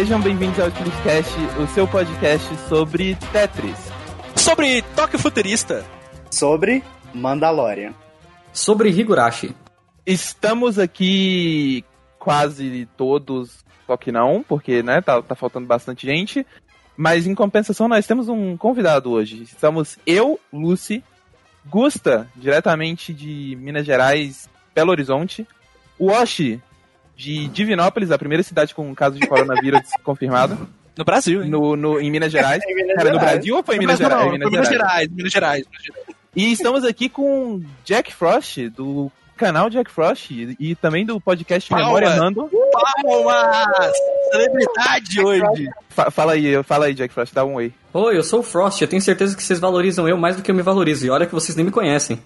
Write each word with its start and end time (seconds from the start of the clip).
Sejam 0.00 0.18
bem-vindos 0.18 0.58
ao 0.58 0.68
Splitcast, 0.68 1.34
o 1.62 1.66
seu 1.74 1.86
podcast 1.86 2.48
sobre 2.70 3.14
Tetris. 3.30 3.76
Sobre 4.34 4.80
Tóquio 4.96 5.18
Futurista. 5.18 5.84
Sobre 6.30 6.82
Mandalorian. 7.12 7.92
Sobre 8.50 8.88
Higurashi. 8.88 9.54
Estamos 10.06 10.78
aqui 10.78 11.84
quase 12.18 12.88
todos, 12.96 13.62
só 13.86 13.94
que 13.98 14.10
não, 14.10 14.42
porque 14.42 14.82
né, 14.82 15.02
tá, 15.02 15.20
tá 15.20 15.34
faltando 15.34 15.66
bastante 15.66 16.06
gente. 16.06 16.46
Mas 16.96 17.26
em 17.26 17.34
compensação, 17.34 17.86
nós 17.86 18.06
temos 18.06 18.26
um 18.26 18.56
convidado 18.56 19.10
hoje. 19.10 19.42
Estamos 19.42 19.98
eu, 20.06 20.40
Lucy, 20.50 21.04
Gusta, 21.66 22.26
diretamente 22.34 23.12
de 23.12 23.54
Minas 23.60 23.84
Gerais, 23.84 24.48
Belo 24.74 24.92
Horizonte, 24.92 25.46
Washi, 26.00 26.58
de 27.20 27.48
Divinópolis, 27.48 28.10
a 28.10 28.18
primeira 28.18 28.42
cidade 28.42 28.74
com 28.74 28.88
um 28.88 28.94
caso 28.94 29.18
de 29.18 29.26
coronavírus 29.26 29.82
confirmado. 30.02 30.68
No 30.96 31.04
Brasil, 31.04 31.42
hein? 31.44 31.50
No, 31.50 31.76
no, 31.76 32.00
em 32.00 32.10
Minas 32.10 32.32
Gerais. 32.32 32.62
Em 32.66 32.74
Minas 32.74 32.96
Era 32.98 33.10
no 33.10 33.18
Gerais. 33.18 33.32
Brasil 33.32 33.56
ou 33.56 33.62
foi 33.62 33.74
em 33.76 33.78
No 33.78 33.82
Minas 33.82 33.98
Gerais? 33.98 34.24
não, 34.26 34.34
Em 34.34 34.38
Minas 34.50 34.68
Gerais, 34.68 35.08
Minas 35.10 35.32
Gerais. 35.32 35.64
Minas 35.66 35.82
Gerais. 35.84 36.06
E 36.34 36.52
estamos 36.52 36.84
aqui 36.84 37.08
com 37.08 37.62
Jack 37.84 38.12
Frost, 38.14 38.68
do 38.70 39.10
canal 39.36 39.68
Jack 39.70 39.90
Frost, 39.90 40.30
e, 40.30 40.56
e 40.60 40.74
também 40.74 41.04
do 41.06 41.18
podcast 41.20 41.68
Palmas. 41.70 41.86
Memória 41.86 42.08
Random. 42.10 42.48
Palmas! 43.02 43.92
Celebridade 44.30 45.20
hoje. 45.20 45.68
Fa- 45.88 46.10
fala 46.10 46.32
aí, 46.32 46.62
fala 46.62 46.86
aí, 46.86 46.94
Jack 46.94 47.12
Frost, 47.12 47.34
dá 47.34 47.44
um 47.44 47.54
oi. 47.54 47.72
Oi, 47.92 48.16
eu 48.16 48.22
sou 48.22 48.40
o 48.40 48.42
Frost, 48.42 48.80
eu 48.82 48.88
tenho 48.88 49.02
certeza 49.02 49.36
que 49.36 49.42
vocês 49.42 49.58
valorizam 49.58 50.08
eu 50.08 50.16
mais 50.16 50.36
do 50.36 50.42
que 50.42 50.50
eu 50.50 50.54
me 50.54 50.62
valorizo. 50.62 51.06
E 51.06 51.10
olha 51.10 51.26
que 51.26 51.32
vocês 51.34 51.56
nem 51.56 51.64
me 51.64 51.72
conhecem. 51.72 52.20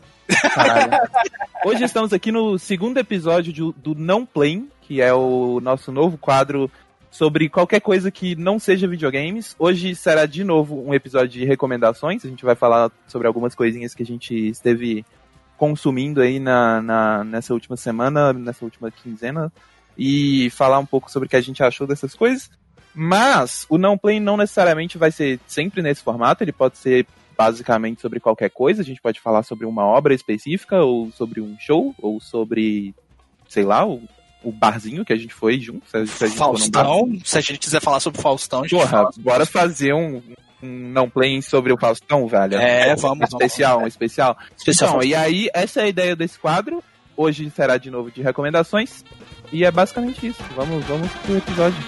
Hoje 1.65 1.85
estamos 1.85 2.13
aqui 2.13 2.31
no 2.31 2.59
segundo 2.59 2.99
episódio 2.99 3.53
de- 3.53 3.73
do 3.81 3.95
Não 3.95 4.27
Play, 4.27 4.67
que 4.87 5.01
é 5.01 5.13
o 5.13 5.61
nosso 5.61 5.91
novo 5.91 6.19
quadro 6.19 6.71
sobre 7.11 7.49
qualquer 7.49 7.81
coisa 7.81 8.11
que 8.11 8.35
não 8.37 8.59
seja 8.59 8.87
videogames. 8.89 9.55
Hoje 9.59 9.95
será 9.95 10.27
de 10.27 10.43
novo 10.45 10.83
um 10.87 10.93
episódio 10.93 11.29
de 11.29 11.45
recomendações. 11.45 12.25
A 12.25 12.29
gente 12.29 12.45
vai 12.45 12.55
falar 12.55 12.91
sobre 13.07 13.27
algumas 13.27 13.55
coisinhas 13.55 13.95
que 13.95 14.03
a 14.03 14.07
gente 14.07 14.35
esteve 14.49 15.05
consumindo 15.57 16.21
aí 16.21 16.39
na, 16.39 16.83
na- 16.83 17.25
nessa 17.25 17.55
última 17.55 17.77
semana, 17.77 18.33
nessa 18.33 18.65
última 18.65 18.91
quinzena, 18.91 19.53
e 19.97 20.51
falar 20.51 20.79
um 20.81 20.87
pouco 20.87 21.11
sobre 21.11 21.27
o 21.27 21.31
que 21.31 21.37
a 21.37 21.41
gente 21.41 21.63
achou 21.63 21.87
dessas 21.87 22.15
coisas. 22.15 22.51
Mas 22.95 23.65
o 23.69 23.79
não 23.79 23.97
play 23.97 24.21
não 24.21 24.37
necessariamente 24.37 24.99
vai 24.99 25.11
ser 25.11 25.41
sempre 25.47 25.83
nesse 25.83 26.03
formato, 26.03 26.45
ele 26.45 26.53
pode 26.53 26.77
ser 26.79 27.07
basicamente 27.39 28.01
sobre 28.01 28.21
qualquer 28.21 28.51
coisa. 28.51 28.83
A 28.83 28.85
gente 28.85 29.01
pode 29.01 29.21
falar 29.21 29.45
sobre 29.45 29.67
uma 29.67 29.85
obra 29.85 30.13
específica, 30.15 30.83
ou 30.83 31.11
sobre 31.13 31.41
um 31.41 31.57
show, 31.59 31.95
ou 32.03 32.21
sobre, 32.21 32.95
sei 33.49 33.65
lá, 33.65 33.85
o, 34.45 34.53
barzinho 34.53 35.05
que 35.05 35.13
a 35.13 35.17
gente 35.17 35.35
foi 35.35 35.59
junto. 35.59 35.87
Se 35.89 35.97
a, 35.97 36.05
gente. 36.05 36.37
Faustão, 36.37 37.19
se 37.25 37.39
a 37.39 37.41
gente 37.41 37.59
quiser 37.59 37.81
falar 37.81 38.01
sobre 38.01 38.21
Faustão, 38.21 38.61
a 38.61 38.63
gente 38.63 38.71
Porra, 38.79 38.89
fala. 38.91 39.11
bora 39.19 39.47
fazer 39.47 39.93
um, 39.95 40.23
um 40.63 40.91
não 40.91 41.09
play 41.09 41.41
sobre 41.43 41.73
o 41.73 41.79
Faustão, 41.79 42.27
velho. 42.27 42.57
É, 42.57 42.93
Um 42.95 42.97
vamos, 42.97 43.29
especial, 43.29 43.81
um 43.81 43.87
especial. 43.87 44.37
Especial 44.57 44.89
Então, 44.91 45.01
Faustão. 45.01 45.11
e 45.11 45.15
aí, 45.15 45.49
essa 45.53 45.81
é 45.81 45.85
a 45.85 45.89
ideia 45.89 46.15
desse 46.17 46.39
quadro. 46.39 46.83
Hoje 47.17 47.51
será 47.55 47.77
de 47.77 47.91
novo 47.91 48.11
de 48.11 48.23
recomendações. 48.23 49.05
E 49.53 49.65
é 49.65 49.71
basicamente 49.71 50.27
isso. 50.27 50.43
Vamos, 50.57 50.85
vamos 50.85 51.09
pro 51.25 51.37
episódio. 51.37 51.79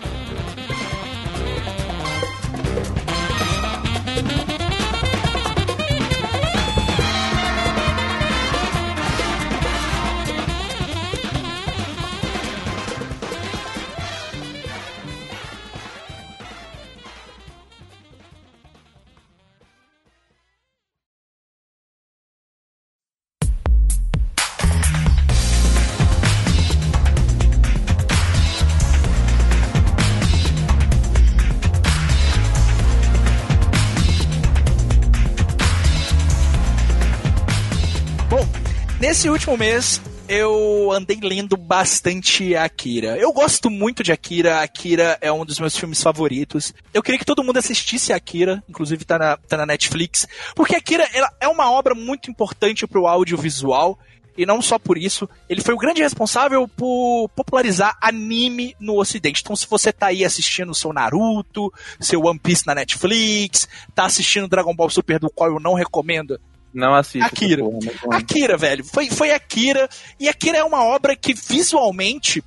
Nesse 39.16 39.30
último 39.30 39.56
mês, 39.56 39.98
eu 40.28 40.92
andei 40.92 41.18
lendo 41.22 41.56
bastante 41.56 42.54
Akira. 42.54 43.16
Eu 43.16 43.32
gosto 43.32 43.70
muito 43.70 44.02
de 44.02 44.12
Akira. 44.12 44.60
Akira 44.60 45.16
é 45.22 45.32
um 45.32 45.42
dos 45.42 45.58
meus 45.58 45.74
filmes 45.74 46.02
favoritos. 46.02 46.74
Eu 46.92 47.02
queria 47.02 47.18
que 47.18 47.24
todo 47.24 47.42
mundo 47.42 47.56
assistisse 47.56 48.12
Akira, 48.12 48.62
inclusive 48.68 49.06
tá 49.06 49.18
na, 49.18 49.38
tá 49.38 49.56
na 49.56 49.64
Netflix, 49.64 50.26
porque 50.54 50.76
Akira 50.76 51.08
é 51.40 51.48
uma 51.48 51.70
obra 51.70 51.94
muito 51.94 52.30
importante 52.30 52.86
pro 52.86 53.06
audiovisual. 53.06 53.98
E 54.36 54.44
não 54.44 54.60
só 54.60 54.78
por 54.78 54.98
isso, 54.98 55.26
ele 55.48 55.62
foi 55.62 55.72
o 55.72 55.78
grande 55.78 56.02
responsável 56.02 56.68
por 56.68 57.30
popularizar 57.30 57.96
anime 58.02 58.76
no 58.78 59.00
ocidente. 59.00 59.40
Então, 59.42 59.56
se 59.56 59.66
você 59.66 59.90
tá 59.90 60.08
aí 60.08 60.26
assistindo 60.26 60.74
seu 60.74 60.92
Naruto, 60.92 61.72
seu 61.98 62.20
One 62.20 62.38
Piece 62.38 62.66
na 62.66 62.74
Netflix, 62.74 63.66
tá 63.94 64.04
assistindo 64.04 64.46
Dragon 64.46 64.74
Ball 64.76 64.90
Super, 64.90 65.18
do 65.18 65.30
qual 65.30 65.52
eu 65.52 65.58
não 65.58 65.72
recomendo, 65.72 66.38
Não 66.76 66.94
assista. 66.94 67.26
Akira. 67.26 67.64
porra, 67.64 67.78
mas 67.82 67.96
vamos. 67.96 68.16
Akira, 68.16 68.56
velho. 68.58 68.84
Foi, 68.84 69.08
foi 69.08 69.32
Akira. 69.32 69.88
E 70.20 70.28
Akira 70.28 70.58
é 70.58 70.62
uma 70.62 70.84
obra 70.84 71.16
que 71.16 71.32
visualmente 71.32 72.44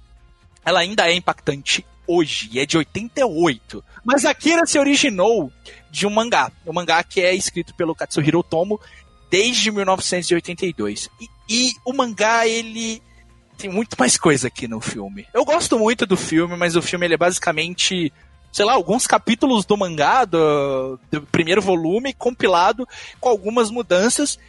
ela 0.64 0.82
ainda 0.82 1.10
é 1.10 1.16
impactante 1.16 1.84
hoje. 2.06 2.48
E 2.52 2.60
é 2.60 2.66
de 2.66 2.78
88. 2.78 3.84
Mas 4.06 4.26
Akira 4.26 4.68
se 4.68 4.78
originou 4.78 5.52
de 5.90 6.06
um 6.06 6.12
mangá. 6.12 6.52
Um 6.64 6.72
mangá 6.72 7.04
que 7.04 7.22
é 7.22 7.34
escrito 7.34 7.74
pelo 7.74 7.96
Katsuhiro 7.96 8.38
Otomo 8.40 8.80
desde 9.32 9.72
1982. 9.72 11.10
E, 11.20 11.28
e 11.50 11.74
o 11.84 11.92
mangá, 11.92 12.46
ele 12.48 13.02
tem 13.58 13.68
muito 13.68 13.96
mais 13.98 14.16
coisa 14.16 14.48
aqui 14.48 14.68
no 14.68 14.80
filme. 14.80 15.26
Eu 15.34 15.44
gosto 15.44 15.80
muito 15.80 16.06
do 16.06 16.16
filme, 16.16 16.56
mas 16.56 16.76
o 16.76 16.84
filme 16.84 17.08
ele 17.08 17.16
é 17.16 17.18
basicamente, 17.18 18.14
sei 18.52 18.66
lá, 18.66 18.74
alguns 18.74 19.06
capítulos 19.08 19.66
do 19.66 19.78
mangá, 19.78 20.26
do, 20.26 21.00
do 21.12 21.22
primeiro 21.24 21.62
volume, 21.62 22.14
compilado 22.14 22.88
com 23.20 23.30
algumas 23.30 23.70
mudanças. 23.70 24.40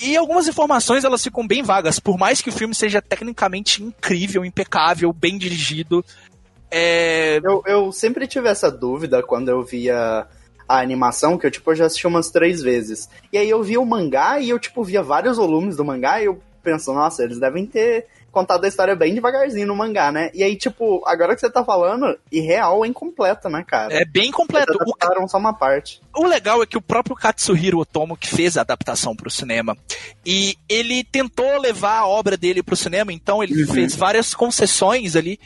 E 0.00 0.16
algumas 0.16 0.46
informações 0.46 1.04
elas 1.04 1.22
ficam 1.22 1.46
bem 1.46 1.62
vagas, 1.62 1.98
por 1.98 2.16
mais 2.16 2.40
que 2.40 2.50
o 2.50 2.52
filme 2.52 2.74
seja 2.74 3.02
tecnicamente 3.02 3.82
incrível, 3.82 4.44
impecável, 4.44 5.12
bem 5.12 5.36
dirigido. 5.36 6.04
É, 6.70 7.40
Eu, 7.42 7.62
eu 7.66 7.92
sempre 7.92 8.26
tive 8.26 8.48
essa 8.48 8.70
dúvida 8.70 9.22
quando 9.22 9.48
eu 9.48 9.64
via 9.64 10.26
a 10.68 10.80
animação, 10.80 11.38
que 11.38 11.46
eu, 11.46 11.50
tipo, 11.50 11.74
já 11.74 11.86
assisti 11.86 12.06
umas 12.06 12.30
três 12.30 12.62
vezes. 12.62 13.08
E 13.32 13.38
aí 13.38 13.48
eu 13.48 13.62
via 13.62 13.80
o 13.80 13.86
mangá 13.86 14.38
e 14.38 14.50
eu, 14.50 14.58
tipo, 14.58 14.84
via 14.84 15.02
vários 15.02 15.36
volumes 15.38 15.76
do 15.76 15.84
mangá 15.84 16.20
e 16.20 16.26
eu 16.26 16.40
penso, 16.62 16.92
nossa, 16.92 17.24
eles 17.24 17.40
devem 17.40 17.66
ter 17.66 18.06
contado 18.30 18.64
a 18.64 18.68
história 18.68 18.94
bem 18.94 19.14
devagarzinho 19.14 19.66
no 19.66 19.74
mangá, 19.76 20.12
né? 20.12 20.30
E 20.34 20.42
aí, 20.42 20.54
tipo, 20.56 21.02
agora 21.06 21.34
que 21.34 21.40
você 21.40 21.50
tá 21.50 21.64
falando, 21.64 22.16
e 22.30 22.40
real 22.40 22.84
é 22.84 22.88
incompleta, 22.88 23.48
né, 23.48 23.64
cara? 23.66 23.92
é 23.94 24.04
bem 24.04 24.30
completo. 24.30 24.70
Eles 24.72 24.80
O, 24.86 24.94
adaptaram 24.94 25.26
só 25.28 25.38
uma 25.38 25.52
parte. 25.52 26.00
o 26.16 26.26
legal 26.26 26.62
é 26.62 26.66
que 26.66 26.76
o 26.76 26.82
próprio 26.82 27.16
Katsuhiro 27.16 27.78
Otomo 27.78 28.16
que 28.16 28.28
fez 28.28 28.56
a 28.56 28.60
adaptação 28.60 29.16
pro 29.16 29.30
cinema 29.30 29.76
e 30.24 30.56
ele 30.68 31.02
tentou 31.04 31.58
levar 31.60 31.98
a 31.98 32.06
obra 32.06 32.36
dele 32.36 32.62
pro 32.62 32.76
cinema, 32.76 33.12
então 33.12 33.42
ele 33.42 33.62
Uhum. 33.64 33.72
fez 33.74 33.94
várias 33.96 34.34
concessões 34.34 35.16
ali. 35.16 35.40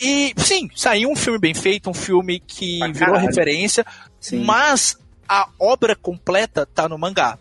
E 0.00 0.34
sim, 0.36 0.68
saiu 0.76 1.08
um 1.10 1.16
filme 1.16 1.38
bem 1.38 1.54
feito, 1.54 1.88
um 1.88 1.94
filme 1.94 2.38
que 2.40 2.78
Pra 2.80 2.88
virou 2.92 3.16
referência, 3.16 3.84
Sim. 4.20 4.44
mas 4.44 4.98
a 5.26 5.48
obra 5.58 5.96
completa 5.96 6.66
tá 6.66 6.86
no 6.88 6.98
mangá. 6.98 7.38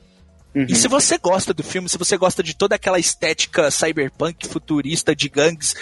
Uhum. 0.56 0.66
E 0.70 0.76
se 0.76 0.88
você 0.88 1.18
gosta 1.18 1.54
do 1.54 1.62
filme, 1.62 1.90
se 1.90 1.98
você 1.98 2.16
gosta 2.16 2.42
de 2.42 2.56
toda 2.56 2.76
aquela 2.76 2.98
estética 2.98 3.70
cyberpunk 3.70 4.48
futurista 4.48 5.14
de 5.14 5.28
gangues 5.28 5.76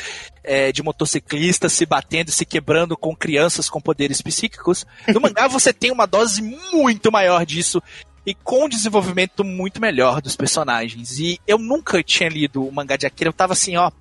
é, 0.43 0.71
de 0.71 0.81
motociclistas 0.81 1.73
se 1.73 1.85
batendo, 1.85 2.31
se 2.31 2.43
quebrando 2.43 2.97
com 2.97 3.15
crianças 3.15 3.69
com 3.69 3.79
poderes 3.79 4.19
psíquicos, 4.19 4.83
no 5.07 5.21
mangá 5.21 5.47
você 5.47 5.71
tem 5.71 5.91
uma 5.91 6.07
dose 6.07 6.41
muito 6.41 7.11
maior 7.11 7.45
disso 7.45 7.81
e 8.25 8.33
com 8.33 8.65
um 8.65 8.69
desenvolvimento 8.69 9.43
muito 9.43 9.79
melhor 9.79 10.19
dos 10.21 10.35
personagens. 10.35 11.19
E 11.19 11.39
eu 11.45 11.59
nunca 11.59 12.01
tinha 12.01 12.29
lido 12.29 12.65
o 12.67 12.71
mangá 12.71 12.97
de 12.97 13.05
Akira, 13.05 13.29
eu 13.29 13.33
tava 13.33 13.53
assim, 13.53 13.75
ó, 13.77 13.91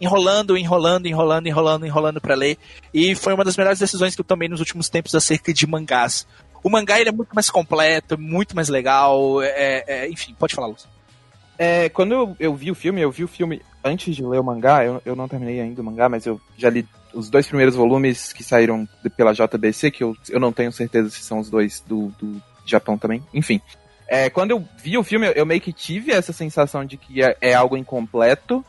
enrolando, 0.00 0.56
enrolando, 0.56 1.06
enrolando, 1.06 1.46
enrolando, 1.48 1.86
enrolando 1.86 2.20
pra 2.20 2.34
ler. 2.34 2.58
E 2.92 3.14
foi 3.14 3.34
uma 3.34 3.44
das 3.44 3.56
melhores 3.56 3.78
decisões 3.78 4.14
que 4.14 4.20
eu 4.20 4.24
tomei 4.24 4.48
nos 4.48 4.60
últimos 4.60 4.88
tempos 4.88 5.14
acerca 5.14 5.52
de 5.52 5.66
mangás. 5.66 6.26
O 6.66 6.68
mangá 6.68 6.98
ele 6.98 7.10
é 7.10 7.12
muito 7.12 7.32
mais 7.32 7.48
completo, 7.48 8.18
muito 8.18 8.56
mais 8.56 8.68
legal. 8.68 9.40
é- 9.40 9.84
é- 9.86 10.08
enfim, 10.08 10.34
pode 10.36 10.52
falar, 10.52 10.66
Lúcio. 10.66 10.88
É, 11.56 11.88
quando 11.88 12.12
eu, 12.12 12.36
eu 12.40 12.56
vi 12.56 12.72
o 12.72 12.74
filme, 12.74 13.00
eu 13.00 13.08
vi 13.12 13.22
o 13.22 13.28
filme 13.28 13.62
antes 13.84 14.16
de 14.16 14.24
ler 14.24 14.40
o 14.40 14.42
mangá, 14.42 14.84
eu, 14.84 15.00
eu 15.04 15.14
não 15.14 15.28
terminei 15.28 15.60
ainda 15.60 15.80
o 15.80 15.84
mangá, 15.84 16.08
mas 16.08 16.26
eu 16.26 16.40
já 16.58 16.68
li 16.68 16.84
os 17.14 17.30
dois 17.30 17.46
primeiros 17.46 17.76
volumes 17.76 18.32
que 18.32 18.42
saíram 18.42 18.84
pela 19.16 19.32
JBC, 19.32 19.92
que 19.92 20.02
eu, 20.02 20.16
eu 20.28 20.40
não 20.40 20.52
tenho 20.52 20.72
certeza 20.72 21.08
se 21.08 21.20
são 21.20 21.38
os 21.38 21.48
dois 21.48 21.84
do, 21.86 22.08
do 22.20 22.42
Japão 22.64 22.98
também, 22.98 23.22
enfim. 23.32 23.60
É, 24.08 24.28
quando 24.28 24.50
eu 24.50 24.68
vi 24.76 24.98
o 24.98 25.04
filme, 25.04 25.28
eu, 25.28 25.32
eu 25.34 25.46
meio 25.46 25.60
que 25.60 25.72
tive 25.72 26.10
essa 26.10 26.32
sensação 26.32 26.84
de 26.84 26.96
que 26.96 27.22
é, 27.22 27.36
é 27.40 27.54
algo 27.54 27.76
incompleto 27.76 28.64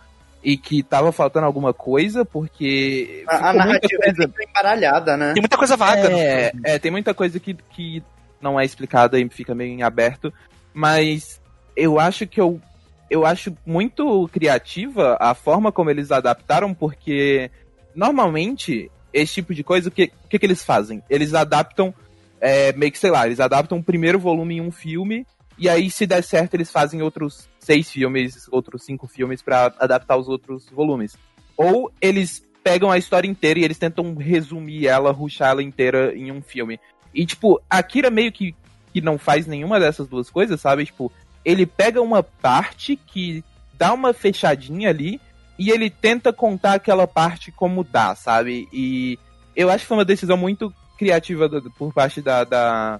e 0.48 0.56
que 0.56 0.82
tava 0.82 1.12
faltando 1.12 1.46
alguma 1.46 1.74
coisa, 1.74 2.24
porque. 2.24 3.26
A, 3.28 3.50
a 3.50 3.54
narrativa 3.54 4.02
é 4.02 4.06
coisa- 4.06 4.22
sempre 4.22 4.46
embaralhada, 4.46 5.18
né? 5.18 5.34
Tem 5.34 5.42
muita 5.42 5.58
coisa 5.58 5.76
vaga. 5.76 6.10
é, 6.10 6.52
filme. 6.52 6.62
é, 6.66 6.80
tem 6.80 6.90
muita 6.90 7.14
coisa 7.14 7.38
que, 7.38 7.54
que 7.54 8.02
não 8.40 8.58
é 8.58 8.64
explicada 8.64 9.20
e 9.20 9.28
fica 9.28 9.54
meio 9.54 9.74
em 9.74 9.84
aberto, 9.84 10.34
mas 10.74 11.42
eu 11.76 12.00
acho 12.00 12.26
que 12.26 12.40
eu 12.40 12.62
eu 13.10 13.26
acho 13.26 13.58
muito 13.66 14.30
criativa 14.32 15.18
a 15.20 15.34
forma 15.34 15.70
como 15.70 15.90
eles 15.90 16.14
adaptaram, 16.14 16.74
porque 16.74 17.52
normalmente 17.94 18.90
esse 19.12 19.34
tipo 19.36 19.54
de 19.54 19.66
coisa, 19.66 19.90
o 19.90 19.92
que, 19.92 20.14
o 20.24 20.30
que, 20.30 20.40
que 20.40 20.46
eles 20.46 20.64
fazem? 20.64 21.04
Eles 21.10 21.34
adaptam, 21.34 21.94
é, 22.40 22.72
meio 22.72 22.92
que 22.94 22.98
sei 22.98 23.12
lá, 23.12 23.26
eles 23.26 23.42
adaptam 23.42 23.80
o 23.80 23.84
primeiro 23.84 24.18
volume 24.18 24.56
em 24.58 24.62
um 24.62 24.72
filme, 24.72 25.28
e 25.58 25.68
aí 25.70 25.90
se 25.90 26.06
der 26.06 26.24
certo 26.24 26.54
eles 26.54 26.72
fazem 26.72 27.02
outros 27.02 27.48
seis 27.60 27.90
filmes, 27.90 28.48
outros 28.52 28.84
cinco 28.84 29.08
filmes 29.08 29.42
pra 29.42 29.74
adaptar 29.80 30.18
os 30.18 30.28
outros 30.28 30.70
volumes. 30.70 31.18
Ou 31.56 31.92
eles 32.00 32.44
pegam 32.64 32.92
a 32.92 32.98
história 32.98 33.28
inteira 33.28 33.60
e 33.60 33.64
eles 33.64 33.78
tentam 33.78 34.14
resumir 34.16 34.88
ela, 34.88 35.12
ruxar 35.12 35.50
ela 35.50 35.64
inteira 35.64 36.16
em 36.16 36.32
um 36.32 36.42
filme. 36.42 36.80
E, 37.14 37.26
tipo, 37.26 37.62
Akira 37.70 38.10
meio 38.10 38.32
que, 38.32 38.54
que 38.94 39.02
não 39.02 39.18
faz 39.18 39.48
nenhuma 39.48 39.80
dessas 39.80 40.08
duas 40.08 40.30
coisas, 40.30 40.60
sabe? 40.62 40.86
Tipo, 40.86 41.12
ele 41.44 41.66
pega 41.66 42.02
uma 42.02 42.22
parte 42.22 42.96
que 42.96 43.44
dá 43.78 43.94
uma 43.94 44.14
fechadinha 44.14 44.90
ali 44.90 45.20
e 45.58 45.72
ele 45.72 45.90
tenta 45.90 46.32
contar 46.32 46.74
aquela 46.74 47.08
parte 47.08 47.52
como 47.52 47.84
dá, 47.84 48.14
sabe? 48.16 48.68
E 48.72 49.18
eu 49.56 49.70
acho 49.70 49.80
que 49.84 49.88
foi 49.88 49.98
uma 49.98 50.06
decisão 50.06 50.38
muito 50.38 50.72
criativa 50.98 51.48
do- 51.48 51.72
por 51.72 51.94
parte 51.94 52.22
da, 52.22 52.44
da, 52.44 53.00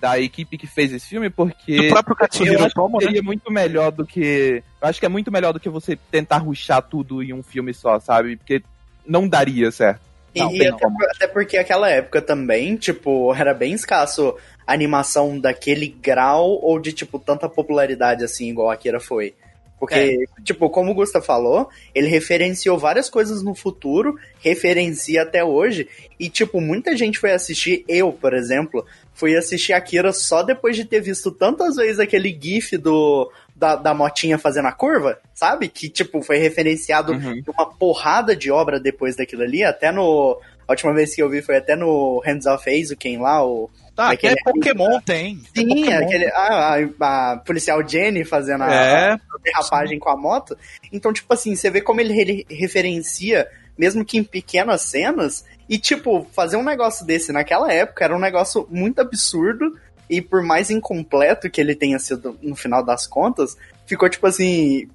da 0.00 0.18
equipe 0.18 0.56
que 0.56 0.66
fez 0.66 0.92
esse 0.92 1.08
filme, 1.08 1.28
porque 1.28 1.76
Do 1.76 1.88
próprio 1.88 2.14
eu 2.14 2.16
Katsuhiro 2.16 2.64
acho 2.64 2.74
Tomo, 2.74 2.98
que 2.98 3.04
né? 3.04 3.10
seria 3.10 3.22
muito 3.22 3.52
melhor 3.52 3.92
do 3.92 4.06
que. 4.06 4.62
Eu 4.80 4.88
acho 4.88 4.98
que 4.98 5.06
é 5.06 5.08
muito 5.08 5.30
melhor 5.30 5.52
do 5.52 5.60
que 5.60 5.68
você 5.68 5.96
tentar 6.10 6.38
ruxar 6.38 6.82
tudo 6.82 7.22
em 7.22 7.32
um 7.32 7.42
filme 7.42 7.74
só, 7.74 8.00
sabe? 8.00 8.36
Porque 8.36 8.62
não 9.06 9.28
daria 9.28 9.70
certo. 9.70 10.00
E, 10.34 10.38
Não, 10.38 10.52
e 10.52 10.66
até, 10.66 10.86
até 11.16 11.26
porque 11.26 11.56
aquela 11.56 11.90
época 11.90 12.22
também, 12.22 12.76
tipo, 12.76 13.34
era 13.34 13.52
bem 13.52 13.72
escasso 13.72 14.36
a 14.66 14.72
animação 14.72 15.38
daquele 15.38 15.88
grau 15.88 16.60
ou 16.62 16.78
de, 16.78 16.92
tipo, 16.92 17.18
tanta 17.18 17.48
popularidade 17.48 18.24
assim, 18.24 18.48
igual 18.50 18.70
a 18.70 18.74
Akira 18.74 19.00
foi. 19.00 19.34
Porque, 19.80 20.26
tipo, 20.44 20.68
como 20.68 20.90
o 20.90 20.94
Gusta 20.94 21.22
falou, 21.22 21.70
ele 21.94 22.06
referenciou 22.06 22.78
várias 22.78 23.08
coisas 23.08 23.42
no 23.42 23.54
futuro, 23.54 24.14
referencia 24.38 25.22
até 25.22 25.42
hoje, 25.42 25.88
e, 26.18 26.28
tipo, 26.28 26.60
muita 26.60 26.94
gente 26.94 27.18
foi 27.18 27.32
assistir, 27.32 27.82
eu, 27.88 28.12
por 28.12 28.34
exemplo, 28.34 28.84
fui 29.20 29.36
assistir 29.36 29.72
Akira 29.74 30.12
só 30.12 30.42
depois 30.42 30.74
de 30.74 30.84
ter 30.84 31.00
visto 31.00 31.30
tantas 31.30 31.76
vezes 31.76 32.00
aquele 32.00 32.36
gif 32.40 32.76
do, 32.78 33.30
da, 33.54 33.76
da 33.76 33.92
motinha 33.94 34.38
fazendo 34.38 34.66
a 34.68 34.72
curva, 34.72 35.18
sabe? 35.34 35.68
Que, 35.68 35.88
tipo, 35.88 36.22
foi 36.22 36.38
referenciado 36.38 37.12
Uhum. 37.12 37.42
uma 37.46 37.66
porrada 37.66 38.34
de 38.34 38.50
obra 38.50 38.80
depois 38.80 39.14
daquilo 39.16 39.42
ali, 39.42 39.62
até 39.62 39.92
no. 39.92 40.40
A 40.66 40.72
última 40.72 40.94
vez 40.94 41.14
que 41.14 41.20
eu 41.22 41.28
vi 41.28 41.42
foi 41.42 41.56
até 41.56 41.74
no 41.76 42.22
Hands 42.24 42.46
of 42.46 42.68
Azuken 42.70 43.18
lá, 43.18 43.44
o. 43.44 43.68
Tá, 43.94 44.16
que 44.16 44.28
aquele- 44.28 44.40
Pokémon 44.44 45.00
tem. 45.00 45.40
É 45.54 45.60
Sim, 45.60 45.68
Pokémon. 45.68 46.04
aquele. 46.06 46.26
A, 46.26 46.74
a- 46.76 47.32
a 47.32 47.36
policial 47.38 47.86
Jenny 47.86 48.24
fazendo 48.24 48.62
a, 48.64 48.72
É. 48.74 49.10
a 49.12 49.18
derrapagem 49.44 49.98
com 49.98 50.08
a 50.10 50.16
moto. 50.16 50.56
Então, 50.92 51.12
tipo 51.12 51.30
assim, 51.34 51.54
você 51.56 51.68
vê 51.70 51.80
como 51.80 52.00
ele 52.00 52.14
re- 52.14 52.46
referencia, 52.48 53.48
mesmo 53.80 54.04
que 54.04 54.18
em 54.18 54.22
pequenas 54.22 54.82
cenas, 54.82 55.42
e, 55.66 55.78
tipo, 55.78 56.26
fazer 56.32 56.58
um 56.58 56.62
negócio 56.62 57.06
desse 57.06 57.32
naquela 57.32 57.72
época 57.72 58.04
era 58.04 58.14
um 58.14 58.20
negócio 58.20 58.68
muito 58.70 59.00
absurdo. 59.00 59.74
E 60.10 60.20
por 60.20 60.42
mais 60.42 60.70
incompleto 60.70 61.48
que 61.48 61.60
ele 61.60 61.74
tenha 61.74 61.98
sido 61.98 62.36
no 62.42 62.54
final 62.54 62.84
das 62.84 63.06
contas, 63.06 63.56
ficou 63.86 64.10
tipo 64.10 64.26
assim. 64.26 64.88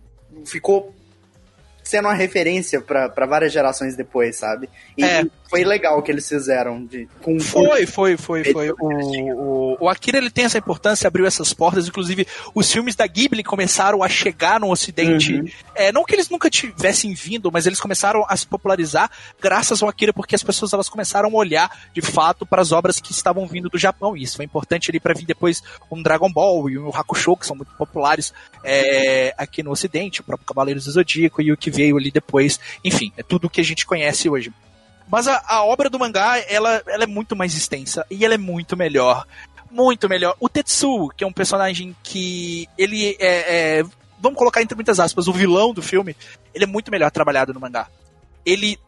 Ficou 0.45 0.93
sendo 1.81 2.09
uma 2.09 2.13
referência 2.13 2.81
pra 2.81 3.25
várias 3.25 3.53
gerações 3.53 3.95
depois, 3.95 4.35
sabe? 4.35 4.69
E 4.97 5.03
É. 5.03 5.23
foi 5.47 5.63
legal 5.63 5.99
o 5.99 6.01
que 6.01 6.11
eles 6.11 6.27
fizeram 6.27 6.83
de, 6.85 7.07
com 7.21 7.39
Foi, 7.39 7.85
foi, 7.85 8.17
foi, 8.17 8.43
foi. 8.43 8.71
O, 8.71 8.75
o, 8.81 9.77
o 9.81 9.89
Akira 9.89 10.17
ele 10.17 10.31
tem 10.31 10.45
essa 10.45 10.57
importância, 10.57 11.07
abriu 11.07 11.25
essas 11.25 11.53
portas. 11.53 11.87
Inclusive, 11.87 12.27
os 12.53 12.71
filmes 12.71 12.95
da 12.95 13.05
Ghibli 13.05 13.43
começaram 13.43 14.01
a 14.01 14.09
chegar 14.09 14.59
no 14.59 14.71
Ocidente. 14.71 15.35
Uhum. 15.35 15.47
É, 15.75 15.91
não 15.91 16.03
que 16.03 16.15
eles 16.15 16.29
nunca 16.29 16.49
tivessem 16.49 17.13
vindo, 17.13 17.51
mas 17.51 17.65
eles 17.65 17.79
começaram 17.79 18.25
a 18.27 18.35
se 18.35 18.47
popularizar 18.47 19.09
graças 19.39 19.83
ao 19.83 19.89
Akira, 19.89 20.11
porque 20.11 20.35
as 20.35 20.43
pessoas 20.43 20.73
elas 20.73 20.89
começaram 20.89 21.29
a 21.29 21.33
olhar 21.33 21.69
de 21.93 22.01
fato 22.01 22.45
para 22.45 22.61
as 22.61 22.71
obras 22.71 22.99
que 22.99 23.11
estavam 23.11 23.47
vindo 23.47 23.69
do 23.69 23.77
Japão. 23.77 24.17
E 24.17 24.23
isso 24.23 24.37
foi 24.37 24.45
importante 24.45 24.89
ali 24.89 24.99
para 24.99 25.13
vir 25.13 25.25
depois 25.25 25.61
um 25.91 26.01
Dragon 26.01 26.31
Ball 26.31 26.69
e 26.69 26.77
um 26.77 26.89
Hakusho, 26.89 27.37
que 27.37 27.45
são 27.45 27.55
muito 27.55 27.71
populares 27.77 28.33
é, 28.63 29.33
aqui 29.37 29.61
no 29.61 29.71
Ocidente, 29.71 30.21
o 30.21 30.23
próprio 30.23 30.47
Cavaleiros 30.47 30.85
do 30.85 30.91
Zodíaco 30.91 31.41
e 31.41 31.51
o 31.51 31.57
que 31.57 31.69
veio 31.69 31.97
ali 31.97 32.11
depois. 32.11 32.59
Enfim, 32.83 33.11
é 33.15 33.23
tudo 33.23 33.45
o 33.45 33.49
que 33.49 33.61
a 33.61 33.63
gente 33.63 33.85
conhece 33.85 34.27
hoje. 34.27 34.51
Mas 35.07 35.27
a, 35.27 35.43
a 35.47 35.63
obra 35.63 35.89
do 35.89 35.99
mangá, 35.99 36.39
ela, 36.49 36.81
ela 36.87 37.03
é 37.03 37.07
muito 37.07 37.35
mais 37.35 37.55
extensa 37.55 38.05
e 38.09 38.25
ela 38.25 38.33
é 38.33 38.37
muito 38.37 38.75
melhor. 38.75 39.25
Muito 39.69 40.07
melhor. 40.09 40.35
O 40.39 40.47
Tetsuo, 40.49 41.09
que 41.09 41.23
é 41.23 41.27
um 41.27 41.33
personagem 41.33 41.95
que 42.03 42.67
ele 42.77 43.15
é, 43.19 43.79
é- 43.79 43.83
Vamos 44.19 44.39
colocar 44.39 44.61
entre 44.61 44.75
muitas 44.75 44.99
aspas, 44.99 45.27
o 45.27 45.33
vilão 45.33 45.73
do 45.73 45.81
filme, 45.81 46.15
ele 46.53 46.63
é 46.63 46.67
muito 46.67 46.89
melhor 46.89 47.11
trabalhado 47.11 47.53
no 47.53 47.59
mangá. 47.59 47.87
Ele. 48.45 48.79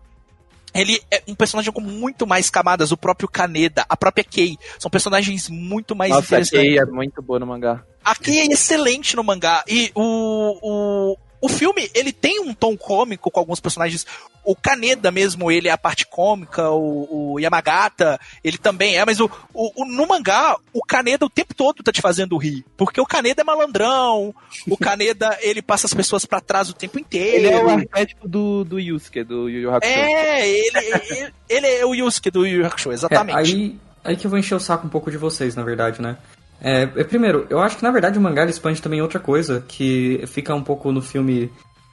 Ele 0.74 1.02
é 1.10 1.24
um 1.28 1.34
personagem 1.34 1.72
com 1.72 1.82
muito 1.82 2.28
mais 2.28 2.50
camadas, 2.50 2.92
o 2.92 2.98
próprio 2.98 3.28
Kaneda, 3.28 3.86
a 3.90 3.98
própria 3.98 4.24
Kei. 4.24 4.58
São 4.78 4.92
personagens 4.92 5.50
muito 5.50 5.96
mais 5.96 6.12
Nossa, 6.12 6.22
a 6.22 6.40
interessantes. 6.40 6.70
Kei 6.70 6.78
é 6.78 6.86
muito 6.86 7.22
boa 7.22 7.40
no 7.40 7.48
mangá. 7.48 7.84
A 8.04 8.16
Kei 8.16 8.42
é 8.42 8.46
excelente 8.46 9.16
no 9.16 9.24
mangá. 9.24 9.64
E 9.68 9.92
o, 9.96 10.60
o, 10.62 11.18
o 11.42 11.48
filme, 11.50 11.90
ele 11.94 12.12
tem 12.12 12.40
um 12.40 12.54
tom 12.54 12.76
cômico 12.78 13.30
com 13.30 13.40
alguns 13.40 13.60
personagens. 13.60 14.06
O 14.44 14.56
Kaneda 14.56 15.12
mesmo, 15.12 15.52
ele 15.52 15.68
é 15.68 15.72
a 15.72 15.78
parte 15.78 16.08
cômica. 16.08 16.70
O, 16.72 17.34
o 17.34 17.40
Yamagata, 17.40 18.18
ele 18.44 18.58
também 18.58 18.96
é. 18.98 19.06
Mas 19.06 19.20
o, 19.20 19.30
o, 19.54 19.84
o- 19.84 19.86
no 19.86 20.08
mangá, 20.08 20.56
o 20.74 20.82
Kaneda 20.82 21.26
o 21.26 21.30
tempo 21.30 21.54
todo 21.54 21.84
tá 21.84 21.92
te 21.92 22.02
fazendo 22.02 22.38
rir. 22.38 22.64
Porque 22.78 23.00
o 23.02 23.06
Kaneda 23.06 23.42
é 23.42 23.44
malandrão. 23.44 24.34
O 24.70 24.78
Kaneda, 24.78 25.38
ele 25.44 25.62
passa 25.62 25.86
as 25.86 25.94
pessoas 25.94 26.26
pra 26.26 26.40
trás 26.40 26.70
o 26.70 26.74
tempo 26.74 26.98
inteiro. 26.98 27.36
Ele 27.46 27.48
é 27.54 27.64
o 27.64 27.70
arquétipo 27.70 28.28
do, 28.28 28.64
do 28.64 28.80
Yusuke, 28.80 29.24
do 29.24 29.50
Yu 29.50 29.62
Yu 29.64 29.76
Hakusho. 29.76 29.92
É, 29.94 30.48
ele, 30.50 30.78
ele, 31.10 31.34
ele 31.50 31.68
é 31.68 31.86
o 31.86 31.94
Yusuke 31.94 32.32
do 32.32 32.46
Yu 32.48 32.62
Yu 32.62 32.66
Hakusho, 32.68 32.92
É, 32.92 32.94
exatamente. 32.94 33.38
aí, 33.38 33.76
aí 34.04 34.16
que 34.16 34.26
eu 34.26 34.30
vou 34.32 34.40
encher 34.40 34.56
o 34.56 34.60
saco 34.62 34.88
um 34.88 34.90
pouco 34.90 35.12
de 35.12 35.18
vocês, 35.18 35.56
na 35.56 35.64
verdade, 35.64 36.02
né? 36.02 36.16
É, 36.62 36.84
é, 36.84 37.04
primeiro, 37.04 37.46
eu 37.50 37.60
acho 37.60 37.78
que 37.78 37.84
na 37.84 37.92
verdade 37.92 38.18
o 38.18 38.22
mangá 38.22 38.42
ele 38.42 38.52
expande 38.52 38.82
também 38.82 39.02
outra 39.02 39.20
coisa, 39.20 39.64
que 39.68 40.24
fica 40.28 40.54
um 40.56 40.64
pouco 40.64 40.92
no 40.92 41.02
filme, 41.02 41.52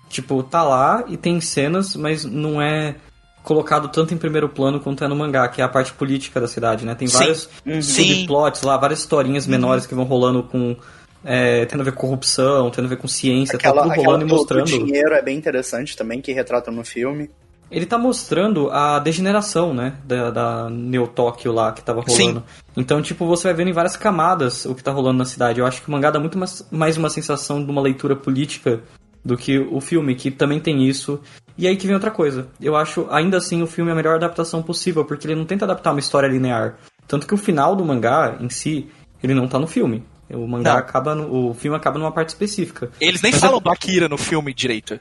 tipo, 0.08 0.42
tá 0.42 0.62
lá 0.62 1.04
e 1.08 1.16
tem 1.16 1.40
cenas, 1.40 1.94
mas 1.96 2.24
não 2.24 2.60
é 2.62 2.94
colocado 3.42 3.88
tanto 3.88 4.14
em 4.14 4.16
primeiro 4.16 4.48
plano 4.48 4.80
quanto 4.80 5.04
é 5.04 5.08
no 5.08 5.14
mangá, 5.14 5.46
que 5.48 5.60
é 5.60 5.64
a 5.64 5.68
parte 5.68 5.92
política 5.92 6.40
da 6.40 6.48
cidade, 6.48 6.86
né? 6.86 6.94
Tem 6.94 7.06
Sim. 7.06 7.18
vários 7.18 7.48
Sim. 7.82 7.82
subplots 7.82 8.62
lá, 8.62 8.76
várias 8.78 9.00
historinhas 9.00 9.46
menores 9.46 9.84
que 9.86 9.94
vão 9.94 10.04
rolando 10.04 10.42
com. 10.44 10.74
É, 11.26 11.64
tendo 11.64 11.80
a 11.80 11.84
ver 11.84 11.92
com 11.92 12.00
corrupção, 12.02 12.70
tendo 12.70 12.84
a 12.84 12.88
ver 12.88 12.96
com 12.98 13.08
ciência, 13.08 13.56
Aquela, 13.56 13.82
tá 13.82 13.94
tudo 13.94 14.02
rolando 14.04 14.24
e 14.24 14.28
do- 14.28 14.34
do 14.34 14.36
mostrando. 14.36 14.66
dinheiro 14.66 15.14
é 15.14 15.22
bem 15.22 15.38
interessante 15.38 15.96
também, 15.96 16.20
que 16.20 16.32
retrata 16.32 16.70
no 16.70 16.84
filme. 16.84 17.30
Ele 17.70 17.86
tá 17.86 17.98
mostrando 17.98 18.70
a 18.70 18.98
degeneração, 18.98 19.74
né? 19.74 19.94
Da, 20.04 20.30
da 20.30 20.70
Neo 20.70 21.06
Tóquio 21.08 21.52
lá 21.52 21.72
que 21.72 21.82
tava 21.82 22.02
rolando. 22.02 22.42
Então, 22.76 23.02
tipo, 23.02 23.26
você 23.26 23.48
vai 23.48 23.54
vendo 23.54 23.68
em 23.70 23.72
várias 23.72 23.96
camadas 23.96 24.64
o 24.64 24.74
que 24.74 24.82
tá 24.82 24.92
rolando 24.92 25.18
na 25.18 25.24
cidade. 25.24 25.60
Eu 25.60 25.66
acho 25.66 25.82
que 25.82 25.88
o 25.88 25.90
mangá 25.92 26.10
dá 26.10 26.20
muito 26.20 26.38
mais, 26.38 26.66
mais 26.70 26.96
uma 26.96 27.10
sensação 27.10 27.64
de 27.64 27.70
uma 27.70 27.80
leitura 27.82 28.14
política 28.14 28.80
do 29.24 29.36
que 29.36 29.58
o 29.58 29.80
filme, 29.80 30.14
que 30.14 30.30
também 30.30 30.60
tem 30.60 30.86
isso. 30.86 31.20
E 31.56 31.66
aí 31.66 31.76
que 31.76 31.86
vem 31.86 31.94
outra 31.94 32.10
coisa. 32.10 32.46
Eu 32.60 32.76
acho, 32.76 33.06
ainda 33.10 33.38
assim, 33.38 33.62
o 33.62 33.66
filme 33.66 33.90
é 33.90 33.92
a 33.92 33.96
melhor 33.96 34.16
adaptação 34.16 34.62
possível, 34.62 35.04
porque 35.04 35.26
ele 35.26 35.34
não 35.34 35.44
tenta 35.46 35.64
adaptar 35.64 35.92
uma 35.92 36.00
história 36.00 36.28
linear. 36.28 36.76
Tanto 37.08 37.26
que 37.26 37.34
o 37.34 37.38
final 37.38 37.74
do 37.74 37.84
mangá, 37.84 38.36
em 38.40 38.50
si, 38.50 38.88
ele 39.22 39.34
não 39.34 39.48
tá 39.48 39.58
no 39.58 39.66
filme. 39.66 40.04
O 40.30 40.46
mangá 40.46 40.72
Não. 40.72 40.78
acaba 40.78 41.14
no, 41.14 41.50
o 41.50 41.54
filme 41.54 41.76
acaba 41.76 41.98
numa 41.98 42.10
parte 42.10 42.30
específica. 42.30 42.90
Eles 43.00 43.22
nem 43.22 43.30
Mas 43.32 43.40
falam 43.40 43.58
é- 43.58 43.60
do 43.60 43.70
Akira 43.70 44.08
no 44.08 44.16
filme 44.18 44.52
direito. 44.54 44.98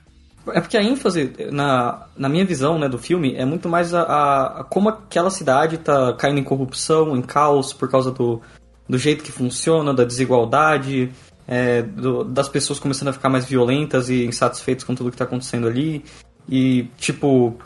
É 0.51 0.59
porque 0.59 0.75
a 0.77 0.83
ênfase, 0.83 1.31
na, 1.51 2.05
na 2.17 2.27
minha 2.27 2.43
visão 2.45 2.77
né, 2.77 2.89
do 2.89 2.97
filme, 2.97 3.33
é 3.35 3.45
muito 3.45 3.69
mais 3.69 3.93
a, 3.93 4.01
a- 4.03 4.59
a 4.59 4.63
como 4.65 4.89
aquela 4.89 5.29
cidade 5.29 5.77
tá 5.77 6.13
caindo 6.13 6.39
em 6.39 6.43
corrupção, 6.43 7.15
em 7.15 7.21
caos, 7.21 7.71
por 7.71 7.89
causa 7.89 8.11
do, 8.11 8.41
do 8.87 8.97
jeito 8.97 9.23
que 9.23 9.31
funciona, 9.31 9.93
da 9.93 10.03
desigualdade, 10.03 11.09
é, 11.47 11.81
do- 11.81 12.23
das 12.25 12.49
pessoas 12.49 12.77
começando 12.79 13.07
a 13.07 13.13
ficar 13.13 13.29
mais 13.29 13.45
violentas 13.45 14.09
e 14.09 14.25
insatisfeitas 14.25 14.83
com 14.83 14.93
tudo 14.93 15.11
que 15.11 15.17
tá 15.17 15.23
acontecendo 15.23 15.67
ali. 15.67 16.03
E, 16.49 16.89
tipo, 16.97 17.57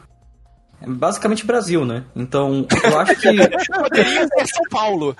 é 0.80 0.86
basicamente 0.88 1.46
Brasil, 1.46 1.84
né? 1.84 2.04
Então, 2.16 2.66
eu 2.84 3.00
acho 3.00 3.16
que. 3.16 3.28
Poderia 3.74 4.28
ser 4.28 4.48
São 4.48 4.64
Paulo. 4.70 5.16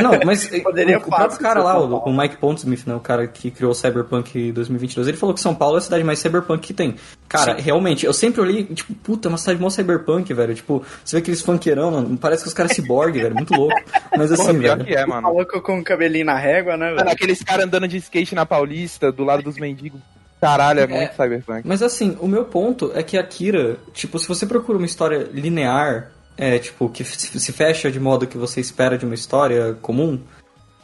Não, 0.00 0.12
mas 0.24 0.46
Poderia 0.62 0.98
o, 0.98 1.02
o 1.02 1.04
próprio 1.04 1.38
cara 1.40 1.62
lá, 1.62 1.78
o, 1.78 1.98
o 1.98 2.16
Mike 2.16 2.36
Pondsmith, 2.36 2.86
né, 2.86 2.94
o 2.94 3.00
cara 3.00 3.26
que 3.26 3.50
criou 3.50 3.72
o 3.72 3.74
Cyberpunk 3.74 4.52
2022, 4.52 5.08
ele 5.08 5.16
falou 5.16 5.34
que 5.34 5.40
São 5.40 5.54
Paulo 5.54 5.76
é 5.76 5.78
a 5.78 5.80
cidade 5.80 6.04
mais 6.04 6.20
cyberpunk 6.20 6.66
que 6.66 6.72
tem. 6.72 6.94
Cara, 7.28 7.54
realmente, 7.54 8.06
eu 8.06 8.12
sempre 8.12 8.40
olhei, 8.40 8.64
tipo, 8.64 8.94
puta, 8.94 9.26
é 9.26 9.30
uma 9.30 9.38
cidade 9.38 9.60
mó 9.60 9.70
cyberpunk, 9.70 10.32
velho. 10.32 10.54
Tipo, 10.54 10.84
você 11.04 11.16
vê 11.16 11.22
aqueles 11.22 11.40
funkeirão, 11.40 11.90
mano, 11.90 12.16
parece 12.16 12.42
que 12.42 12.48
os 12.48 12.54
caras 12.54 12.72
ciborgue, 12.72 13.20
velho, 13.20 13.34
muito 13.34 13.54
louco. 13.54 13.74
Mas 14.16 14.30
Porra, 14.30 14.50
assim, 14.50 14.60
pior 14.60 14.76
velho. 14.76 14.84
que 14.88 14.94
é, 14.94 15.04
mano. 15.06 15.22
Maluco 15.22 15.60
com 15.62 15.78
o 15.78 15.84
cabelinho 15.84 16.26
na 16.26 16.36
régua, 16.36 16.76
né, 16.76 16.86
Mano, 16.90 16.98
velho? 16.98 17.10
aqueles 17.10 17.42
caras 17.42 17.64
andando 17.64 17.88
de 17.88 17.96
skate 17.96 18.34
na 18.34 18.46
Paulista, 18.46 19.10
do 19.10 19.24
lado 19.24 19.42
dos 19.42 19.56
mendigos. 19.58 20.00
Caralho, 20.42 20.80
é, 20.80 20.86
muito 20.88 21.14
cyberpunk. 21.14 21.62
Mas 21.64 21.84
assim, 21.84 22.16
o 22.20 22.26
meu 22.26 22.44
ponto 22.44 22.90
é 22.96 23.02
que 23.04 23.16
Akira, 23.16 23.76
tipo, 23.94 24.18
se 24.18 24.26
você 24.26 24.44
procura 24.44 24.76
uma 24.76 24.84
história 24.86 25.30
linear, 25.32 26.10
é, 26.36 26.58
tipo, 26.58 26.88
que 26.88 27.04
se 27.04 27.52
fecha 27.52 27.92
de 27.92 28.00
modo 28.00 28.26
que 28.26 28.36
você 28.36 28.60
espera 28.60 28.98
de 28.98 29.04
uma 29.04 29.14
história 29.14 29.74
comum, 29.80 30.20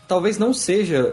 talvez 0.07 0.39
não 0.39 0.55
seja. 0.55 1.13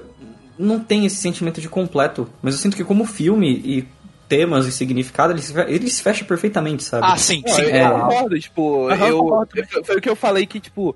Não 0.60 0.80
tem 0.80 1.08
esse 1.08 1.16
sentimento 1.16 1.60
de 1.60 1.68
completo. 1.68 2.30
Mas 2.40 2.54
eu 2.54 2.60
sinto 2.60 2.78
que 2.78 2.84
como 2.84 3.04
filme 3.04 3.50
e 3.52 3.88
temas 4.30 4.68
e 4.68 4.72
significado, 4.72 5.34
ele 5.34 5.42
se, 5.42 5.52
fe- 5.52 5.66
ele 5.68 5.90
se 5.90 6.04
fecha 6.04 6.24
perfeitamente, 6.24 6.84
sabe? 6.84 7.08
Ah, 7.08 7.18
sim, 7.18 7.42
sim. 7.48 7.64
eu, 7.64 7.70
é. 7.70 7.84
eu 7.84 8.00
concordo, 8.00 8.40
tipo, 8.40 8.90
Aham, 8.90 9.08
eu, 9.08 9.18
concordo 9.24 9.52
eu- 9.56 9.84
foi 9.84 9.96
o 9.98 10.02
que 10.02 10.10
eu 10.10 10.16
falei 10.16 10.46
que, 10.46 10.60
tipo, 10.60 10.96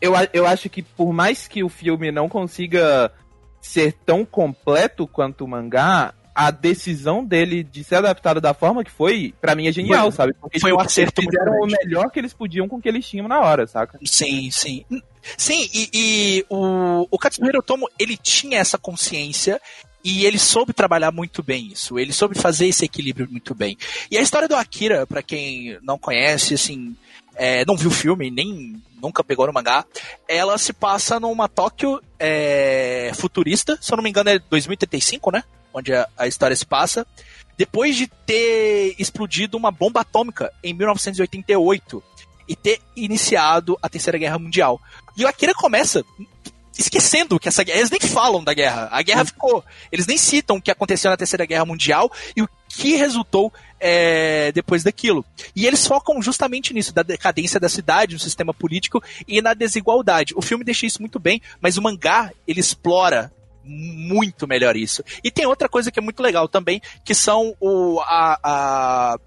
eu, 0.00 0.14
eu 0.32 0.46
acho 0.46 0.70
que 0.70 0.82
por 0.82 1.12
mais 1.12 1.46
que 1.46 1.62
o 1.62 1.68
filme 1.68 2.10
não 2.10 2.30
consiga 2.30 3.12
ser 3.60 3.92
tão 4.06 4.24
completo 4.24 5.06
quanto 5.06 5.44
o 5.44 5.48
mangá, 5.48 6.14
a 6.40 6.52
decisão 6.52 7.24
dele 7.24 7.64
de 7.64 7.82
ser 7.82 7.96
adaptado 7.96 8.40
da 8.40 8.54
forma 8.54 8.84
que 8.84 8.92
foi, 8.92 9.34
pra 9.40 9.56
mim 9.56 9.66
é 9.66 9.72
genial, 9.72 10.04
Foi- 10.04 10.12
sabe? 10.12 10.34
Porque 10.40 10.60
foi 10.60 10.72
um 10.72 10.78
acerto 10.78 11.20
eles 11.20 11.30
fizeram 11.32 11.52
o 11.60 11.66
melhor 11.66 12.12
que 12.12 12.18
eles 12.20 12.32
podiam 12.32 12.68
com 12.68 12.76
o 12.76 12.80
que 12.80 12.88
eles 12.88 13.04
tinham 13.04 13.26
na 13.26 13.40
hora, 13.40 13.66
saca? 13.66 13.98
Sim, 14.04 14.48
sim. 14.48 14.84
Sim, 15.36 15.68
e, 15.74 15.90
e 15.92 16.46
o, 16.48 17.08
o 17.10 17.18
Katsuhiro 17.18 17.58
Otomo, 17.58 17.88
ele 17.98 18.16
tinha 18.16 18.60
essa 18.60 18.78
consciência 18.78 19.60
e 20.04 20.24
ele 20.24 20.38
soube 20.38 20.72
trabalhar 20.72 21.10
muito 21.10 21.42
bem 21.42 21.72
isso. 21.72 21.98
Ele 21.98 22.12
soube 22.12 22.38
fazer 22.38 22.68
esse 22.68 22.84
equilíbrio 22.84 23.26
muito 23.28 23.52
bem. 23.52 23.76
E 24.08 24.16
a 24.16 24.22
história 24.22 24.46
do 24.46 24.54
Akira, 24.54 25.08
pra 25.08 25.24
quem 25.24 25.76
não 25.82 25.98
conhece, 25.98 26.54
assim, 26.54 26.94
é, 27.34 27.64
não 27.66 27.76
viu 27.76 27.88
o 27.90 27.92
filme, 27.92 28.30
nem 28.30 28.80
nunca 29.02 29.24
pegou 29.24 29.44
no 29.48 29.52
mangá, 29.52 29.84
ela 30.28 30.56
se 30.56 30.72
passa 30.72 31.18
numa 31.18 31.48
Tóquio 31.48 32.00
é, 32.16 33.10
futurista, 33.16 33.76
se 33.80 33.92
eu 33.92 33.96
não 33.96 34.04
me 34.04 34.10
engano 34.10 34.30
é 34.30 34.38
2035, 34.38 35.32
né? 35.32 35.42
Onde 35.72 35.92
a, 35.92 36.08
a 36.16 36.26
história 36.26 36.56
se 36.56 36.66
passa. 36.66 37.06
Depois 37.56 37.96
de 37.96 38.06
ter 38.06 38.94
explodido 38.98 39.56
uma 39.56 39.70
bomba 39.70 40.00
atômica 40.00 40.52
em 40.62 40.72
1988 40.72 42.02
e 42.48 42.56
ter 42.56 42.80
iniciado 42.96 43.76
a 43.82 43.88
Terceira 43.88 44.18
Guerra 44.18 44.38
Mundial. 44.38 44.80
E 45.16 45.24
o 45.24 45.28
Akira 45.28 45.52
começa 45.54 46.04
esquecendo 46.78 47.38
que 47.38 47.48
essa 47.48 47.64
guerra. 47.64 47.78
Eles 47.78 47.90
nem 47.90 48.00
falam 48.00 48.42
da 48.42 48.54
guerra. 48.54 48.88
A 48.92 49.02
guerra 49.02 49.24
ficou. 49.24 49.64
Eles 49.90 50.06
nem 50.06 50.16
citam 50.16 50.56
o 50.56 50.62
que 50.62 50.70
aconteceu 50.70 51.10
na 51.10 51.16
Terceira 51.16 51.44
Guerra 51.44 51.64
Mundial 51.64 52.10
e 52.36 52.42
o 52.42 52.48
que 52.68 52.94
resultou 52.94 53.52
é, 53.80 54.52
depois 54.52 54.84
daquilo. 54.84 55.24
E 55.54 55.66
eles 55.66 55.86
focam 55.86 56.22
justamente 56.22 56.72
nisso, 56.72 56.94
da 56.94 57.02
decadência 57.02 57.58
da 57.58 57.68
cidade, 57.68 58.14
no 58.14 58.20
sistema 58.20 58.54
político 58.54 59.02
e 59.26 59.42
na 59.42 59.54
desigualdade. 59.54 60.34
O 60.36 60.42
filme 60.42 60.64
deixa 60.64 60.86
isso 60.86 61.00
muito 61.00 61.18
bem, 61.18 61.42
mas 61.60 61.76
o 61.76 61.82
mangá, 61.82 62.30
ele 62.46 62.60
explora 62.60 63.32
muito 63.68 64.48
melhor 64.48 64.76
isso. 64.76 65.04
E 65.22 65.30
tem 65.30 65.46
outra 65.46 65.68
coisa 65.68 65.92
que 65.92 65.98
é 65.98 66.02
muito 66.02 66.22
legal 66.22 66.48
também, 66.48 66.80
que 67.04 67.14
são 67.14 67.54
o, 67.60 68.00
a, 68.00 68.38
a- 68.42 69.18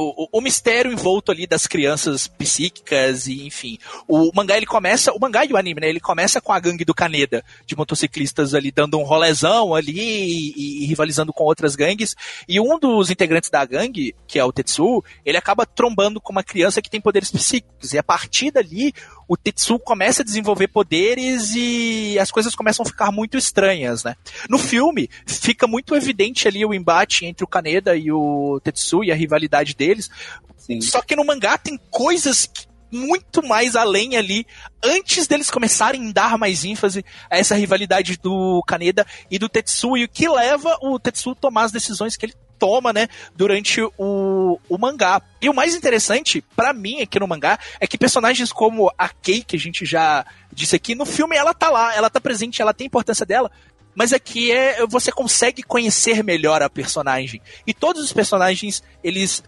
o, 0.00 0.28
o- 0.32 0.40
mistério 0.40 0.92
envolto 0.92 1.32
ali 1.32 1.46
das 1.46 1.66
crianças 1.66 2.26
psíquicas 2.28 3.26
e 3.26 3.46
enfim. 3.46 3.78
O 4.06 4.30
mangá 4.34 4.56
ele 4.56 4.66
começa, 4.66 5.12
o 5.12 5.18
mangá 5.20 5.44
e 5.44 5.52
o 5.52 5.56
anime, 5.56 5.80
né? 5.80 5.88
Ele 5.88 6.00
começa 6.00 6.40
com 6.40 6.52
a 6.52 6.60
gangue 6.60 6.84
do 6.84 6.94
Kaneda, 6.94 7.44
de 7.66 7.76
motociclistas 7.76 8.54
ali 8.54 8.70
dando 8.70 8.98
um 8.98 9.02
rolezão 9.02 9.74
ali 9.74 9.98
e, 9.98 10.82
e 10.82 10.86
rivalizando 10.86 11.32
com 11.32 11.44
outras 11.44 11.74
gangues. 11.76 12.14
E 12.48 12.60
um 12.60 12.78
dos 12.78 13.10
integrantes 13.10 13.50
da 13.50 13.64
gangue, 13.64 14.14
que 14.26 14.38
é 14.38 14.44
o 14.44 14.52
Tetsu, 14.52 15.02
ele 15.24 15.36
acaba 15.38 15.66
trombando 15.66 16.20
com 16.20 16.32
uma 16.32 16.42
criança 16.44 16.80
que 16.80 16.90
tem 16.90 17.00
poderes 17.00 17.30
psíquicos. 17.30 17.92
E 17.92 17.98
a 17.98 18.02
partir 18.02 18.50
dali, 18.50 18.92
o 19.28 19.36
Tetsu 19.36 19.78
começa 19.78 20.22
a 20.22 20.24
desenvolver 20.24 20.68
poderes 20.68 21.52
e 21.56 22.18
as 22.18 22.30
coisas 22.30 22.54
começam 22.54 22.84
a 22.84 22.86
ficar 22.88 23.10
muito 23.10 23.36
estranhas, 23.36 24.04
né? 24.04 24.14
No 24.48 24.58
filme, 24.58 25.08
fica 25.26 25.66
muito 25.66 25.94
evidente 25.94 26.46
ali 26.46 26.64
o 26.64 26.72
embate 26.74 27.26
entre 27.26 27.44
o 27.44 27.48
Kaneda 27.48 27.96
e 27.96 28.10
o 28.12 28.60
Tetsu 28.62 29.02
e 29.02 29.10
a 29.10 29.14
rivalidade 29.14 29.74
deles. 29.86 30.10
Sim. 30.56 30.80
Só 30.80 31.00
que 31.02 31.14
no 31.16 31.24
mangá 31.24 31.56
tem 31.58 31.78
coisas 31.90 32.46
que- 32.46 32.66
muito 32.90 33.46
mais 33.46 33.74
além 33.74 34.16
ali, 34.16 34.46
antes 34.82 35.26
deles 35.26 35.50
começarem 35.50 36.08
a 36.08 36.12
dar 36.12 36.38
mais 36.38 36.64
ênfase 36.64 37.04
a 37.28 37.36
essa 37.36 37.54
rivalidade 37.56 38.16
do 38.16 38.62
Kaneda 38.66 39.04
e 39.28 39.38
do 39.40 39.48
Tetsu, 39.48 39.96
e 39.96 40.04
o 40.04 40.08
que 40.08 40.28
leva 40.28 40.78
o 40.80 40.98
Tetsu 40.98 41.30
a 41.30 41.34
tomar 41.34 41.64
as 41.64 41.72
decisões 41.72 42.16
que 42.16 42.26
ele 42.26 42.34
toma, 42.58 42.92
né, 42.92 43.08
durante 43.34 43.82
o, 43.98 44.58
o 44.68 44.78
mangá. 44.78 45.20
E 45.42 45.48
o 45.50 45.52
mais 45.54 45.74
interessante, 45.74 46.42
pra 46.54 46.72
mim, 46.72 47.02
aqui 47.02 47.18
no 47.18 47.26
mangá, 47.26 47.58
é 47.80 47.86
que 47.86 47.98
personagens 47.98 48.52
como 48.52 48.90
a 48.96 49.08
Kei, 49.08 49.42
que 49.42 49.56
a 49.56 49.58
gente 49.58 49.84
já 49.84 50.24
disse 50.52 50.76
aqui, 50.76 50.94
no 50.94 51.04
filme 51.04 51.36
ela 51.36 51.52
tá 51.52 51.68
lá, 51.68 51.94
ela 51.94 52.08
tá 52.08 52.20
presente, 52.20 52.62
ela 52.62 52.72
tem 52.72 52.86
importância 52.86 53.26
dela, 53.26 53.50
mas 53.94 54.12
aqui 54.12 54.52
é 54.52 54.86
você 54.86 55.10
consegue 55.10 55.62
conhecer 55.62 56.22
melhor 56.22 56.62
a 56.62 56.70
personagem. 56.70 57.42
E 57.66 57.74
todos 57.74 58.02
os 58.02 58.12
personagens, 58.12 58.82
eles 59.02 59.42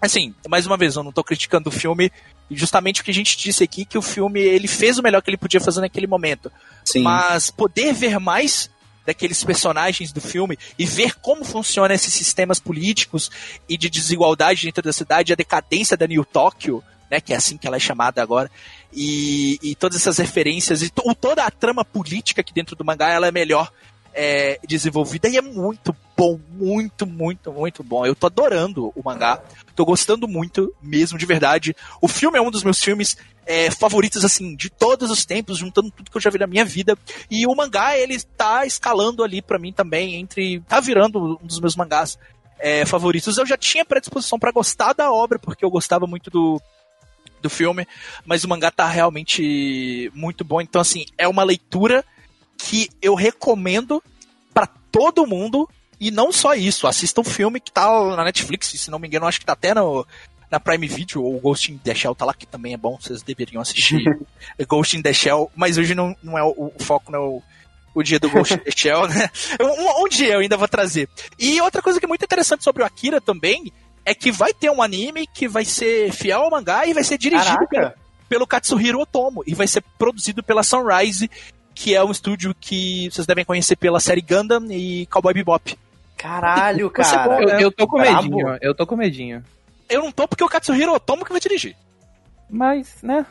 assim, 0.00 0.34
mais 0.48 0.66
uma 0.66 0.76
vez, 0.76 0.96
eu 0.96 1.02
não 1.02 1.12
tô 1.12 1.24
criticando 1.24 1.68
o 1.68 1.72
filme, 1.72 2.12
justamente 2.50 3.00
o 3.00 3.04
que 3.04 3.10
a 3.10 3.14
gente 3.14 3.36
disse 3.36 3.64
aqui, 3.64 3.84
que 3.84 3.98
o 3.98 4.02
filme 4.02 4.40
ele 4.40 4.68
fez 4.68 4.98
o 4.98 5.02
melhor 5.02 5.22
que 5.22 5.30
ele 5.30 5.36
podia 5.36 5.60
fazer 5.60 5.80
naquele 5.80 6.06
momento. 6.06 6.50
Sim. 6.84 7.02
Mas 7.02 7.50
poder 7.50 7.92
ver 7.92 8.18
mais 8.18 8.70
daqueles 9.04 9.42
personagens 9.44 10.12
do 10.12 10.20
filme 10.20 10.58
e 10.78 10.84
ver 10.84 11.14
como 11.20 11.44
funcionam 11.44 11.94
esses 11.94 12.12
sistemas 12.12 12.58
políticos 12.58 13.30
e 13.68 13.78
de 13.78 13.88
desigualdade 13.88 14.66
dentro 14.66 14.82
da 14.82 14.92
cidade, 14.92 15.32
a 15.32 15.36
decadência 15.36 15.96
da 15.96 16.06
New 16.08 16.24
Tóquio, 16.24 16.82
né, 17.08 17.20
que 17.20 17.32
é 17.32 17.36
assim 17.36 17.56
que 17.56 17.68
ela 17.68 17.76
é 17.76 17.80
chamada 17.80 18.20
agora, 18.20 18.50
e, 18.92 19.58
e 19.62 19.74
todas 19.76 19.98
essas 20.00 20.18
referências 20.18 20.82
e 20.82 20.90
to- 20.90 21.14
toda 21.14 21.44
a 21.44 21.50
trama 21.52 21.84
política 21.84 22.40
aqui 22.40 22.52
dentro 22.52 22.74
do 22.74 22.84
mangá, 22.84 23.10
ela 23.10 23.28
é 23.28 23.32
melhor 23.32 23.70
é, 24.16 24.58
desenvolvida 24.66 25.28
e 25.28 25.36
é 25.36 25.42
muito 25.42 25.94
bom, 26.16 26.40
muito, 26.48 27.06
muito, 27.06 27.52
muito 27.52 27.84
bom. 27.84 28.06
Eu 28.06 28.14
tô 28.14 28.26
adorando 28.26 28.90
o 28.96 29.02
mangá, 29.04 29.42
tô 29.74 29.84
gostando 29.84 30.26
muito 30.26 30.74
mesmo, 30.82 31.18
de 31.18 31.26
verdade. 31.26 31.76
O 32.00 32.08
filme 32.08 32.38
é 32.38 32.40
um 32.40 32.50
dos 32.50 32.64
meus 32.64 32.82
filmes 32.82 33.18
é, 33.44 33.70
favoritos, 33.70 34.24
assim, 34.24 34.56
de 34.56 34.70
todos 34.70 35.10
os 35.10 35.26
tempos, 35.26 35.58
juntando 35.58 35.90
tudo 35.90 36.10
que 36.10 36.16
eu 36.16 36.20
já 36.20 36.30
vi 36.30 36.38
na 36.38 36.46
minha 36.46 36.64
vida. 36.64 36.96
E 37.30 37.46
o 37.46 37.54
mangá, 37.54 37.96
ele 37.98 38.18
tá 38.18 38.64
escalando 38.64 39.22
ali 39.22 39.42
pra 39.42 39.58
mim 39.58 39.70
também, 39.70 40.14
entre. 40.14 40.60
tá 40.60 40.80
virando 40.80 41.38
um 41.42 41.46
dos 41.46 41.60
meus 41.60 41.76
mangás 41.76 42.18
é, 42.58 42.86
favoritos. 42.86 43.36
Eu 43.36 43.46
já 43.46 43.58
tinha 43.58 43.84
predisposição 43.84 44.38
pra 44.38 44.50
gostar 44.50 44.94
da 44.94 45.12
obra, 45.12 45.38
porque 45.38 45.62
eu 45.62 45.70
gostava 45.70 46.06
muito 46.06 46.30
do, 46.30 46.58
do 47.42 47.50
filme, 47.50 47.86
mas 48.24 48.44
o 48.44 48.48
mangá 48.48 48.70
tá 48.70 48.88
realmente 48.88 50.10
muito 50.14 50.42
bom. 50.42 50.62
Então, 50.62 50.80
assim, 50.80 51.04
é 51.18 51.28
uma 51.28 51.44
leitura 51.44 52.02
que 52.56 52.88
eu 53.00 53.14
recomendo 53.14 54.02
pra 54.52 54.66
todo 54.66 55.26
mundo. 55.26 55.68
E 55.98 56.10
não 56.10 56.30
só 56.30 56.54
isso, 56.54 56.86
assista 56.86 57.20
um 57.20 57.24
filme 57.24 57.58
que 57.58 57.72
tá 57.72 57.88
na 58.14 58.24
Netflix, 58.24 58.68
se 58.68 58.90
não 58.90 58.98
me 58.98 59.08
engano, 59.08 59.26
acho 59.26 59.40
que 59.40 59.46
tá 59.46 59.54
até 59.54 59.72
no, 59.72 60.06
na 60.50 60.60
Prime 60.60 60.86
Video, 60.86 61.24
ou 61.24 61.40
Ghost 61.40 61.72
in 61.72 61.78
the 61.78 61.94
Shell 61.94 62.14
tá 62.14 62.24
lá, 62.24 62.34
que 62.34 62.46
também 62.46 62.74
é 62.74 62.76
bom, 62.76 62.98
vocês 63.00 63.22
deveriam 63.22 63.62
assistir 63.62 64.04
Ghost 64.68 64.96
in 64.96 65.02
the 65.02 65.12
Shell, 65.12 65.50
mas 65.56 65.78
hoje 65.78 65.94
não, 65.94 66.14
não 66.22 66.36
é 66.36 66.42
o, 66.42 66.72
o 66.76 66.84
foco, 66.84 67.10
não 67.10 67.18
é 67.18 67.22
o, 67.22 67.42
o 67.94 68.02
dia 68.02 68.20
do 68.20 68.28
Ghost 68.28 68.54
in 68.54 68.58
the 68.58 68.70
Shell, 68.70 69.08
né? 69.08 69.30
Um, 69.58 70.04
um 70.04 70.08
dia 70.08 70.34
eu 70.34 70.40
ainda 70.40 70.56
vou 70.56 70.68
trazer. 70.68 71.08
E 71.38 71.60
outra 71.62 71.80
coisa 71.80 71.98
que 71.98 72.04
é 72.04 72.08
muito 72.08 72.24
interessante 72.24 72.62
sobre 72.62 72.82
o 72.82 72.86
Akira 72.86 73.20
também, 73.20 73.72
é 74.04 74.14
que 74.14 74.30
vai 74.30 74.54
ter 74.54 74.70
um 74.70 74.80
anime 74.80 75.26
que 75.26 75.48
vai 75.48 75.64
ser 75.64 76.12
fiel 76.12 76.42
ao 76.42 76.50
mangá 76.50 76.86
e 76.86 76.94
vai 76.94 77.02
ser 77.02 77.18
dirigido 77.18 77.66
pelo, 77.68 77.92
pelo 78.28 78.46
Katsuhiro 78.46 79.00
Otomo, 79.00 79.42
e 79.46 79.54
vai 79.54 79.66
ser 79.66 79.82
produzido 79.98 80.44
pela 80.44 80.62
Sunrise, 80.62 81.28
que 81.76 81.94
é 81.94 82.02
um 82.02 82.10
estúdio 82.10 82.54
que 82.58 83.10
vocês 83.10 83.26
devem 83.26 83.44
conhecer 83.44 83.76
pela 83.76 84.00
série 84.00 84.22
Gundam 84.22 84.64
e 84.70 85.04
Cowboy 85.06 85.34
Bebop. 85.34 85.78
Caralho, 86.16 86.90
Você 86.96 87.14
cara. 87.14 87.42
Eu, 87.42 87.60
eu 87.60 87.70
tô 87.70 87.86
com 87.86 87.98
Brabo. 87.98 88.22
medinho, 88.22 88.58
eu 88.62 88.74
tô 88.74 88.86
com 88.86 88.96
medinho. 88.96 89.44
Eu 89.88 90.00
não 90.02 90.10
tô 90.10 90.26
porque 90.26 90.42
o 90.42 90.48
Katsuhiro 90.48 90.94
Otomo 90.94 91.24
que 91.24 91.30
vai 91.30 91.40
dirigir. 91.40 91.76
Mas, 92.48 92.96
né? 93.02 93.26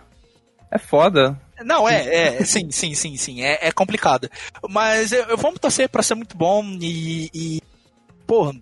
É 0.69 0.77
foda. 0.77 1.39
Não, 1.63 1.89
é, 1.89 2.37
é, 2.37 2.43
sim, 2.45 2.69
sim, 2.69 2.93
sim, 2.93 3.17
sim, 3.17 3.41
é, 3.41 3.67
é 3.67 3.71
complicado. 3.71 4.29
Mas 4.69 5.11
eu, 5.11 5.23
eu 5.23 5.37
vamos 5.37 5.59
torcer 5.59 5.89
pra 5.89 6.03
ser 6.03 6.13
muito 6.13 6.37
bom 6.37 6.63
e, 6.79 7.29
e 7.33 7.61
pô, 8.27 8.53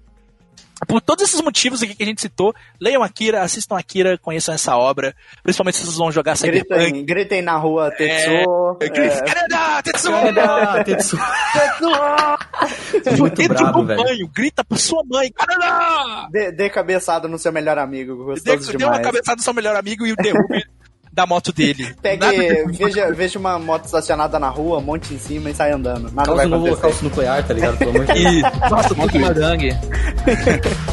por 0.87 1.01
todos 1.01 1.23
esses 1.23 1.39
motivos 1.41 1.81
aqui 1.81 1.95
que 1.95 2.03
a 2.03 2.05
gente 2.05 2.21
citou, 2.21 2.53
leiam 2.79 3.03
Akira, 3.03 3.41
assistam 3.41 3.77
Akira, 3.77 4.17
conheçam 4.17 4.53
essa 4.53 4.75
obra, 4.77 5.15
principalmente 5.41 5.77
se 5.77 5.85
vocês 5.85 5.97
vão 5.97 6.11
jogar 6.11 6.35
Cyberpunk. 6.35 6.79
Gritem, 6.79 7.05
gritem 7.05 7.41
na 7.41 7.55
rua, 7.55 7.89
Tetsuo. 7.91 8.77
É, 8.81 8.85
é, 8.85 8.89
Tetsuo! 8.89 10.11
Canadá, 10.11 10.83
Tetsu. 10.83 11.17
Tetsuo! 11.53 13.17
Muito 13.17 13.35
Dentro 13.35 13.55
brabo, 13.55 13.81
do 13.81 13.87
velho. 13.87 14.03
banho, 14.03 14.27
grita 14.33 14.63
pra 14.63 14.77
sua 14.77 15.03
mãe, 15.05 15.31
Canadá! 15.31 16.27
Dê, 16.31 16.51
dê 16.51 16.69
cabeçada 16.69 17.27
no 17.27 17.37
seu 17.39 17.51
melhor 17.51 17.77
amigo, 17.77 18.15
Dê, 18.15 18.55
gostoso 18.57 18.77
dê 18.77 18.83
uma 18.83 18.93
demais. 18.97 19.05
cabeçada 19.05 19.35
do 19.37 19.43
seu 19.43 19.53
melhor 19.53 19.75
amigo 19.75 20.05
e 20.05 20.11
o 20.11 20.15
derrube 20.15 20.63
da 21.13 21.27
moto 21.27 21.53
dele. 21.53 21.93
Pegue, 22.01 22.65
veja, 22.71 23.11
veja 23.13 23.37
uma 23.39 23.59
moto 23.59 23.85
estacionada 23.85 24.39
na 24.39 24.49
rua, 24.49 24.81
monte 24.81 25.13
em 25.13 25.19
cima 25.19 25.49
e 25.51 25.53
sai 25.53 25.71
andando. 25.71 26.11
Nada 26.11 26.25
Causa 26.25 26.35
vai 26.35 26.45
novo 26.45 26.65
acontecer. 26.65 26.85
holocausto 26.85 27.03
nuclear, 27.05 27.47
tá 27.47 27.53
ligado? 27.53 27.77
Pelo 27.77 27.91
amor 27.91 28.05
de 28.07 28.13
Deus. 28.13 28.33
E, 28.35 28.69
nossa, 28.69 28.89
tudo 28.89 28.97
Moto 28.97 29.11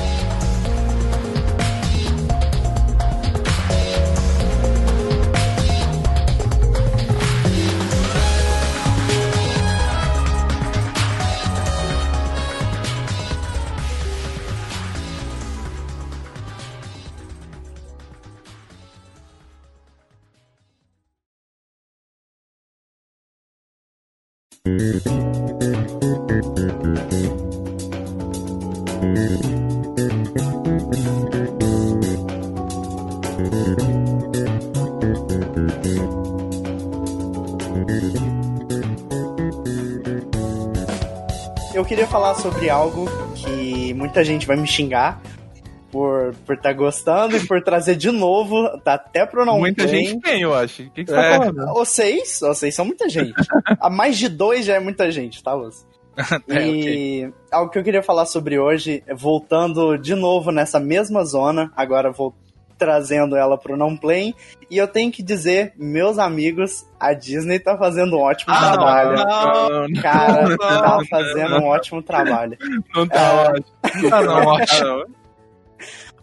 Eu 41.72 41.84
queria 41.84 42.06
falar 42.06 42.34
sobre 42.34 42.68
algo 42.68 43.06
que 43.34 43.94
muita 43.94 44.22
gente 44.22 44.46
vai 44.46 44.56
me 44.56 44.66
xingar 44.66 45.20
por 45.90 46.34
por 46.46 46.54
estar 46.54 46.72
gostando 46.72 47.36
e 47.36 47.46
por 47.46 47.62
trazer 47.62 47.96
de 47.96 48.10
novo, 48.10 48.68
tá 48.80 48.94
até 48.94 49.26
pro 49.26 49.44
não 49.44 49.58
Muita 49.58 49.84
play. 49.86 50.04
gente 50.06 50.20
tem, 50.20 50.42
eu 50.42 50.54
acho. 50.54 50.82
O 50.82 50.90
que, 50.90 51.04
que 51.04 51.10
você 51.10 51.16
É. 51.18 51.30
tá 51.30 51.38
falando? 51.38 51.74
Vocês, 51.74 52.38
vocês 52.40 52.74
são 52.74 52.84
muita 52.84 53.08
gente. 53.08 53.32
A 53.80 53.90
mais 53.90 54.16
de 54.18 54.28
dois 54.28 54.64
já 54.64 54.74
é 54.74 54.80
muita 54.80 55.10
gente, 55.10 55.42
tá, 55.42 55.52
Luz? 55.54 55.86
É, 56.48 56.66
E 56.66 57.32
algo 57.50 57.70
que 57.70 57.78
eu 57.78 57.84
queria 57.84 58.02
falar 58.02 58.26
sobre 58.26 58.58
hoje, 58.58 59.02
é 59.06 59.14
voltando 59.14 59.96
de 59.96 60.14
novo 60.14 60.50
nessa 60.50 60.78
mesma 60.80 61.24
zona, 61.24 61.72
agora 61.76 62.10
vou 62.10 62.34
trazendo 62.76 63.36
ela 63.36 63.58
pro 63.58 63.76
não 63.76 63.94
play, 63.94 64.34
e 64.70 64.78
eu 64.78 64.88
tenho 64.88 65.12
que 65.12 65.22
dizer, 65.22 65.74
meus 65.76 66.18
amigos, 66.18 66.86
a 66.98 67.12
Disney 67.12 67.58
tá 67.58 67.76
fazendo 67.76 68.16
um 68.16 68.20
ótimo 68.20 68.54
Ah, 68.54 68.72
trabalho. 68.72 69.16
Não, 69.18 69.88
não, 69.88 70.02
Cara, 70.02 70.48
Não, 70.48 70.56
tá 70.56 70.98
fazendo 71.10 71.56
um 71.58 71.66
ótimo 71.66 72.02
trabalho. 72.02 72.56
não 72.94 73.06
tá 73.06 73.20
É. 73.20 73.50
ótimo. 73.50 74.14
Ah, 74.14 74.22
não, 74.22 74.46
ótimo. 74.48 75.04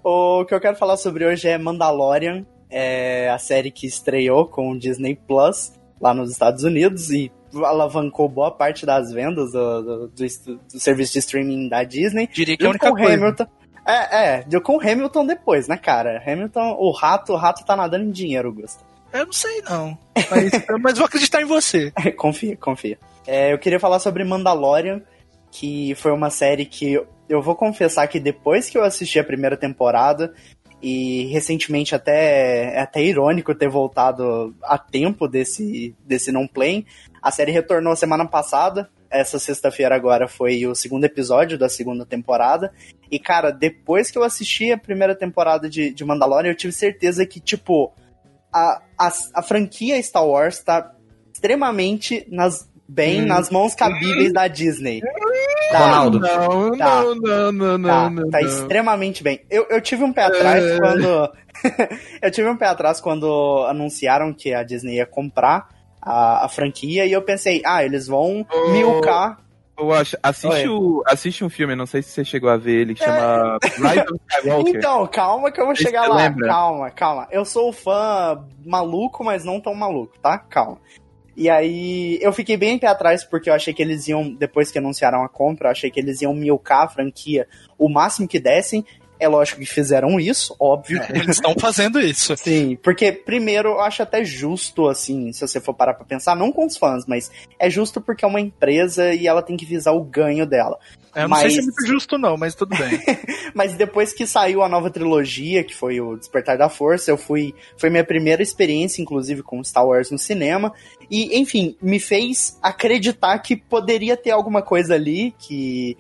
O 0.04 0.46
que 0.46 0.54
eu 0.54 0.60
quero 0.60 0.76
falar 0.76 0.98
sobre 0.98 1.26
hoje 1.26 1.48
é 1.48 1.58
Mandalorian, 1.58 2.46
é 2.70 3.30
a 3.30 3.38
série 3.38 3.72
que 3.72 3.88
estreou 3.88 4.46
com 4.46 4.72
o 4.72 4.80
Disney 4.80 5.16
Plus 5.16 5.74
lá 6.00 6.14
nos 6.14 6.32
Estados 6.32 6.64
Unidos 6.64 7.10
e 7.10 7.32
alavancou 7.54 8.28
boa 8.28 8.52
parte 8.52 8.86
das 8.86 9.12
vendas 9.12 9.52
do, 9.52 9.82
do, 9.82 10.08
do 10.08 10.58
do 10.72 10.80
serviço 10.80 11.14
de 11.14 11.20
streaming 11.20 11.70
da 11.70 11.84
Disney. 11.84 12.28
Diria 12.28 12.58
que 12.58 12.64
é 12.64 12.68
a 12.68 12.70
única 12.70 12.90
com 12.90 12.98
coisa. 12.98 13.14
Hamilton. 13.14 13.48
É, 13.86 14.18
é, 14.26 14.44
deu 14.44 14.62
com 14.62 14.76
o 14.76 14.82
Hamilton 14.82 15.26
depois, 15.26 15.68
né, 15.68 15.78
cara? 15.78 16.22
Hamilton, 16.26 16.76
o 16.78 16.92
rato, 16.92 17.32
o 17.34 17.38
rato 17.38 17.66
tá 17.66 17.76
nadando 17.76 18.04
em 18.04 18.12
dinheiro, 18.12 18.54
Gusto. 18.54 18.84
Eu 19.14 19.26
não 19.26 19.34
sei, 19.34 19.62
não. 19.62 19.98
Mas, 20.30 20.52
mas 20.82 20.98
vou 20.98 21.06
acreditar 21.06 21.42
em 21.42 21.46
você. 21.46 21.92
confia, 22.18 22.58
confia. 22.58 23.00
É, 23.26 23.54
eu 23.54 23.58
queria 23.58 23.80
falar 23.80 24.00
sobre 24.00 24.26
Mandalorian, 24.26 25.02
que 25.50 25.96
foi 25.96 26.12
uma 26.12 26.30
série 26.30 26.66
que 26.66 27.02
eu- 27.30 27.42
vou 27.42 27.56
confessar 27.56 28.08
que 28.08 28.20
depois 28.20 28.70
que 28.70 28.78
eu 28.78 28.84
assisti 28.84 29.20
a 29.20 29.24
primeira 29.24 29.58
temporada, 29.58 30.34
e 30.82 31.26
recentemente 31.32 31.96
até 31.96 32.76
é 32.76 32.80
até 32.80 33.04
irônico 33.04 33.56
ter 33.56 33.68
voltado 33.68 34.56
a 34.62 34.78
tempo 34.78 35.28
desse, 35.28 35.96
desse 36.06 36.32
não 36.32 36.48
play, 36.48 36.86
a 37.22 37.32
série 37.32 37.52
retornou 37.52 37.96
semana 37.96 38.26
passada. 38.28 38.90
Essa 39.10 39.40
sexta-feira 39.40 39.96
agora 39.96 40.28
foi 40.28 40.68
o 40.68 40.76
segundo 40.76 41.06
episódio 41.06 41.58
da 41.58 41.70
segunda 41.70 42.06
temporada. 42.06 42.72
E, 43.10 43.18
cara, 43.18 43.52
depois 43.52 44.12
que 44.12 44.18
eu 44.18 44.24
assisti 44.24 44.72
a 44.72 44.78
primeira 44.78 45.16
temporada 45.16 45.70
de, 45.70 45.92
de 45.92 46.06
Mandalorian, 46.06 46.52
eu 46.52 46.56
tive 46.56 46.74
certeza 46.74 47.26
que, 47.26 47.40
tipo, 47.40 47.92
a, 48.54 48.82
a, 49.00 49.12
a 49.36 49.42
franquia 49.42 50.02
Star 50.04 50.28
Wars 50.28 50.60
tá 50.60 50.94
extremamente 51.34 52.28
nas, 52.30 52.67
bem 52.88 53.22
nas 53.22 53.50
mãos 53.50 53.76
cabíveis 53.76 54.32
da 54.32 54.48
Disney. 54.48 55.02
Tá, 55.72 55.80
Ronaldo. 55.80 56.20
Não, 56.20 56.78
Tá. 56.78 57.04
não, 57.04 57.16
não, 57.16 57.52
não, 57.78 57.90
tá, 57.90 58.10
não, 58.10 58.10
não. 58.10 58.30
tá 58.30 58.40
não. 58.42 58.48
extremamente 58.48 59.24
bem. 59.24 59.42
Eu, 59.50 59.66
eu 59.70 59.82
tive 59.82 60.04
um 60.04 60.14
pé 60.14 60.24
atrás 60.24 60.64
É. 60.64 60.78
quando. 60.80 61.30
eu 62.22 62.32
tive 62.32 62.50
um 62.50 62.56
pé 62.58 62.68
atrás 62.68 63.02
quando 63.02 63.66
anunciaram 63.68 64.34
que 64.34 64.54
a 64.54 64.64
Disney 64.64 64.96
ia 64.98 65.06
comprar 65.06 65.68
a, 66.02 66.46
a 66.46 66.50
franquia 66.50 67.06
e 67.06 67.12
eu 67.12 67.22
pensei, 67.22 67.62
ah, 67.66 67.84
eles 67.84 68.08
vão 68.08 68.46
Oh. 68.52 68.70
milcar. 68.72 69.40
Eu 69.80 69.94
acho, 69.94 70.18
assiste, 70.24 70.68
Oi. 70.68 70.68
o, 70.70 71.04
assiste 71.06 71.44
um 71.46 71.50
filme, 71.50 71.76
não 71.76 71.86
sei 71.86 72.02
se 72.02 72.10
você 72.10 72.26
chegou 72.26 72.50
a 72.50 72.58
ver 72.58 72.82
ele, 72.82 72.96
que 72.96 73.04
chama 73.04 73.60
Rise 73.64 74.00
of 74.00 74.20
Skywalker. 74.38 74.76
Então, 74.76 75.06
calma 75.08 75.52
que 75.52 75.62
eu 75.62 75.66
vou 75.66 75.74
Esse 75.74 75.84
chegar 75.84 76.08
lá. 76.08 76.16
lembra? 76.16 76.48
Calma, 76.48 76.90
calma. 76.90 77.28
Eu 77.30 77.46
sou 77.46 77.72
fã 77.72 78.44
maluco, 78.66 79.24
mas 79.24 79.46
não 79.46 79.62
tão 79.62 79.76
maluco, 79.76 80.18
tá? 80.20 80.40
Calma. 80.40 80.80
E 81.38 81.52
aí, 81.52 82.18
eu 82.20 82.34
fiquei 82.34 82.58
bem 82.58 82.80
pé 82.80 82.88
atrás 82.88 83.24
porque 83.24 83.48
eu 83.48 83.54
achei 83.54 83.72
que 83.72 83.84
eles 83.84 84.08
iam, 84.08 84.34
depois 84.34 84.72
que 84.72 84.80
anunciaram 84.80 85.24
a 85.24 85.30
compra, 85.30 85.68
eu 85.68 85.72
achei 85.72 85.92
que 85.92 86.00
eles 86.00 86.20
iam 86.24 86.34
milcar 86.34 86.86
a 86.86 86.90
franquia 86.90 87.48
o 87.78 87.88
máximo 87.88 88.28
que 88.28 88.40
dessem. 88.40 88.84
É 89.20 89.28
lógico 89.28 89.60
que 89.60 89.66
fizeram 89.68 90.20
isso, 90.20 90.56
óbvio. 90.60 91.00
Eles 91.10 91.38
estão 91.38 91.54
fazendo 91.60 92.00
isso. 92.00 92.36
Sim, 92.38 92.76
porque 92.82 93.12
primeiro 93.12 93.70
eu 93.70 93.82
acho 93.82 94.02
até 94.02 94.26
justo, 94.26 94.88
assim, 94.88 95.32
se 95.32 95.42
você 95.42 95.62
for 95.62 95.76
parar 95.76 95.94
pra 95.94 96.06
pensar, 96.06 96.36
não 96.36 96.52
com 96.52 96.66
os 96.66 96.76
fãs, 96.76 97.06
mas 97.06 97.32
é 97.60 97.70
justo 97.70 98.02
porque 98.02 98.26
é 98.26 98.28
uma 98.28 98.42
empresa 98.42 99.14
e 99.14 99.28
ela 99.28 99.44
tem 99.44 99.56
que 99.56 99.66
visar 99.66 99.92
o 99.92 100.04
ganho 100.04 100.46
dela. 100.46 100.80
Eu 101.18 101.24
não 101.24 101.30
Mas- 101.30 101.40
sei 101.42 101.50
se 101.52 101.60
é 101.60 101.62
muito 101.64 101.86
justo, 101.88 102.18
não, 102.18 102.38
mas 102.38 102.54
tudo 102.56 102.76
bem. 102.78 103.00
Mas 103.54 103.74
depois 103.76 104.14
que 104.14 104.28
saiu 104.28 104.62
a 104.62 104.70
nova 104.70 104.90
trilogia, 104.92 105.64
que 105.64 105.74
foi 105.74 106.00
o 106.00 106.16
Despertar 106.16 106.58
da 106.58 106.70
Força, 106.70 107.10
eu 107.10 107.18
fui. 107.18 107.56
Foi 107.76 107.90
minha 107.90 108.04
primeira 108.04 108.44
experiência, 108.44 109.02
inclusive, 109.02 109.42
com 109.42 109.64
Star 109.64 109.86
Wars 109.88 110.12
no 110.12 110.18
cinema. 110.20 110.72
E, 111.10 111.40
enfim, 111.40 111.76
me 111.82 112.00
fez 112.00 112.60
acreditar 112.62 113.40
que 113.40 113.56
poderia 113.56 114.16
ter 114.16 114.30
alguma 114.32 114.62
coisa 114.62 114.94
ali, 114.94 115.34
que 115.40 115.98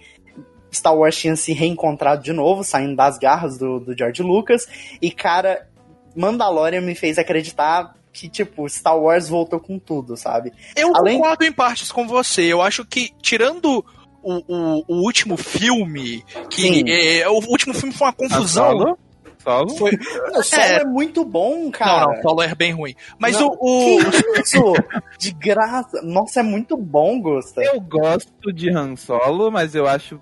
Star 0.72 0.96
Wars 0.96 1.18
tinha 1.18 1.36
se 1.36 1.52
reencontrado 1.54 2.22
de 2.22 2.32
novo, 2.34 2.64
saindo 2.64 2.96
das 2.96 3.18
garras 3.18 3.58
do, 3.58 3.80
do 3.80 3.98
George 3.98 4.22
Lucas. 4.22 4.68
E, 5.02 5.10
cara, 5.10 5.68
Mandalorian 6.16 6.82
me 6.82 6.94
fez 6.94 7.18
acreditar 7.18 7.96
que, 8.14 8.28
tipo, 8.30 8.68
Star 8.70 8.98
Wars 9.00 9.30
voltou 9.30 9.60
com 9.60 9.78
tudo, 9.80 10.16
sabe? 10.18 10.52
Eu 10.76 10.96
Além- 10.96 11.18
concordo 11.18 11.44
em 11.44 11.52
partes 11.52 11.92
com 11.92 12.08
você. 12.08 12.44
Eu 12.44 12.62
acho 12.62 12.84
que, 12.86 13.12
tirando 13.22 13.84
o, 14.28 14.44
o, 14.48 14.84
o 14.88 14.96
último 15.04 15.38
filme, 15.38 16.24
que 16.50 16.62
Sim. 16.62 16.84
é, 16.88 17.28
o 17.30 17.36
último 17.48 17.74
filme 17.74 17.94
foi 17.94 18.08
uma 18.08 18.12
A 18.12 18.16
confusão. 18.16 18.72
Solo? 18.72 18.98
Solo? 19.44 19.70
Foi... 19.78 19.92
O 20.36 20.44
Solo 20.44 20.62
É. 20.62 20.82
é, 20.82 20.86
muito 20.86 21.24
bom, 21.24 21.72
cara. 21.72 22.08
Não, 22.08 22.13
não, 22.16 22.22
Solo 22.22 22.42
é 22.44 22.54
bem 22.54 22.74
ruim. 22.74 22.94
Mas 23.18 23.40
Não, 23.40 23.48
o. 23.60 23.98
o... 23.98 24.12
Que 24.12 24.42
isso? 24.42 24.74
De 25.18 25.32
graça. 25.32 26.02
Nossa, 26.04 26.42
é 26.42 26.44
muito 26.44 26.76
bom, 26.76 27.22
Gusta. 27.22 27.63
Eu 27.63 27.80
gosto 27.80 28.52
de 28.52 28.70
Han 28.70 28.96
Solo, 28.98 29.50
mas 29.50 29.74
eu 29.74 29.88
acho 29.88 30.20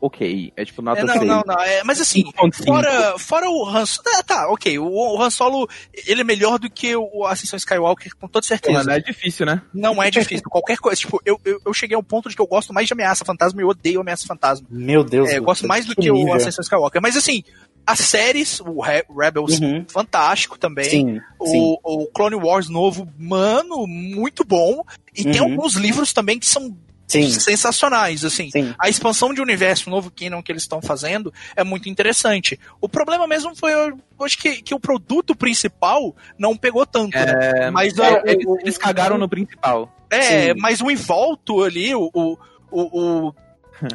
ok. 0.00 0.52
É 0.56 0.64
tipo 0.64 0.80
nota 0.82 1.00
É, 1.00 1.04
não, 1.04 1.14
6. 1.14 1.26
não, 1.26 1.42
não. 1.46 1.60
É, 1.60 1.82
mas 1.84 2.00
assim, 2.00 2.24
5.5. 2.24 2.64
fora, 2.66 3.18
fora 3.18 3.50
o 3.50 3.68
Han 3.68 3.84
Solo. 3.86 4.08
Ah, 4.14 4.22
tá, 4.22 4.48
ok. 4.50 4.78
O, 4.78 4.86
o 4.88 5.22
Han 5.22 5.30
Solo, 5.30 5.68
ele 6.06 6.20
é 6.20 6.24
melhor 6.24 6.58
do 6.58 6.70
que 6.70 6.94
o 6.96 7.24
Ascensão 7.24 7.56
Skywalker, 7.56 8.14
com 8.16 8.28
toda 8.28 8.46
certeza. 8.46 8.84
Não 8.84 8.92
é 8.92 9.00
difícil, 9.00 9.46
né? 9.46 9.62
Não 9.74 10.02
é 10.02 10.10
difícil. 10.10 10.48
Qualquer 10.48 10.78
coisa. 10.78 11.00
Tipo, 11.00 11.20
eu, 11.24 11.40
eu, 11.44 11.60
eu 11.66 11.74
cheguei 11.74 11.94
ao 11.96 12.02
ponto 12.02 12.28
de 12.28 12.34
que 12.36 12.42
eu 12.42 12.46
gosto 12.46 12.72
mais 12.72 12.86
de 12.86 12.92
Ameaça 12.92 13.24
Fantasma 13.24 13.60
e 13.60 13.64
eu 13.64 13.68
odeio 13.68 14.00
Ameaça 14.00 14.26
Fantasma. 14.26 14.66
Meu 14.70 15.02
Deus. 15.04 15.28
É, 15.30 15.38
eu 15.38 15.42
gosto 15.42 15.66
mais 15.66 15.84
do 15.86 15.94
que, 15.94 16.10
o 16.10 16.14
nível. 16.14 16.34
Ascensão 16.34 16.62
Skywalker. 16.62 17.00
Mas 17.02 17.16
assim, 17.16 17.42
as 17.86 18.00
séries, 18.00 18.60
o 18.60 18.80
Re- 18.80 19.04
Rebels, 19.16 19.58
Uhum. 19.60 19.84
fantástico 19.88 20.58
também. 20.58 20.84
Sim, 20.90 21.20
sim. 21.44 21.58
O, 21.82 22.02
o 22.02 22.06
Clone 22.08 22.36
Wars 22.36 22.68
novo, 22.68 23.08
mano, 23.18 23.86
muito 23.86 24.44
bom. 24.44 24.84
E 25.16 25.24
tem 25.24 25.40
Uhum. 25.40 25.52
alguns 25.52 25.74
livros 25.74 26.12
também 26.12 26.38
que 26.38 26.46
são 26.46 26.76
Sim, 27.08 27.30
sensacionais, 27.30 28.24
assim. 28.24 28.50
sim. 28.50 28.74
A 28.78 28.88
expansão 28.88 29.32
de 29.32 29.40
universo, 29.40 29.88
o 29.88 29.90
novo 29.90 30.10
canon 30.10 30.42
que 30.42 30.52
eles 30.52 30.62
estão 30.62 30.82
fazendo, 30.82 31.32
é 31.56 31.64
muito 31.64 31.88
interessante. 31.88 32.60
O 32.80 32.88
problema 32.88 33.26
mesmo 33.26 33.56
foi, 33.56 33.72
eu 33.72 33.98
acho 34.20 34.36
que, 34.38 34.60
que 34.62 34.74
o 34.74 34.78
produto 34.80 35.34
principal 35.34 36.14
não 36.38 36.56
pegou 36.56 36.84
tanto. 36.86 37.16
né? 37.16 37.24
É, 37.66 37.70
Mas 37.70 37.96
é, 37.98 38.02
o- 38.12 38.22
eles, 38.28 38.46
o- 38.46 38.58
eles 38.60 38.76
cagaram 38.78 39.16
no 39.18 39.28
principal. 39.28 39.90
É, 40.10 40.22
Sim. 40.52 40.60
mas 40.60 40.80
o 40.80 40.90
envolto 40.90 41.62
ali, 41.64 41.94
o, 41.94 42.10
o, 42.12 42.38
o, 42.70 43.28
o 43.28 43.34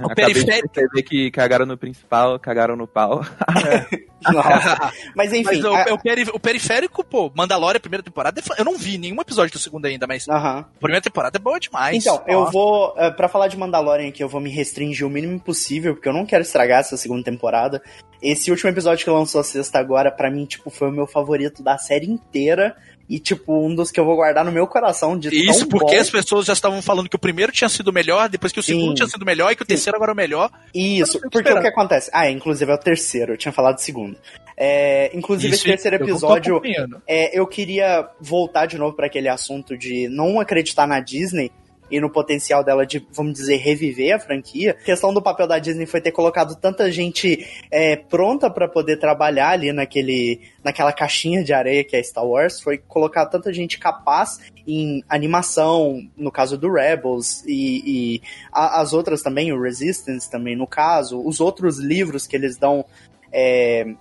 Acabei 0.06 0.28
de 0.34 0.45
periférico- 0.45 1.04
que 1.10 1.30
cagaram 1.32 1.65
no 1.65 1.78
principal, 1.78 2.39
cagaram 2.39 2.76
no 2.76 2.88
pau. 2.88 3.17
Nossa. 3.54 3.89
Mas 5.15 5.31
enfim. 5.33 5.43
Mas 5.43 5.63
o, 5.63 5.73
a- 5.73 5.93
o 5.93 5.97
peri- 5.99 6.29
o 6.33 6.39
periférico, 6.39 7.03
pô, 7.03 7.31
Mandalorian, 7.36 7.79
primeira 7.79 8.03
temporada, 8.03 8.39
é 8.39 8.62
eu 8.62 8.65
não 8.65 8.77
vi 8.77 8.97
nenhum 8.97 9.19
episódio 9.21 9.51
do 9.53 9.59
segundo 9.59 9.86
ainda, 9.86 10.05
mas 10.07 10.27
a 10.29 10.65
primeira 10.79 11.01
temporada 11.01 11.38
é 11.38 11.41
boa 11.41 11.59
demais. 11.59 11.95
Então, 11.97 12.21
eu 12.27 12.49
vou. 12.51 12.93
eh, 12.97 13.12
Pra 13.12 13.27
falar 13.27 13.47
de 13.47 13.57
Mandalorian 13.57 14.09
aqui, 14.09 14.23
eu 14.23 14.29
vou 14.29 14.41
me 14.41 14.49
restringir 14.49 15.05
o 15.05 15.09
mínimo 15.09 15.39
possível, 15.39 15.93
porque 15.93 16.09
eu 16.09 16.13
não 16.13 16.25
quero 16.25 16.41
estragar 16.43 16.79
essa 16.79 16.97
segunda 16.97 17.23
temporada. 17.23 17.81
Esse 18.21 18.49
último 18.51 18.69
episódio 18.69 19.03
que 19.03 19.12
lançou 19.12 19.41
a 19.41 19.43
sexta 19.43 19.79
agora, 19.79 20.09
pra 20.12 20.31
mim, 20.31 20.45
tipo, 20.45 20.69
foi 20.69 20.88
o 20.89 20.91
meu 20.91 21.05
favorito 21.05 21.62
da 21.62 21.77
série 21.77 22.09
inteira. 22.09 22.75
E, 23.09 23.19
tipo, 23.19 23.53
um 23.67 23.75
dos 23.75 23.91
que 23.91 23.99
eu 23.99 24.05
vou 24.05 24.15
guardar 24.15 24.45
no 24.45 24.51
meu 24.51 24.65
coração 24.65 25.19
de 25.19 25.27
Isso 25.27 25.67
porque 25.67 25.93
bom. 25.95 26.01
as 26.01 26.09
pessoas 26.09 26.45
já 26.45 26.53
estavam 26.53 26.81
falando 26.81 27.09
que 27.09 27.15
o 27.17 27.19
primeiro 27.19 27.51
tinha 27.51 27.67
sido 27.67 27.91
melhor, 27.91 28.29
depois 28.29 28.53
que 28.53 28.62
o 28.62 28.63
segundo 28.63 28.88
Sim. 28.89 28.93
tinha 28.95 29.07
sido 29.09 29.25
melhor 29.25 29.51
e 29.51 29.57
que 29.57 29.62
o 29.62 29.65
terceiro 29.65 29.97
agora 29.97 30.12
é 30.12 30.13
o 30.13 30.15
melhor. 30.15 30.49
Isso, 30.73 31.17
o 31.17 31.21
que 31.23 31.29
porque 31.29 31.51
o 31.51 31.62
que 31.62 31.67
acontece? 31.67 32.09
Ah, 32.13 32.29
inclusive 32.31 32.71
é 32.71 32.73
o 32.73 32.77
terceiro, 32.77 33.33
eu 33.33 33.38
tinha 33.38 33.51
falado 33.51 33.75
do 33.75 33.81
segundo. 33.81 34.12
É, 34.56 35.10
inclusive, 35.15 35.54
Isso, 35.56 35.63
esse 35.63 35.71
terceiro 35.71 35.97
eu 35.97 36.08
episódio, 36.08 36.58
acompanhando. 36.58 37.02
é, 37.08 37.38
eu 37.38 37.45
queria 37.47 38.08
voltar 38.21 38.65
de 38.67 38.78
novo 38.78 38.95
pra 38.95 39.08
aquele 39.08 39.28
assunto 39.28 39.76
de 39.78 40.08
não 40.10 40.39
acreditar 40.39 40.86
na 40.88 40.99
Disney 40.99 41.52
e 41.91 41.99
no 41.99 42.10
potencial 42.10 42.63
dela 42.63 42.86
de, 42.86 43.06
vamos 43.12 43.34
dizer, 43.34 43.58
reviver 43.58 44.15
a 44.15 44.19
franquia. 44.19 44.71
A 44.80 44.84
questão 44.84 45.13
do 45.13 45.21
papel 45.21 45.45
da 45.47 45.60
Disney 45.60 45.86
foi 45.86 46.02
ter 46.02 46.12
colocado 46.12 46.56
tanta 46.56 46.89
gente 46.91 47.47
é, 47.69 47.95
pronta 47.95 48.49
pra 48.49 48.67
poder 48.67 48.97
trabalhar 48.97 49.49
ali 49.49 49.71
naquele, 49.73 50.41
naquela 50.63 50.91
caixinha 50.93 51.43
de 51.43 51.52
areia 51.54 51.84
que 51.84 51.95
é 51.95 52.02
Star 52.02 52.26
Wars, 52.26 52.60
foi 52.62 52.78
colocar 52.78 53.26
tanta 53.28 53.52
gente 53.54 53.78
capaz 53.78 54.39
em 54.65 55.04
animação, 55.10 55.99
no 56.17 56.32
caso 56.32 56.58
do 56.58 56.71
Rebels, 56.71 57.43
e, 57.45 57.84
e 58.15 58.21
a- 58.52 58.82
as 58.82 58.93
outras 58.93 59.21
também, 59.21 59.52
o 59.52 59.62
Resistance 59.62 60.30
também 60.32 60.56
no 60.56 60.65
caso, 60.65 61.21
os 61.23 61.39
outros 61.39 61.80
livros 61.80 62.26
que 62.26 62.36
eles 62.36 62.56
dão 62.58 62.86
é, 63.32 63.93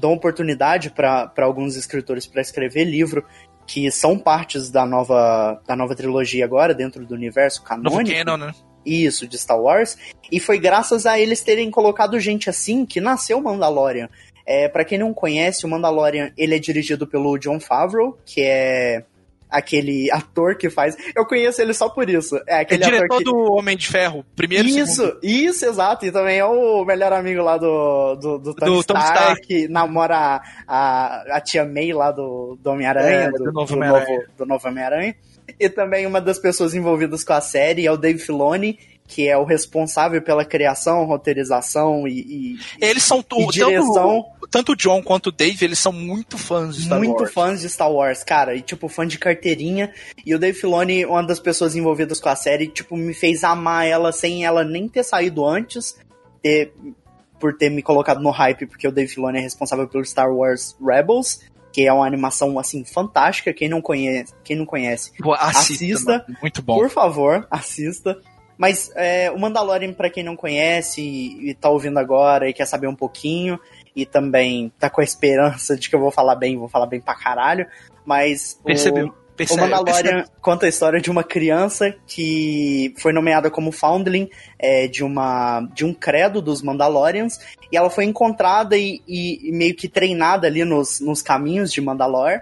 dão 0.00 0.12
oportunidade 0.12 0.90
para 0.90 1.32
alguns 1.38 1.76
escritores 1.76 2.26
para 2.26 2.40
escrever 2.40 2.84
livro 2.84 3.24
que 3.66 3.90
são 3.90 4.18
partes 4.18 4.70
da 4.70 4.86
nova, 4.86 5.60
da 5.66 5.76
nova 5.76 5.94
trilogia 5.94 6.44
agora, 6.44 6.74
dentro 6.74 7.04
do 7.04 7.14
universo 7.14 7.60
Novo 7.60 7.68
canônico. 7.68 8.16
Canon, 8.16 8.36
né? 8.38 8.52
Isso, 8.84 9.28
de 9.28 9.36
Star 9.36 9.60
Wars. 9.60 9.98
E 10.32 10.40
foi 10.40 10.58
graças 10.58 11.04
a 11.04 11.20
eles 11.20 11.42
terem 11.42 11.70
colocado 11.70 12.18
gente 12.18 12.48
assim 12.48 12.86
que 12.86 13.00
nasceu 13.00 13.40
Mandalorian. 13.42 14.08
É, 14.46 14.66
para 14.66 14.84
quem 14.84 14.98
não 14.98 15.12
conhece, 15.12 15.66
o 15.66 15.68
Mandalorian 15.68 16.32
ele 16.38 16.54
é 16.54 16.58
dirigido 16.58 17.06
pelo 17.06 17.36
John 17.36 17.60
Favreau, 17.60 18.18
que 18.24 18.40
é 18.40 19.04
aquele 19.50 20.10
ator 20.10 20.56
que 20.56 20.68
faz. 20.70 20.96
Eu 21.16 21.24
conheço 21.26 21.60
ele 21.62 21.72
só 21.74 21.88
por 21.88 22.08
isso. 22.08 22.36
É 22.46 22.58
É 22.58 22.60
aquele 22.60 22.84
ator 22.84 22.94
diretor 22.94 23.18
que... 23.18 23.24
do 23.24 23.52
Homem 23.52 23.76
de 23.76 23.86
Ferro, 23.88 24.24
primeiro 24.36 24.68
Isso, 24.68 24.94
segundo. 25.06 25.18
isso, 25.22 25.64
exato. 25.66 26.06
E 26.06 26.12
também 26.12 26.38
é 26.38 26.44
o 26.44 26.84
melhor 26.84 27.12
amigo 27.12 27.42
lá 27.42 27.56
do, 27.56 28.14
do, 28.16 28.38
do 28.38 28.54
Tony 28.54 28.72
Do 28.76 28.84
Tony 28.84 29.00
Stark, 29.00 29.40
que 29.46 29.68
namora 29.68 30.40
a, 30.66 31.36
a 31.36 31.40
tia 31.40 31.64
May 31.64 31.92
lá 31.92 32.10
do, 32.10 32.58
do 32.62 32.70
Homem-Aranha, 32.70 33.08
É, 33.26 33.30
do, 33.30 33.44
do 33.44 33.52
novo 33.52 33.76
novo, 33.76 34.06
do 34.36 34.46
novo 34.46 34.68
Homem-Aranha. 34.68 35.14
E 35.58 35.68
também 35.68 36.06
uma 36.06 36.20
das 36.20 36.38
pessoas 36.38 36.74
envolvidas 36.74 37.24
com 37.24 37.32
a 37.32 37.40
série 37.40 37.86
é 37.86 37.90
o 37.92 37.96
Dave 37.96 38.18
Filoni, 38.18 38.78
que 39.06 39.26
é 39.26 39.34
o 39.38 39.44
responsável 39.44 40.20
pela 40.20 40.44
criação, 40.44 41.06
roteirização 41.06 42.06
e, 42.06 42.18
e- 42.20 42.58
Eles 42.78 43.02
são 43.02 43.20
e 43.20 43.22
tu, 43.22 43.46
direção. 43.50 44.22
tanto, 44.22 44.37
tanto 44.50 44.72
o 44.72 44.76
John 44.76 45.02
quanto 45.02 45.28
o 45.28 45.32
Dave, 45.32 45.64
eles 45.64 45.78
são 45.78 45.92
muito 45.92 46.36
fãs 46.38 46.76
de 46.76 46.82
Star 46.84 46.98
muito 46.98 47.20
Wars. 47.20 47.32
fãs 47.32 47.60
de 47.60 47.68
Star 47.68 47.90
Wars, 47.92 48.24
cara, 48.24 48.54
e 48.54 48.60
tipo, 48.60 48.88
fã 48.88 49.06
de 49.06 49.18
carteirinha. 49.18 49.92
E 50.24 50.34
o 50.34 50.38
Dave 50.38 50.58
Filoni, 50.58 51.04
uma 51.06 51.22
das 51.22 51.38
pessoas 51.40 51.76
envolvidas 51.76 52.20
com 52.20 52.28
a 52.28 52.36
série, 52.36 52.68
tipo, 52.68 52.96
me 52.96 53.12
fez 53.14 53.44
amar 53.44 53.86
ela 53.86 54.12
sem 54.12 54.44
ela 54.44 54.64
nem 54.64 54.88
ter 54.88 55.02
saído 55.04 55.44
antes, 55.46 55.96
ter- 56.42 56.72
por 57.38 57.56
ter 57.56 57.70
me 57.70 57.82
colocado 57.82 58.20
no 58.20 58.30
hype, 58.30 58.66
porque 58.66 58.88
o 58.88 58.92
Dave 58.92 59.10
Filoni 59.12 59.38
é 59.38 59.40
responsável 59.42 59.86
pelo 59.86 60.04
Star 60.04 60.32
Wars 60.32 60.74
Rebels, 60.84 61.40
que 61.72 61.86
é 61.86 61.92
uma 61.92 62.06
animação, 62.06 62.58
assim, 62.58 62.84
fantástica. 62.84 63.52
Quem 63.52 63.68
não 63.68 63.80
conhece, 63.80 64.32
quem 64.42 64.56
não 64.56 64.66
conhece 64.66 65.12
Pô, 65.22 65.34
assista, 65.34 65.74
Assista. 66.16 66.26
muito 66.42 66.62
bom. 66.62 66.76
por 66.78 66.90
favor, 66.90 67.46
assista. 67.50 68.18
Mas 68.56 68.90
é, 68.96 69.30
o 69.30 69.38
Mandalorian, 69.38 69.92
pra 69.92 70.10
quem 70.10 70.24
não 70.24 70.34
conhece 70.34 71.00
e, 71.00 71.50
e 71.50 71.54
tá 71.54 71.68
ouvindo 71.68 71.96
agora 71.98 72.48
e 72.50 72.52
quer 72.52 72.66
saber 72.66 72.88
um 72.88 72.96
pouquinho, 72.96 73.56
e 74.02 74.06
também 74.06 74.72
tá 74.78 74.88
com 74.88 75.00
a 75.00 75.04
esperança 75.04 75.76
de 75.76 75.88
que 75.90 75.96
eu 75.96 76.00
vou 76.00 76.10
falar 76.10 76.36
bem, 76.36 76.56
vou 76.56 76.68
falar 76.68 76.86
bem 76.86 77.00
pra 77.00 77.14
caralho, 77.14 77.66
mas 78.04 78.58
o- 78.62 78.66
Percebeu? 78.66 79.06
o, 79.08 79.28
Percebe, 79.38 79.60
Mandalorian 79.60 80.24
conta 80.40 80.66
a 80.66 80.68
história 80.68 81.00
de 81.00 81.10
uma 81.12 81.22
criança 81.22 81.94
que 82.08 82.92
foi 82.98 83.12
nomeada 83.12 83.48
como 83.50 83.70
foundling 83.70 84.28
é, 84.58 84.88
de, 84.88 85.04
uma, 85.04 85.60
de 85.72 85.84
um 85.84 85.94
credo 85.94 86.42
dos 86.42 86.60
Mandalorians, 86.60 87.38
e 87.70 87.76
ela 87.76 87.88
foi 87.88 88.04
encontrada 88.04 88.76
e, 88.76 89.00
e- 89.06 89.48
e 89.48 89.52
meio 89.52 89.76
que 89.76 89.88
treinada 89.88 90.46
ali 90.48 90.64
nos, 90.64 90.98
nos 91.00 91.22
caminhos 91.22 91.72
de 91.72 91.80
Mandalor, 91.80 92.40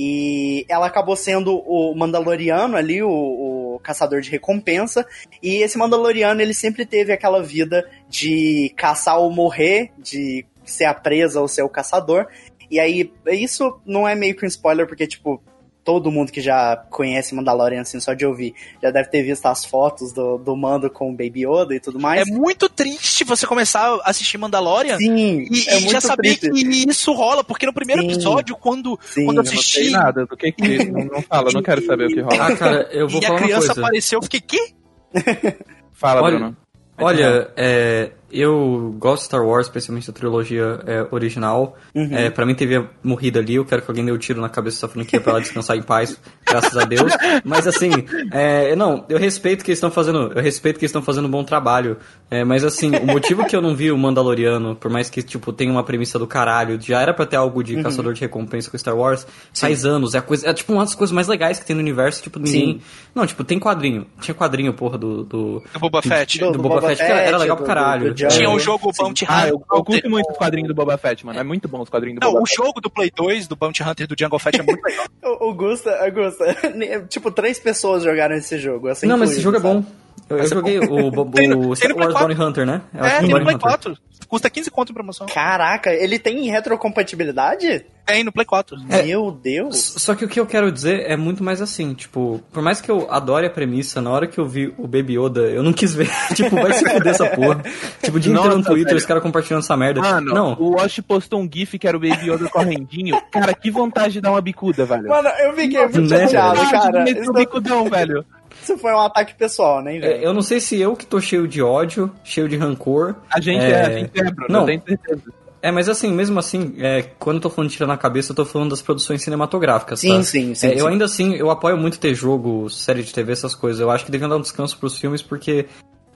e 0.00 0.64
ela 0.68 0.86
acabou 0.86 1.16
sendo 1.16 1.56
o 1.58 1.92
Mandaloriano 1.96 2.76
ali, 2.76 3.02
o, 3.02 3.10
o 3.10 3.80
caçador 3.82 4.20
de 4.20 4.30
recompensa. 4.30 5.04
E 5.42 5.56
esse 5.56 5.76
Mandaloriano, 5.76 6.40
ele 6.40 6.54
sempre 6.54 6.86
teve 6.86 7.12
aquela 7.12 7.42
vida 7.42 7.84
de 8.08 8.72
caçar 8.76 9.18
ou 9.18 9.28
morrer, 9.32 9.90
de 9.98 10.46
ser 10.70 10.84
a 10.84 10.94
presa 10.94 11.40
ou 11.40 11.48
ser 11.48 11.62
o 11.62 11.68
caçador. 11.68 12.26
E 12.70 12.78
aí, 12.78 13.12
isso 13.32 13.80
não 13.86 14.06
é 14.06 14.14
meio 14.14 14.36
que 14.36 14.44
um 14.44 14.48
spoiler, 14.48 14.86
porque, 14.86 15.06
tipo, 15.06 15.42
todo 15.82 16.10
mundo 16.12 16.30
que 16.30 16.38
já 16.42 16.76
conhece 16.90 17.34
Mandalorian, 17.34 17.80
assim, 17.80 17.98
só 17.98 18.12
de 18.12 18.26
ouvir, 18.26 18.52
já 18.82 18.90
deve 18.90 19.08
ter 19.08 19.22
visto 19.22 19.46
as 19.46 19.64
fotos 19.64 20.12
do, 20.12 20.36
do 20.36 20.54
Mando 20.54 20.90
com 20.90 21.08
o 21.08 21.12
Baby 21.12 21.46
Yoda 21.46 21.74
e 21.74 21.80
tudo 21.80 21.96
É 21.96 22.02
mais. 22.02 22.28
muito 22.28 22.68
triste 22.68 23.24
você 23.24 23.46
começar 23.46 23.94
a 24.02 24.10
assistir 24.10 24.36
Mandalorian 24.36 24.98
Sim, 24.98 25.46
e, 25.50 25.64
é 25.66 25.76
e 25.78 25.80
muito 25.80 25.92
já 25.92 26.00
saber 26.02 26.36
triste. 26.36 26.50
que 26.50 26.90
isso 26.90 27.10
rola, 27.14 27.42
porque 27.42 27.64
no 27.64 27.72
primeiro 27.72 28.02
Sim. 28.02 28.08
episódio, 28.10 28.54
quando, 28.54 28.98
Sim, 29.02 29.24
quando 29.24 29.38
eu 29.38 29.44
Eu 29.44 29.46
não 29.46 29.52
assisti 29.54 29.84
sei 29.84 29.90
nada 29.90 30.26
do 30.26 30.36
que 30.36 30.52
que... 30.52 30.84
Não, 30.92 31.04
não 31.06 31.22
fala, 31.22 31.50
não 31.54 31.62
quero 31.62 31.82
saber 31.86 32.04
o 32.04 32.08
que 32.08 32.20
rola. 32.20 32.48
Ah, 32.48 32.54
cara, 32.56 32.88
eu 32.92 33.08
vou 33.08 33.22
e 33.22 33.24
a 33.24 33.28
falar 33.28 33.38
uma 33.40 33.46
criança 33.46 33.66
coisa. 33.68 33.80
apareceu, 33.80 34.18
eu 34.18 34.22
fiquei, 34.24 34.40
que? 34.42 34.74
Fala, 35.92 36.20
Olha- 36.22 36.36
Bruno. 36.36 36.56
Olha, 37.00 37.50
é, 37.56 38.10
eu 38.30 38.94
gosto 38.98 39.20
de 39.22 39.24
Star 39.26 39.44
Wars, 39.44 39.66
especialmente 39.66 40.06
da 40.06 40.12
trilogia 40.12 40.80
é, 40.86 41.06
original. 41.10 41.76
Uhum. 41.94 42.08
É, 42.12 42.30
pra 42.30 42.44
mim 42.44 42.54
teve 42.54 42.84
morrido 43.02 43.38
ali, 43.38 43.54
eu 43.56 43.64
quero 43.64 43.82
que 43.82 43.90
alguém 43.90 44.04
dê 44.04 44.12
um 44.12 44.18
tiro 44.18 44.40
na 44.40 44.48
cabeça 44.48 44.76
dessa 44.76 44.88
franquia 44.88 45.20
pra 45.20 45.32
ela 45.32 45.40
descansar 45.40 45.76
em 45.76 45.82
paz, 45.82 46.20
graças 46.46 46.76
a 46.76 46.84
Deus. 46.84 47.12
Mas 47.44 47.66
assim, 47.66 47.90
é, 48.32 48.74
não, 48.76 49.04
eu 49.08 49.18
respeito 49.18 49.64
que 49.64 49.70
eles 49.70 49.78
estão 49.78 49.90
fazendo. 49.90 50.32
Eu 50.34 50.42
respeito 50.42 50.78
que 50.78 50.84
eles 50.84 50.90
estão 50.90 51.02
fazendo 51.02 51.26
um 51.26 51.30
bom 51.30 51.42
trabalho. 51.44 51.96
É, 52.30 52.44
mas 52.44 52.62
assim, 52.62 52.90
o 52.94 53.06
motivo 53.06 53.46
que 53.46 53.56
eu 53.56 53.62
não 53.62 53.74
vi 53.74 53.90
o 53.90 53.96
Mandaloriano, 53.96 54.76
por 54.76 54.90
mais 54.90 55.08
que, 55.08 55.22
tipo, 55.22 55.50
tenha 55.50 55.72
uma 55.72 55.82
premissa 55.82 56.18
do 56.18 56.26
caralho, 56.26 56.78
já 56.80 57.00
era 57.00 57.14
pra 57.14 57.24
ter 57.24 57.36
algo 57.36 57.58
Uhum. 57.58 57.62
de 57.64 57.82
caçador 57.82 58.12
de 58.12 58.20
recompensa 58.20 58.70
com 58.70 58.76
Star 58.76 58.94
Wars, 58.94 59.26
faz 59.54 59.86
anos. 59.86 60.14
É, 60.14 60.18
a 60.18 60.22
coisa, 60.22 60.46
é 60.50 60.52
tipo 60.52 60.72
uma 60.74 60.84
das 60.84 60.94
coisas 60.94 61.12
mais 61.14 61.26
legais 61.26 61.58
que 61.58 61.64
tem 61.64 61.74
no 61.74 61.80
universo, 61.80 62.22
tipo, 62.22 62.38
ninguém. 62.38 62.82
Não, 63.14 63.26
tipo, 63.26 63.42
tem 63.44 63.58
quadrinho. 63.58 64.06
Tinha 64.20 64.34
quadrinho, 64.34 64.74
porra, 64.74 64.98
do. 64.98 65.24
do 65.24 65.62
Do 65.72 65.80
Boba 65.80 66.02
Fett. 66.02 66.38
do 66.38 66.52
Boba 66.58 66.82
Fett, 66.82 66.96
que 66.98 67.02
era- 67.10 67.20
era 67.22 67.38
legal 67.38 67.56
pra 67.56 67.66
caralho. 67.66 68.14
Tinha 68.26 68.50
o 68.50 68.58
jogo 68.58 68.92
Bounty 68.92 69.24
Hunter. 69.24 69.36
Ah, 69.36 69.48
eu, 69.48 69.62
eu 69.72 69.84
curto 69.84 70.10
muito 70.10 70.30
os 70.30 70.36
quadrinhos 70.36 70.68
do 70.68 70.74
Boba 70.74 70.98
Fett, 70.98 71.24
mano. 71.24 71.38
É 71.38 71.42
muito 71.44 71.68
bom 71.68 71.80
os 71.82 71.88
quadrinhos 71.88 72.18
do 72.18 72.24
Não, 72.24 72.32
Boba 72.32 72.42
o 72.42 72.46
Fett. 72.46 72.56
jogo 72.56 72.80
do 72.80 72.90
Play 72.90 73.10
2, 73.14 73.46
do 73.46 73.54
Bounty 73.54 73.82
Hunter 73.82 74.06
do 74.06 74.16
Jungle 74.18 74.38
Fett 74.38 74.60
é 74.60 74.62
muito 74.62 74.82
legal. 74.84 75.06
O, 75.40 75.52
Gusta, 75.52 75.90
tipo, 77.08 77.30
três 77.30 77.58
pessoas 77.60 78.02
jogaram 78.02 78.34
esse 78.34 78.58
jogo. 78.58 78.88
assim, 78.88 79.06
Não, 79.06 79.18
mas 79.18 79.30
esse 79.32 79.40
jogo 79.40 79.58
é 79.58 79.60
sabe? 79.60 79.74
bom. 79.74 79.84
Eu, 80.28 80.38
eu 80.38 80.46
joguei 80.46 80.78
o, 80.78 81.08
o, 81.08 81.30
Tem 81.30 81.52
o 81.54 81.74
Star 81.74 81.96
Wars 81.96 82.12
4. 82.12 82.18
Bounty 82.28 82.42
Hunter, 82.42 82.66
né? 82.66 82.82
Eu 82.94 83.04
É, 83.04 83.20
tem 83.20 83.28
no 83.28 83.40
Play 83.40 83.54
Hunter. 83.54 83.68
4. 83.68 83.98
Custa 84.28 84.50
15 84.50 84.70
conto 84.70 84.90
em 84.90 84.94
promoção. 84.94 85.26
Caraca, 85.26 85.90
ele 85.90 86.18
tem 86.18 86.50
retrocompatibilidade? 86.50 87.86
Tem 88.04 88.22
no 88.24 88.32
Play 88.32 88.44
4. 88.44 88.76
É. 88.90 89.02
Meu 89.02 89.30
Deus. 89.30 89.94
Só 89.96 90.14
que 90.14 90.24
o 90.24 90.28
que 90.28 90.38
eu 90.38 90.46
quero 90.46 90.70
dizer 90.70 91.00
é 91.10 91.16
muito 91.16 91.42
mais 91.42 91.62
assim, 91.62 91.94
tipo, 91.94 92.42
por 92.52 92.62
mais 92.62 92.80
que 92.80 92.90
eu 92.90 93.10
adore 93.10 93.46
a 93.46 93.50
premissa, 93.50 94.00
na 94.02 94.10
hora 94.10 94.26
que 94.26 94.38
eu 94.38 94.46
vi 94.46 94.72
o 94.76 94.86
Baby 94.86 95.18
Yoda, 95.18 95.40
eu 95.42 95.62
não 95.62 95.72
quis 95.72 95.94
ver. 95.94 96.10
tipo, 96.34 96.56
vai 96.56 96.72
se 96.74 96.84
fuder 96.84 97.08
essa 97.08 97.26
porra. 97.30 97.62
Tipo, 98.02 98.16
o 98.16 98.20
dia 98.20 98.32
inteiro 98.32 98.58
no 98.58 98.64
Twitter, 98.64 98.86
velho. 98.88 98.98
os 98.98 99.06
caras 99.06 99.22
compartilhando 99.22 99.62
essa 99.62 99.76
merda. 99.76 100.00
Mano, 100.00 100.34
não. 100.34 100.56
o 100.58 100.76
Wash 100.76 101.00
postou 101.00 101.40
um 101.40 101.48
gif 101.50 101.78
que 101.78 101.88
era 101.88 101.96
o 101.96 102.00
Baby 102.00 102.30
Yoda 102.30 102.48
correndinho. 102.50 103.18
Cara, 103.30 103.54
que 103.54 103.70
vontade 103.70 104.14
de 104.14 104.20
dar 104.20 104.30
uma 104.30 104.40
bicuda, 104.42 104.84
velho. 104.84 105.08
Mano, 105.08 105.28
eu 105.40 105.54
fiquei 105.54 105.80
muito 105.80 106.00
Né, 106.02 106.26
chateado, 106.26 106.60
de 106.64 106.70
cara. 106.70 107.10
Isso, 107.10 107.30
o 107.30 107.34
bicudão, 107.34 107.88
velho. 107.88 108.24
Isso 108.72 108.78
foi 108.78 108.92
um 108.92 109.00
ataque 109.00 109.34
pessoal, 109.34 109.82
né, 109.82 109.96
É? 109.98 110.24
Eu 110.24 110.32
não 110.34 110.42
sei 110.42 110.60
se 110.60 110.80
eu 110.80 110.94
que 110.96 111.06
tô 111.06 111.20
cheio 111.20 111.46
de 111.48 111.62
ódio, 111.62 112.12
cheio 112.24 112.48
de 112.48 112.56
rancor. 112.56 113.14
A 113.30 113.40
gente 113.40 113.62
é, 113.64 113.70
É. 113.70 113.80
a 113.86 113.90
gente 113.98 114.10
é, 114.20 114.30
Bruno. 114.30 114.46
Não. 114.60 114.66
Certeza. 114.66 115.22
É, 115.60 115.72
mas 115.72 115.88
assim, 115.88 116.12
mesmo 116.12 116.38
assim, 116.38 116.76
é, 116.78 117.02
quando 117.18 117.36
eu 117.38 117.40
tô 117.42 117.50
falando 117.50 117.68
de 117.70 117.76
tirar 117.76 117.88
na 117.88 117.96
cabeça, 117.96 118.30
eu 118.30 118.36
tô 118.36 118.44
falando 118.44 118.70
das 118.70 118.80
produções 118.80 119.22
cinematográficas, 119.22 119.98
Sim, 119.98 120.18
tá? 120.18 120.22
sim, 120.22 120.54
sim, 120.54 120.68
É, 120.68 120.70
sim. 120.70 120.78
Eu 120.78 120.86
ainda 120.86 121.04
assim, 121.04 121.34
eu 121.34 121.50
apoio 121.50 121.76
muito 121.76 121.98
ter 121.98 122.14
jogo, 122.14 122.70
série 122.70 123.02
de 123.02 123.12
TV, 123.12 123.32
essas 123.32 123.56
coisas. 123.56 123.80
Eu 123.80 123.90
acho 123.90 124.04
que 124.04 124.10
deviam 124.12 124.28
dar 124.30 124.36
um 124.36 124.40
descanso 124.40 124.78
pros 124.78 124.96
filmes, 124.98 125.20
porque 125.20 125.66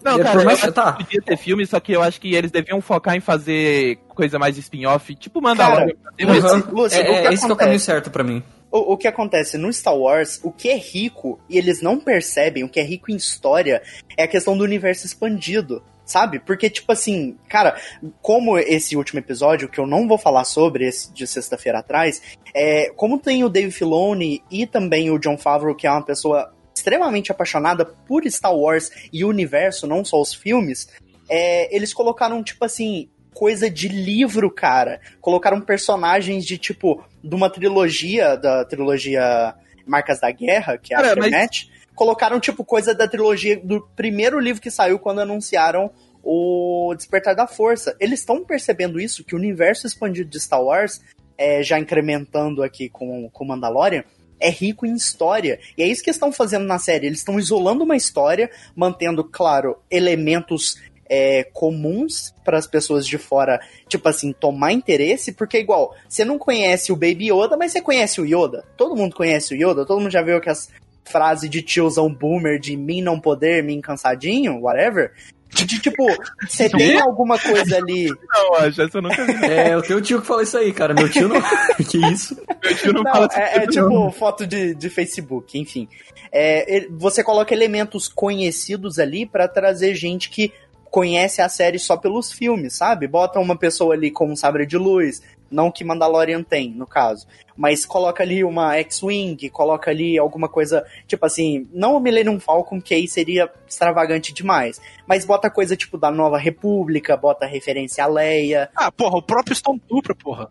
Não, 0.05 0.17
É, 0.19 0.23
cara, 0.23 0.37
por 0.39 0.45
mais- 0.45 0.59
eu 0.61 0.65
acho 0.65 0.73
tá. 0.73 0.93
que 0.95 1.05
podia 1.05 1.23
ter 1.23 1.37
filme, 1.37 1.65
só 1.67 1.79
que 1.79 1.93
eu 1.93 2.03
acho 2.03 2.21
que 2.21 2.35
eles 2.35 2.51
deviam 2.51 2.81
focar 2.81 3.15
em 3.17 3.21
fazer 3.21 3.99
coisa 4.09 4.37
mais 4.39 4.59
spin-off, 4.59 5.15
tipo 5.15 5.41
Mandalorian. 5.41 5.95
Cara, 6.03 6.15
Tem 6.17 6.27
mais- 6.27 6.43
Uhum. 6.45 6.63
Lúcio, 6.73 6.99
é, 6.99 7.03
o 7.03 7.05
que 7.05 7.11
é, 7.29 7.33
esse 7.33 7.45
que 7.47 7.51
é 7.51 7.55
o 7.55 7.57
caminho 7.57 7.79
certo 7.81 8.11
pra 8.11 8.25
mim. 8.25 8.43
O, 8.73 8.95
o 8.95 8.97
que 8.97 9.07
acontece 9.07 9.59
no 9.59 9.73
Star 9.73 9.97
Wars, 9.97 10.41
o 10.43 10.51
que 10.51 10.71
é 10.71 10.77
rico, 10.77 11.39
e 11.49 11.59
eles 11.59 11.83
não 11.83 12.01
percebem, 12.01 12.65
o 12.65 12.69
que 12.69 12.81
é 12.81 12.83
rico 12.83 13.11
em 13.11 13.17
história, 13.17 13.83
é 14.17 14.23
a 14.23 14.29
questão 14.29 14.57
do 14.57 14.65
universo 14.65 15.07
expandido 15.07 15.83
sabe? 16.05 16.39
Porque, 16.41 16.69
tipo 16.69 16.91
assim, 16.93 17.39
cara, 17.49 17.81
como 18.21 18.59
esse 18.59 18.97
último 18.97 19.21
episódio, 19.21 19.69
que 19.69 19.79
eu 19.79 19.87
não 19.87 20.07
vou 20.07 20.19
falar 20.19 20.45
sobre, 20.45 20.87
esse 20.87 21.13
de 21.13 21.27
sexta-feira 21.27 21.79
atrás, 21.79 22.21
é, 22.55 22.91
como 22.97 23.19
tem 23.19 23.45
o 23.45 23.49
Dave 23.49 23.71
Filoni 23.71 24.43
e 24.51 24.67
também 24.67 25.11
o 25.11 25.19
John 25.19 25.39
Favreau, 25.39 25.75
que 25.75 25.87
é 25.87 25.91
uma 25.91 26.05
pessoa 26.05 26.53
extremamente 26.75 27.31
apaixonada 27.31 27.85
por 27.85 28.25
Star 28.27 28.55
Wars 28.55 28.91
e 29.13 29.25
o 29.25 29.29
universo, 29.29 29.87
não 29.87 30.05
só 30.05 30.21
os 30.21 30.35
filmes, 30.35 30.89
é, 31.29 31.75
eles 31.75 31.95
colocaram, 31.95 32.43
tipo 32.43 32.65
assim, 32.65 33.09
coisa 33.35 33.71
de 33.71 33.89
livro, 33.89 34.51
cara. 34.51 35.01
Colocaram 35.21 35.61
personagens 35.61 36.45
de, 36.45 36.59
tipo, 36.59 37.05
de 37.23 37.35
uma 37.35 37.51
trilogia, 37.51 38.37
da 38.37 38.65
trilogia 38.65 39.55
Marcas 39.87 40.21
da 40.21 40.31
Guerra, 40.31 40.79
que 40.79 40.95
é 40.95 40.97
a 40.97 41.01
Aftermath. 41.01 41.31
Mas... 41.31 41.71
Colocaram, 41.95 42.41
tipo, 42.41 42.65
coisa 42.65 42.95
da 42.95 43.07
trilogia 43.07 43.61
do 43.63 43.81
primeiro 43.95 44.41
livro 44.41 44.63
que 44.63 44.71
saiu 44.71 44.99
quando 44.99 45.21
anunciaram 45.21 45.91
o 46.23 46.95
Despertar 46.97 47.35
da 47.35 47.47
Força. 47.47 47.95
Eles 48.01 48.21
estão 48.21 48.45
percebendo 48.45 48.99
isso, 49.01 49.25
que 49.25 49.35
o 49.35 49.39
universo 49.39 49.87
expandido 49.87 50.31
de 50.31 50.41
Star 50.41 50.63
Wars, 50.63 51.03
é, 51.37 51.63
já 51.63 51.79
incrementando 51.79 52.63
aqui 52.63 52.89
com 52.89 53.29
o 53.33 53.45
Mandalorian, 53.45 54.05
é 54.41 54.49
rico 54.49 54.87
em 54.87 54.95
história. 54.95 55.61
E 55.77 55.83
é 55.83 55.87
isso 55.87 56.03
que 56.03 56.11
estão 56.11 56.33
fazendo 56.33 56.65
na 56.65 56.79
série. 56.79 57.07
Eles 57.07 57.19
estão 57.19 57.39
isolando 57.39 57.85
uma 57.85 57.97
história, 57.97 58.51
mantendo, 58.75 59.23
claro, 59.23 59.79
elementos 59.91 60.77
é, 61.15 61.45
comuns 61.53 62.35
para 62.43 62.57
as 62.57 62.67
pessoas 62.67 63.07
de 63.07 63.19
fora, 63.19 63.61
tipo 63.87 64.09
assim, 64.09 64.33
tomar 64.33 64.73
interesse, 64.73 65.31
porque 65.31 65.59
igual, 65.59 65.95
você 66.09 66.25
não 66.25 66.39
conhece 66.39 66.91
o 66.91 66.97
Baby 66.97 67.31
Yoda, 67.31 67.55
mas 67.55 67.71
você 67.71 67.83
conhece 67.83 68.19
o 68.19 68.25
Yoda. 68.25 68.65
Todo 68.79 68.97
mundo 68.97 69.15
conhece 69.15 69.53
o 69.53 69.57
Yoda, 69.57 69.85
todo 69.85 70.01
mundo 70.01 70.11
já 70.11 70.23
viu 70.23 70.41
que 70.41 70.49
as 70.49 70.71
frases 71.05 71.51
de 71.51 71.61
tiozão 71.61 72.11
boomer 72.11 72.59
de 72.59 72.79
mim 72.79 73.03
não 73.03 73.21
poder, 73.21 73.63
mim 73.63 73.79
cansadinho, 73.83 74.59
whatever. 74.63 75.13
De, 75.51 75.67
tipo, 75.67 76.07
você 76.49 76.67
tem 76.71 76.99
alguma 76.99 77.39
coisa 77.39 77.77
ali. 77.77 78.09
Não, 78.09 78.55
acho, 78.55 78.81
essa 78.81 78.97
eu 78.97 79.03
nunca 79.03 79.23
vi. 79.27 79.45
É, 79.45 79.77
o 79.77 79.83
teu 79.83 80.01
tio 80.01 80.23
que 80.23 80.27
falou 80.27 80.43
isso 80.43 80.57
aí, 80.57 80.73
cara. 80.73 80.95
Meu 80.95 81.11
tio 81.11 81.29
não. 81.29 81.43
que 81.91 81.99
isso? 82.11 82.35
Meu 82.65 82.75
tio 82.75 82.95
não, 82.95 83.03
não 83.03 83.13
fala 83.13 83.29
É, 83.35 83.59
é 83.59 83.67
tipo 83.67 84.11
foto 84.13 84.47
de, 84.47 84.75
de 84.75 84.89
Facebook, 84.89 85.59
enfim. 85.59 85.91
É, 86.33 86.87
você 86.91 87.23
coloca 87.23 87.53
elementos 87.53 88.09
conhecidos 88.09 88.99
ali 88.99 89.27
para 89.27 89.47
trazer 89.47 89.95
gente 89.95 90.31
que 90.31 90.51
conhece 90.93 91.41
a 91.41 91.49
série 91.49 91.79
só 91.79 91.97
pelos 91.97 92.31
filmes, 92.31 92.75
sabe? 92.75 93.09
Bota 93.09 93.41
uma 93.41 93.57
pessoa 93.57 93.95
ali 93.95 94.11
com 94.11 94.31
um 94.31 94.37
sabre 94.37 94.67
de 94.67 94.77
luz, 94.77 95.23
não 95.51 95.73
que 95.73 95.83
Mandalorian 95.83 96.43
tem, 96.43 96.71
no 96.71 96.87
caso. 96.87 97.27
Mas 97.57 97.87
coloca 97.87 98.23
ali 98.23 98.45
uma 98.45 98.77
X-Wing, 98.77 99.49
coloca 99.49 99.91
ali 99.91 100.19
alguma 100.19 100.51
coisa, 100.51 100.85
tipo 101.07 101.25
assim, 101.25 101.67
não 101.73 101.97
o 101.97 102.01
Millennium 102.01 102.39
Falcon, 102.39 102.79
que 102.79 102.93
aí 102.93 103.09
seria 103.09 103.51
extravagante 103.67 104.35
demais. 104.35 104.83
Mas 105.07 105.25
bota 105.25 105.49
coisa 105.51 105.75
tipo 105.75 105.97
da 105.97 106.11
Nova 106.11 106.37
República, 106.37 107.17
bota 107.17 107.47
referência 107.47 108.05
a 108.05 108.07
Leia. 108.07 108.71
Ah, 108.77 108.93
porra, 108.93 109.17
o 109.17 109.23
próprio 109.23 109.57
Stone 109.57 109.81
Trooper, 109.89 110.15
porra. 110.15 110.51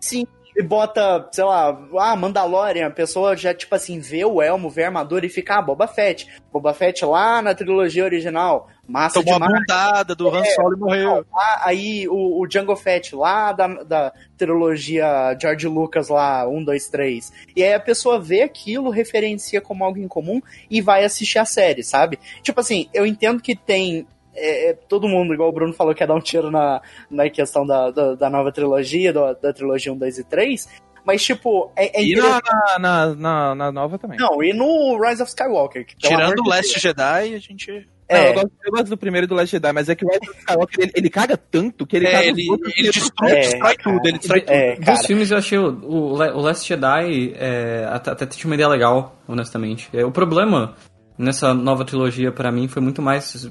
Sim, 0.00 0.26
e 0.56 0.62
bota, 0.62 1.28
sei 1.30 1.44
lá, 1.44 1.78
ah, 1.98 2.16
Mandalorian, 2.16 2.86
a 2.86 2.90
pessoa 2.90 3.36
já, 3.36 3.54
tipo 3.54 3.74
assim, 3.74 4.00
vê 4.00 4.24
o 4.24 4.42
elmo, 4.42 4.68
vê 4.68 4.84
a 4.84 4.86
armadura 4.86 5.24
e 5.24 5.28
fica, 5.28 5.56
ah, 5.56 5.62
Boba 5.62 5.86
Fett. 5.86 6.28
Boba 6.52 6.74
Fett 6.74 7.04
lá 7.04 7.40
na 7.40 7.54
trilogia 7.54 8.04
original, 8.04 8.68
massa 8.86 9.22
Tomou 9.22 9.34
demais. 9.34 9.60
bundada 9.60 10.14
do 10.14 10.28
Han 10.28 10.40
é, 10.40 10.50
Solo 10.50 10.76
e 10.76 10.80
morreu. 10.80 11.26
Lá, 11.32 11.62
aí 11.64 12.08
o, 12.08 12.40
o 12.40 12.46
Django 12.46 12.74
Fett 12.74 13.14
lá 13.14 13.52
da, 13.52 13.68
da 13.84 14.12
trilogia 14.36 15.36
George 15.40 15.68
Lucas 15.68 16.08
lá, 16.08 16.48
1, 16.48 16.64
2, 16.64 16.88
3. 16.88 17.32
E 17.54 17.62
aí 17.62 17.74
a 17.74 17.80
pessoa 17.80 18.18
vê 18.18 18.42
aquilo, 18.42 18.90
referencia 18.90 19.60
como 19.60 19.84
algo 19.84 19.98
em 19.98 20.08
comum 20.08 20.40
e 20.68 20.80
vai 20.80 21.04
assistir 21.04 21.38
a 21.38 21.44
série, 21.44 21.84
sabe? 21.84 22.18
Tipo 22.42 22.60
assim, 22.60 22.88
eu 22.92 23.06
entendo 23.06 23.40
que 23.40 23.54
tem 23.54 24.06
é, 24.40 24.70
é, 24.70 24.72
todo 24.72 25.08
mundo, 25.08 25.34
igual 25.34 25.48
o 25.48 25.52
Bruno 25.52 25.72
falou, 25.72 25.94
quer 25.94 26.06
dar 26.06 26.14
um 26.14 26.20
tiro 26.20 26.50
na, 26.50 26.80
na 27.10 27.28
questão 27.28 27.66
da, 27.66 27.90
da, 27.90 28.14
da 28.14 28.30
nova 28.30 28.50
trilogia, 28.50 29.12
do, 29.12 29.34
da 29.34 29.52
trilogia 29.52 29.92
1, 29.92 29.98
2 29.98 30.18
e 30.18 30.24
3. 30.24 30.68
Mas, 31.04 31.22
tipo, 31.22 31.70
é, 31.76 32.00
é 32.00 32.04
E 32.04 32.14
na, 32.14 32.40
na, 32.78 33.14
na, 33.14 33.54
na, 33.54 33.72
nova 33.72 33.98
também. 33.98 34.18
Não, 34.18 34.42
e 34.42 34.52
no 34.52 35.00
Rise 35.00 35.22
of 35.22 35.30
Skywalker. 35.30 35.86
Tirando 35.98 36.40
o 36.40 36.48
Last 36.48 36.78
Jedi, 36.78 37.34
a 37.34 37.38
gente. 37.38 37.88
É. 38.08 38.18
Não, 38.18 38.26
eu, 38.26 38.34
gosto, 38.34 38.50
eu, 38.64 38.72
gosto, 38.72 38.88
do 38.88 38.96
primeiro 38.96 39.26
do 39.26 39.34
Last 39.34 39.52
Jedi, 39.52 39.72
mas 39.72 39.88
é 39.88 39.94
que 39.94 40.04
o 40.04 40.08
Rise 40.08 40.28
of 40.28 40.38
Skywalker 40.40 40.80
ele, 40.80 40.92
ele 40.96 41.10
caga 41.10 41.36
tanto 41.36 41.86
que 41.86 41.96
ele 41.96 42.06
é, 42.06 42.10
caga 42.10 42.26
ele, 42.26 42.42
ele 42.76 42.90
destrói, 42.90 43.30
é, 43.30 43.40
destrói 43.40 43.76
tudo, 43.76 44.08
ele 44.08 44.18
destrói 44.18 44.44
é, 44.46 44.74
tudo. 44.74 44.84
Dos 44.84 45.06
filmes 45.06 45.30
eu 45.30 45.38
achei 45.38 45.58
o, 45.58 45.68
o, 45.68 46.12
o 46.14 46.40
Last 46.40 46.68
Jedi 46.68 47.34
é, 47.36 47.86
até, 47.88 48.10
até 48.10 48.26
tinha 48.26 48.50
uma 48.50 48.54
ideia 48.56 48.68
legal, 48.68 49.16
honestamente. 49.28 49.88
É, 49.92 50.04
o 50.04 50.10
problema 50.10 50.74
nessa 51.20 51.52
nova 51.52 51.84
trilogia, 51.84 52.32
para 52.32 52.50
mim, 52.50 52.66
foi 52.66 52.80
muito 52.80 53.02
mais. 53.02 53.46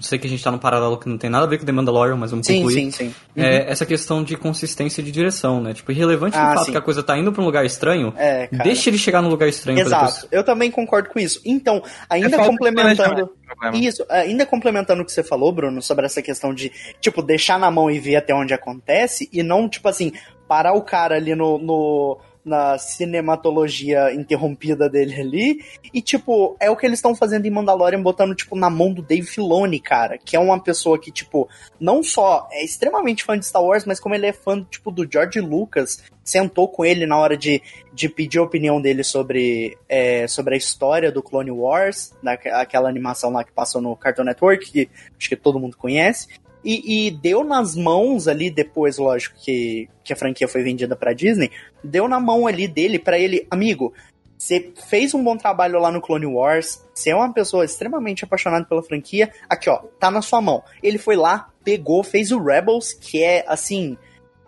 Sei 0.00 0.18
que 0.18 0.26
a 0.26 0.30
gente 0.30 0.42
tá 0.42 0.50
num 0.50 0.58
paralelo 0.58 0.98
que 0.98 1.08
não 1.08 1.18
tem 1.18 1.28
nada 1.28 1.44
a 1.44 1.48
ver 1.48 1.58
com 1.58 1.66
The 1.66 1.72
Mandalorian, 1.72 2.16
mas 2.16 2.30
vamos 2.30 2.46
sim, 2.46 2.56
concluir. 2.56 2.74
Sim, 2.74 2.90
sim, 2.90 3.14
é, 3.36 3.40
uhum. 3.40 3.46
é, 3.46 3.70
essa 3.70 3.84
questão 3.84 4.24
de 4.24 4.36
consistência 4.36 5.02
de 5.02 5.12
direção, 5.12 5.60
né? 5.60 5.74
Tipo, 5.74 5.92
irrelevante 5.92 6.36
ah, 6.36 6.54
fato 6.54 6.64
sim. 6.66 6.72
que 6.72 6.78
a 6.78 6.80
coisa 6.80 7.02
tá 7.02 7.16
indo 7.18 7.30
pra 7.30 7.42
um 7.42 7.44
lugar 7.44 7.64
estranho, 7.64 8.14
é, 8.16 8.48
deixa 8.50 8.88
ele 8.88 8.96
chegar 8.96 9.20
num 9.20 9.28
lugar 9.28 9.48
estranho. 9.48 9.78
Exato, 9.78 10.26
eu 10.32 10.42
também 10.42 10.70
concordo 10.70 11.10
com 11.10 11.18
isso. 11.18 11.40
Então, 11.44 11.82
ainda 12.08 12.36
é 12.36 12.46
complementando. 12.46 13.30
Isso, 13.74 14.04
ainda 14.08 14.46
complementando 14.46 15.02
o 15.02 15.04
que 15.04 15.12
você 15.12 15.22
falou, 15.22 15.52
Bruno, 15.52 15.82
sobre 15.82 16.06
essa 16.06 16.22
questão 16.22 16.54
de, 16.54 16.72
tipo, 17.00 17.20
deixar 17.20 17.58
na 17.58 17.70
mão 17.70 17.90
e 17.90 17.98
ver 17.98 18.16
até 18.16 18.34
onde 18.34 18.54
acontece, 18.54 19.28
e 19.32 19.42
não, 19.42 19.68
tipo 19.68 19.88
assim, 19.88 20.12
parar 20.48 20.72
o 20.72 20.82
cara 20.82 21.16
ali 21.16 21.34
no, 21.34 21.58
no 21.58 22.18
na 22.44 22.78
cinematologia 22.78 24.12
interrompida 24.12 24.88
dele 24.88 25.20
ali. 25.20 25.64
E, 25.92 26.00
tipo, 26.00 26.56
é 26.58 26.70
o 26.70 26.76
que 26.76 26.86
eles 26.86 26.98
estão 26.98 27.14
fazendo 27.14 27.46
em 27.46 27.50
Mandalorian, 27.50 28.02
botando, 28.02 28.34
tipo, 28.34 28.56
na 28.56 28.70
mão 28.70 28.92
do 28.92 29.02
Dave 29.02 29.26
Filoni, 29.26 29.80
cara. 29.80 30.18
Que 30.18 30.36
é 30.36 30.38
uma 30.38 30.58
pessoa 30.60 30.98
que, 30.98 31.10
tipo, 31.10 31.48
não 31.78 32.02
só 32.02 32.48
é 32.50 32.64
extremamente 32.64 33.24
fã 33.24 33.38
de 33.38 33.46
Star 33.46 33.62
Wars, 33.62 33.84
mas 33.84 34.00
como 34.00 34.14
ele 34.14 34.26
é 34.26 34.32
fã, 34.32 34.64
tipo, 34.70 34.90
do 34.90 35.06
George 35.10 35.40
Lucas. 35.40 36.02
Sentou 36.22 36.68
com 36.68 36.84
ele 36.84 37.06
na 37.06 37.18
hora 37.18 37.36
de, 37.36 37.60
de 37.92 38.08
pedir 38.08 38.38
a 38.38 38.42
opinião 38.42 38.80
dele 38.80 39.02
sobre, 39.02 39.76
é, 39.88 40.28
sobre 40.28 40.54
a 40.54 40.58
história 40.58 41.10
do 41.10 41.22
Clone 41.22 41.50
Wars, 41.50 42.14
daquela 42.22 42.88
animação 42.88 43.32
lá 43.32 43.42
que 43.42 43.52
passou 43.52 43.80
no 43.80 43.96
Cartoon 43.96 44.24
Network, 44.24 44.70
que 44.70 44.88
acho 45.18 45.28
que 45.28 45.36
todo 45.36 45.58
mundo 45.58 45.76
conhece. 45.76 46.28
E, 46.64 47.06
e, 47.06 47.10
deu 47.10 47.42
nas 47.42 47.74
mãos 47.74 48.28
ali, 48.28 48.50
depois, 48.50 48.98
lógico, 48.98 49.36
que, 49.38 49.88
que 50.04 50.12
a 50.12 50.16
franquia 50.16 50.46
foi 50.46 50.62
vendida 50.62 50.94
pra 50.94 51.12
Disney, 51.12 51.50
deu 51.82 52.06
na 52.06 52.20
mão 52.20 52.46
ali 52.46 52.68
dele 52.68 52.98
para 52.98 53.18
ele, 53.18 53.46
amigo, 53.50 53.94
você 54.40 54.72
fez 54.88 55.12
um 55.12 55.22
bom 55.22 55.36
trabalho 55.36 55.78
lá 55.78 55.90
no 55.90 56.00
Clone 56.00 56.24
Wars, 56.24 56.82
você 56.94 57.10
é 57.10 57.14
uma 57.14 57.32
pessoa 57.32 57.62
extremamente 57.62 58.24
apaixonada 58.24 58.64
pela 58.64 58.82
franquia, 58.82 59.30
aqui 59.48 59.68
ó, 59.68 59.82
tá 59.98 60.10
na 60.10 60.22
sua 60.22 60.40
mão. 60.40 60.62
Ele 60.82 60.96
foi 60.96 61.14
lá, 61.14 61.50
pegou, 61.62 62.02
fez 62.02 62.32
o 62.32 62.42
Rebels, 62.42 62.94
que 62.94 63.22
é 63.22 63.44
assim. 63.46 63.98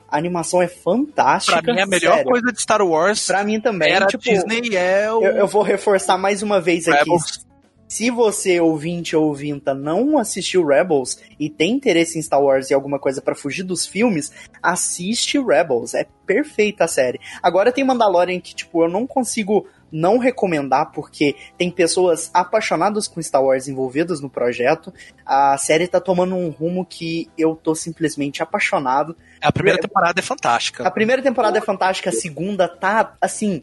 A 0.08 0.16
animação 0.16 0.60
é 0.62 0.68
fantástica. 0.68 1.62
Pra 1.62 1.74
mim, 1.74 1.80
a 1.80 1.86
melhor 1.86 2.16
sério. 2.16 2.30
coisa 2.30 2.52
de 2.52 2.60
Star 2.60 2.82
Wars. 2.82 3.26
Pra 3.26 3.44
mim 3.44 3.60
também. 3.60 3.92
Era 3.92 4.06
tipo, 4.06 4.22
Disney 4.22 4.76
é 4.76 5.10
o. 5.10 5.22
Eu, 5.22 5.36
eu, 5.36 5.46
vou 5.46 5.62
reforçar 5.62 6.18
mais 6.18 6.42
uma 6.42 6.60
vez 6.60 6.86
aqui. 6.88 6.98
Rebels 6.98 7.46
se 7.92 8.08
você, 8.08 8.58
ouvinte 8.58 9.14
ou 9.14 9.26
ouvinta, 9.26 9.74
não 9.74 10.16
assistiu 10.16 10.66
Rebels 10.66 11.18
e 11.38 11.50
tem 11.50 11.72
interesse 11.72 12.18
em 12.18 12.22
Star 12.22 12.42
Wars 12.42 12.70
e 12.70 12.74
alguma 12.74 12.98
coisa 12.98 13.20
para 13.20 13.34
fugir 13.34 13.64
dos 13.64 13.86
filmes, 13.86 14.32
assiste 14.62 15.38
Rebels. 15.38 15.92
É 15.92 16.06
perfeita 16.24 16.84
a 16.84 16.88
série. 16.88 17.20
Agora 17.42 17.70
tem 17.70 17.84
Mandalorian 17.84 18.40
que, 18.40 18.54
tipo, 18.54 18.82
eu 18.82 18.88
não 18.88 19.06
consigo 19.06 19.66
não 19.92 20.18
recomendar 20.18 20.90
porque 20.92 21.36
tem 21.58 21.70
pessoas 21.70 22.30
apaixonadas 22.32 23.06
com 23.06 23.22
Star 23.22 23.44
Wars 23.44 23.68
envolvidas 23.68 24.20
no 24.20 24.30
projeto. 24.30 24.92
A 25.26 25.56
série 25.58 25.86
tá 25.86 26.00
tomando 26.00 26.34
um 26.34 26.48
rumo 26.48 26.84
que 26.84 27.30
eu 27.36 27.54
tô 27.54 27.74
simplesmente 27.74 28.42
apaixonado. 28.42 29.14
A 29.40 29.52
primeira 29.52 29.78
temporada 29.78 30.18
é 30.18 30.22
fantástica. 30.22 30.86
A 30.86 30.90
primeira 30.90 31.20
temporada 31.20 31.58
é 31.58 31.60
fantástica, 31.60 32.10
a 32.10 32.12
segunda 32.12 32.66
tá, 32.66 33.14
assim, 33.20 33.62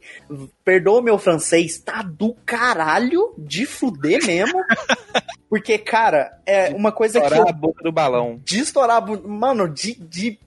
perdoa 0.63 1.01
meu 1.01 1.17
francês, 1.17 1.79
tá 1.79 2.03
do 2.03 2.35
caralho 2.45 3.33
de 3.37 3.65
fuder 3.65 4.25
mesmo. 4.25 4.63
Porque, 5.49 5.79
cara, 5.79 6.39
é 6.45 6.69
uma 6.69 6.91
coisa 6.91 7.19
que. 7.19 7.27
De 7.27 7.39
a 7.39 7.51
boca 7.51 7.83
do 7.83 7.91
balão. 7.91 8.39
De 8.43 8.59
estourar. 8.59 9.03
Mano, 9.25 9.67
de, 9.67 9.95
de 9.95 10.39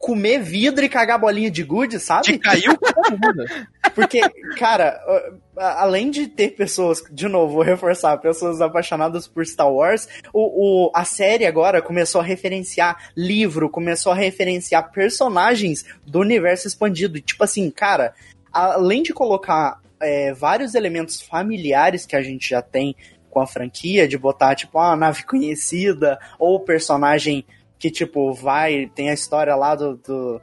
comer 0.00 0.42
vidro 0.42 0.82
e 0.82 0.88
cagar 0.88 1.20
bolinha 1.20 1.50
de 1.50 1.62
gude, 1.62 2.00
sabe? 2.00 2.32
De 2.32 2.38
caiu 2.38 2.72
Porque, 3.94 4.20
cara, 4.56 4.98
além 5.56 6.10
de 6.10 6.26
ter 6.26 6.52
pessoas, 6.52 7.02
de 7.12 7.28
novo, 7.28 7.54
vou 7.54 7.62
reforçar, 7.62 8.16
pessoas 8.16 8.62
apaixonadas 8.62 9.28
por 9.28 9.44
Star 9.44 9.70
Wars, 9.70 10.08
o, 10.32 10.86
o, 10.86 10.90
a 10.94 11.04
série 11.04 11.44
agora 11.44 11.82
começou 11.82 12.22
a 12.22 12.24
referenciar 12.24 13.10
livro, 13.14 13.68
começou 13.68 14.12
a 14.12 14.14
referenciar 14.14 14.90
personagens 14.90 15.84
do 16.06 16.20
universo 16.20 16.66
expandido. 16.66 17.18
E, 17.18 17.20
tipo 17.20 17.44
assim, 17.44 17.70
cara, 17.70 18.14
além 18.50 19.02
de 19.02 19.12
colocar 19.12 19.80
é, 20.00 20.32
vários 20.32 20.74
elementos 20.74 21.20
familiares 21.20 22.06
que 22.06 22.16
a 22.16 22.22
gente 22.22 22.48
já 22.48 22.62
tem 22.62 22.96
com 23.28 23.40
a 23.40 23.46
franquia, 23.46 24.08
de 24.08 24.16
botar, 24.16 24.54
tipo, 24.54 24.78
uma 24.78 24.96
nave 24.96 25.24
conhecida, 25.24 26.18
ou 26.38 26.58
personagem 26.58 27.44
que, 27.80 27.90
tipo, 27.90 28.32
vai, 28.34 28.92
tem 28.94 29.10
a 29.10 29.14
história 29.14 29.56
lá 29.56 29.74
do, 29.74 29.96
do 29.96 30.40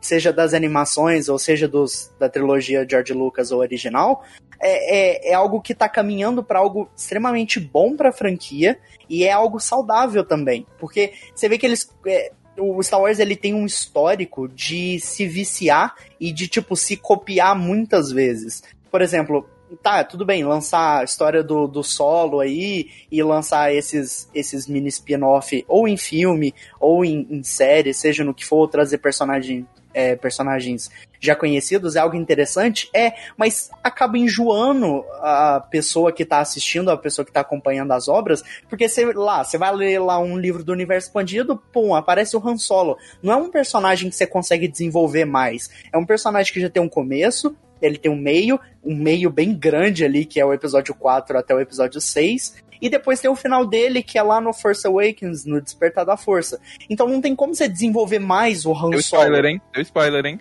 seja 0.00 0.32
das 0.32 0.54
animações 0.54 1.28
ou 1.28 1.38
seja 1.38 1.66
dos, 1.66 2.12
da 2.18 2.28
trilogia 2.28 2.86
George 2.88 3.12
Lucas 3.12 3.50
ou 3.50 3.60
original, 3.60 4.22
é, 4.60 5.28
é, 5.28 5.30
é 5.30 5.34
algo 5.34 5.60
que 5.60 5.74
tá 5.74 5.88
caminhando 5.88 6.42
para 6.42 6.58
algo 6.58 6.90
extremamente 6.96 7.60
bom 7.60 7.96
pra 7.96 8.12
franquia 8.12 8.78
e 9.08 9.24
é 9.24 9.32
algo 9.32 9.60
saudável 9.60 10.24
também. 10.24 10.66
Porque 10.78 11.12
você 11.34 11.48
vê 11.48 11.58
que 11.58 11.66
eles. 11.66 11.88
É, 12.06 12.32
o 12.58 12.82
Star 12.82 13.00
Wars 13.00 13.18
ele 13.18 13.36
tem 13.36 13.52
um 13.52 13.66
histórico 13.66 14.48
de 14.48 14.98
se 14.98 15.26
viciar 15.26 15.94
e 16.18 16.32
de, 16.32 16.48
tipo, 16.48 16.74
se 16.74 16.96
copiar 16.96 17.54
muitas 17.54 18.10
vezes. 18.10 18.62
Por 18.90 19.02
exemplo, 19.02 19.48
tá, 19.82 20.04
tudo 20.04 20.24
bem, 20.24 20.44
lançar 20.44 21.00
a 21.00 21.04
história 21.04 21.42
do, 21.42 21.66
do 21.66 21.82
solo 21.82 22.40
aí 22.40 22.90
e 23.10 23.22
lançar 23.22 23.72
esses, 23.74 24.28
esses 24.34 24.66
mini 24.66 24.88
spin-off 24.88 25.64
ou 25.66 25.88
em 25.88 25.96
filme 25.96 26.54
ou 26.78 27.04
em, 27.04 27.26
em 27.30 27.42
série, 27.42 27.92
seja 27.92 28.24
no 28.24 28.34
que 28.34 28.44
for, 28.44 28.68
trazer 28.68 28.98
personagem, 28.98 29.66
é, 29.92 30.14
personagens 30.14 30.90
já 31.18 31.34
conhecidos 31.34 31.96
é 31.96 32.00
algo 32.00 32.16
interessante, 32.16 32.88
é, 32.94 33.14
mas 33.36 33.70
acaba 33.82 34.18
enjoando 34.18 35.04
a 35.20 35.66
pessoa 35.70 36.12
que 36.12 36.24
tá 36.24 36.40
assistindo, 36.40 36.90
a 36.90 36.96
pessoa 36.96 37.24
que 37.24 37.32
tá 37.32 37.40
acompanhando 37.40 37.92
as 37.92 38.06
obras, 38.08 38.44
porque 38.68 38.88
você 38.88 39.06
lá, 39.12 39.42
você 39.42 39.58
vai 39.58 39.74
ler 39.74 39.98
lá 39.98 40.18
um 40.18 40.38
livro 40.38 40.62
do 40.62 40.72
universo 40.72 41.08
expandido, 41.08 41.56
pum, 41.72 41.94
aparece 41.94 42.36
o 42.36 42.46
Han 42.46 42.58
Solo. 42.58 42.96
Não 43.22 43.32
é 43.32 43.36
um 43.36 43.50
personagem 43.50 44.10
que 44.10 44.16
você 44.16 44.26
consegue 44.26 44.68
desenvolver 44.68 45.24
mais. 45.24 45.70
É 45.92 45.98
um 45.98 46.06
personagem 46.06 46.52
que 46.52 46.60
já 46.60 46.68
tem 46.68 46.82
um 46.82 46.88
começo, 46.88 47.56
ele 47.82 47.98
tem 47.98 48.10
um 48.10 48.16
meio, 48.16 48.58
um 48.84 48.94
meio 48.96 49.30
bem 49.30 49.52
grande 49.54 50.04
ali, 50.04 50.24
que 50.24 50.40
é 50.40 50.44
o 50.44 50.52
episódio 50.52 50.94
4 50.94 51.38
até 51.38 51.54
o 51.54 51.60
episódio 51.60 52.00
6. 52.00 52.64
E 52.80 52.90
depois 52.90 53.20
tem 53.20 53.30
o 53.30 53.34
final 53.36 53.64
dele, 53.66 54.02
que 54.02 54.18
é 54.18 54.22
lá 54.22 54.38
no 54.40 54.52
Force 54.52 54.86
Awakens, 54.86 55.46
no 55.46 55.60
Despertar 55.62 56.04
da 56.04 56.16
Força. 56.16 56.60
Então 56.90 57.08
não 57.08 57.20
tem 57.22 57.34
como 57.34 57.54
você 57.54 57.66
desenvolver 57.68 58.18
mais 58.18 58.66
o 58.66 58.72
Han 58.72 58.90
Deu 58.90 59.02
Solo. 59.02 59.22
spoiler, 59.22 59.44
hein? 59.46 59.60
Deu 59.72 59.82
spoiler, 59.82 60.26
hein? 60.26 60.40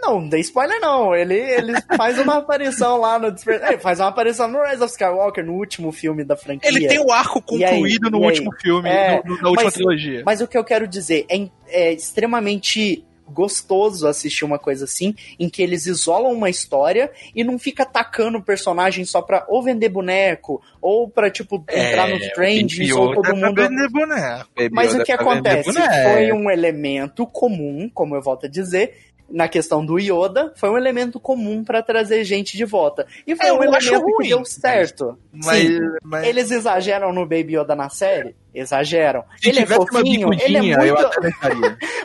Não, 0.00 0.20
não 0.20 0.28
dei 0.28 0.40
spoiler 0.40 0.80
não. 0.80 1.14
Ele, 1.14 1.34
ele 1.34 1.72
faz 1.96 2.18
uma 2.20 2.38
aparição 2.38 2.98
lá 3.00 3.18
no 3.18 3.30
Despertar. 3.32 3.72
Ele 3.72 3.80
faz 3.80 3.98
uma 4.00 4.08
aparição 4.08 4.46
no 4.48 4.60
Rise 4.62 4.82
of 4.82 4.90
Skywalker, 4.92 5.44
no 5.44 5.54
último 5.54 5.90
filme 5.92 6.24
da 6.24 6.36
franquia. 6.36 6.68
Ele 6.68 6.86
tem 6.86 6.98
o 7.00 7.10
arco 7.12 7.42
E 7.52 7.64
aí? 7.64 7.70
concluído 7.74 8.10
no 8.10 8.18
último 8.22 8.50
filme, 8.60 8.88
É, 8.88 9.22
no- 9.24 9.36
no- 9.36 9.42
na 9.42 9.48
última 9.48 9.64
mas- 9.64 9.74
trilogia. 9.74 10.22
Mas 10.24 10.40
o 10.40 10.46
que 10.48 10.56
eu 10.58 10.64
quero 10.64 10.86
dizer 10.88 11.26
é, 11.28 11.48
é 11.68 11.92
extremamente 11.92 13.04
gostoso 13.30 14.06
assistir 14.06 14.44
uma 14.44 14.58
coisa 14.58 14.84
assim, 14.84 15.14
em 15.38 15.48
que 15.48 15.62
eles 15.62 15.86
isolam 15.86 16.32
uma 16.32 16.50
história 16.50 17.10
e 17.34 17.44
não 17.44 17.58
fica 17.58 17.82
atacando 17.82 18.38
o 18.38 18.42
personagem 18.42 19.04
só 19.04 19.20
pra 19.22 19.44
ou 19.48 19.62
vender 19.62 19.88
boneco, 19.88 20.62
ou 20.80 21.08
pra, 21.08 21.30
tipo, 21.30 21.64
entrar 21.70 22.08
nos 22.08 22.26
trends, 22.30 22.90
ou 22.92 23.14
todo 23.14 23.34
mundo... 23.36 23.62
boneco. 23.90 24.48
Baby 24.56 24.70
Mas 24.74 24.94
o 24.94 25.02
que 25.02 25.12
acontece? 25.12 25.72
boneco. 25.72 26.12
Foi 26.12 26.32
um 26.32 26.50
elemento 26.50 27.26
comum, 27.26 27.90
como 27.92 28.14
eu 28.16 28.22
volto 28.22 28.46
a 28.46 28.48
dizer, 28.48 28.94
na 29.30 29.46
questão 29.46 29.84
do 29.84 29.98
Yoda, 29.98 30.54
foi 30.56 30.70
um 30.70 30.78
elemento 30.78 31.20
comum 31.20 31.62
pra 31.62 31.82
trazer 31.82 32.24
gente 32.24 32.56
de 32.56 32.64
volta. 32.64 33.06
E 33.26 33.36
foi 33.36 33.46
É, 33.48 33.52
um 33.52 33.62
elemento 33.62 34.00
ruim, 34.00 34.22
que 34.22 34.28
deu 34.28 34.42
certo. 34.44 35.18
Mas, 35.30 35.66
Sim. 35.66 35.80
mas- 36.02 36.26
Eles 36.26 36.50
exageram 36.50 37.12
no 37.12 37.22
Baby 37.26 37.58
Yoda 37.58 37.76
na 37.76 37.90
série? 37.90 38.34
Exageram. 38.58 39.24
Se 39.36 39.48
ele 39.50 39.60
é 39.60 39.66
fofinho, 39.66 40.32
ele 40.34 40.56
é 40.56 40.60
muito... 40.60 40.84
eu 40.84 40.98
até. 41.06 41.30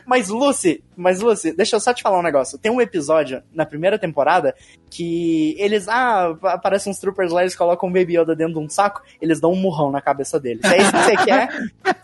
Mas 0.05 0.29
Lucy, 0.29 0.83
mas 0.95 1.19
Lucy, 1.21 1.53
deixa 1.55 1.75
eu 1.75 1.79
só 1.79 1.93
te 1.93 2.01
falar 2.03 2.19
um 2.19 2.23
negócio. 2.23 2.57
Tem 2.57 2.71
um 2.71 2.81
episódio 2.81 3.41
na 3.53 3.65
primeira 3.65 3.97
temporada 3.97 4.55
que 4.89 5.55
eles, 5.57 5.87
ah, 5.87 6.35
aparecem 6.43 6.91
uns 6.91 6.99
troopers 6.99 7.31
lá, 7.31 7.41
eles 7.41 7.55
colocam 7.55 7.89
um 7.89 7.91
Baby 7.91 8.19
Yoda 8.19 8.35
dentro 8.35 8.53
de 8.53 8.59
um 8.59 8.69
saco, 8.69 9.01
eles 9.21 9.39
dão 9.39 9.51
um 9.51 9.55
murrão 9.55 9.91
na 9.91 10.01
cabeça 10.01 10.39
dele. 10.39 10.59
Se 10.63 10.73
é 10.73 10.77
isso 10.77 10.91
que 10.91 10.97
você 11.03 11.15
quer, 11.17 11.49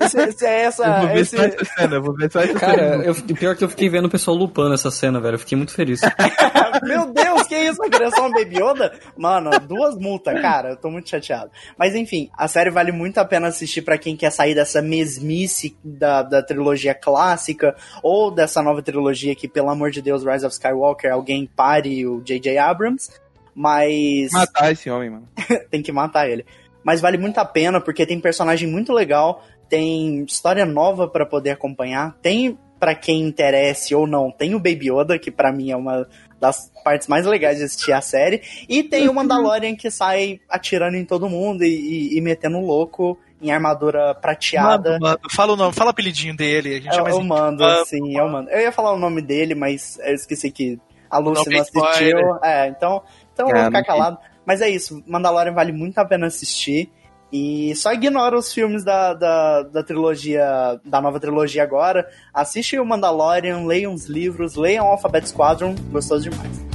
se, 0.07 0.31
se 0.31 0.45
é 0.45 0.63
Eu 0.63 0.67
essa, 0.67 0.99
vou 0.99 1.07
ver 1.07 1.19
esse... 1.19 1.37
só 1.37 1.43
essa 1.43 1.65
cena, 1.65 1.95
eu 1.95 2.01
vou 2.01 2.15
ver 2.15 2.31
só 2.31 2.39
essa 2.41 2.53
Cara, 2.53 2.91
cena. 2.91 3.03
eu, 3.03 3.15
pior 3.35 3.55
que 3.55 3.63
eu 3.63 3.69
fiquei 3.69 3.89
vendo 3.89 4.05
o 4.05 4.09
pessoal 4.09 4.35
lupando 4.35 4.73
essa 4.73 4.89
cena, 4.89 5.19
velho. 5.19 5.35
Eu 5.35 5.39
fiquei 5.39 5.57
muito 5.57 5.73
feliz. 5.73 6.01
Meu 6.83 7.11
Deus, 7.11 7.43
que 7.43 7.55
isso? 7.55 7.83
A 7.83 7.89
criação 7.89 8.27
um 8.27 8.31
Baby 8.31 8.57
Yoda? 8.57 8.93
Mano, 9.17 9.51
duas 9.59 9.95
multas, 9.97 10.41
cara. 10.41 10.69
Eu 10.69 10.77
tô 10.77 10.89
muito 10.89 11.09
chateado. 11.09 11.51
Mas 11.77 11.95
enfim, 11.95 12.29
a 12.37 12.47
série 12.47 12.69
vale 12.71 12.91
muito 12.91 13.17
a 13.17 13.25
pena 13.25 13.47
assistir 13.47 13.81
pra 13.81 13.97
quem 13.97 14.15
quer 14.15 14.31
sair 14.39 14.55
dessa 14.55 14.81
mesmice 14.81 15.75
da, 15.83 16.23
da 16.23 16.41
trilogia 16.41 16.95
clássica 16.95 17.75
ou 18.01 18.31
dessa 18.31 18.63
nova 18.63 18.81
trilogia 18.81 19.35
que, 19.35 19.49
pelo 19.49 19.69
amor 19.69 19.91
de 19.91 20.01
Deus, 20.01 20.23
Rise 20.23 20.45
of 20.45 20.53
Skywalker, 20.53 21.11
alguém 21.11 21.45
pare 21.45 22.07
o 22.07 22.21
J.J. 22.21 22.57
Abrams. 22.57 23.09
Mas 23.53 24.31
Matar 24.31 24.71
esse 24.71 24.89
homem, 24.89 25.09
mano. 25.09 25.27
tem 25.69 25.81
que 25.81 25.91
matar 25.91 26.29
ele. 26.29 26.45
Mas 26.81 27.01
vale 27.01 27.17
muito 27.17 27.37
a 27.37 27.43
pena 27.43 27.81
porque 27.81 28.05
tem 28.05 28.17
personagem 28.17 28.69
muito 28.69 28.93
legal, 28.93 29.43
tem 29.67 30.23
história 30.23 30.65
nova 30.65 31.05
pra 31.09 31.25
poder 31.25 31.49
acompanhar, 31.49 32.15
tem 32.21 32.57
pra 32.79 32.95
quem 32.95 33.19
interesse 33.23 33.93
ou 33.93 34.07
não, 34.07 34.31
tem 34.31 34.55
o 34.55 34.59
Baby 34.59 34.89
Yoda, 34.89 35.19
que 35.19 35.29
pra 35.29 35.51
mim 35.51 35.69
é 35.69 35.75
uma 35.75 36.07
das 36.39 36.71
partes 36.81 37.09
mais 37.09 37.25
legais 37.25 37.57
de 37.57 37.65
assistir 37.65 37.91
a 37.91 37.99
série, 37.99 38.41
e 38.69 38.81
tem 38.83 39.09
o 39.09 39.13
Mandalorian 39.13 39.75
que 39.75 39.91
sai 39.91 40.39
atirando 40.47 40.95
em 40.95 41.03
todo 41.03 41.27
mundo 41.27 41.65
e, 41.65 41.67
e- 42.13 42.17
e 42.17 42.21
metendo 42.21 42.57
louco 42.61 43.19
em 43.41 43.51
armadura 43.51 44.13
prateada. 44.15 44.91
Mano, 44.91 45.01
mano, 45.01 45.19
fala 45.31 45.53
o 45.53 45.55
nome, 45.55 45.73
fala 45.73 45.89
o 45.89 45.91
apelidinho 45.91 46.35
dele. 46.35 46.69
A 46.75 46.81
gente 46.81 46.95
é 46.95 46.99
Eu, 46.99 47.03
mais 47.03 47.15
eu 47.15 47.23
mando, 47.23 47.63
Ah, 47.63 47.83
sim, 47.85 48.17
eu 48.17 48.27
mando. 48.27 48.49
Eu 48.49 48.61
ia 48.61 48.71
falar 48.71 48.93
o 48.93 48.99
nome 48.99 49.21
dele, 49.21 49.55
mas 49.55 49.97
eu 50.03 50.13
esqueci 50.13 50.51
que 50.51 50.79
a 51.09 51.17
Lucy 51.17 51.49
Não 51.49 51.61
assistiu. 51.61 52.43
É, 52.43 52.67
então, 52.67 53.01
então 53.33 53.47
eu 53.47 53.55
vou 53.55 53.65
ficar 53.65 53.71
não 53.71 53.71
tem. 53.71 53.83
calado. 53.83 54.17
Mas 54.45 54.61
é 54.61 54.69
isso, 54.69 55.03
Mandalorian 55.07 55.53
vale 55.53 55.71
muito 55.71 55.97
a 55.99 56.05
pena 56.05 56.27
assistir. 56.27 56.91
E 57.31 57.75
só 57.75 57.93
ignora 57.93 58.35
os 58.35 58.51
filmes 58.51 58.83
da, 58.83 59.13
da, 59.13 59.61
da 59.61 59.83
trilogia, 59.83 60.79
da 60.83 60.99
nova 60.99 61.19
trilogia 61.19 61.61
agora. 61.61 62.07
Assiste 62.33 62.79
o 62.79 62.85
Mandalorian, 62.85 63.65
leia 63.65 63.87
uns 63.87 64.05
livros, 64.07 64.55
leiam 64.55 64.85
o 64.85 64.89
Alphabet 64.89 65.29
Squadron, 65.29 65.75
gostoso 65.91 66.27
demais. 66.29 66.65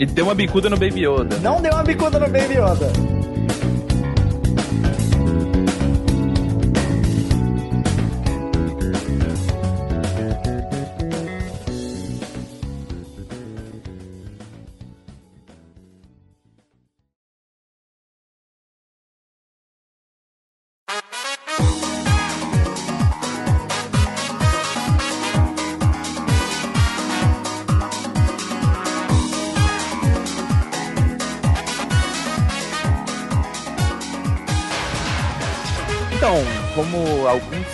E 0.00 0.06
deu 0.06 0.24
uma 0.24 0.34
bicuda 0.34 0.68
no 0.68 0.76
Baby 0.76 1.06
Yoda. 1.06 1.36
Não 1.38 1.62
dê 1.62 1.68
uma 1.68 1.84
bicuda 1.84 2.18
no 2.18 2.26
Baby 2.26 2.54
Yoda. 2.54 3.19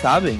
Sabem, 0.07 0.39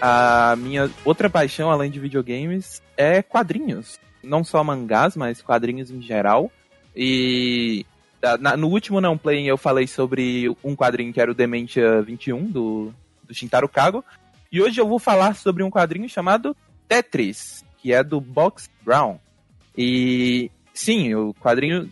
a 0.00 0.56
minha 0.56 0.90
outra 1.04 1.30
paixão, 1.30 1.70
além 1.70 1.88
de 1.88 2.00
videogames, 2.00 2.82
é 2.96 3.22
quadrinhos. 3.22 4.00
Não 4.24 4.42
só 4.42 4.64
mangás, 4.64 5.16
mas 5.16 5.40
quadrinhos 5.40 5.88
em 5.88 6.02
geral. 6.02 6.50
E 6.96 7.86
na- 8.40 8.56
no 8.56 8.66
último 8.66 9.00
Não 9.00 9.16
Play 9.16 9.46
eu 9.48 9.56
falei 9.56 9.86
sobre 9.86 10.52
um 10.64 10.74
quadrinho 10.74 11.12
que 11.12 11.20
era 11.20 11.30
o 11.30 11.34
Dementia 11.34 12.02
21, 12.02 12.44
do, 12.50 12.92
do 13.22 13.32
Shintaro 13.32 13.68
Kago. 13.68 14.04
E 14.50 14.60
hoje 14.60 14.80
eu 14.80 14.88
vou 14.88 14.98
falar 14.98 15.36
sobre 15.36 15.62
um 15.62 15.70
quadrinho 15.70 16.08
chamado 16.08 16.56
Tetris, 16.88 17.64
que 17.78 17.92
é 17.92 18.02
do 18.02 18.20
Box 18.20 18.68
Brown. 18.82 19.20
E 19.78 20.50
sim, 20.72 21.14
o 21.14 21.32
quadrinho 21.34 21.88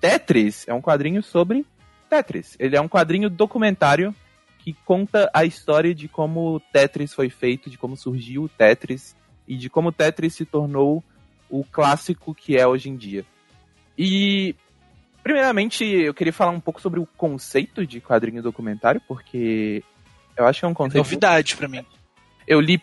Tetris 0.00 0.66
é 0.66 0.74
um 0.74 0.82
quadrinho 0.82 1.22
sobre 1.22 1.64
Tetris. 2.10 2.56
Ele 2.58 2.74
é 2.76 2.80
um 2.80 2.88
quadrinho 2.88 3.30
documentário 3.30 4.12
que 4.64 4.74
conta 4.86 5.30
a 5.34 5.44
história 5.44 5.94
de 5.94 6.08
como 6.08 6.54
o 6.54 6.60
Tetris 6.60 7.12
foi 7.12 7.28
feito, 7.28 7.68
de 7.68 7.76
como 7.76 7.98
surgiu 7.98 8.44
o 8.44 8.48
Tetris 8.48 9.14
e 9.46 9.58
de 9.58 9.68
como 9.68 9.90
o 9.90 9.92
Tetris 9.92 10.32
se 10.32 10.46
tornou 10.46 11.04
o 11.50 11.62
clássico 11.62 12.34
que 12.34 12.56
é 12.56 12.66
hoje 12.66 12.88
em 12.88 12.96
dia. 12.96 13.26
E 13.96 14.56
primeiramente 15.22 15.84
eu 15.84 16.14
queria 16.14 16.32
falar 16.32 16.50
um 16.50 16.60
pouco 16.60 16.80
sobre 16.80 16.98
o 16.98 17.06
conceito 17.14 17.86
de 17.86 18.00
quadrinho 18.00 18.42
documentário, 18.42 19.02
porque 19.06 19.84
eu 20.34 20.46
acho 20.46 20.60
que 20.60 20.64
é 20.64 20.68
um 20.68 20.72
conceito 20.72 20.96
novidade 20.96 21.56
pra 21.56 21.68
mim. 21.68 21.84
eu 22.48 22.58
li 22.58 22.82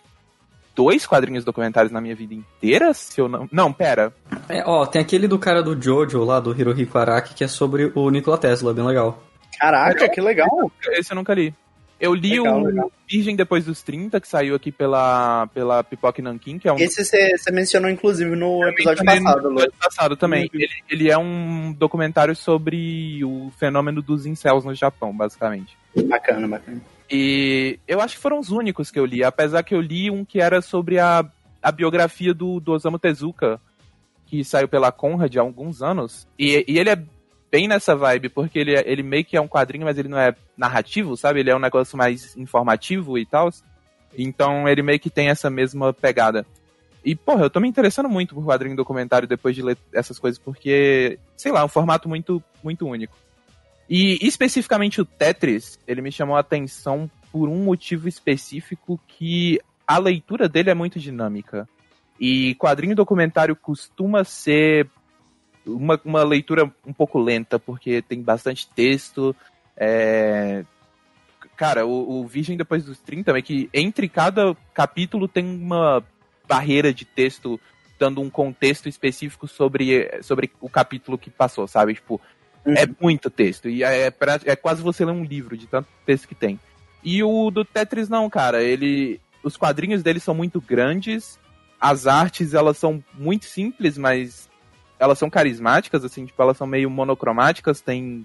dois 0.76 1.08
quadrinhos 1.08 1.44
documentários 1.44 1.92
na 1.92 2.00
minha 2.00 2.16
vida 2.16 2.36
inteira, 2.36 2.94
se 2.94 3.20
eu 3.20 3.28
não. 3.28 3.50
Não, 3.52 3.74
pera. 3.74 4.14
É, 4.48 4.64
ó, 4.68 4.86
tem 4.86 5.02
aquele 5.02 5.28
do 5.28 5.40
cara 5.40 5.64
do 5.64 5.82
Jojo 5.82 6.24
lá, 6.24 6.40
do 6.40 6.56
Hirohiko 6.56 7.00
Araki, 7.00 7.34
que 7.34 7.44
é 7.44 7.48
sobre 7.48 7.92
o 7.96 8.08
Nikola 8.12 8.38
Tesla, 8.38 8.72
bem 8.72 8.86
legal. 8.86 9.24
Caraca, 9.60 10.08
que 10.08 10.22
legal. 10.22 10.72
Esse 10.92 11.12
eu 11.12 11.16
nunca 11.16 11.34
li. 11.34 11.52
Eu 12.02 12.14
li 12.14 12.40
Legal, 12.40 12.60
o 12.60 12.66
legal. 12.66 12.92
Virgem 13.08 13.36
Depois 13.36 13.66
dos 13.66 13.84
30, 13.84 14.20
que 14.20 14.28
saiu 14.28 14.56
aqui 14.56 14.72
pela, 14.72 15.48
pela 15.54 15.84
Pipoca 15.84 16.22
Nankin, 16.22 16.58
que 16.58 16.68
é 16.68 16.74
um 16.74 16.78
Esse 16.78 17.06
você 17.06 17.52
mencionou, 17.52 17.90
inclusive, 17.90 18.36
no 18.36 18.68
episódio 18.68 19.06
no 19.06 19.12
passado, 19.12 19.44
Lu. 19.44 19.52
episódio 19.52 19.74
passado 19.80 20.18
também. 20.18 20.50
Uhum. 20.54 20.60
Ele, 20.60 20.70
ele 20.90 21.12
é 21.12 21.18
um 21.18 21.72
documentário 21.72 22.36
sobre 22.36 23.24
o 23.24 23.52
fenômeno 23.58 24.02
dos 24.02 24.26
incels 24.26 24.66
no 24.66 24.74
Japão, 24.74 25.16
basicamente. 25.16 25.78
Bacana, 26.06 26.48
bacana. 26.48 26.82
E 27.10 27.78
eu 27.88 28.02
acho 28.02 28.16
que 28.16 28.22
foram 28.22 28.40
os 28.40 28.50
únicos 28.50 28.90
que 28.90 29.00
eu 29.00 29.06
li, 29.06 29.24
apesar 29.24 29.62
que 29.62 29.76
eu 29.76 29.82
li 29.82 30.10
um 30.10 30.26
que 30.26 30.42
era 30.42 30.62
sobre 30.62 30.98
a 30.98 31.24
a 31.62 31.72
biografia 31.72 32.34
do, 32.34 32.60
do 32.60 32.72
Osamu 32.72 32.98
Tezuka, 32.98 33.62
que 34.26 34.44
saiu 34.44 34.68
pela 34.68 34.92
Conrad 34.92 35.36
há 35.36 35.42
alguns 35.42 35.82
anos. 35.82 36.28
E, 36.40 36.66
e 36.68 36.80
ele 36.80 36.90
é 36.90 37.04
bem 37.52 37.68
nessa 37.68 37.96
vibe, 37.96 38.30
porque 38.30 38.58
ele, 38.58 38.76
é, 38.76 38.84
ele 38.86 39.04
meio 39.04 39.26
que 39.26 39.36
é 39.36 39.42
um 39.42 39.48
quadrinho, 39.48 39.86
mas 39.86 39.98
ele 39.98 40.08
não 40.08 40.18
é 40.18 40.34
narrativo, 40.58 41.18
sabe? 41.18 41.42
Ele 41.42 41.50
é 41.50 41.56
um 41.56 41.60
negócio 41.60 41.98
mais 41.98 42.36
informativo 42.38 43.18
e 43.18 43.26
tal. 43.26 43.50
Então 44.18 44.68
ele 44.68 44.82
meio 44.82 45.00
que 45.00 45.10
tem 45.10 45.30
essa 45.30 45.50
mesma 45.50 45.94
pegada. 45.94 46.46
E, 47.04 47.16
porra, 47.16 47.44
eu 47.44 47.50
tô 47.50 47.60
me 47.60 47.68
interessando 47.68 48.08
muito 48.08 48.36
por 48.36 48.46
quadrinho 48.46 48.76
documentário 48.76 49.28
depois 49.28 49.56
de 49.56 49.62
ler 49.64 49.78
essas 49.92 50.20
coisas, 50.20 50.40
porque, 50.40 51.20
sei 51.36 51.52
lá, 51.52 51.62
é 51.62 51.66
um 51.66 51.68
formato 51.68 52.08
muito, 52.08 52.42
muito 52.64 52.88
único. 52.88 53.18
E 53.90 54.20
especificamente 54.22 55.02
o 55.02 55.06
Tetris, 55.06 55.80
ele 55.88 56.02
me 56.02 56.12
chamou 56.12 56.38
a 56.38 56.40
atenção 56.40 57.10
por 57.32 57.50
um 57.50 57.64
motivo 57.64 58.08
específico 58.08 59.00
que 59.08 59.60
a 59.86 59.98
leitura 59.98 60.48
dele 60.48 60.70
é 60.70 60.76
muito 60.76 61.00
dinâmica. 61.00 61.68
E 62.20 62.54
quadrinho 62.56 62.96
documentário 62.96 63.56
costuma 63.56 64.24
ser 64.24 64.88
uma, 65.66 66.00
uma 66.04 66.24
leitura 66.24 66.72
um 66.86 66.94
pouco 66.94 67.20
lenta, 67.20 67.60
porque 67.60 68.02
tem 68.02 68.22
bastante 68.22 68.68
texto. 68.70 69.36
É... 69.76 70.64
Cara, 71.56 71.86
o, 71.86 72.22
o 72.22 72.28
Virgem 72.28 72.58
depois 72.58 72.84
dos 72.84 73.00
30 73.00 73.38
é 73.38 73.42
que 73.42 73.70
entre 73.74 74.10
cada 74.10 74.56
capítulo 74.74 75.28
tem 75.28 75.46
uma 75.46 76.04
barreira 76.48 76.94
de 76.94 77.06
texto 77.06 77.60
dando 78.00 78.20
um 78.20 78.30
contexto 78.32 78.90
específico 78.90 79.48
sobre, 79.48 80.10
sobre 80.24 80.52
o 80.60 80.68
capítulo 80.68 81.20
que 81.20 81.30
passou, 81.30 81.68
sabe? 81.68 81.94
Tipo, 81.94 82.20
uhum. 82.66 82.74
é 82.74 82.88
muito 83.00 83.30
texto. 83.30 83.70
E 83.70 83.84
é, 83.84 84.08
é, 84.08 84.14
é 84.46 84.56
quase 84.56 84.82
você 84.82 85.06
ler 85.06 85.12
um 85.12 85.24
livro 85.24 85.56
de 85.56 85.68
tanto 85.68 85.88
texto 86.04 86.28
que 86.28 86.34
tem. 86.34 86.60
E 87.04 87.24
o 87.24 87.52
do 87.52 87.64
Tetris 87.64 88.10
não, 88.10 88.30
cara. 88.30 88.64
Ele. 88.64 89.20
Os 89.44 89.58
quadrinhos 89.58 90.04
dele 90.04 90.20
são 90.20 90.34
muito 90.34 90.60
grandes. 90.60 91.40
As 91.80 92.06
artes, 92.06 92.54
elas 92.54 92.78
são 92.78 93.04
muito 93.14 93.46
simples, 93.46 93.98
mas 93.98 94.50
elas 95.02 95.18
são 95.18 95.32
carismáticas, 95.32 96.06
assim, 96.06 96.28
tipo, 96.28 96.40
elas 96.40 96.56
são 96.56 96.68
meio 96.68 96.88
monocromáticas, 96.88 97.82
tem 97.82 98.24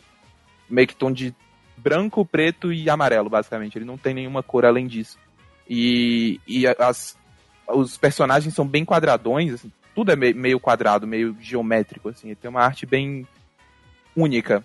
meio 0.69 0.87
que 0.87 0.95
tom 0.95 1.11
de 1.11 1.35
branco, 1.75 2.23
preto 2.23 2.71
e 2.71 2.91
amarelo, 2.91 3.31
basicamente. 3.31 3.79
Ele 3.79 3.87
não 3.87 3.97
tem 3.97 4.13
nenhuma 4.13 4.43
cor 4.43 4.67
além 4.67 4.87
disso. 4.87 5.19
E, 5.67 6.39
e 6.47 6.67
as, 6.67 7.17
os 7.67 7.97
personagens 7.97 8.55
são 8.55 8.67
bem 8.67 8.85
quadradões, 8.85 9.55
assim, 9.55 9.73
tudo 9.95 10.13
é 10.13 10.17
meio 10.17 10.61
quadrado, 10.61 11.07
meio 11.07 11.35
geométrico, 11.41 12.11
assim. 12.11 12.29
Ele 12.29 12.37
tem 12.37 12.51
uma 12.51 12.61
arte 12.61 12.85
bem 12.85 13.27
única. 14.15 14.63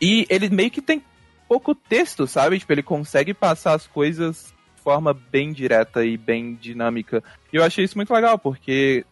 E 0.00 0.26
ele 0.30 0.48
meio 0.48 0.70
que 0.70 0.80
tem 0.80 1.02
pouco 1.46 1.74
texto, 1.74 2.26
sabe? 2.26 2.58
Tipo, 2.58 2.72
ele 2.72 2.82
consegue 2.82 3.34
passar 3.34 3.74
as 3.74 3.86
coisas 3.86 4.54
de 4.74 4.82
forma 4.82 5.12
bem 5.12 5.52
direta 5.52 6.06
e 6.06 6.16
bem 6.16 6.54
dinâmica. 6.54 7.22
E 7.52 7.56
eu 7.56 7.62
achei 7.62 7.84
isso 7.84 7.98
muito 7.98 8.14
legal, 8.14 8.38
porque, 8.38 9.04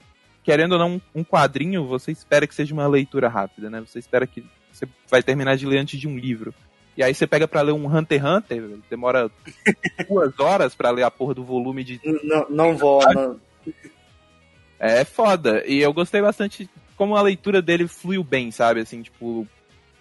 querendo 0.47 0.73
ou 0.75 0.79
não, 0.79 1.03
um 1.13 1.25
quadrinho, 1.25 1.85
você 1.85 2.13
espera 2.13 2.47
que 2.47 2.55
seja 2.55 2.73
uma 2.73 2.87
leitura 2.87 3.29
rápida, 3.29 3.69
né? 3.69 3.81
Você 3.81 3.99
espera 3.99 4.29
que 4.29 4.47
você 4.73 4.87
vai 5.11 5.21
terminar 5.21 5.57
de 5.57 5.67
ler 5.67 5.79
antes 5.79 5.99
de 5.99 6.07
um 6.07 6.17
livro. 6.17 6.55
E 6.97 7.03
aí 7.03 7.13
você 7.13 7.27
pega 7.27 7.49
para 7.49 7.63
ler 7.63 7.73
um 7.73 7.85
Hunter 7.85 8.21
x 8.21 8.31
Hunter, 8.31 8.79
demora 8.89 9.29
duas 10.09 10.39
horas 10.39 10.73
para 10.73 10.91
ler 10.91 11.03
a 11.03 11.11
porra 11.11 11.35
do 11.35 11.43
volume 11.43 11.83
de. 11.83 12.01
Não, 12.23 12.47
não 12.49 12.77
vou. 12.77 13.03
Não. 13.13 13.41
É 14.79 15.05
foda. 15.05 15.65
E 15.67 15.81
eu 15.81 15.93
gostei 15.93 16.23
bastante 16.23 16.71
como 16.97 17.17
a 17.17 17.23
leitura 17.23 17.61
dele 17.61 17.89
fluiu 17.89 18.23
bem, 18.23 18.53
sabe? 18.53 18.81
Assim, 18.81 19.03
tipo, 19.03 19.49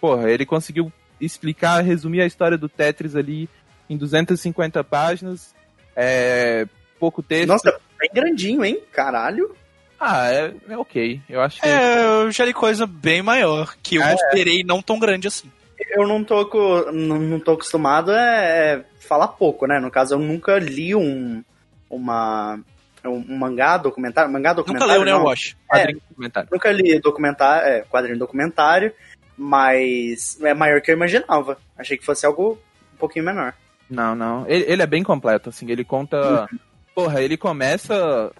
porra, 0.00 0.30
ele 0.30 0.46
conseguiu 0.46 0.92
explicar, 1.20 1.82
resumir 1.82 2.20
a 2.20 2.26
história 2.26 2.56
do 2.56 2.68
Tetris 2.68 3.16
ali 3.16 3.48
em 3.90 3.96
250 3.96 4.84
páginas. 4.84 5.52
É, 5.96 6.68
pouco 7.00 7.20
texto. 7.20 7.48
Nossa, 7.48 7.80
bem 7.98 8.10
grandinho, 8.14 8.64
hein? 8.64 8.80
Caralho. 8.92 9.56
Ah, 9.98 10.30
é, 10.30 10.52
é 10.68 10.76
ok. 10.76 11.20
Eu 11.28 11.40
acho 11.40 11.60
que. 11.60 11.66
É, 11.66 12.04
eu 12.04 12.30
já 12.30 12.44
li 12.44 12.52
coisa 12.52 12.86
bem 12.86 13.22
maior, 13.22 13.74
que 13.82 13.96
eu 13.96 14.02
é. 14.02 14.14
esperei 14.14 14.62
não 14.62 14.82
tão 14.82 14.98
grande 14.98 15.28
assim 15.28 15.50
eu 15.90 16.06
não 16.06 16.24
tô, 16.24 16.90
não, 16.92 17.18
não 17.18 17.40
tô 17.40 17.52
acostumado 17.52 18.12
é, 18.12 18.74
é 18.74 18.84
falar 19.00 19.28
pouco, 19.28 19.66
né? 19.66 19.78
No 19.78 19.90
caso, 19.90 20.14
eu 20.14 20.18
nunca 20.18 20.58
li 20.58 20.94
um, 20.94 21.42
uma, 21.88 22.58
um 23.04 23.36
mangá 23.36 23.76
documentário. 23.76 24.32
Mangá 24.32 24.52
documentário. 24.52 24.94
Nunca 24.94 25.04
leu, 25.04 25.18
né, 25.18 25.24
Wash? 25.24 25.56
Quadrinho 25.68 25.98
é, 25.98 26.08
documentário. 26.08 26.48
Nunca 26.52 26.72
li 26.72 27.00
documentário, 27.00 27.68
é, 27.68 27.80
quadrinho 27.82 28.18
documentário, 28.18 28.92
mas 29.36 30.38
é 30.42 30.54
maior 30.54 30.80
que 30.80 30.90
eu 30.90 30.96
imaginava. 30.96 31.58
Achei 31.76 31.96
que 31.96 32.04
fosse 32.04 32.26
algo 32.26 32.58
um 32.94 32.96
pouquinho 32.96 33.24
menor. 33.24 33.54
Não, 33.88 34.14
não. 34.14 34.44
Ele, 34.48 34.64
ele 34.66 34.82
é 34.82 34.86
bem 34.86 35.02
completo, 35.02 35.50
assim. 35.50 35.70
Ele 35.70 35.84
conta. 35.84 36.48
Uhum. 36.50 36.58
Porra, 36.94 37.22
ele 37.22 37.36
começa. 37.36 38.32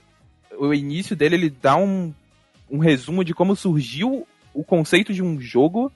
O 0.59 0.73
início 0.73 1.17
dele, 1.17 1.37
ele 1.37 1.51
dá 1.51 1.77
um, 1.77 2.13
um 2.71 2.79
resumo 2.79 3.25
de 3.25 3.35
como 3.35 3.55
surgiu 3.57 4.27
o 4.55 4.65
conceito 4.65 5.13
de 5.13 5.23
um 5.23 5.41
jogo 5.41 5.93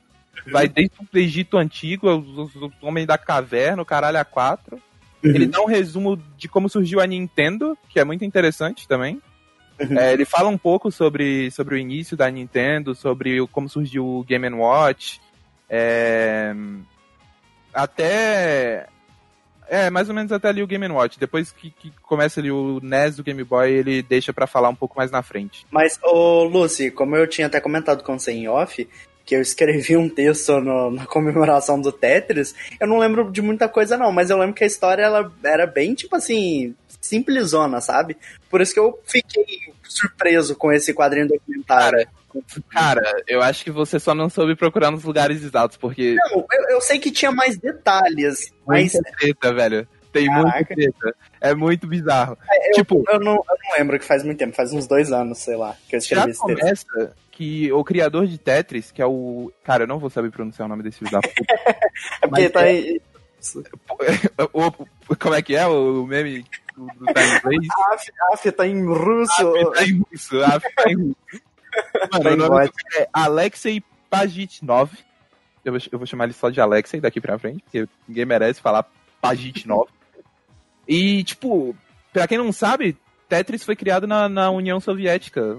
Vai 0.47 0.69
desde 0.69 0.95
o 1.01 1.19
Egito 1.19 1.59
Antigo, 1.59 2.09
os, 2.09 2.55
os, 2.55 2.73
Homens 2.81 3.07
da 3.07 3.19
Caverna, 3.19 3.83
o 3.83 3.87
Caralho 3.87 4.19
A4. 4.19 4.73
Uhum. 4.73 4.81
Ele 5.23 5.47
dá 5.47 5.61
um 5.61 5.67
resumo 5.67 6.17
de 6.37 6.49
como 6.49 6.69
surgiu 6.69 7.01
a 7.01 7.07
Nintendo, 7.07 7.77
que 7.89 8.01
é 8.01 8.05
muito 8.05 8.25
interessante 8.25 8.89
também. 8.89 9.21
Uhum. 9.79 9.99
É, 9.99 10.13
ele 10.13 10.25
fala 10.25 10.49
um 10.49 10.59
pouco 10.59 10.91
sobre, 10.91 11.51
sobre 11.51 11.75
o 11.75 11.79
início 11.79 12.17
da 12.17 12.31
Nintendo, 12.31 12.95
sobre 12.95 13.41
o, 13.41 13.49
como 13.49 13.69
surgiu 13.69 14.07
o 14.07 14.25
Game 14.25 14.49
Watch. 14.51 15.21
É, 15.69 16.55
até. 17.73 18.87
É, 19.71 19.89
mais 19.89 20.09
ou 20.09 20.15
menos 20.17 20.33
até 20.33 20.49
ali 20.49 20.65
o 20.65 20.67
Game 20.67 20.85
Watch. 20.89 21.17
Depois 21.17 21.53
que, 21.53 21.71
que 21.71 21.93
começa 22.03 22.41
ali 22.41 22.51
o 22.51 22.81
NES 22.83 23.15
do 23.15 23.23
Game 23.23 23.45
Boy, 23.45 23.71
ele 23.71 24.03
deixa 24.03 24.33
para 24.33 24.49
falar 24.49 24.69
um 24.69 24.75
pouco 24.75 24.99
mais 24.99 25.13
na 25.13 25.23
frente. 25.23 25.65
Mas, 25.71 25.97
ô 26.03 26.43
Lucy, 26.43 26.91
como 26.91 27.15
eu 27.15 27.25
tinha 27.29 27.47
até 27.47 27.61
comentado 27.61 28.03
com 28.03 28.19
você 28.19 28.33
em 28.33 28.49
off, 28.49 28.89
que 29.25 29.37
eu 29.37 29.41
escrevi 29.41 29.97
um 29.97 30.09
texto 30.09 30.61
no, 30.61 30.91
na 30.91 31.07
comemoração 31.07 31.81
do 31.81 31.93
Tetris, 31.93 32.53
eu 32.81 32.89
não 32.89 32.99
lembro 32.99 33.31
de 33.31 33.41
muita 33.41 33.69
coisa 33.69 33.97
não, 33.97 34.11
mas 34.11 34.29
eu 34.29 34.39
lembro 34.39 34.57
que 34.57 34.65
a 34.65 34.67
história 34.67 35.05
ela 35.05 35.33
era 35.45 35.69
bem, 35.69 35.95
tipo 35.95 36.17
assim, 36.17 36.75
simplesona, 37.01 37.81
sabe? 37.81 38.17
Por 38.51 38.61
isso 38.61 38.75
que 38.75 38.81
eu 38.81 38.99
fiquei 39.05 39.73
surpreso 39.85 40.57
com 40.57 40.73
esse 40.73 40.93
quadrinho 40.93 41.29
documentário. 41.29 41.99
Cara, 41.99 42.09
cara, 42.71 43.23
eu 43.27 43.43
acho 43.43 43.65
que 43.65 43.71
você 43.71 43.99
só 43.99 44.15
não 44.15 44.29
soube 44.29 44.57
procurar 44.57 44.91
nos 44.91 45.05
lugares 45.05 45.43
exatos, 45.43 45.77
porque... 45.77 46.17
Não, 46.17 46.47
eu, 46.53 46.69
eu 46.71 46.81
sei 46.81 46.99
que 46.99 47.11
tinha 47.11 47.33
mais 47.33 47.57
detalhes, 47.59 48.53
mas... 48.67 48.93
Muita 48.93 49.13
treta, 49.13 49.55
velho. 49.55 49.89
Tem 50.13 50.27
Caraca. 50.27 50.57
muita 50.57 50.75
treta. 50.75 51.17
É 51.41 51.55
muito 51.55 51.87
bizarro. 51.87 52.37
É, 52.51 52.71
eu, 52.71 52.75
tipo, 52.75 53.05
eu 53.09 53.21
não, 53.21 53.35
eu 53.35 53.57
não 53.65 53.79
lembro 53.79 53.99
que 53.99 54.05
faz 54.05 54.25
muito 54.25 54.39
tempo, 54.39 54.57
faz 54.57 54.73
uns 54.73 54.87
dois 54.87 55.13
anos, 55.13 55.39
sei 55.39 55.57
lá, 55.57 55.77
que 55.89 55.97
eu 55.97 55.99
escrevi 55.99 56.25
já 56.25 56.31
esse 56.31 56.41
começa, 56.41 56.67
texto 56.67 57.15
que 57.41 57.73
o 57.73 57.83
criador 57.83 58.27
de 58.27 58.37
Tetris, 58.37 58.93
que 58.93 59.01
é 59.01 59.07
o. 59.07 59.51
Cara, 59.65 59.85
eu 59.85 59.87
não 59.87 59.99
vou 59.99 60.11
saber 60.11 60.31
pronunciar 60.31 60.67
o 60.67 60.69
nome 60.69 60.83
desse 60.83 60.99
filho 60.99 61.11
da 61.11 61.23
puta. 61.23 61.33
é 62.21 62.27
porque 62.29 62.51
tá 62.51 62.67
é... 62.67 62.69
aí. 62.69 63.01
o, 64.53 65.17
como 65.17 65.35
é 65.35 65.41
que 65.41 65.57
é 65.57 65.67
o 65.67 66.05
meme 66.05 66.45
do, 66.77 66.87
do 66.87 67.07
tá 67.07 67.23
em 67.23 67.37
inglês? 67.39 67.69
Af 68.31 68.53
tá 68.53 68.67
em 68.67 68.85
russo. 68.85 69.57
Af 69.57 69.73
tá 69.73 69.85
em 69.85 70.03
russo. 70.11 70.45
Af 70.45 70.75
tá 70.77 70.91
em 70.91 70.97
russo. 70.97 71.17
Mano, 72.13 72.45
o 72.45 72.49
nome 72.49 72.71
é 72.97 73.09
Alexei 73.13 73.83
Pagitnov. 74.09 74.91
Eu 75.65 75.73
vou, 75.73 75.81
eu 75.93 75.99
vou 75.99 76.07
chamar 76.07 76.25
ele 76.25 76.33
só 76.33 76.51
de 76.51 76.61
Alexei 76.61 77.01
daqui 77.01 77.21
pra 77.21 77.39
frente, 77.39 77.63
porque 77.63 77.87
ninguém 78.09 78.25
merece 78.25 78.61
falar 78.61 78.87
Pagitnov. 79.21 79.89
e, 80.89 81.23
tipo, 81.25 81.77
pra 82.13 82.27
quem 82.27 82.39
não 82.39 82.53
sabe, 82.53 82.97
Tetris 83.29 83.65
foi 83.65 83.77
criado 83.77 84.07
na, 84.07 84.29
na 84.29 84.51
União 84.51 84.81
Soviética 84.81 85.59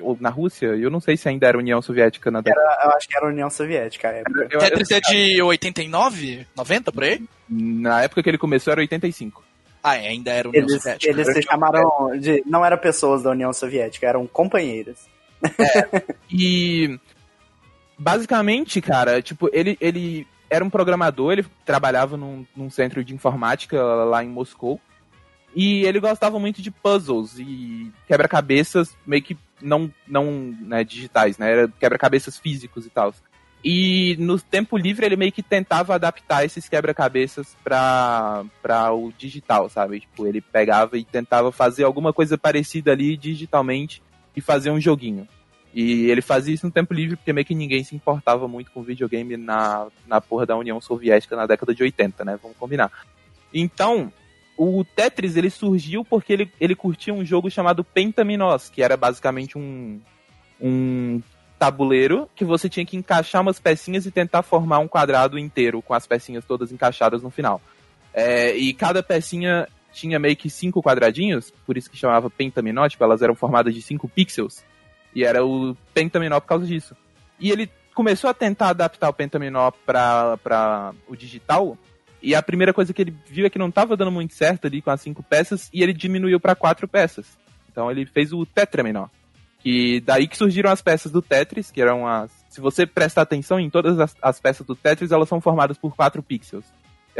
ou 0.00 0.16
na 0.20 0.30
Rússia, 0.30 0.68
eu 0.68 0.90
não 0.90 1.00
sei 1.00 1.16
se 1.16 1.28
ainda 1.28 1.46
era 1.46 1.58
União 1.58 1.80
Soviética 1.80 2.30
na. 2.30 2.40
Era, 2.44 2.80
eu 2.84 2.90
acho 2.92 3.08
que 3.08 3.16
era 3.16 3.26
União 3.26 3.50
Soviética. 3.50 4.22
Eu, 4.50 4.58
Tetris 4.58 4.90
é 4.90 5.00
de 5.00 5.42
89? 5.42 6.46
90 6.56 6.92
por 6.92 7.04
aí? 7.04 7.22
Na 7.48 8.02
época 8.02 8.22
que 8.22 8.28
ele 8.28 8.38
começou 8.38 8.72
era 8.72 8.80
85. 8.80 9.44
Ah, 9.82 9.96
é, 9.96 10.08
ainda 10.08 10.30
era 10.30 10.48
União 10.48 10.62
eles, 10.62 10.82
Soviética. 10.82 11.12
Eles 11.12 11.32
se 11.32 11.42
chamaram 11.42 12.18
de. 12.18 12.42
Não 12.46 12.64
eram 12.64 12.78
pessoas 12.78 13.22
da 13.22 13.30
União 13.30 13.52
Soviética, 13.52 14.06
eram 14.06 14.26
companheiros. 14.26 14.98
É, 15.42 16.14
e. 16.30 16.98
Basicamente, 17.98 18.80
cara, 18.80 19.20
tipo, 19.20 19.50
ele, 19.52 19.76
ele 19.78 20.26
era 20.48 20.64
um 20.64 20.70
programador, 20.70 21.32
ele 21.32 21.46
trabalhava 21.64 22.16
num, 22.16 22.46
num 22.56 22.70
centro 22.70 23.04
de 23.04 23.14
informática 23.14 23.82
lá 23.82 24.24
em 24.24 24.28
Moscou. 24.28 24.80
E 25.54 25.84
ele 25.84 26.00
gostava 26.00 26.38
muito 26.38 26.62
de 26.62 26.70
puzzles 26.70 27.38
e 27.38 27.92
quebra-cabeças 28.06 28.96
meio 29.06 29.22
que 29.22 29.36
não, 29.60 29.92
não 30.06 30.56
né, 30.60 30.84
digitais, 30.84 31.38
né? 31.38 31.52
Era 31.52 31.68
quebra-cabeças 31.68 32.38
físicos 32.38 32.86
e 32.86 32.90
tal. 32.90 33.12
E 33.62 34.16
no 34.18 34.40
tempo 34.40 34.76
livre 34.76 35.04
ele 35.04 35.16
meio 35.16 35.32
que 35.32 35.42
tentava 35.42 35.94
adaptar 35.94 36.44
esses 36.44 36.68
quebra-cabeças 36.68 37.56
para 37.62 38.44
o 38.92 39.12
digital, 39.18 39.68
sabe? 39.68 40.00
Tipo, 40.00 40.26
ele 40.26 40.40
pegava 40.40 40.96
e 40.96 41.04
tentava 41.04 41.52
fazer 41.52 41.84
alguma 41.84 42.12
coisa 42.12 42.38
parecida 42.38 42.92
ali 42.92 43.16
digitalmente 43.16 44.02
e 44.36 44.40
fazer 44.40 44.70
um 44.70 44.80
joguinho. 44.80 45.26
E 45.72 46.10
ele 46.10 46.20
fazia 46.20 46.54
isso 46.54 46.66
no 46.66 46.72
tempo 46.72 46.92
livre 46.92 47.16
porque 47.16 47.32
meio 47.32 47.46
que 47.46 47.54
ninguém 47.54 47.84
se 47.84 47.94
importava 47.94 48.48
muito 48.48 48.72
com 48.72 48.82
videogame 48.82 49.36
na, 49.36 49.86
na 50.06 50.20
porra 50.20 50.44
da 50.44 50.56
União 50.56 50.80
Soviética 50.80 51.36
na 51.36 51.46
década 51.46 51.74
de 51.74 51.82
80, 51.82 52.24
né? 52.24 52.38
Vamos 52.42 52.56
combinar. 52.56 52.90
Então, 53.54 54.12
o 54.56 54.84
Tetris 54.84 55.36
ele 55.36 55.48
surgiu 55.48 56.04
porque 56.04 56.32
ele, 56.32 56.52
ele 56.60 56.74
curtia 56.74 57.14
um 57.14 57.24
jogo 57.24 57.50
chamado 57.50 57.84
Pentaminos, 57.84 58.68
que 58.68 58.82
era 58.82 58.96
basicamente 58.96 59.56
um, 59.56 60.00
um 60.60 61.22
tabuleiro 61.58 62.28
que 62.34 62.44
você 62.44 62.68
tinha 62.68 62.84
que 62.84 62.96
encaixar 62.96 63.42
umas 63.42 63.60
pecinhas 63.60 64.06
e 64.06 64.10
tentar 64.10 64.42
formar 64.42 64.80
um 64.80 64.88
quadrado 64.88 65.38
inteiro 65.38 65.80
com 65.80 65.94
as 65.94 66.06
pecinhas 66.06 66.44
todas 66.44 66.72
encaixadas 66.72 67.22
no 67.22 67.30
final. 67.30 67.60
É, 68.12 68.56
e 68.56 68.72
cada 68.74 69.02
pecinha 69.02 69.68
tinha 69.92 70.18
meio 70.18 70.36
que 70.36 70.48
cinco 70.48 70.82
quadradinhos, 70.82 71.52
por 71.66 71.76
isso 71.76 71.90
que 71.90 71.96
chamava 71.96 72.30
pentaminó, 72.30 72.88
tipo, 72.88 73.02
elas 73.02 73.22
eram 73.22 73.34
formadas 73.34 73.74
de 73.74 73.82
cinco 73.82 74.08
pixels. 74.08 74.64
E 75.14 75.24
era 75.24 75.44
o 75.44 75.76
pentaminó 75.92 76.38
por 76.40 76.46
causa 76.46 76.66
disso. 76.66 76.96
E 77.38 77.50
ele 77.50 77.70
começou 77.94 78.30
a 78.30 78.34
tentar 78.34 78.68
adaptar 78.68 79.08
o 79.08 79.12
pentaminó 79.12 79.70
para 79.84 80.94
o 81.08 81.16
digital, 81.16 81.76
e 82.22 82.34
a 82.34 82.42
primeira 82.42 82.72
coisa 82.72 82.92
que 82.92 83.02
ele 83.02 83.14
viu 83.26 83.46
é 83.46 83.50
que 83.50 83.58
não 83.58 83.68
estava 83.68 83.96
dando 83.96 84.10
muito 84.10 84.34
certo 84.34 84.66
ali 84.66 84.82
com 84.82 84.90
as 84.90 85.00
cinco 85.00 85.22
peças, 85.22 85.68
e 85.72 85.82
ele 85.82 85.92
diminuiu 85.92 86.38
para 86.38 86.54
quatro 86.54 86.86
peças. 86.86 87.26
Então 87.70 87.90
ele 87.90 88.04
fez 88.04 88.32
o 88.32 88.44
tetraminó. 88.44 89.06
Que 89.60 90.00
daí 90.00 90.26
que 90.26 90.36
surgiram 90.36 90.70
as 90.70 90.80
peças 90.80 91.12
do 91.12 91.20
Tetris, 91.20 91.70
que 91.70 91.80
eram 91.80 92.06
as. 92.06 92.30
Se 92.48 92.60
você 92.60 92.86
prestar 92.86 93.22
atenção 93.22 93.60
em 93.60 93.70
todas 93.70 93.98
as, 93.98 94.16
as 94.20 94.40
peças 94.40 94.66
do 94.66 94.74
Tetris, 94.74 95.12
elas 95.12 95.28
são 95.28 95.40
formadas 95.40 95.76
por 95.76 95.94
quatro 95.94 96.22
pixels. 96.22 96.64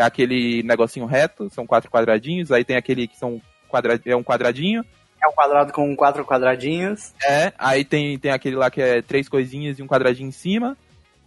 É 0.00 0.02
aquele 0.02 0.62
negocinho 0.62 1.04
reto, 1.04 1.50
são 1.50 1.66
quatro 1.66 1.90
quadradinhos, 1.90 2.50
aí 2.50 2.64
tem 2.64 2.76
aquele 2.76 3.06
que 3.06 3.18
são 3.18 3.38
quadra, 3.68 4.00
é 4.06 4.16
um 4.16 4.24
quadradinho. 4.24 4.82
É 5.22 5.28
um 5.28 5.32
quadrado 5.32 5.74
com 5.74 5.94
quatro 5.94 6.24
quadradinhos. 6.24 7.12
É, 7.22 7.52
aí 7.58 7.84
tem, 7.84 8.18
tem 8.18 8.30
aquele 8.30 8.56
lá 8.56 8.70
que 8.70 8.80
é 8.80 9.02
três 9.02 9.28
coisinhas 9.28 9.78
e 9.78 9.82
um 9.82 9.86
quadradinho 9.86 10.30
em 10.30 10.32
cima. 10.32 10.74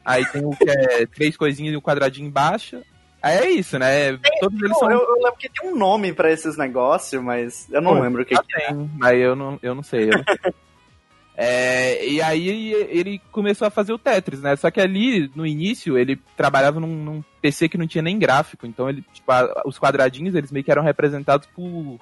Aí 0.03 0.25
tem 0.25 0.43
o 0.43 0.49
que 0.49 0.67
é 0.67 1.05
três 1.13 1.37
coisinhas 1.37 1.75
e 1.75 1.77
um 1.77 1.81
quadradinho 1.81 2.27
embaixo. 2.27 2.81
Aí 3.21 3.37
é 3.37 3.49
isso, 3.51 3.77
né? 3.77 4.17
Tem, 4.17 4.39
Todos 4.39 4.59
eles 4.59 4.77
são... 4.79 4.89
eu, 4.89 4.99
eu, 4.99 5.15
lembro 5.17 5.37
que 5.37 5.49
tem 5.49 5.69
um 5.69 5.77
nome 5.77 6.11
para 6.11 6.31
esses 6.31 6.57
negócios, 6.57 7.21
mas 7.21 7.69
eu 7.71 7.79
não 7.79 7.93
Pô, 7.93 8.01
lembro 8.01 8.23
o 8.23 8.25
que, 8.25 8.35
que 8.35 8.47
tem, 8.47 8.65
é. 8.65 8.73
Mas 8.97 9.19
eu 9.19 9.35
não, 9.35 9.59
eu 9.61 9.75
não 9.75 9.83
sei. 9.83 10.05
Eu 10.05 10.17
não 10.17 10.23
sei. 10.23 10.53
É, 11.35 12.07
e 12.07 12.21
aí 12.21 12.73
ele 12.89 13.19
começou 13.31 13.67
a 13.67 13.71
fazer 13.71 13.91
o 13.91 13.97
Tetris, 13.97 14.41
né? 14.41 14.55
Só 14.55 14.69
que 14.69 14.79
ali, 14.79 15.31
no 15.35 15.45
início, 15.45 15.97
ele 15.97 16.19
trabalhava 16.37 16.79
num, 16.79 16.95
num 17.03 17.23
PC 17.41 17.67
que 17.67 17.77
não 17.77 17.87
tinha 17.87 18.03
nem 18.03 18.19
gráfico. 18.19 18.67
Então, 18.67 18.87
ele, 18.87 19.03
tipo, 19.13 19.31
a, 19.31 19.63
os 19.65 19.79
quadradinhos, 19.79 20.35
eles 20.35 20.51
meio 20.51 20.63
que 20.63 20.71
eram 20.71 20.83
representados 20.83 21.47
por 21.47 21.99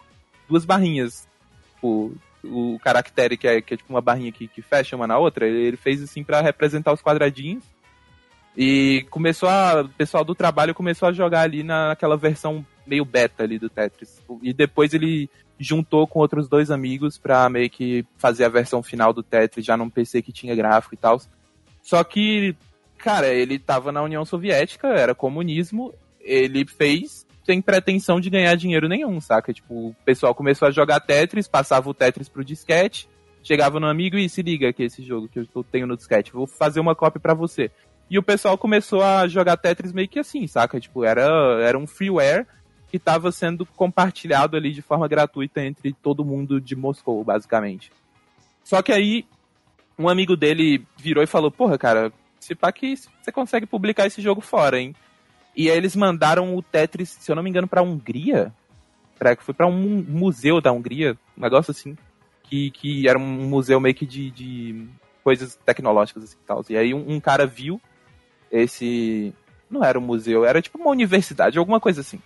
duas 0.50 0.66
barrinhas. 0.66 1.28
Tipo, 1.76 2.14
o 2.44 2.80
caractere, 2.84 3.38
que 3.38 3.48
é, 3.48 3.62
que 3.62 3.74
é 3.74 3.78
tipo 3.78 3.94
uma 3.94 4.02
barrinha 4.02 4.32
que, 4.32 4.48
que 4.48 4.62
fecha 4.62 4.96
uma 4.96 5.08
na 5.08 5.18
outra, 5.18 5.48
ele 5.48 5.78
fez 5.78 6.02
assim 6.02 6.24
para 6.24 6.42
representar 6.42 6.92
os 6.92 7.02
quadradinhos. 7.02 7.64
E 8.58 9.06
começou 9.10 9.48
a. 9.48 9.82
O 9.82 9.90
pessoal 9.90 10.26
do 10.26 10.36
trabalho 10.36 10.76
começou 10.76 11.08
a 11.08 11.14
jogar 11.14 11.42
ali 11.42 11.64
naquela 11.64 12.18
versão 12.18 12.66
meio 12.86 13.06
beta 13.06 13.44
ali 13.44 13.58
do 13.58 13.70
Tetris. 13.70 14.22
E 14.42 14.54
depois 14.54 14.94
ele 14.94 15.30
juntou 15.60 16.08
com 16.08 16.20
outros 16.20 16.48
dois 16.48 16.72
amigos 16.72 17.18
pra 17.18 17.48
meio 17.50 17.70
que 17.70 18.06
fazer 18.18 18.46
a 18.46 18.50
versão 18.50 18.82
final 18.82 19.14
do 19.14 19.22
Tetris 19.22 19.66
já 19.66 19.78
num 19.78 19.90
PC 19.90 20.22
que 20.22 20.32
tinha 20.32 20.56
gráfico 20.56 20.96
e 20.96 20.98
tal. 20.98 21.22
Só 21.84 22.04
que, 22.04 22.56
cara, 22.98 23.28
ele 23.28 23.60
tava 23.60 23.92
na 23.92 24.02
União 24.02 24.26
Soviética, 24.26 24.88
era 24.88 25.14
comunismo, 25.14 25.94
ele 26.20 26.66
fez 26.66 27.26
sem 27.46 27.62
pretensão 27.62 28.20
de 28.20 28.30
ganhar 28.30 28.56
dinheiro 28.56 28.88
nenhum, 28.88 29.20
saca? 29.20 29.54
Tipo, 29.54 29.90
o 29.90 29.96
pessoal 30.06 30.34
começou 30.34 30.68
a 30.68 30.72
jogar 30.72 31.00
Tetris, 31.00 31.48
passava 31.48 31.90
o 31.90 31.94
Tetris 31.94 32.30
pro 32.30 32.46
disquete, 32.46 33.08
chegava 33.44 33.80
no 33.80 33.88
amigo 33.88 34.18
e 34.18 34.30
se 34.30 34.42
liga 34.42 34.72
que 34.72 34.84
esse 34.84 35.04
jogo 35.04 35.28
que 35.28 35.40
eu 35.40 35.64
tenho 35.64 35.88
no 35.88 35.98
disquete, 35.98 36.32
vou 36.32 36.46
fazer 36.46 36.80
uma 36.80 36.96
cópia 36.96 37.20
para 37.20 37.34
você. 37.34 37.72
E 38.10 38.20
o 38.20 38.24
pessoal 38.24 38.58
começou 38.58 39.02
a 39.02 39.28
jogar 39.28 39.58
Tetris 39.58 39.94
meio 39.94 40.08
que 40.08 40.20
assim, 40.20 40.46
saca? 40.46 40.80
Tipo, 40.80 41.04
era, 41.04 41.24
era 41.62 41.78
um 41.78 41.88
freeware 41.88 42.46
que 42.92 42.98
estava 42.98 43.32
sendo 43.32 43.66
compartilhado 43.66 44.58
ali 44.58 44.74
de 44.74 44.82
forma 44.82 45.08
gratuita 45.08 45.64
entre 45.64 45.94
todo 45.94 46.26
mundo 46.26 46.60
de 46.60 46.76
Moscou, 46.76 47.24
basicamente. 47.24 47.90
Só 48.66 48.82
que 48.82 48.92
aí, 48.92 49.26
um 49.98 50.10
amigo 50.10 50.36
dele 50.36 50.86
virou 50.98 51.24
e 51.24 51.28
falou: 51.28 51.50
Porra, 51.50 51.78
cara, 51.78 52.12
se 52.38 52.54
pá 52.54 52.70
que 52.70 52.96
você 52.98 53.32
consegue 53.32 53.66
publicar 53.66 54.06
esse 54.06 54.22
jogo 54.22 54.42
fora, 54.42 54.78
hein? 54.78 54.94
E 55.56 55.72
aí 55.72 55.78
eles 55.78 55.96
mandaram 55.96 56.54
o 56.56 56.62
Tetris, 56.62 57.18
se 57.20 57.32
eu 57.32 57.36
não 57.36 57.44
me 57.44 57.50
engano, 57.50 57.68
pra 57.68 57.82
Hungria. 57.82 58.54
Pra, 59.18 59.36
foi 59.38 59.54
para 59.54 59.68
um 59.68 60.06
museu 60.08 60.60
da 60.60 60.72
Hungria, 60.72 61.18
um 61.38 61.42
negócio 61.42 61.72
assim. 61.72 61.98
Que, 62.44 62.72
que 62.72 63.08
era 63.08 63.18
um 63.18 63.48
museu 63.48 63.80
meio 63.80 63.96
que 63.96 64.06
de, 64.06 64.30
de 64.32 64.88
coisas 65.24 65.56
tecnológicas 65.66 66.24
assim, 66.24 66.38
e 66.44 66.46
tal. 66.46 66.66
E 66.70 66.76
aí 66.76 66.94
um, 66.94 67.14
um 67.14 67.20
cara 67.22 67.46
viu 67.46 67.80
esse. 68.52 69.34
Não 69.70 69.82
era 69.82 69.98
um 69.98 70.02
museu, 70.02 70.44
era 70.44 70.62
tipo 70.62 70.78
uma 70.78 70.90
universidade, 70.90 71.58
alguma 71.58 71.80
coisa 71.80 72.02
assim. 72.02 72.20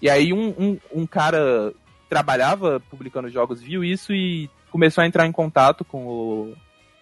E 0.00 0.10
aí 0.10 0.32
um, 0.32 0.48
um, 0.58 0.78
um 0.92 1.06
cara 1.06 1.72
trabalhava 2.08 2.80
publicando 2.90 3.28
jogos, 3.28 3.60
viu 3.60 3.82
isso 3.82 4.12
e 4.12 4.50
começou 4.70 5.02
a 5.02 5.06
entrar 5.06 5.26
em 5.26 5.32
contato 5.32 5.84
com 5.84 6.06
o, 6.06 6.54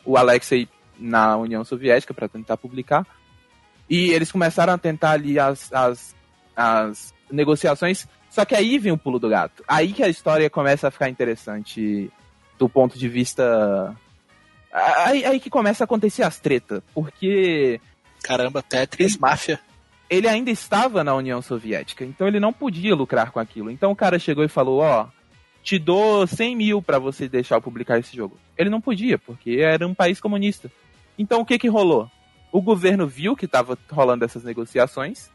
o 0.05 0.17
Alexei 0.17 0.69
na 0.99 1.37
União 1.37 1.65
Soviética 1.65 2.15
para 2.15 2.29
tentar 2.29 2.57
publicar. 2.57 3.07
E 3.89 4.11
eles 4.11 4.31
começaram 4.31 4.73
a 4.73 4.79
tentar 4.79 5.13
ali 5.13 5.39
as, 5.39 5.73
as, 5.73 6.15
as 6.57 7.15
negociações. 7.31 8.07
Só 8.31 8.45
que 8.45 8.55
aí 8.55 8.79
vem 8.79 8.93
o 8.93 8.99
pulo 8.99 9.19
do 9.19 9.29
gato. 9.29 9.63
Aí 9.69 9.93
que 9.93 10.03
a 10.03 10.09
história 10.09 10.49
começa 10.49 10.89
a 10.89 10.91
ficar 10.91 11.09
interessante 11.09 12.11
do 12.59 12.69
ponto 12.69 12.99
de 12.99 13.09
vista. 13.09 13.95
Aí, 14.73 15.25
aí 15.25 15.41
que 15.41 15.51
começa 15.51 15.85
a 15.85 15.87
acontecer 15.87 16.23
as 16.23 16.39
tretas. 16.39 16.83
Porque. 16.95 17.81
Caramba, 18.23 18.63
Tetris, 18.63 19.19
máfia 19.19 19.61
ele 20.13 20.29
ainda 20.29 20.51
estava 20.51 21.03
na 21.03 21.15
União 21.15 21.41
Soviética, 21.41 22.05
então 22.05 22.29
ele 22.29 22.39
não 22.39 22.53
podia 22.53 22.95
lucrar 22.95 23.31
com 23.31 23.41
aquilo. 23.41 23.71
Então 23.71 23.91
o 23.91 23.97
cara 23.97 24.19
chegou 24.19 24.45
e 24.45 24.49
falou: 24.49 24.81
Ó, 24.81 25.07
te 25.63 25.79
dou 25.79 26.27
100 26.27 26.55
mil 26.55 26.83
para 26.83 26.99
você 26.99 27.27
deixar 27.27 27.55
eu 27.55 27.63
publicar 27.63 27.99
esse 27.99 28.15
jogo. 28.15 28.37
Ele 28.59 28.69
não 28.69 28.79
podia, 28.79 29.17
porque 29.17 29.61
era 29.63 29.89
um 29.89 29.95
país 29.95 30.21
comunista. 30.21 30.71
Então 31.19 31.41
o 31.41 31.47
que 31.47 31.59
que 31.59 31.67
rolou? 31.67 32.11
O 32.53 32.61
governo 32.61 33.07
viu 33.07 33.35
que 33.35 33.47
estava 33.47 33.79
rolando 33.91 34.23
essas 34.23 34.45
negociações 34.45 35.31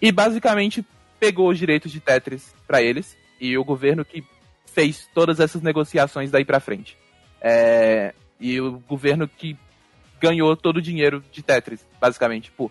e 0.00 0.12
basicamente 0.12 0.86
pegou 1.18 1.48
os 1.48 1.58
direitos 1.58 1.90
de 1.90 1.98
Tetris 1.98 2.54
para 2.64 2.80
eles 2.80 3.18
e 3.40 3.58
o 3.58 3.64
governo 3.64 4.04
que 4.04 4.24
fez 4.66 5.08
todas 5.12 5.40
essas 5.40 5.62
negociações 5.62 6.30
daí 6.30 6.44
para 6.44 6.60
frente. 6.60 6.96
É, 7.40 8.14
e 8.38 8.60
o 8.60 8.78
governo 8.88 9.26
que 9.26 9.58
ganhou 10.20 10.56
todo 10.56 10.76
o 10.76 10.82
dinheiro 10.82 11.24
de 11.32 11.42
Tetris, 11.42 11.84
basicamente. 12.00 12.44
Tipo, 12.44 12.70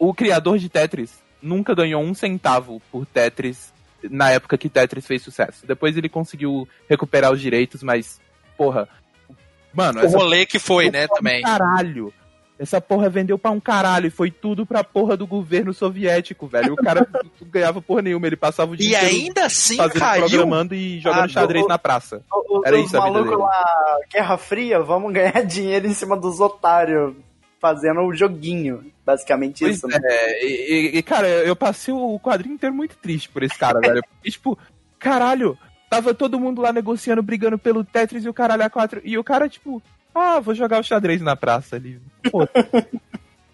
o 0.00 0.14
criador 0.14 0.58
de 0.58 0.70
Tetris 0.70 1.18
nunca 1.42 1.74
ganhou 1.74 2.02
um 2.02 2.14
centavo 2.14 2.80
por 2.90 3.04
Tetris 3.04 3.70
na 4.02 4.30
época 4.30 4.56
que 4.56 4.70
Tetris 4.70 5.06
fez 5.06 5.22
sucesso. 5.22 5.66
Depois 5.66 5.94
ele 5.94 6.08
conseguiu 6.08 6.66
recuperar 6.88 7.30
os 7.30 7.40
direitos, 7.40 7.82
mas, 7.82 8.18
porra. 8.56 8.88
Mano, 9.74 10.02
o 10.02 10.08
rolê 10.08 10.46
que 10.46 10.58
foi, 10.58 10.90
né, 10.90 11.06
também. 11.06 11.42
Caralho. 11.42 12.12
Essa 12.58 12.80
porra 12.80 13.08
vendeu 13.08 13.38
pra 13.38 13.50
um 13.50 13.60
caralho 13.60 14.06
e 14.06 14.10
foi 14.10 14.30
tudo 14.30 14.66
pra 14.66 14.82
porra 14.82 15.16
do 15.16 15.26
governo 15.26 15.72
soviético, 15.72 16.46
velho. 16.46 16.74
O 16.74 16.76
cara 16.76 17.06
não 17.40 17.48
ganhava 17.48 17.80
porra 17.80 18.02
nenhuma, 18.02 18.26
ele 18.26 18.36
passava 18.36 18.72
o 18.72 18.76
dia 18.76 18.90
E 18.90 18.96
ainda 18.96 19.46
assim 19.46 19.76
fazendo, 19.76 20.00
caiu. 20.00 20.26
programando 20.26 20.74
e 20.74 20.98
jogando 20.98 21.24
ah, 21.24 21.28
xadrez 21.28 21.66
na 21.66 21.78
praça. 21.78 22.22
O, 22.30 22.62
Era 22.66 22.78
isso 22.78 22.96
a 22.98 23.04
vida 23.06 23.22
dele. 23.22 23.36
Lá, 23.36 23.96
Guerra 24.10 24.36
Fria, 24.36 24.80
vamos 24.80 25.12
ganhar 25.12 25.42
dinheiro 25.44 25.86
em 25.86 25.94
cima 25.94 26.16
dos 26.16 26.40
otários 26.40 27.14
fazendo 27.60 28.00
o 28.00 28.14
joguinho. 28.14 28.90
Basicamente 29.10 29.64
pois 29.64 29.76
isso, 29.76 29.88
né? 29.88 29.98
É, 30.02 30.46
e, 30.46 30.98
e, 30.98 31.02
cara, 31.02 31.26
eu 31.28 31.56
passei 31.56 31.92
o 31.92 32.18
quadrinho 32.20 32.54
inteiro 32.54 32.74
muito 32.74 32.96
triste 32.96 33.28
por 33.28 33.42
esse 33.42 33.58
cara, 33.58 33.80
velho. 33.80 34.02
E, 34.24 34.30
tipo, 34.30 34.56
caralho, 34.98 35.58
tava 35.88 36.14
todo 36.14 36.38
mundo 36.38 36.62
lá 36.62 36.72
negociando, 36.72 37.22
brigando 37.22 37.58
pelo 37.58 37.84
Tetris 37.84 38.24
e 38.24 38.28
o 38.28 38.34
caralho 38.34 38.62
a 38.62 38.70
quatro. 38.70 39.00
E 39.04 39.18
o 39.18 39.24
cara, 39.24 39.48
tipo, 39.48 39.82
ah, 40.14 40.38
vou 40.38 40.54
jogar 40.54 40.80
o 40.80 40.84
xadrez 40.84 41.20
na 41.20 41.34
praça 41.34 41.74
ali. 41.74 42.00
Pô. 42.30 42.48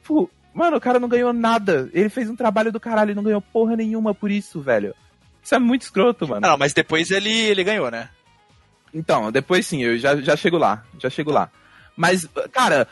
Pô, 0.05 0.31
mano, 0.53 0.77
o 0.77 0.81
cara 0.81 1.01
não 1.01 1.09
ganhou 1.09 1.33
nada. 1.33 1.89
Ele 1.95 2.11
fez 2.11 2.29
um 2.29 2.37
trabalho 2.37 2.71
do 2.71 2.79
caralho 2.79 3.13
e 3.13 3.15
não 3.15 3.23
ganhou 3.23 3.41
porra 3.41 3.77
nenhuma 3.77 4.15
por 4.15 4.31
isso, 4.31 4.61
velho. 4.61 4.95
Isso 5.43 5.55
é 5.55 5.59
muito 5.59 5.83
escroto, 5.83 6.29
mano. 6.29 6.43
Não, 6.43 6.59
mas 6.59 6.75
depois 6.75 7.11
ele, 7.11 7.31
ele 7.31 7.65
ganhou, 7.65 7.91
né? 7.91 8.11
Então, 8.93 9.33
depois 9.33 9.67
sim, 9.67 9.83
eu 9.83 9.97
já, 9.97 10.17
já 10.17 10.37
chego 10.37 10.59
lá. 10.59 10.85
Já 10.99 11.09
chego 11.09 11.31
lá. 11.31 11.51
Mas, 11.97 12.29
cara, 12.53 12.87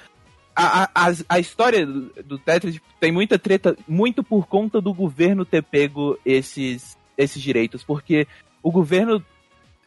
a, 0.55 0.91
a, 0.95 1.13
a 1.29 1.39
história 1.39 1.85
do, 1.85 2.13
do 2.23 2.39
Tetris 2.39 2.81
tem 3.01 3.11
muita 3.11 3.39
treta, 3.39 3.77
muito 3.89 4.23
por 4.23 4.47
conta 4.47 4.81
do 4.81 4.95
governo 4.95 5.45
ter 5.45 5.63
pego 5.63 6.19
esses, 6.25 6.97
esses 7.19 7.43
direitos, 7.43 7.83
porque 7.83 8.27
o 8.63 8.71
governo. 8.71 9.25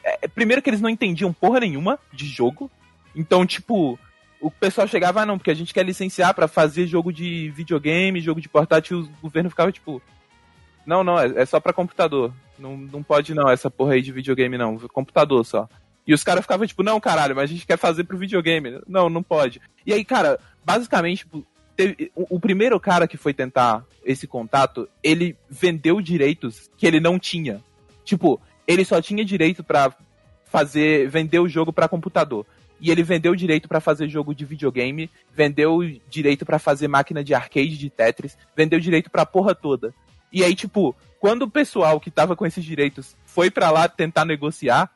É, 0.03 0.27
primeiro 0.27 0.61
que 0.61 0.69
eles 0.69 0.81
não 0.81 0.89
entendiam 0.89 1.33
porra 1.33 1.59
nenhuma 1.59 1.99
de 2.13 2.25
jogo. 2.25 2.69
Então, 3.15 3.45
tipo, 3.45 3.99
o 4.39 4.51
pessoal 4.51 4.87
chegava, 4.87 5.21
ah, 5.21 5.25
não, 5.25 5.37
porque 5.37 5.51
a 5.51 5.55
gente 5.55 5.73
quer 5.73 5.83
licenciar 5.83 6.33
para 6.33 6.47
fazer 6.47 6.85
jogo 6.85 7.11
de 7.11 7.49
videogame, 7.49 8.21
jogo 8.21 8.39
de 8.39 8.47
portátil, 8.47 8.99
o 8.99 9.21
governo 9.21 9.49
ficava 9.49 9.71
tipo. 9.71 10.01
Não, 10.85 11.03
não, 11.03 11.19
é, 11.19 11.41
é 11.41 11.45
só 11.45 11.59
para 11.59 11.73
computador. 11.73 12.33
Não, 12.57 12.77
não 12.77 13.03
pode 13.03 13.33
não, 13.33 13.49
essa 13.49 13.69
porra 13.69 13.93
aí 13.93 14.01
de 14.01 14.11
videogame 14.11 14.57
não, 14.57 14.77
computador 14.89 15.45
só. 15.45 15.67
E 16.07 16.13
os 16.13 16.23
caras 16.23 16.43
ficavam 16.43 16.65
tipo, 16.65 16.83
não, 16.83 16.99
caralho, 17.01 17.35
mas 17.35 17.49
a 17.49 17.53
gente 17.53 17.67
quer 17.67 17.77
fazer 17.77 18.05
pro 18.05 18.17
videogame. 18.17 18.79
Não, 18.87 19.09
não 19.09 19.21
pode. 19.21 19.61
E 19.85 19.91
aí, 19.91 20.05
cara, 20.05 20.39
basicamente, 20.65 21.19
tipo, 21.19 21.45
teve, 21.75 22.11
o, 22.15 22.37
o, 22.37 22.39
primeiro 22.39 22.79
cara 22.79 23.07
que 23.07 23.17
foi 23.17 23.33
tentar 23.33 23.83
esse 24.05 24.25
contato, 24.25 24.87
ele 25.03 25.35
vendeu 25.49 25.99
direitos 25.99 26.71
que 26.77 26.87
ele 26.87 27.01
não 27.01 27.19
tinha. 27.19 27.61
Tipo, 28.05 28.39
ele 28.65 28.85
só 28.85 29.01
tinha 29.01 29.25
direito 29.25 29.63
pra 29.63 29.93
fazer, 30.45 31.09
vender 31.09 31.39
o 31.39 31.49
jogo 31.49 31.73
pra 31.73 31.89
computador. 31.89 32.45
E 32.79 32.89
ele 32.89 33.03
vendeu 33.03 33.35
direito 33.35 33.67
pra 33.67 33.81
fazer 33.81 34.07
jogo 34.07 34.33
de 34.33 34.45
videogame, 34.45 35.09
vendeu 35.33 35.79
direito 36.09 36.45
pra 36.45 36.59
fazer 36.59 36.87
máquina 36.87 37.23
de 37.23 37.33
arcade 37.33 37.77
de 37.77 37.89
Tetris, 37.89 38.37
vendeu 38.55 38.79
direito 38.79 39.09
pra 39.09 39.25
porra 39.25 39.53
toda. 39.53 39.93
E 40.31 40.43
aí, 40.43 40.55
tipo, 40.55 40.95
quando 41.19 41.43
o 41.43 41.49
pessoal 41.49 41.99
que 41.99 42.11
tava 42.11 42.35
com 42.35 42.45
esses 42.45 42.63
direitos 42.63 43.15
foi 43.25 43.49
pra 43.49 43.71
lá 43.71 43.87
tentar 43.87 44.25
negociar, 44.25 44.91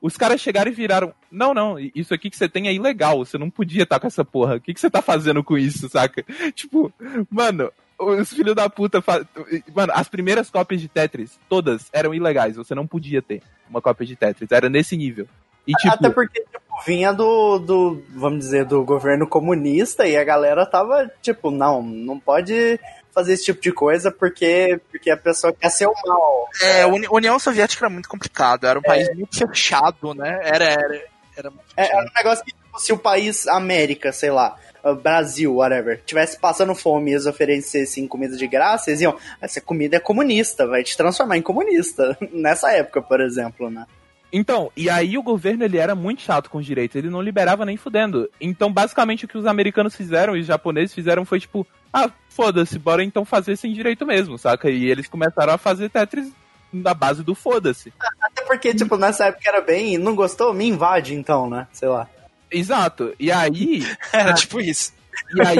os 0.00 0.16
caras 0.16 0.40
chegaram 0.40 0.70
e 0.70 0.74
viraram: 0.74 1.12
Não, 1.30 1.54
não, 1.54 1.78
isso 1.94 2.12
aqui 2.12 2.30
que 2.30 2.36
você 2.36 2.48
tem 2.48 2.68
é 2.68 2.74
ilegal, 2.74 3.18
você 3.24 3.38
não 3.38 3.50
podia 3.50 3.82
estar 3.82 3.98
com 3.98 4.06
essa 4.06 4.24
porra. 4.24 4.56
O 4.56 4.60
que, 4.60 4.74
que 4.74 4.80
você 4.80 4.90
tá 4.90 5.02
fazendo 5.02 5.42
com 5.42 5.56
isso, 5.56 5.88
saca? 5.88 6.24
Tipo, 6.54 6.92
mano, 7.30 7.70
os 7.98 8.32
filhos 8.32 8.54
da 8.54 8.68
puta. 8.68 9.00
Fa... 9.00 9.26
Mano, 9.74 9.92
as 9.94 10.08
primeiras 10.08 10.50
cópias 10.50 10.80
de 10.80 10.88
Tetris, 10.88 11.38
todas 11.48 11.88
eram 11.92 12.14
ilegais, 12.14 12.56
você 12.56 12.74
não 12.74 12.86
podia 12.86 13.22
ter 13.22 13.42
uma 13.68 13.80
cópia 13.80 14.06
de 14.06 14.16
Tetris, 14.16 14.50
era 14.52 14.68
nesse 14.68 14.96
nível. 14.96 15.26
E, 15.66 15.72
tipo, 15.72 15.94
Até 15.94 16.10
porque, 16.10 16.40
tipo, 16.40 16.84
vinha 16.86 17.12
do, 17.12 17.58
do, 17.58 18.02
vamos 18.14 18.38
dizer, 18.38 18.64
do 18.64 18.84
governo 18.84 19.26
comunista 19.26 20.06
e 20.06 20.16
a 20.16 20.22
galera 20.22 20.64
tava, 20.64 21.10
tipo, 21.20 21.50
não, 21.50 21.82
não 21.82 22.20
pode 22.20 22.78
fazer 23.16 23.32
esse 23.32 23.46
tipo 23.46 23.62
de 23.62 23.72
coisa 23.72 24.10
porque, 24.12 24.78
porque 24.90 25.08
a 25.10 25.16
pessoa 25.16 25.50
quer 25.50 25.70
ser 25.70 25.86
o 25.86 25.94
mal. 26.04 26.48
É, 26.62 26.82
a 26.82 26.86
Uni- 26.86 27.08
União 27.10 27.38
Soviética 27.38 27.86
era 27.86 27.90
muito 27.92 28.10
complicado, 28.10 28.66
era 28.66 28.78
um 28.78 28.82
país 28.82 29.08
muito 29.16 29.34
fechado, 29.38 30.12
né? 30.12 30.38
Era, 30.42 30.64
era, 30.66 31.04
era 31.34 31.50
muito 31.50 31.64
É, 31.74 31.86
era 31.90 32.02
um 32.04 32.12
negócio 32.14 32.44
que, 32.44 32.52
tipo, 32.52 32.78
se 32.78 32.92
o 32.92 32.98
país 32.98 33.48
América, 33.48 34.12
sei 34.12 34.30
lá, 34.30 34.54
Brasil, 35.02 35.54
whatever, 35.56 36.02
tivesse 36.04 36.38
passando 36.38 36.74
fome 36.74 37.10
e 37.10 37.14
eles 37.14 37.24
oferecessem 37.24 38.06
comida 38.06 38.36
de 38.36 38.46
graça, 38.46 38.90
eles 38.90 39.00
iam, 39.00 39.16
essa 39.40 39.62
comida 39.62 39.96
é 39.96 40.00
comunista, 40.00 40.66
vai 40.66 40.84
te 40.84 40.94
transformar 40.94 41.38
em 41.38 41.42
comunista. 41.42 42.18
Nessa 42.30 42.70
época, 42.72 43.00
por 43.00 43.22
exemplo, 43.22 43.70
né? 43.70 43.86
Então, 44.30 44.70
e 44.76 44.90
aí 44.90 45.16
o 45.16 45.22
governo 45.22 45.64
ele 45.64 45.78
era 45.78 45.94
muito 45.94 46.20
chato 46.20 46.50
com 46.50 46.58
os 46.58 46.66
direitos, 46.66 46.96
ele 46.96 47.08
não 47.08 47.22
liberava 47.22 47.64
nem 47.64 47.76
fudendo. 47.78 48.28
Então, 48.38 48.70
basicamente, 48.70 49.24
o 49.24 49.28
que 49.28 49.38
os 49.38 49.46
americanos 49.46 49.96
fizeram 49.96 50.36
e 50.36 50.40
os 50.40 50.46
japoneses 50.46 50.94
fizeram 50.94 51.24
foi 51.24 51.40
tipo, 51.40 51.66
ah, 51.92 52.10
foda-se, 52.28 52.78
bora 52.78 53.02
então 53.02 53.24
fazer 53.24 53.56
sem 53.56 53.72
direito 53.72 54.04
mesmo, 54.06 54.38
saca? 54.38 54.70
E 54.70 54.86
eles 54.86 55.08
começaram 55.08 55.52
a 55.52 55.58
fazer 55.58 55.88
Tetris 55.90 56.32
na 56.72 56.94
base 56.94 57.22
do 57.22 57.34
foda-se. 57.34 57.92
Até 58.20 58.42
porque, 58.42 58.74
tipo, 58.74 58.96
nessa 58.96 59.26
época 59.26 59.48
era 59.48 59.60
bem, 59.60 59.98
não 59.98 60.14
gostou? 60.14 60.52
Me 60.52 60.66
invade 60.66 61.14
então, 61.14 61.48
né? 61.48 61.66
Sei 61.72 61.88
lá. 61.88 62.08
Exato. 62.50 63.14
E 63.18 63.32
aí, 63.32 63.82
Era 64.12 64.34
tipo 64.34 64.60
isso. 64.60 64.92
e 65.34 65.40
aí, 65.46 65.58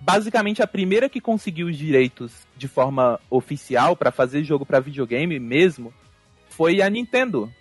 basicamente 0.00 0.62
a 0.62 0.66
primeira 0.66 1.08
que 1.08 1.20
conseguiu 1.20 1.66
os 1.66 1.76
direitos 1.76 2.32
de 2.56 2.68
forma 2.68 3.20
oficial 3.28 3.96
pra 3.96 4.10
fazer 4.10 4.42
jogo 4.44 4.64
pra 4.64 4.80
videogame 4.80 5.38
mesmo 5.38 5.92
foi 6.48 6.80
a 6.80 6.88
Nintendo. 6.88 7.52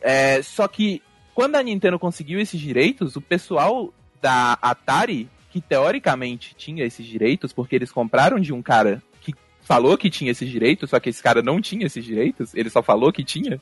É, 0.00 0.42
só 0.42 0.66
que 0.68 1.02
quando 1.34 1.56
a 1.56 1.62
Nintendo 1.62 1.98
conseguiu 1.98 2.40
esses 2.40 2.60
direitos, 2.60 3.16
o 3.16 3.20
pessoal 3.20 3.92
da 4.20 4.58
Atari, 4.62 5.28
que 5.56 5.68
teoricamente 5.68 6.54
tinha 6.54 6.84
esses 6.84 7.06
direitos, 7.06 7.50
porque 7.50 7.74
eles 7.74 7.90
compraram 7.90 8.38
de 8.38 8.52
um 8.52 8.60
cara 8.60 9.02
que 9.22 9.34
falou 9.62 9.96
que 9.96 10.10
tinha 10.10 10.30
esses 10.30 10.50
direitos, 10.50 10.90
só 10.90 11.00
que 11.00 11.08
esse 11.08 11.22
cara 11.22 11.42
não 11.42 11.62
tinha 11.62 11.86
esses 11.86 12.04
direitos, 12.04 12.54
ele 12.54 12.68
só 12.68 12.82
falou 12.82 13.10
que 13.10 13.24
tinha. 13.24 13.58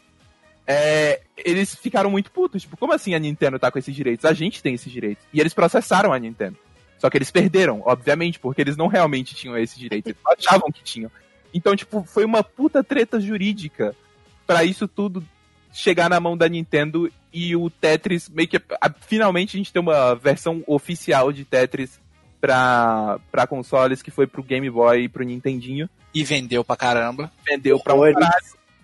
é, 0.66 1.20
eles 1.36 1.76
ficaram 1.76 2.10
muito 2.10 2.32
putos. 2.32 2.62
Tipo, 2.62 2.76
como 2.76 2.92
assim 2.92 3.14
a 3.14 3.18
Nintendo 3.18 3.60
tá 3.60 3.70
com 3.70 3.78
esses 3.78 3.94
direitos? 3.94 4.24
A 4.24 4.32
gente 4.32 4.60
tem 4.60 4.74
esses 4.74 4.90
direitos. 4.90 5.24
E 5.32 5.38
eles 5.38 5.54
processaram 5.54 6.12
a 6.12 6.18
Nintendo. 6.18 6.56
Só 6.98 7.08
que 7.08 7.16
eles 7.16 7.30
perderam, 7.30 7.82
obviamente, 7.84 8.40
porque 8.40 8.60
eles 8.60 8.76
não 8.76 8.88
realmente 8.88 9.34
tinham 9.34 9.56
esse 9.56 9.78
direito. 9.78 10.08
Eles 10.08 10.18
achavam 10.26 10.72
que 10.72 10.82
tinham. 10.82 11.10
Então, 11.52 11.76
tipo, 11.76 12.02
foi 12.02 12.24
uma 12.24 12.42
puta 12.42 12.82
treta 12.82 13.20
jurídica 13.20 13.94
pra 14.44 14.64
isso 14.64 14.88
tudo 14.88 15.24
chegar 15.74 16.08
na 16.08 16.20
mão 16.20 16.36
da 16.36 16.48
Nintendo 16.48 17.10
e 17.32 17.54
o 17.56 17.68
Tetris 17.68 18.28
meio 18.28 18.48
que. 18.48 18.56
a- 18.56 18.94
finalmente 19.00 19.56
a 19.56 19.58
gente 19.58 19.72
tem 19.72 19.82
uma 19.82 20.14
versão 20.14 20.62
oficial 20.66 21.32
de 21.32 21.44
Tetris 21.44 22.00
pra, 22.40 23.18
pra 23.32 23.46
consoles 23.46 24.00
que 24.02 24.10
foi 24.10 24.26
pro 24.26 24.42
Game 24.42 24.70
Boy 24.70 25.02
e 25.04 25.08
pro 25.08 25.24
Nintendinho. 25.24 25.88
E 26.14 26.22
vendeu 26.22 26.62
pra 26.64 26.76
caramba. 26.76 27.32
Vendeu 27.44 27.78
pra 27.80 27.94
um 27.94 28.00
caralho. 28.00 28.32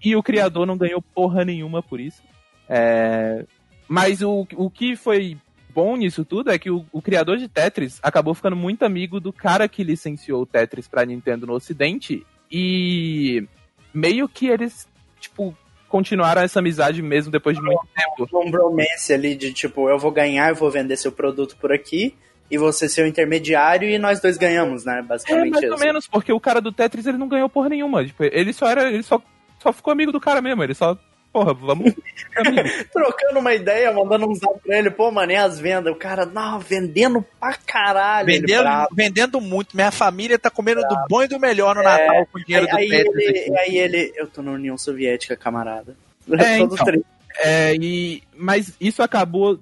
E 0.03 0.17
o 0.17 0.23
criador 0.23 0.67
não 0.67 0.77
ganhou 0.77 1.01
porra 1.01 1.45
nenhuma 1.45 1.83
por 1.83 2.01
isso. 2.01 2.23
É, 2.69 3.45
Mas 3.87 4.21
o, 4.23 4.47
o 4.57 4.69
que 4.71 4.97
foi 4.97 5.37
bom 5.73 5.97
nisso 5.97 6.25
tudo 6.25 6.51
é 6.51 6.59
que 6.59 6.71
o, 6.71 6.85
o 6.91 7.01
criador 7.01 7.37
de 7.39 7.47
Tetris 7.49 8.01
acabou 8.03 8.35
ficando 8.35 8.57
muito 8.57 8.85
amigo 8.85 9.21
do 9.21 9.33
cara 9.33 9.69
que 9.69 9.85
licenciou 9.85 10.43
o 10.43 10.47
Tetris 10.47 10.89
pra 10.89 11.05
Nintendo 11.07 11.47
no 11.47 11.53
Ocidente. 11.53 12.27
E 12.51 13.47
meio 13.95 14.29
que 14.29 14.47
eles, 14.49 14.89
tipo, 15.21 15.57
continuaram 15.91 16.41
essa 16.41 16.61
amizade 16.61 17.03
mesmo 17.03 17.31
depois 17.31 17.57
de 17.57 17.63
muito 17.63 17.87
tempo. 17.95 18.29
Um 18.33 18.51
bromance 18.51 19.13
ali 19.13 19.35
de, 19.35 19.53
tipo, 19.53 19.91
eu 19.91 19.99
vou 19.99 20.13
ganhar, 20.13 20.49
eu 20.49 20.55
vou 20.55 20.71
vender 20.71 20.97
seu 20.97 21.11
produto 21.11 21.57
por 21.61 21.73
aqui, 21.73 22.15
e 22.49 22.57
você 22.57 22.89
ser 22.89 23.03
o 23.03 23.07
intermediário, 23.07 23.91
e 23.91 23.99
nós 23.99 24.21
dois 24.21 24.39
ganhamos, 24.39 24.85
né? 24.85 25.01
É, 25.01 25.03
Basicamente 25.03 25.51
mais 25.51 25.71
ou 25.71 25.79
menos, 25.79 26.07
porque 26.07 26.33
o 26.33 26.41
cara 26.41 26.61
do 26.61 26.73
Tetris 26.73 27.07
ele 27.07 27.19
não 27.19 27.29
ganhou 27.29 27.49
porra 27.49 27.69
nenhuma. 27.69 28.05
Tipo, 28.07 28.25
ele 28.25 28.53
só 28.53 28.69
era. 28.69 28.89
Ele 28.89 29.03
só, 29.03 29.21
só 29.59 29.73
ficou 29.73 29.93
amigo 29.93 30.13
do 30.13 30.21
cara 30.21 30.41
mesmo. 30.41 30.63
Ele 30.63 30.75
só. 30.75 30.97
Porra, 31.33 31.55
vamos. 31.55 31.95
Trocando 32.93 33.39
uma 33.39 33.55
ideia, 33.55 33.93
mandando 33.93 34.29
um 34.29 34.35
zap 34.35 34.59
pra 34.61 34.79
ele, 34.79 34.91
pô, 34.91 35.11
mano, 35.13 35.31
e 35.31 35.37
as 35.37 35.61
vendas? 35.61 35.93
O 35.93 35.97
cara, 35.97 36.27
não, 36.27 36.59
vendendo 36.59 37.25
pra 37.39 37.55
caralho. 37.55 38.27
Vendendo, 38.27 38.63
bravo. 38.63 38.89
vendendo 38.93 39.41
muito. 39.41 39.77
Minha 39.77 39.93
família 39.93 40.39
tá 40.39 40.51
comendo 40.51 40.81
do 40.83 40.97
bom 41.09 41.23
e 41.23 41.29
do 41.29 41.39
melhor 41.39 41.77
no 41.77 41.83
Natal 41.83 42.27
com 42.27 42.39
o 42.39 42.45
dinheiro 42.45 42.67
Aí, 42.75 42.89
do 42.89 42.95
aí 42.95 43.05
Tetris. 43.05 43.25
ele, 43.25 43.39
aqui. 43.39 43.59
aí 43.59 43.79
ele, 43.79 44.13
eu 44.17 44.27
tô 44.27 44.43
na 44.43 44.51
União 44.51 44.77
Soviética, 44.77 45.37
camarada. 45.37 45.97
É, 46.33 46.59
Todos 46.59 46.75
então. 46.75 46.87
três. 46.87 47.03
É, 47.39 47.77
e, 47.77 48.23
mas 48.37 48.75
isso 48.81 49.01
acabou 49.03 49.61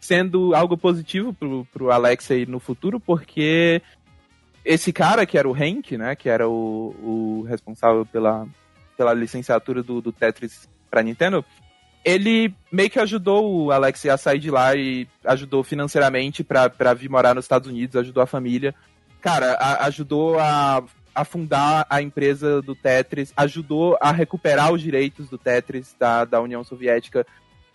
sendo 0.00 0.54
algo 0.54 0.76
positivo 0.76 1.32
pro, 1.32 1.64
pro 1.72 1.90
Alexei 1.92 2.44
no 2.44 2.58
futuro, 2.58 2.98
porque 2.98 3.80
esse 4.64 4.92
cara, 4.92 5.24
que 5.24 5.38
era 5.38 5.48
o 5.48 5.56
Henk, 5.56 5.96
né, 5.96 6.16
que 6.16 6.28
era 6.28 6.48
o, 6.48 6.94
o 7.02 7.46
responsável 7.48 8.04
pela, 8.04 8.46
pela 8.96 9.14
licenciatura 9.14 9.82
do, 9.82 10.00
do 10.00 10.12
Tetris 10.12 10.68
pra 10.94 11.02
Nintendo, 11.02 11.44
ele 12.04 12.54
meio 12.70 12.88
que 12.88 13.00
ajudou 13.00 13.64
o 13.66 13.72
Alexei 13.72 14.10
a 14.10 14.16
sair 14.16 14.38
de 14.38 14.48
lá 14.50 14.76
e 14.76 15.08
ajudou 15.24 15.64
financeiramente 15.64 16.44
pra, 16.44 16.70
pra 16.70 16.94
vir 16.94 17.10
morar 17.10 17.34
nos 17.34 17.44
Estados 17.46 17.68
Unidos, 17.68 17.96
ajudou 17.96 18.22
a 18.22 18.26
família. 18.26 18.72
Cara, 19.20 19.54
a- 19.54 19.86
ajudou 19.86 20.38
a, 20.38 20.84
a 21.14 21.24
fundar 21.24 21.84
a 21.90 22.00
empresa 22.00 22.62
do 22.62 22.74
Tetris, 22.76 23.32
ajudou 23.36 23.98
a 24.00 24.12
recuperar 24.12 24.72
os 24.72 24.80
direitos 24.80 25.28
do 25.28 25.36
Tetris 25.38 25.96
da, 25.98 26.24
da 26.24 26.40
União 26.40 26.62
Soviética. 26.62 27.26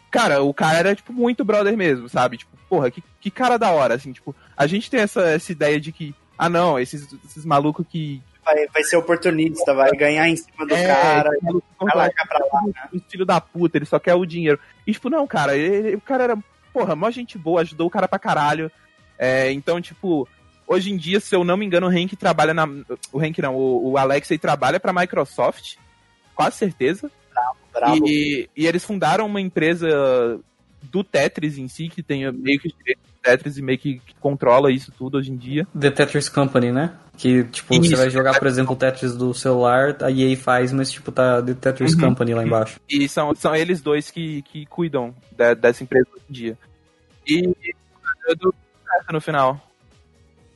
Cara, 0.09 0.41
o 0.41 0.53
cara 0.53 0.77
era, 0.77 0.95
tipo, 0.95 1.11
muito 1.11 1.43
brother 1.43 1.75
mesmo, 1.75 2.07
sabe? 2.07 2.37
Tipo, 2.37 2.55
porra, 2.69 2.89
que, 2.89 3.03
que 3.19 3.29
cara 3.29 3.57
da 3.57 3.71
hora, 3.71 3.95
assim, 3.95 4.11
tipo, 4.13 4.33
a 4.55 4.65
gente 4.65 4.89
tem 4.89 5.01
essa, 5.01 5.21
essa 5.23 5.51
ideia 5.51 5.79
de 5.79 5.91
que, 5.91 6.15
ah 6.37 6.47
não, 6.49 6.79
esses, 6.79 7.07
esses 7.25 7.43
malucos 7.45 7.85
que. 7.89 8.21
Vai, 8.53 8.67
vai 8.67 8.83
ser 8.83 8.97
oportunista, 8.97 9.73
vai 9.73 9.91
ganhar 9.91 10.27
em 10.27 10.35
cima 10.35 10.65
do 10.65 10.73
é, 10.73 10.87
cara, 10.87 11.29
que 11.31 11.85
vai 11.85 11.95
largar 11.95 12.27
pra 12.27 12.39
lá. 12.39 12.61
um 12.93 12.99
filho 13.07 13.25
da 13.25 13.39
puta, 13.39 13.77
ele 13.77 13.85
só 13.85 13.99
quer 13.99 14.15
o 14.15 14.25
dinheiro. 14.25 14.59
E, 14.87 14.91
tipo, 14.93 15.09
não, 15.09 15.25
cara, 15.27 15.55
ele- 15.55 15.95
o 15.95 16.01
cara 16.01 16.23
era, 16.23 16.37
porra, 16.73 16.95
mó 16.95 17.09
gente 17.11 17.37
boa, 17.37 17.61
ajudou 17.61 17.87
o 17.87 17.91
cara 17.91 18.07
pra 18.07 18.17
caralho. 18.17 18.71
É, 19.17 19.51
então, 19.51 19.79
tipo, 19.81 20.27
hoje 20.65 20.91
em 20.91 20.97
dia, 20.97 21.19
se 21.19 21.35
eu 21.35 21.43
não 21.43 21.57
me 21.57 21.65
engano, 21.65 21.87
o 21.87 21.91
Henk 21.93 22.15
trabalha 22.15 22.53
na. 22.53 22.67
O 23.11 23.21
Henk 23.23 23.41
não, 23.41 23.55
o, 23.55 23.91
o 23.91 23.97
Alexei 23.97 24.37
trabalha 24.37 24.79
pra 24.79 24.93
Microsoft, 24.93 25.75
quase 26.33 26.55
certeza. 26.57 27.11
Bravo. 27.73 28.07
E, 28.07 28.49
e 28.57 28.65
eles 28.67 28.83
fundaram 28.83 29.25
uma 29.25 29.39
empresa 29.39 30.39
do 30.81 31.03
Tetris 31.03 31.57
em 31.57 31.67
si, 31.67 31.87
que 31.89 32.01
tem 32.01 32.31
meio 32.31 32.59
que 32.59 32.67
os 32.67 32.73
direitos 32.77 33.08
Tetris 33.21 33.57
e 33.57 33.61
meio 33.61 33.77
que, 33.77 33.99
que 33.99 34.15
controla 34.19 34.71
isso 34.71 34.91
tudo 34.97 35.17
hoje 35.17 35.31
em 35.31 35.37
dia. 35.37 35.67
The 35.77 35.91
Tetris 35.91 36.29
Company, 36.29 36.71
né? 36.71 36.93
Que, 37.17 37.43
tipo, 37.45 37.73
Isso, 37.73 37.89
você 37.89 37.95
vai 37.97 38.09
jogar, 38.09 38.39
por 38.39 38.47
exemplo, 38.47 38.73
o 38.73 38.77
Tetris 38.77 39.15
do 39.15 39.33
celular, 39.33 39.97
a 40.01 40.09
EA 40.09 40.37
faz, 40.37 40.71
mas, 40.71 40.89
tipo, 40.89 41.11
tá 41.11 41.41
The 41.41 41.53
Tetris 41.53 41.93
Uhum. 41.93 41.99
Company 42.01 42.33
lá 42.33 42.45
embaixo. 42.45 42.79
E 42.89 43.09
são, 43.09 43.35
são 43.35 43.53
eles 43.53 43.81
dois 43.81 44.09
que, 44.09 44.41
que 44.43 44.65
cuidam 44.67 45.13
da- 45.35 45.53
dessa 45.53 45.83
empresa 45.83 46.07
hoje 46.13 46.23
em 46.29 46.33
dia. 46.33 46.57
E 47.27 47.53
no 49.11 49.19
final. 49.21 49.59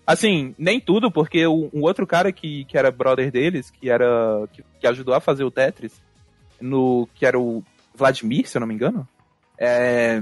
Assim, 0.06 0.54
nem 0.58 0.80
tudo, 0.80 1.10
porque 1.12 1.46
o- 1.48 1.70
um 1.74 1.82
outro 1.82 2.06
cara 2.06 2.32
que, 2.32 2.66
que 2.66 2.78
era 2.78 2.92
brother 2.92 3.32
deles, 3.32 3.70
que 3.70 3.90
era. 3.90 4.48
Que, 4.52 4.64
que 4.80 4.88
ajudou 4.88 5.14
a 5.14 5.22
fazer 5.22 5.44
o 5.44 5.52
Tetris, 5.52 5.94
no. 6.60 7.08
que 7.16 7.26
era 7.26 7.40
o 7.40 7.64
Vladimir, 7.96 8.48
se 8.48 8.58
eu 8.58 8.60
não 8.62 8.68
me 8.68 8.74
engano. 8.74 9.08
É. 9.58 10.22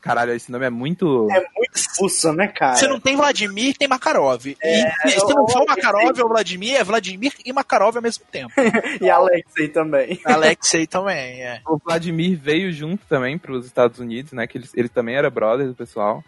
Caralho, 0.00 0.32
esse 0.32 0.50
nome 0.50 0.66
é 0.66 0.70
muito. 0.70 1.28
É 1.30 1.40
muito 1.56 1.74
expulso, 1.74 2.32
né, 2.32 2.48
cara? 2.48 2.76
Se 2.76 2.86
não 2.86 3.00
tem 3.00 3.16
Vladimir, 3.16 3.76
tem 3.76 3.88
Makarov. 3.88 4.46
e 4.46 4.54
se, 4.54 5.20
se 5.20 5.34
não 5.34 5.48
for 5.48 5.66
Makarov 5.66 6.18
ou 6.20 6.28
Vladimir, 6.28 6.76
é 6.76 6.84
Vladimir 6.84 7.32
e 7.44 7.52
Makarov 7.52 7.96
ao 7.96 8.02
mesmo 8.02 8.24
tempo. 8.30 8.52
E 9.00 9.08
Alexei 9.08 9.68
também. 9.68 10.20
Alexei 10.24 10.86
também, 10.86 11.42
é. 11.42 11.60
O 11.66 11.78
Vladimir 11.78 12.38
veio 12.38 12.72
junto 12.72 13.04
também 13.06 13.38
para 13.38 13.52
os 13.52 13.66
Estados 13.66 13.98
Unidos, 13.98 14.32
né? 14.32 14.46
Que 14.46 14.58
ele, 14.58 14.68
ele 14.74 14.88
também 14.88 15.16
era 15.16 15.30
brother 15.30 15.66
do 15.66 15.74
pessoal. 15.74 16.22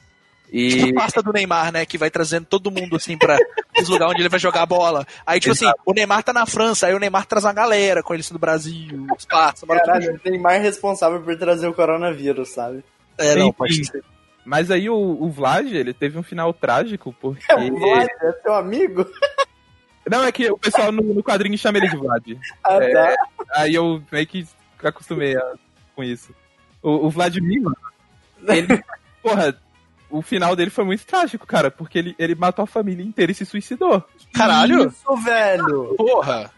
E 0.52 0.68
Tipo 0.70 0.98
a 0.98 1.02
pasta 1.02 1.22
do 1.22 1.32
Neymar, 1.32 1.72
né? 1.72 1.86
Que 1.86 1.96
vai 1.96 2.10
trazendo 2.10 2.44
todo 2.44 2.70
mundo, 2.70 2.96
assim, 2.96 3.16
pra 3.16 3.38
os 3.80 3.88
lugares 3.88 4.12
onde 4.12 4.22
ele 4.22 4.28
vai 4.28 4.40
jogar 4.40 4.62
a 4.62 4.66
bola. 4.66 5.06
Aí, 5.24 5.38
tipo 5.38 5.52
assim, 5.52 5.70
o 5.86 5.92
Neymar 5.92 6.22
tá 6.22 6.32
na 6.32 6.44
França, 6.44 6.86
aí 6.86 6.94
o 6.94 6.98
Neymar 6.98 7.26
traz 7.26 7.44
uma 7.44 7.52
galera 7.52 8.02
com 8.02 8.12
ele 8.12 8.22
do 8.22 8.38
Brasil, 8.38 9.06
os 9.16 9.24
passos, 9.24 9.66
Caralho, 9.66 10.20
o 10.24 10.28
Neymar 10.28 10.54
é 10.54 10.58
responsável 10.58 11.20
por 11.20 11.36
trazer 11.38 11.68
o 11.68 11.74
coronavírus, 11.74 12.50
sabe? 12.50 12.84
É, 13.20 13.34
não, 13.36 13.48
Enfim. 13.48 13.56
pode 13.58 13.84
ser. 13.86 14.04
Mas 14.44 14.70
aí 14.70 14.88
o, 14.90 14.94
o 14.96 15.30
Vlad, 15.30 15.70
ele 15.72 15.92
teve 15.92 16.18
um 16.18 16.22
final 16.22 16.52
trágico, 16.52 17.14
porque. 17.20 17.44
É 17.52 17.54
o 17.56 17.78
Vlad, 17.78 18.08
é 18.22 18.32
seu 18.42 18.54
amigo? 18.54 19.06
Não, 20.10 20.24
é 20.24 20.32
que 20.32 20.50
o 20.50 20.58
pessoal 20.58 20.90
no, 20.90 21.02
no 21.02 21.22
quadrinho 21.22 21.56
chama 21.58 21.78
ele 21.78 21.88
de 21.88 21.96
Vlad. 21.96 22.26
Ah, 22.64 22.82
É. 22.82 22.92
tá. 23.14 23.24
Aí 23.56 23.74
eu 23.74 24.02
meio 24.10 24.26
que 24.26 24.44
acostumei 24.82 25.36
a- 25.36 25.52
com 25.94 26.02
isso. 26.02 26.34
O, 26.82 27.06
o 27.06 27.10
Vladimir, 27.10 27.62
mano, 27.62 27.76
ele. 28.48 28.82
porra, 29.22 29.54
o 30.08 30.22
final 30.22 30.56
dele 30.56 30.70
foi 30.70 30.84
muito 30.84 31.04
trágico, 31.06 31.46
cara, 31.46 31.70
porque 31.70 31.98
ele, 31.98 32.14
ele 32.18 32.34
matou 32.34 32.62
a 32.62 32.66
família 32.66 33.04
inteira 33.04 33.30
e 33.30 33.34
se 33.34 33.44
suicidou. 33.44 34.02
Caralho! 34.32 34.88
Isso, 34.88 35.16
velho! 35.18 35.94
Porra! 35.96 36.50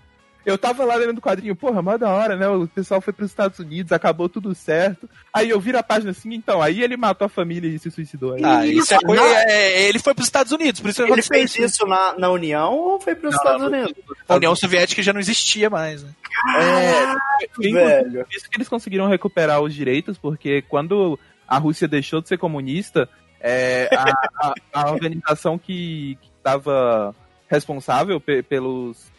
Eu 0.45 0.59
tava 0.59 0.85
lá 0.85 0.97
lendo 0.97 1.19
o 1.19 1.23
quadrinho, 1.23 1.55
porra, 1.55 1.81
mó 1.81 1.97
da 1.97 2.11
hora, 2.11 2.37
né? 2.37 2.49
O 2.49 2.67
pessoal 2.67 3.01
foi 3.01 3.13
pros 3.13 3.31
Estados 3.31 3.59
Unidos, 3.61 3.93
acabou 3.93 4.29
tudo 4.29 4.55
certo. 4.55 5.09
Aí 5.33 5.51
eu 5.51 5.61
viro 5.61 5.79
a 5.79 5.83
página 5.83 6.11
assim, 6.11 6.35
então, 6.35 6.61
aí 6.61 6.83
ele 6.83 6.97
matou 6.97 7.27
a 7.27 7.29
família 7.29 7.69
e 7.69 7.79
se 7.79 7.91
suicidou. 7.91 8.35
Aí. 8.35 8.43
Ah, 8.45 8.67
isso 8.67 8.93
é 8.93 8.99
coisa. 8.99 9.23
não. 9.23 9.29
é- 9.29 9.83
ele 9.89 9.99
foi 10.01 10.15
pros 10.15 10.27
Estados 10.27 10.51
Unidos, 10.53 10.81
por 10.81 10.91
isso 10.91 11.05
que 11.05 11.13
Ele 11.13 11.23
fez 11.23 11.57
isso 11.57 11.87
na, 11.87 12.19
na 12.19 12.31
União 12.31 12.73
ou 12.73 13.01
foi 13.01 13.15
pros 13.15 13.33
Não, 13.35 13.39
Estados 13.41 13.67
Unidos? 13.67 13.93
A 14.29 14.35
União 14.35 14.57
Soviética 14.57 15.01
já 15.03 15.13
não 15.13 15.21
existia 15.21 15.71
mais, 15.71 16.03
né? 16.03 16.11
É, 16.59 17.07
foi 17.07 17.69
inclusive 17.69 17.75
Velho. 17.75 18.25
por 18.25 18.35
isso 18.37 18.51
que 18.51 18.57
eles 18.57 18.69
conseguiram 18.69 19.09
recuperar 19.09 19.61
os 19.61 19.73
direitos, 19.73 20.19
porque 20.19 20.63
quando 20.63 21.19
a 21.47 21.59
Rússia 21.59 21.87
deixou 21.87 22.21
de 22.21 22.29
ser 22.29 22.39
comunista, 22.39 23.09
é, 23.41 23.89
a, 23.93 24.49
a- 24.49 24.55
a 24.73 24.91
organização 24.91 25.57
que 25.59 26.19
estava 26.39 27.15
responsável 27.49 28.21
pe- 28.21 28.43
pelos 28.43 29.12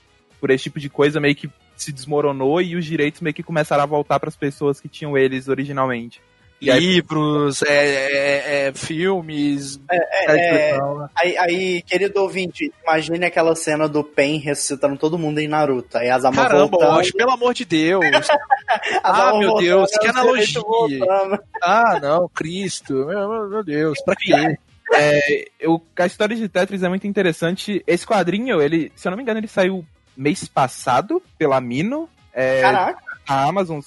por 0.43 0.49
esse 0.51 0.65
tipo 0.65 0.77
de 0.77 0.89
coisa 0.89 1.21
meio 1.21 1.33
que 1.37 1.49
se 1.73 1.89
desmoronou 1.93 2.61
e 2.61 2.75
os 2.75 2.83
direitos 2.83 3.21
meio 3.21 3.33
que 3.33 3.41
começaram 3.41 3.81
a 3.81 3.85
voltar 3.85 4.19
para 4.19 4.27
as 4.27 4.35
pessoas 4.35 4.81
que 4.81 4.89
tinham 4.89 5.17
eles 5.17 5.47
originalmente. 5.47 6.19
E 6.59 6.69
aí- 6.69 6.81
Livros, 6.95 7.61
é, 7.61 8.65
é- 8.65 8.67
é, 8.67 8.73
filmes. 8.73 9.79
É, 9.89 10.77
aí, 11.15 11.37
aí, 11.37 11.81
querido 11.83 12.21
ouvinte, 12.21 12.73
imagine 12.83 13.25
aquela 13.25 13.55
cena 13.55 13.87
do 13.87 14.03
Pen 14.03 14.37
ressuscitando 14.37 14.97
todo 14.97 15.17
mundo 15.17 15.39
em 15.39 15.47
Naruto. 15.47 15.97
Aí 15.97 16.09
as 16.09 16.25
almas 16.25 16.45
Caramba, 16.45 16.67
voltando. 16.67 16.99
Osh, 16.99 17.11
pelo 17.11 17.31
amor 17.31 17.53
de 17.53 17.63
Deus. 17.63 18.03
ah, 19.01 19.31
meu 19.37 19.47
voltando, 19.51 19.59
Deus, 19.65 19.91
que 19.97 20.07
analogia. 20.07 20.61
ah, 21.61 21.99
não, 22.01 22.27
Cristo. 22.27 22.93
Meu, 23.05 23.29
meu- 23.29 23.49
meu 23.49 23.63
Deus, 23.63 23.97
pra 24.03 24.13
quê? 24.17 24.57
É, 24.93 25.45
eu, 25.57 25.81
a 25.97 26.05
história 26.05 26.35
de 26.35 26.49
Tetris 26.49 26.83
é 26.83 26.89
muito 26.89 27.07
interessante. 27.07 27.81
Esse 27.87 28.05
quadrinho, 28.05 28.61
ele, 28.61 28.91
se 28.93 29.07
eu 29.07 29.11
não 29.11 29.17
me 29.17 29.23
engano, 29.23 29.39
ele 29.39 29.47
saiu 29.47 29.85
mês 30.15 30.47
passado 30.47 31.21
pela 31.37 31.59
Mino. 31.61 32.09
É, 32.33 32.61
Caraca, 32.61 33.03
a 33.27 33.43
Amazon 33.45 33.79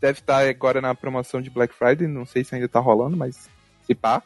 deve 0.00 0.20
estar 0.20 0.46
agora 0.48 0.80
na 0.80 0.94
promoção 0.94 1.40
de 1.42 1.50
Black 1.50 1.74
Friday, 1.74 2.06
não 2.06 2.24
sei 2.24 2.44
se 2.44 2.54
ainda 2.54 2.68
tá 2.68 2.78
rolando, 2.80 3.16
mas 3.16 3.48
se 3.86 3.94
pá. 3.94 4.22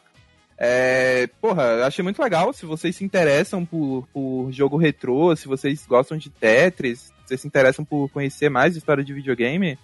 É, 0.57 1.27
porra, 1.41 1.63
eu 1.63 1.85
achei 1.85 2.03
muito 2.03 2.21
legal. 2.21 2.53
Se 2.53 2.65
vocês 2.65 2.95
se 2.95 3.03
interessam 3.03 3.65
por, 3.65 4.07
por 4.13 4.51
jogo 4.51 4.77
retrô, 4.77 5.35
se 5.35 5.47
vocês 5.47 5.85
gostam 5.85 6.17
de 6.17 6.29
Tetris, 6.29 6.99
se 6.99 7.13
vocês 7.27 7.41
se 7.41 7.47
interessam 7.47 7.83
por 7.83 8.07
conhecer 8.09 8.49
mais 8.49 8.75
história 8.75 9.03
de 9.03 9.13
videogame, 9.13 9.77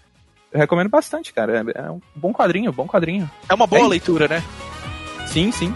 eu 0.51 0.59
recomendo 0.59 0.89
bastante, 0.89 1.33
cara. 1.33 1.65
É, 1.75 1.87
é 1.87 1.91
um 1.91 1.99
bom 2.15 2.31
quadrinho, 2.31 2.71
bom 2.71 2.87
quadrinho. 2.87 3.29
É 3.49 3.53
uma 3.53 3.65
boa 3.67 3.81
Hein? 3.81 3.89
leitura, 3.89 4.27
né? 4.27 4.43
Sim, 5.27 5.51
sim. 5.51 5.73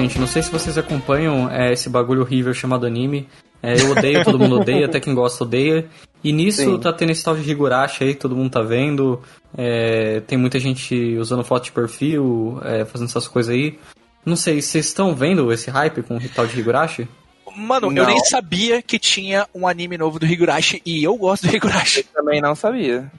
Gente, 0.00 0.18
não 0.18 0.26
sei 0.26 0.42
se 0.42 0.50
vocês 0.50 0.78
acompanham 0.78 1.50
é, 1.50 1.72
esse 1.72 1.88
bagulho 1.88 2.22
horrível 2.22 2.54
chamado 2.54 2.86
anime. 2.86 3.28
É, 3.60 3.80
eu 3.80 3.90
odeio, 3.90 4.24
todo 4.24 4.38
mundo 4.38 4.60
odeia, 4.60 4.86
até 4.86 5.00
quem 5.00 5.14
gosta 5.14 5.42
odeia. 5.42 5.88
E 6.22 6.32
nisso 6.32 6.62
Sim. 6.62 6.78
tá 6.78 6.92
tendo 6.92 7.10
esse 7.10 7.24
tal 7.24 7.36
de 7.36 7.48
Higurashi 7.50 8.04
aí, 8.04 8.14
todo 8.14 8.36
mundo 8.36 8.50
tá 8.50 8.62
vendo. 8.62 9.20
É, 9.56 10.20
tem 10.20 10.38
muita 10.38 10.58
gente 10.58 11.16
usando 11.16 11.42
foto 11.42 11.64
de 11.64 11.72
perfil, 11.72 12.60
é, 12.64 12.84
fazendo 12.84 13.08
essas 13.08 13.26
coisas 13.26 13.52
aí. 13.52 13.78
Não 14.24 14.36
sei, 14.36 14.62
vocês 14.62 14.86
estão 14.86 15.14
vendo 15.14 15.52
esse 15.52 15.70
hype 15.70 16.02
com 16.02 16.16
o 16.16 16.28
tal 16.28 16.46
de 16.46 16.58
Higurashi? 16.58 17.08
Mano, 17.56 17.88
eu 17.88 17.92
Não. 17.92 18.06
nem 18.06 18.24
sabia 18.24 18.80
que 18.80 18.98
tinha 18.98 19.48
um 19.52 19.66
anime 19.66 19.98
novo 19.98 20.18
do 20.18 20.26
Higurashi 20.26 20.80
e 20.86 21.02
eu 21.02 21.16
gosto 21.16 21.48
do 21.48 21.56
Higurashi. 21.56 22.04
Também 22.14 22.40
não 22.40 22.54
sabia. 22.54 23.10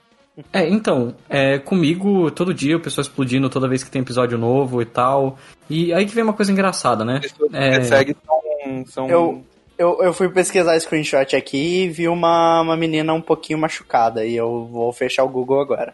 É, 0.54 0.68
então, 0.68 1.16
é, 1.30 1.58
comigo, 1.60 2.30
todo 2.32 2.54
dia 2.54 2.78
o 2.78 2.80
pessoal 2.80 3.02
explodindo 3.04 3.50
toda 3.50 3.68
vez 3.68 3.84
que 3.84 3.92
tem 3.92 4.02
episódio 4.02 4.38
novo 4.38 4.82
e 4.82 4.86
tal. 4.86 5.38
E 5.70 5.94
aí 5.94 6.06
que 6.06 6.14
vem 6.16 6.24
uma 6.24 6.34
coisa 6.34 6.52
engraçada, 6.52 7.04
né? 7.06 7.20
pessoas 7.20 7.52
que 7.52 7.58
É. 7.58 7.82
seguem 7.84 8.16
são, 8.26 8.86
são 8.86 9.10
Eu- 9.10 9.44
eu, 9.78 9.98
eu 10.02 10.14
fui 10.14 10.28
pesquisar 10.30 10.78
screenshot 10.80 11.36
aqui 11.36 11.84
e 11.84 11.90
vi 11.90 12.08
uma, 12.10 12.62
uma 12.62 12.76
menina 12.76 13.14
um 13.14 13.22
pouquinho 13.22 13.58
machucada. 13.60 14.26
E 14.26 14.36
eu 14.36 14.68
vou 14.72 14.92
fechar 14.92 15.24
o 15.24 15.30
Google 15.30 15.62
agora. 15.62 15.94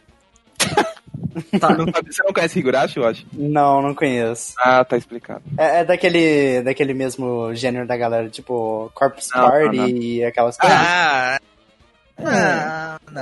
Tá, 1.59 1.69
Não 1.75 1.85
sabe- 1.91 2.13
Você 2.13 2.23
não 2.23 2.31
conhece 2.31 2.59
Higurashi, 2.59 2.97
eu 2.97 3.05
acho? 3.05 3.25
Não, 3.33 3.81
não 3.81 3.93
conheço. 3.93 4.53
Ah, 4.57 4.85
tá 4.85 4.95
explicado. 4.95 5.41
É, 5.57 5.81
é 5.81 5.83
daquele, 5.83 6.61
daquele 6.61 6.93
mesmo 6.93 7.53
gênero 7.53 7.85
da 7.85 7.97
galera, 7.97 8.29
tipo 8.29 8.89
Corpse 8.95 9.29
Não, 9.35 9.41
Party 9.49 9.75
não, 9.75 9.83
não. 9.83 9.89
e 9.89 10.23
aquelas 10.23 10.55
coisas. 10.57 10.77
Ah, 10.79 11.37
ah, 12.17 12.97
não. 13.11 13.21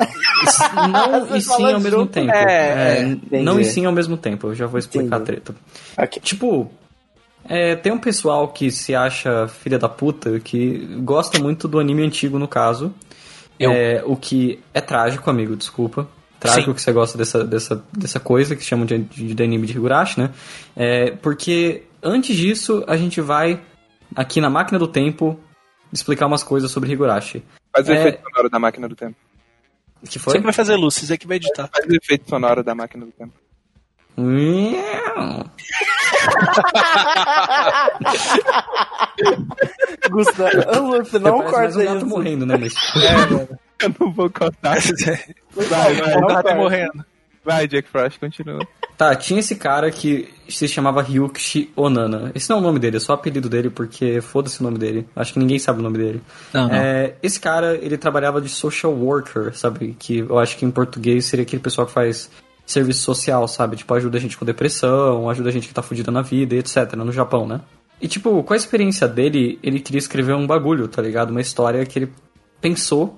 não 0.89 1.25
Você 1.29 1.37
e 1.37 1.41
sim 1.41 1.63
ao 1.73 1.79
mesmo 1.79 1.99
junto. 1.99 2.11
tempo. 2.11 2.31
É, 2.31 2.97
É, 2.99 3.03
entendi. 3.03 3.43
não 3.43 3.59
e 3.59 3.65
sim 3.65 3.85
ao 3.85 3.91
mesmo 3.91 4.17
tempo, 4.17 4.47
eu 4.47 4.55
já 4.55 4.65
vou 4.67 4.77
explicar 4.79 5.17
Entendi. 5.19 5.21
a 5.21 5.25
treta. 5.25 5.55
Ok. 5.97 6.21
Tipo, 6.21 6.71
é, 7.47 7.75
tem 7.75 7.91
um 7.91 7.97
pessoal 7.99 8.47
que 8.49 8.71
se 8.71 8.95
acha 8.95 9.47
filha 9.47 9.77
da 9.79 9.89
puta 9.89 10.39
que 10.39 10.77
gosta 11.01 11.39
muito 11.39 11.67
do 11.67 11.79
anime 11.79 12.03
antigo, 12.03 12.37
no 12.39 12.47
caso. 12.47 12.93
Eu. 13.59 13.71
É, 13.71 14.03
o 14.05 14.15
que 14.15 14.59
é 14.73 14.81
trágico, 14.81 15.29
amigo, 15.29 15.55
desculpa. 15.55 16.07
Trágico 16.39 16.71
Sim. 16.71 16.73
que 16.73 16.81
você 16.81 16.91
gosta 16.91 17.17
dessa, 17.17 17.43
dessa, 17.43 17.83
dessa 17.97 18.19
coisa 18.19 18.55
que 18.55 18.63
chamam 18.63 18.85
de, 18.85 18.97
de, 18.97 19.33
de 19.33 19.43
anime 19.43 19.65
de 19.65 19.73
Higurashi, 19.73 20.19
né? 20.19 20.29
É, 20.75 21.11
porque 21.11 21.83
antes 22.01 22.35
disso, 22.35 22.83
a 22.87 22.97
gente 22.97 23.21
vai 23.21 23.61
aqui 24.15 24.41
na 24.41 24.49
máquina 24.49 24.77
do 24.77 24.87
tempo 24.87 25.39
explicar 25.91 26.25
umas 26.27 26.43
coisas 26.43 26.69
sobre 26.69 26.91
Higurashi. 26.91 27.43
Faz 27.75 27.89
o 27.89 27.91
É. 27.91 27.99
efeito 27.99 28.23
sonoro 28.29 28.49
da 28.49 28.59
máquina 28.59 28.87
do 28.87 28.95
tempo. 28.95 29.15
Que 30.03 30.11
Você 30.13 30.19
foi? 30.19 30.33
que 30.33 30.39
vai 30.43 30.53
fazer 30.53 30.75
luz, 30.75 30.95
você 30.95 31.17
que 31.17 31.25
vai 31.27 31.37
editar. 31.37 31.67
Faz 31.73 31.85
o 31.87 31.95
efeito 31.95 32.29
sonoro 32.29 32.63
da 32.63 32.75
máquina 32.75 33.05
do 33.05 33.11
tempo. 33.11 33.33
Gustavo, 40.09 41.03
você 41.03 41.19
não 41.19 41.37
mais 41.39 41.51
corta 41.51 41.79
um 41.79 41.85
gato 41.85 42.05
morrendo, 42.05 42.45
né? 42.45 42.57
Mas... 42.57 42.73
Eu 43.81 43.93
não 43.99 44.11
vou 44.13 44.29
cortar. 44.29 44.77
Vai, 45.55 45.93
vai, 45.95 46.15
o 46.15 46.21
não 46.21 46.27
gato 46.27 46.43
corta. 46.43 46.55
morrendo. 46.55 46.93
Vai, 46.95 47.05
Jack 47.69 47.89
Frost, 47.89 48.19
continua. 48.19 48.65
Tá, 48.97 49.15
tinha 49.15 49.39
esse 49.39 49.55
cara 49.55 49.89
que 49.91 50.29
se 50.47 50.67
chamava 50.67 51.01
Ryukishi 51.01 51.71
Onana. 51.75 52.31
Esse 52.35 52.49
não 52.49 52.57
é 52.57 52.59
o 52.59 52.63
nome 52.63 52.79
dele, 52.79 52.97
é 52.97 52.99
só 52.99 53.13
o 53.13 53.15
apelido 53.15 53.49
dele, 53.49 53.69
porque 53.69 54.21
foda-se 54.21 54.61
o 54.61 54.63
nome 54.63 54.77
dele. 54.77 55.07
Acho 55.15 55.33
que 55.33 55.39
ninguém 55.39 55.57
sabe 55.57 55.79
o 55.79 55.83
nome 55.83 55.97
dele. 55.97 56.21
Não, 56.53 56.67
não. 56.67 56.75
É, 56.75 57.15
esse 57.21 57.39
cara, 57.39 57.75
ele 57.75 57.97
trabalhava 57.97 58.39
de 58.39 58.49
social 58.49 58.93
worker, 58.93 59.55
sabe? 59.57 59.95
Que 59.97 60.19
eu 60.19 60.37
acho 60.37 60.55
que 60.57 60.65
em 60.65 60.71
português 60.71 61.25
seria 61.25 61.43
aquele 61.43 61.61
pessoal 61.61 61.87
que 61.87 61.93
faz 61.93 62.29
serviço 62.65 63.01
social, 63.01 63.47
sabe? 63.47 63.75
Tipo, 63.77 63.93
ajuda 63.93 64.17
a 64.17 64.21
gente 64.21 64.37
com 64.37 64.45
depressão, 64.45 65.29
ajuda 65.29 65.49
a 65.49 65.51
gente 65.51 65.67
que 65.67 65.73
tá 65.73 65.81
fudida 65.81 66.11
na 66.11 66.21
vida, 66.21 66.55
e 66.55 66.59
etc. 66.59 66.93
No 66.95 67.11
Japão, 67.11 67.47
né? 67.47 67.61
E, 68.01 68.07
tipo, 68.07 68.43
com 68.43 68.53
a 68.53 68.57
experiência 68.57 69.07
dele, 69.07 69.59
ele 69.63 69.79
queria 69.79 69.99
escrever 69.99 70.35
um 70.35 70.45
bagulho, 70.45 70.87
tá 70.87 71.01
ligado? 71.01 71.31
Uma 71.31 71.41
história 71.41 71.85
que 71.85 71.99
ele 71.99 72.13
pensou 72.61 73.17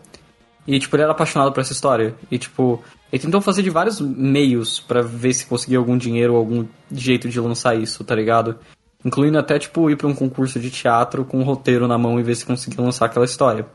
e, 0.67 0.80
tipo, 0.80 0.95
ele 0.95 1.03
era 1.03 1.11
apaixonado 1.11 1.51
por 1.51 1.59
essa 1.59 1.73
história. 1.73 2.15
E, 2.30 2.38
tipo, 2.38 2.84
ele 3.16 3.24
tentou 3.24 3.39
fazer 3.39 3.63
de 3.63 3.70
vários 3.70 4.01
meios 4.01 4.82
pra 4.82 5.01
ver 5.01 5.34
se 5.34 5.45
conseguia 5.45 5.78
algum 5.78 5.97
dinheiro 5.97 6.34
ou 6.34 6.39
algum 6.39 6.66
jeito 6.91 7.30
de 7.30 7.39
lançar 7.39 7.74
isso, 7.74 8.03
tá 8.03 8.13
ligado? 8.13 8.59
Incluindo 9.05 9.39
até, 9.39 9.57
tipo, 9.57 9.89
ir 9.89 9.95
pra 9.95 10.05
um 10.05 10.13
concurso 10.13 10.59
de 10.59 10.70
teatro 10.70 11.24
com 11.24 11.39
um 11.39 11.43
roteiro 11.43 11.88
na 11.88 11.97
mão 11.97 12.20
e 12.20 12.24
ver 12.24 12.36
se 12.36 12.45
conseguia 12.45 12.84
lançar 12.84 13.05
aquela 13.05 13.24
história. 13.24 13.66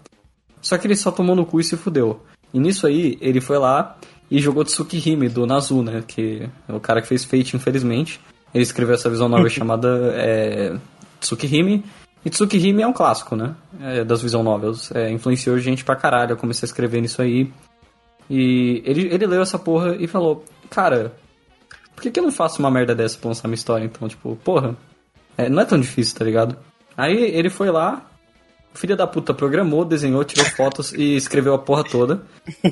Só 0.61 0.77
que 0.77 0.87
ele 0.87 0.95
só 0.95 1.11
tomou 1.11 1.35
no 1.35 1.47
cu 1.47 1.59
e 1.59 1.65
se 1.65 1.75
fudeu. 1.75 2.21
E 2.53 2.61
nisso 2.61 2.87
aí, 2.87 3.17
ele 3.19 3.41
foi 3.41 3.57
lá 3.57 3.97
e 4.31 4.39
jogou 4.41 4.63
Tsukihime, 4.63 5.31
do 5.31 5.47
Nazu, 5.47 5.83
né? 5.83 6.05
Que 6.07 6.47
é 6.69 6.73
o 6.75 6.79
cara 6.79 7.01
que 7.01 7.09
fez 7.09 7.25
Fate, 7.25 7.57
infelizmente. 7.57 8.21
Ele 8.53 8.63
escreveu 8.63 8.95
essa 8.95 9.09
visão 9.09 9.27
novel 9.27 9.49
chamada 9.49 10.13
é, 10.17 10.77
Tsukihime. 11.19 11.83
E 12.27 12.29
Tsukihime 12.29 12.83
é 12.83 12.87
um 12.87 12.93
clássico, 12.93 13.35
né? 13.35 13.55
É, 13.81 14.05
das 14.05 14.21
visual 14.21 14.45
novels. 14.45 14.93
É, 14.95 15.11
influenciou 15.11 15.59
gente 15.59 15.83
pra 15.83 15.97
caralho. 15.97 16.33
Eu 16.33 16.37
comecei 16.37 16.67
a 16.67 16.69
escrever 16.69 17.01
nisso 17.01 17.23
aí. 17.23 17.51
E 18.31 18.81
ele, 18.87 19.13
ele 19.13 19.27
leu 19.27 19.43
essa 19.43 19.59
porra 19.59 19.97
e 19.99 20.07
falou: 20.07 20.45
Cara, 20.71 21.13
por 21.95 22.03
que, 22.03 22.11
que 22.13 22.21
eu 22.21 22.25
não 22.25 22.33
faço 22.33 22.61
uma 22.61 22.71
merda 22.71 22.95
dessa 22.95 23.19
pra 23.19 23.29
lançar 23.29 23.49
minha 23.49 23.57
história? 23.57 23.85
Então, 23.85 24.09
tipo, 24.09 24.37
porra, 24.37 24.77
é, 25.37 25.49
não 25.49 25.61
é 25.61 25.65
tão 25.65 25.79
difícil, 25.81 26.17
tá 26.17 26.25
ligado? 26.25 26.57
Aí 26.97 27.15
ele 27.17 27.51
foi 27.51 27.71
lá, 27.71 28.07
o 28.73 28.79
filho 28.79 28.97
da 28.97 29.07
puta 29.07 29.35
programou, 29.35 29.85
desenhou, 29.85 30.23
tirou 30.25 30.45
fotos 30.47 30.93
e 30.93 31.17
escreveu 31.17 31.55
a 31.55 31.59
porra 31.59 31.83
toda. 31.83 32.23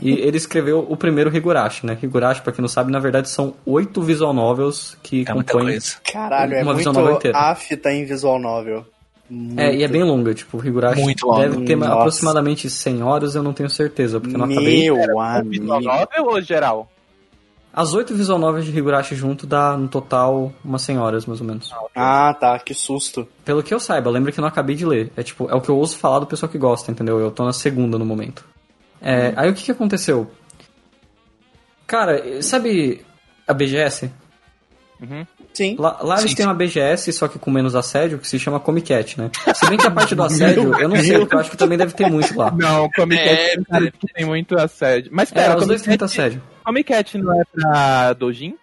E 0.00 0.12
ele 0.12 0.36
escreveu 0.36 0.86
o 0.88 0.96
primeiro 0.96 1.34
Higurashi, 1.34 1.84
né? 1.86 1.98
Higurashi, 2.00 2.42
pra 2.42 2.52
quem 2.52 2.62
não 2.62 2.68
sabe, 2.68 2.92
na 2.92 3.00
verdade 3.00 3.28
são 3.28 3.54
oito 3.66 4.00
visual 4.00 4.32
novels 4.32 4.96
que 5.02 5.22
É 5.22 5.32
compõem. 5.32 5.78
Caralho, 6.12 6.54
é 6.54 6.58
uma 6.62 6.66
muito 6.72 6.78
visual 6.78 6.94
novel 6.94 7.16
inteira. 7.16 7.36
afta 7.36 7.92
em 7.92 8.04
visual 8.04 8.38
novel. 8.38 8.86
Muito. 9.30 9.60
É, 9.60 9.74
e 9.74 9.82
é 9.82 9.88
bem 9.88 10.02
longa, 10.02 10.32
tipo, 10.34 10.56
o 10.56 10.66
Higurashi 10.66 11.02
Muito 11.02 11.26
longa. 11.26 11.48
deve 11.48 11.64
ter 11.64 11.76
Nossa. 11.76 11.92
aproximadamente 11.94 12.70
100 12.70 13.02
horas, 13.02 13.34
eu 13.34 13.42
não 13.42 13.52
tenho 13.52 13.68
certeza, 13.68 14.18
porque 14.18 14.34
eu 14.34 14.38
não 14.38 14.46
acabei. 14.46 14.84
Meu 14.84 14.96
Visual 14.96 15.20
amigo. 15.20 15.64
novel 15.66 16.24
ou 16.24 16.40
geral? 16.40 16.90
As 17.70 17.92
oito 17.92 18.14
visual 18.14 18.38
novels 18.38 18.64
de 18.64 18.76
Higurashi 18.76 19.14
junto 19.14 19.46
dá, 19.46 19.76
no 19.76 19.86
total, 19.86 20.52
umas 20.64 20.82
100 20.82 20.98
horas, 20.98 21.26
mais 21.26 21.40
ou 21.40 21.46
menos. 21.46 21.70
Ah, 21.94 22.34
tá, 22.34 22.58
que 22.58 22.72
susto. 22.74 23.28
Pelo 23.44 23.62
que 23.62 23.72
eu 23.72 23.78
saiba, 23.78 24.10
lembra 24.10 24.32
que 24.32 24.40
eu 24.40 24.42
não 24.42 24.48
acabei 24.48 24.74
de 24.74 24.86
ler. 24.86 25.12
É 25.16 25.22
tipo, 25.22 25.48
é 25.50 25.54
o 25.54 25.60
que 25.60 25.68
eu 25.68 25.76
ouço 25.76 25.98
falar 25.98 26.18
do 26.20 26.26
pessoal 26.26 26.50
que 26.50 26.58
gosta, 26.58 26.90
entendeu? 26.90 27.20
Eu 27.20 27.30
tô 27.30 27.44
na 27.44 27.52
segunda 27.52 27.98
no 27.98 28.04
momento. 28.06 28.44
É, 29.00 29.32
aí 29.36 29.50
o 29.50 29.54
que 29.54 29.62
que 29.64 29.70
aconteceu? 29.70 30.28
Cara, 31.86 32.42
sabe 32.42 33.04
a 33.46 33.52
BGS? 33.54 34.10
Sim. 35.52 35.74
Lá, 35.78 35.98
lá 36.02 36.18
eles 36.18 36.30
Sim, 36.30 36.36
têm 36.36 36.46
uma 36.46 36.54
BGS, 36.54 37.12
só 37.12 37.26
que 37.26 37.38
com 37.38 37.50
menos 37.50 37.74
assédio, 37.74 38.18
que 38.18 38.28
se 38.28 38.38
chama 38.38 38.60
Comic 38.60 38.88
Cat, 38.88 39.18
né? 39.20 39.30
Se 39.54 39.68
bem 39.68 39.76
que 39.76 39.86
a 39.86 39.90
parte 39.90 40.14
do 40.14 40.22
assédio, 40.24 40.72
eu 40.78 40.88
não 40.88 40.96
sei, 40.96 41.18
porque 41.18 41.34
eu 41.34 41.38
acho 41.40 41.50
que 41.50 41.56
também 41.56 41.76
deve 41.76 41.92
ter 41.94 42.08
muito 42.08 42.36
lá. 42.38 42.50
Não, 42.52 42.88
Comic 42.90 43.20
É, 43.20 43.56
cara, 43.68 43.92
tem 44.14 44.24
muito 44.24 44.56
assédio. 44.56 45.10
Mas 45.12 45.32
É, 45.32 45.34
pera, 45.34 45.58
os 45.58 45.66
dois 45.66 45.82
têm 45.82 45.90
muito 45.90 46.04
assédio. 46.04 46.40
Comic 46.64 46.88
Cat 46.92 47.18
não 47.18 47.40
é 47.40 47.42
pra 47.52 48.12
Dojin? 48.12 48.54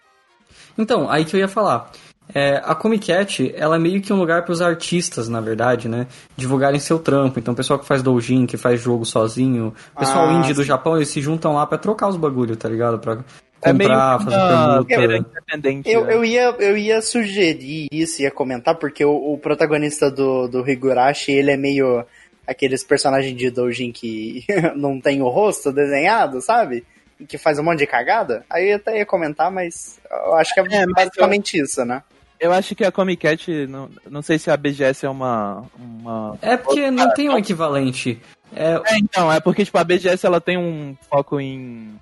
Então, 0.78 1.10
aí 1.10 1.26
que 1.26 1.36
eu 1.36 1.40
ia 1.40 1.48
falar. 1.48 1.92
É, 2.34 2.60
a 2.66 2.74
Comic 2.74 3.06
Cat, 3.08 3.54
ela 3.56 3.76
é 3.76 3.80
meio 3.80 4.02
que 4.02 4.12
um 4.12 4.18
lugar 4.18 4.44
para 4.44 4.52
os 4.52 4.60
artistas, 4.62 5.30
na 5.30 5.40
verdade, 5.40 5.88
né? 5.88 6.08
Divulgarem 6.36 6.80
seu 6.80 6.98
trampo. 6.98 7.40
Então, 7.40 7.54
o 7.54 7.58
pessoal 7.58 7.78
que 7.78 7.86
faz 7.86 8.02
doujin, 8.02 8.46
que 8.48 8.58
faz 8.58 8.82
jogo 8.82 9.06
sozinho, 9.06 9.74
o 9.96 10.00
pessoal 10.00 10.30
Ah, 10.30 10.34
indie 10.34 10.54
do. 10.54 10.64
Japão, 10.64 10.96
eles 10.96 11.10
se 11.10 11.22
juntam 11.22 11.54
lá 11.54 11.68
pra 11.68 11.78
trocar 11.78 12.08
os 12.08 12.18
bagulho, 12.18 12.56
tá 12.56 12.68
ligado? 12.68 12.98
Pra 12.98 13.20
É 13.66 13.74
meio 13.74 13.90
comprar, 13.90 14.20
fazer 14.20 14.86
permuta. 14.86 15.30
independente. 15.32 15.90
Eu, 15.90 16.06
né? 16.06 16.14
eu, 16.14 16.26
ia, 16.26 16.56
eu 16.60 16.78
ia 16.78 17.02
sugerir 17.02 17.88
isso, 17.92 18.22
ia 18.22 18.32
comentar, 18.32 18.76
porque 18.76 19.04
o, 19.04 19.34
o 19.34 19.38
protagonista 19.38 20.12
do, 20.12 20.48
do 20.48 20.70
Higurashi, 20.70 21.32
ele 21.32 21.52
é 21.52 21.58
meio 21.58 22.06
aqueles 22.48 22.84
personagens 22.84 23.36
de 23.36 23.50
doujin 23.50 23.92
que 23.92 24.46
não 24.76 25.00
tem 25.00 25.22
o 25.22 25.30
rosto 25.30 25.72
desenhado, 25.72 26.42
sabe? 26.42 26.86
E 27.20 27.26
que 27.26 27.38
faz 27.38 27.58
um 27.58 27.64
monte 27.64 27.80
de 27.80 27.88
cagada. 27.88 28.46
Aí 28.50 28.72
eu 28.72 28.76
até 28.76 28.98
ia 28.98 29.06
comentar, 29.06 29.50
mas 29.50 30.00
eu 30.10 30.36
acho 30.36 30.54
que 30.54 30.60
é, 30.60 30.64
É, 30.64 30.86
basicamente 30.86 31.60
isso, 31.60 31.84
né? 31.84 32.04
Eu 32.40 32.52
acho 32.52 32.76
que 32.76 32.84
a 32.84 32.92
Comic 32.92 33.22
Cat, 33.22 33.68
não, 33.68 33.90
não 34.10 34.22
sei 34.22 34.38
se 34.38 34.52
a 34.52 34.58
BGS 34.58 35.06
é 35.06 35.10
uma... 35.10 35.64
uma... 35.80 36.38
É 36.42 36.58
porque 36.58 36.92
não 36.92 37.14
tem 37.14 37.30
um 37.30 37.38
equivalente. 37.38 38.22
É, 38.54 38.74
É, 38.86 38.98
então, 38.98 39.32
é 39.32 39.40
porque 39.40 39.64
tipo, 39.64 39.78
a 39.78 39.84
BGS 39.84 40.26
ela 40.26 40.42
tem 40.42 40.58
um 40.58 40.96
foco 41.10 41.40
em, 41.40 41.98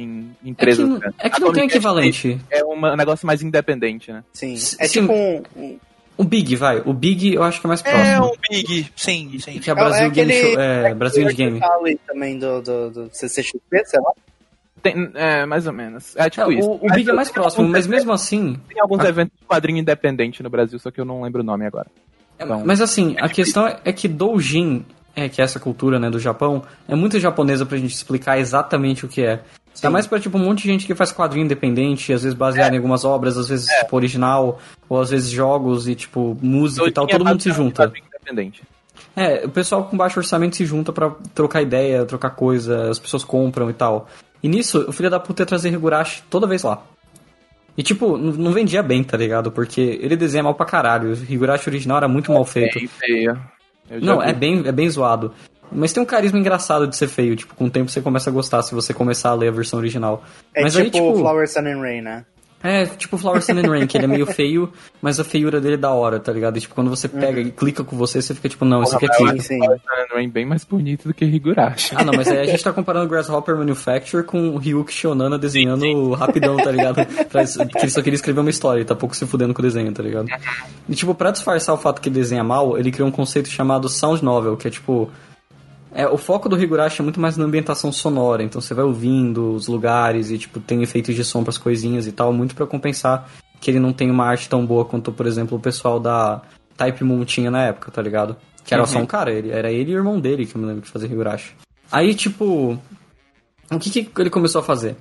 em 0.00 0.30
é 0.30 0.44
que, 0.44 0.50
empresas. 0.50 0.88
não- 0.88 0.98
né? 0.98 1.10
é 1.18 1.30
que 1.30 1.40
não 1.40 1.52
tem 1.52 1.64
equivalente. 1.66 2.40
É 2.50 2.64
uma- 2.64 2.92
um 2.92 2.96
negócio 2.96 3.26
mais 3.26 3.42
independente, 3.42 4.12
né? 4.12 4.22
Sim. 4.32 4.54
É 4.54 4.86
sim. 4.86 5.00
tipo 5.00 5.12
um. 5.12 5.42
um- 5.56 5.78
O 6.16 6.22
Big, 6.22 6.54
vai. 6.54 6.80
O 6.84 6.92
Big 6.92 7.34
eu 7.34 7.42
acho 7.42 7.60
que 7.60 7.66
é 7.66 7.68
mais 7.68 7.84
É 7.84 7.90
próximo. 7.90 8.26
um 8.26 8.32
Big, 8.48 8.86
sim, 8.94 9.36
sim. 9.40 9.58
Que 9.58 9.70
é 9.70 9.74
Brasil 9.74 10.06
É 10.06 10.10
Game 10.10 10.32
aquele- 10.32 10.52
Show. 10.52 10.60
É, 10.60 10.94
Brasil 10.94 11.22
Indie 11.24 11.34
Game. 11.34 11.60
Também 12.06 12.38
do, 12.38 12.62
do, 12.62 12.90
do 12.90 13.08
CCXP, 13.12 13.84
sei 13.84 14.00
lá. 14.00 14.12
Tem, 14.80 15.10
é, 15.14 15.46
mais 15.46 15.66
ou 15.66 15.72
menos. 15.72 16.14
É 16.14 16.26
É, 16.26 16.30
tipo 16.30 16.52
isso. 16.52 16.68
o, 16.70 16.86
o 16.86 16.92
Big 16.92 17.08
é 17.08 17.12
mais 17.12 17.30
próximo, 17.30 17.66
mas 17.66 17.86
mesmo 17.86 18.12
assim. 18.12 18.56
Tem 18.68 18.80
alguns 18.80 19.02
eventos 19.04 19.32
de 19.40 19.46
quadrinho 19.46 19.78
independente 19.78 20.42
no 20.42 20.50
Brasil, 20.50 20.78
só 20.78 20.90
que 20.90 21.00
eu 21.00 21.04
não 21.04 21.22
lembro 21.22 21.40
o 21.40 21.44
nome 21.44 21.66
agora. 21.66 21.86
Então, 22.38 22.62
Mas 22.64 22.80
assim, 22.80 23.16
a 23.18 23.28
questão 23.28 23.66
é 23.84 23.92
que 23.92 24.06
Doujin, 24.06 24.84
é, 25.16 25.28
que 25.28 25.40
é 25.40 25.44
essa 25.44 25.58
cultura 25.58 25.98
né, 25.98 26.10
do 26.10 26.18
Japão, 26.18 26.62
é 26.86 26.94
muito 26.94 27.18
japonesa 27.18 27.64
pra 27.64 27.78
gente 27.78 27.92
explicar 27.94 28.38
exatamente 28.38 29.04
o 29.04 29.08
que 29.08 29.22
é. 29.22 29.40
Tá 29.80 29.90
mais 29.90 30.06
pra 30.06 30.20
tipo 30.20 30.38
um 30.38 30.40
monte 30.40 30.62
de 30.62 30.68
gente 30.68 30.86
que 30.86 30.94
faz 30.94 31.12
quadrinho 31.12 31.44
independente, 31.44 32.12
às 32.12 32.22
vezes 32.22 32.36
baseado 32.36 32.72
em 32.72 32.76
algumas 32.76 33.04
obras, 33.04 33.36
às 33.36 33.48
vezes 33.48 33.66
tipo 33.66 33.96
original, 33.96 34.58
ou 34.88 35.00
às 35.00 35.10
vezes 35.10 35.30
jogos 35.30 35.88
e 35.88 35.94
tipo 35.94 36.36
música 36.40 36.86
e 36.88 36.92
tal, 36.92 37.04
é 37.04 37.08
todo 37.08 37.24
mundo 37.24 37.42
se 37.42 37.50
junta. 37.50 37.92
Independente. 38.24 38.62
É, 39.16 39.44
o 39.44 39.50
pessoal 39.50 39.84
com 39.84 39.96
baixo 39.96 40.18
orçamento 40.18 40.56
se 40.56 40.64
junta 40.64 40.92
pra 40.92 41.12
trocar 41.34 41.62
ideia, 41.62 42.04
trocar 42.04 42.30
coisa, 42.30 42.90
as 42.90 42.98
pessoas 42.98 43.24
compram 43.24 43.70
e 43.70 43.72
tal. 43.72 44.08
E 44.42 44.48
nisso, 44.48 44.84
o 44.88 44.92
filho 44.92 45.10
da 45.10 45.20
puta 45.20 45.42
ia 45.42 45.46
trazer 45.46 45.72
Higurashi 45.72 46.22
toda 46.28 46.46
vez 46.46 46.62
lá. 46.62 46.82
E 47.76 47.82
tipo, 47.82 48.16
não 48.16 48.52
vendia 48.52 48.82
bem, 48.82 49.02
tá 49.02 49.16
ligado? 49.16 49.50
Porque 49.50 49.80
ele 49.80 50.16
desenha 50.16 50.44
mal 50.44 50.54
pra 50.54 50.66
caralho. 50.66 51.10
O 51.10 51.12
Higurashi 51.12 51.68
original 51.68 51.96
era 51.96 52.08
muito 52.08 52.32
mal 52.32 52.44
feito. 52.44 52.78
Já 53.90 53.98
Não, 54.00 54.20
vi. 54.20 54.28
é 54.28 54.32
bem, 54.32 54.62
é 54.66 54.72
bem 54.72 54.88
zoado. 54.88 55.32
Mas 55.72 55.92
tem 55.92 56.02
um 56.02 56.06
carisma 56.06 56.38
engraçado 56.38 56.86
de 56.86 56.96
ser 56.96 57.08
feio. 57.08 57.36
Tipo, 57.36 57.54
com 57.54 57.66
o 57.66 57.70
tempo 57.70 57.90
você 57.90 58.00
começa 58.00 58.30
a 58.30 58.32
gostar 58.32 58.62
se 58.62 58.74
você 58.74 58.94
começar 58.94 59.30
a 59.30 59.34
ler 59.34 59.48
a 59.48 59.52
versão 59.52 59.78
original. 59.78 60.22
É 60.54 60.62
Mas 60.62 60.72
tipo, 60.74 60.84
aí, 60.84 60.90
tipo. 60.90 61.18
Flower, 61.18 61.48
Sun 61.48 61.60
and 61.60 61.80
Rain, 61.80 62.00
né? 62.00 62.24
É, 62.64 62.86
tipo 62.86 63.18
Flower 63.18 63.42
Sun 63.42 63.58
and 63.58 63.68
Rain, 63.68 63.86
que 63.86 63.98
ele 63.98 64.06
é 64.06 64.08
meio 64.08 64.24
feio, 64.24 64.72
mas 65.02 65.20
a 65.20 65.24
feiura 65.24 65.60
dele 65.60 65.74
é 65.74 65.76
da 65.76 65.90
hora, 65.90 66.18
tá 66.18 66.32
ligado? 66.32 66.56
E, 66.56 66.62
tipo, 66.62 66.74
quando 66.74 66.88
você 66.88 67.06
pega 67.06 67.38
e 67.38 67.50
clica 67.50 67.84
com 67.84 67.94
você, 67.94 68.22
você 68.22 68.34
fica 68.34 68.48
tipo, 68.48 68.64
não, 68.64 68.82
isso 68.82 68.96
aqui 68.96 69.04
é 69.04 69.08
eu 69.08 69.18
pica. 69.18 69.32
acho 69.32 69.42
sim. 69.42 69.56
o 69.56 69.66
Power 69.66 69.78
Sun 69.78 70.14
Rain 70.14 70.30
bem 70.30 70.46
mais 70.46 70.64
bonito 70.64 71.06
do 71.06 71.12
que 71.12 71.26
Higurashi. 71.26 71.94
Ah, 71.94 72.02
não, 72.02 72.14
mas 72.14 72.26
aí 72.26 72.38
a 72.38 72.44
gente 72.46 72.64
tá 72.64 72.72
comparando 72.72 73.06
Grasshopper 73.06 73.54
Manufacture 73.54 74.24
com 74.24 74.48
o 74.48 74.56
Ryuki 74.56 74.94
Shonana 74.94 75.38
desenhando 75.38 76.12
rapidão, 76.12 76.56
tá 76.56 76.70
ligado? 76.70 77.04
Porque 77.28 77.80
ele 77.82 77.90
só 77.90 78.00
queria 78.00 78.16
escrever 78.16 78.40
uma 78.40 78.48
história, 78.48 78.78
ele 78.78 78.86
tá 78.86 78.94
pouco 78.94 79.14
se 79.14 79.26
fudendo 79.26 79.52
com 79.52 79.60
o 79.60 79.62
desenho, 79.62 79.92
tá 79.92 80.02
ligado? 80.02 80.28
E, 80.88 80.94
tipo, 80.94 81.14
pra 81.14 81.32
disfarçar 81.32 81.74
o 81.74 81.78
fato 81.78 82.00
que 82.00 82.08
ele 82.08 82.16
desenha 82.16 82.42
mal, 82.42 82.78
ele 82.78 82.90
criou 82.90 83.10
um 83.10 83.12
conceito 83.12 83.50
chamado 83.50 83.90
Sound 83.90 84.24
Novel, 84.24 84.56
que 84.56 84.68
é, 84.68 84.70
tipo... 84.70 85.10
É, 85.94 86.08
o 86.08 86.18
foco 86.18 86.48
do 86.48 86.60
Higurashi 86.60 87.00
é 87.00 87.04
muito 87.04 87.20
mais 87.20 87.36
na 87.36 87.44
ambientação 87.44 87.92
sonora, 87.92 88.42
então 88.42 88.60
você 88.60 88.74
vai 88.74 88.84
ouvindo 88.84 89.52
os 89.52 89.68
lugares 89.68 90.28
e, 90.28 90.36
tipo, 90.36 90.58
tem 90.58 90.82
efeitos 90.82 91.14
de 91.14 91.22
som 91.22 91.44
pras 91.44 91.56
coisinhas 91.56 92.08
e 92.08 92.12
tal, 92.12 92.32
muito 92.32 92.56
pra 92.56 92.66
compensar 92.66 93.30
que 93.60 93.70
ele 93.70 93.78
não 93.78 93.92
tem 93.92 94.10
uma 94.10 94.26
arte 94.26 94.48
tão 94.48 94.66
boa 94.66 94.84
quanto, 94.84 95.12
por 95.12 95.24
exemplo, 95.24 95.56
o 95.56 95.60
pessoal 95.60 96.00
da 96.00 96.42
Type 96.76 97.04
Moon 97.04 97.24
tinha 97.24 97.48
na 97.48 97.62
época, 97.62 97.92
tá 97.92 98.02
ligado? 98.02 98.36
Que 98.64 98.74
era 98.74 98.84
só 98.86 98.98
um 98.98 99.06
cara, 99.06 99.32
ele, 99.32 99.50
era 99.50 99.70
ele 99.70 99.92
e 99.92 99.94
o 99.94 99.98
irmão 99.98 100.18
dele 100.18 100.46
que 100.46 100.56
eu 100.56 100.60
me 100.60 100.66
lembro 100.66 100.82
de 100.82 100.90
fazer 100.90 101.06
Higurashi. 101.06 101.54
Aí, 101.92 102.12
tipo, 102.12 102.76
o 103.70 103.78
que, 103.78 104.04
que 104.04 104.20
ele 104.20 104.30
começou 104.30 104.60
a 104.60 104.64
fazer? 104.64 104.96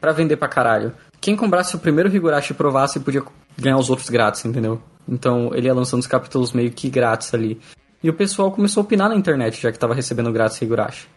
Pra 0.00 0.12
vender 0.12 0.36
pra 0.36 0.46
caralho. 0.46 0.92
Quem 1.20 1.36
comprasse 1.36 1.74
o 1.74 1.78
primeiro 1.78 2.14
Higurashi 2.14 2.52
e 2.52 2.56
provasse 2.56 3.00
podia 3.00 3.22
ganhar 3.56 3.78
os 3.78 3.88
outros 3.88 4.10
grátis, 4.10 4.44
entendeu? 4.44 4.80
Então 5.08 5.50
ele 5.54 5.66
ia 5.66 5.74
lançando 5.74 6.00
os 6.00 6.06
capítulos 6.06 6.52
meio 6.52 6.70
que 6.70 6.90
grátis 6.90 7.32
ali. 7.32 7.58
E 8.02 8.08
o 8.08 8.14
pessoal 8.14 8.52
começou 8.52 8.82
a 8.82 8.84
opinar 8.84 9.08
na 9.08 9.16
internet, 9.16 9.60
já 9.60 9.72
que 9.72 9.78
tava 9.78 9.94
recebendo 9.94 10.32
grátis 10.32 10.60
Higurashi. 10.62 11.08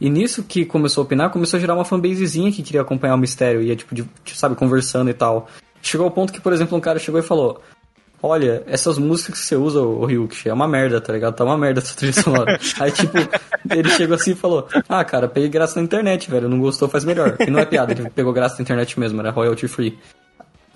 E 0.00 0.08
nisso 0.08 0.42
que 0.42 0.64
começou 0.64 1.02
a 1.02 1.04
opinar, 1.04 1.30
começou 1.30 1.58
a 1.58 1.60
gerar 1.60 1.74
uma 1.74 1.84
fanbasezinha 1.84 2.50
que 2.50 2.62
queria 2.62 2.80
acompanhar 2.80 3.14
o 3.14 3.18
mistério, 3.18 3.62
ia 3.62 3.76
tipo, 3.76 3.94
de, 3.94 4.08
de, 4.24 4.36
sabe, 4.36 4.56
conversando 4.56 5.10
e 5.10 5.14
tal. 5.14 5.46
Chegou 5.80 6.04
ao 6.04 6.10
ponto 6.10 6.32
que, 6.32 6.40
por 6.40 6.52
exemplo, 6.52 6.76
um 6.76 6.80
cara 6.80 6.98
chegou 6.98 7.20
e 7.20 7.22
falou: 7.22 7.60
Olha, 8.22 8.62
essas 8.66 8.98
músicas 8.98 9.40
que 9.40 9.46
você 9.46 9.56
usa, 9.56 9.80
o 9.80 10.04
Ryuki, 10.04 10.48
é 10.48 10.54
uma 10.54 10.66
merda, 10.66 11.00
tá 11.00 11.12
ligado? 11.12 11.34
Tá 11.34 11.44
uma 11.44 11.58
merda 11.58 11.80
essa 11.80 11.94
trilha 11.94 12.12
sonora. 12.12 12.58
Aí, 12.80 12.90
tipo, 12.90 13.16
ele 13.70 13.90
chegou 13.90 14.14
assim 14.14 14.32
e 14.32 14.34
falou: 14.34 14.66
Ah, 14.88 15.04
cara, 15.04 15.28
peguei 15.28 15.48
graça 15.48 15.78
na 15.78 15.84
internet, 15.84 16.30
velho. 16.30 16.48
Não 16.48 16.58
gostou, 16.58 16.88
faz 16.88 17.04
melhor. 17.04 17.36
E 17.40 17.50
não 17.50 17.60
é 17.60 17.64
piada, 17.64 17.92
ele 17.92 18.08
pegou 18.10 18.32
graça 18.32 18.56
na 18.56 18.62
internet 18.62 18.98
mesmo, 18.98 19.20
era 19.20 19.30
royalty 19.30 19.68
free. 19.68 19.98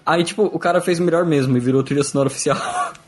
Aí, 0.05 0.23
tipo, 0.23 0.45
o 0.45 0.59
cara 0.59 0.81
fez 0.81 1.01
melhor 1.01 1.25
mesmo 1.25 1.57
e 1.57 1.61
virou 1.61 1.83
trilha 1.83 2.05
sonora 2.05 2.29
oficial. 2.29 2.59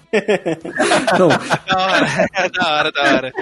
Não, 1.18 1.28
Da 1.68 1.78
hora, 1.78 2.50
da 2.50 2.68
hora, 2.72 2.92
da 2.92 3.02
hora. 3.02 3.32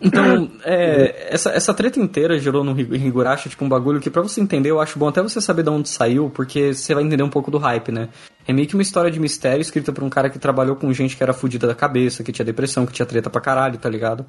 Então, 0.00 0.48
é, 0.64 1.26
essa, 1.34 1.50
essa 1.50 1.74
treta 1.74 1.98
inteira 1.98 2.38
gerou 2.38 2.62
no 2.62 2.78
Higu- 2.78 2.94
Higurashi, 2.94 3.48
tipo, 3.48 3.64
um 3.64 3.68
bagulho 3.68 3.98
que 4.00 4.08
pra 4.08 4.22
você 4.22 4.40
entender, 4.40 4.70
eu 4.70 4.80
acho 4.80 4.96
bom 4.96 5.08
até 5.08 5.20
você 5.20 5.40
saber 5.40 5.64
de 5.64 5.70
onde 5.70 5.88
saiu, 5.88 6.30
porque 6.30 6.72
você 6.72 6.94
vai 6.94 7.02
entender 7.02 7.24
um 7.24 7.28
pouco 7.28 7.50
do 7.50 7.58
hype, 7.58 7.90
né? 7.90 8.08
É 8.46 8.52
meio 8.52 8.68
que 8.68 8.74
uma 8.74 8.82
história 8.82 9.10
de 9.10 9.18
mistério 9.18 9.60
escrita 9.60 9.92
por 9.92 10.04
um 10.04 10.08
cara 10.08 10.30
que 10.30 10.38
trabalhou 10.38 10.76
com 10.76 10.92
gente 10.92 11.16
que 11.16 11.22
era 11.22 11.32
fudida 11.32 11.66
da 11.66 11.74
cabeça, 11.74 12.22
que 12.22 12.30
tinha 12.30 12.46
depressão, 12.46 12.86
que 12.86 12.92
tinha 12.92 13.04
treta 13.06 13.28
pra 13.28 13.40
caralho, 13.40 13.76
tá 13.76 13.88
ligado? 13.90 14.24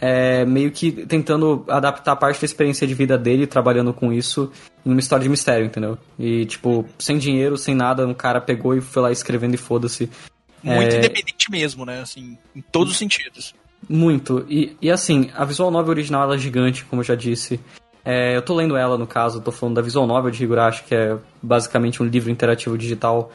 É, 0.00 0.44
meio 0.44 0.70
que 0.70 0.92
tentando 0.92 1.64
adaptar 1.68 2.14
parte 2.16 2.40
da 2.40 2.44
experiência 2.44 2.86
de 2.86 2.94
vida 2.94 3.18
dele, 3.18 3.46
trabalhando 3.46 3.92
com 3.92 4.12
isso, 4.12 4.52
em 4.86 4.90
uma 4.90 5.00
história 5.00 5.24
de 5.24 5.28
mistério, 5.28 5.66
entendeu? 5.66 5.98
E, 6.18 6.46
tipo, 6.46 6.84
sem 6.98 7.18
dinheiro, 7.18 7.56
sem 7.56 7.74
nada, 7.74 8.06
um 8.06 8.14
cara 8.14 8.40
pegou 8.40 8.76
e 8.76 8.80
foi 8.80 9.02
lá 9.02 9.10
escrevendo 9.10 9.54
e 9.54 9.58
foda-se. 9.58 10.08
Muito 10.62 10.94
É. 10.94 10.98
independente 10.98 11.50
mesmo, 11.50 11.84
né? 11.84 12.00
Assim, 12.00 12.38
em 12.54 12.60
todos 12.60 12.92
os 12.92 12.98
sentidos. 12.98 13.54
Muito. 13.88 14.44
E, 14.48 14.76
e 14.80 14.90
assim, 14.90 15.30
a 15.34 15.44
visual 15.44 15.70
novel 15.70 15.90
original 15.90 16.22
ela 16.22 16.34
é 16.34 16.38
gigante, 16.38 16.84
como 16.84 17.00
eu 17.00 17.04
já 17.04 17.14
disse. 17.14 17.60
É, 18.04 18.36
eu 18.36 18.42
tô 18.42 18.54
lendo 18.54 18.76
ela, 18.76 18.96
no 18.96 19.06
caso, 19.06 19.40
tô 19.40 19.52
falando 19.52 19.74
da 19.76 19.82
Visual 19.82 20.06
Novel 20.06 20.30
de 20.30 20.42
Higurashi, 20.42 20.84
que 20.84 20.94
é 20.94 21.18
basicamente 21.42 22.02
um 22.02 22.06
livro 22.06 22.30
interativo 22.30 22.78
digital. 22.78 23.30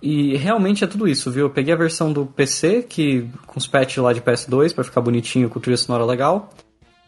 E 0.00 0.36
realmente 0.36 0.84
é 0.84 0.86
tudo 0.86 1.08
isso, 1.08 1.30
viu? 1.30 1.46
Eu 1.46 1.50
peguei 1.50 1.72
a 1.72 1.76
versão 1.76 2.12
do 2.12 2.26
PC, 2.26 2.84
que 2.88 3.28
com 3.46 3.58
os 3.58 3.66
patches 3.66 4.02
lá 4.02 4.12
de 4.12 4.20
PS2, 4.20 4.74
para 4.74 4.84
ficar 4.84 5.00
bonitinho, 5.00 5.48
com 5.48 5.58
trilha 5.58 5.76
sonora 5.76 6.04
legal. 6.04 6.52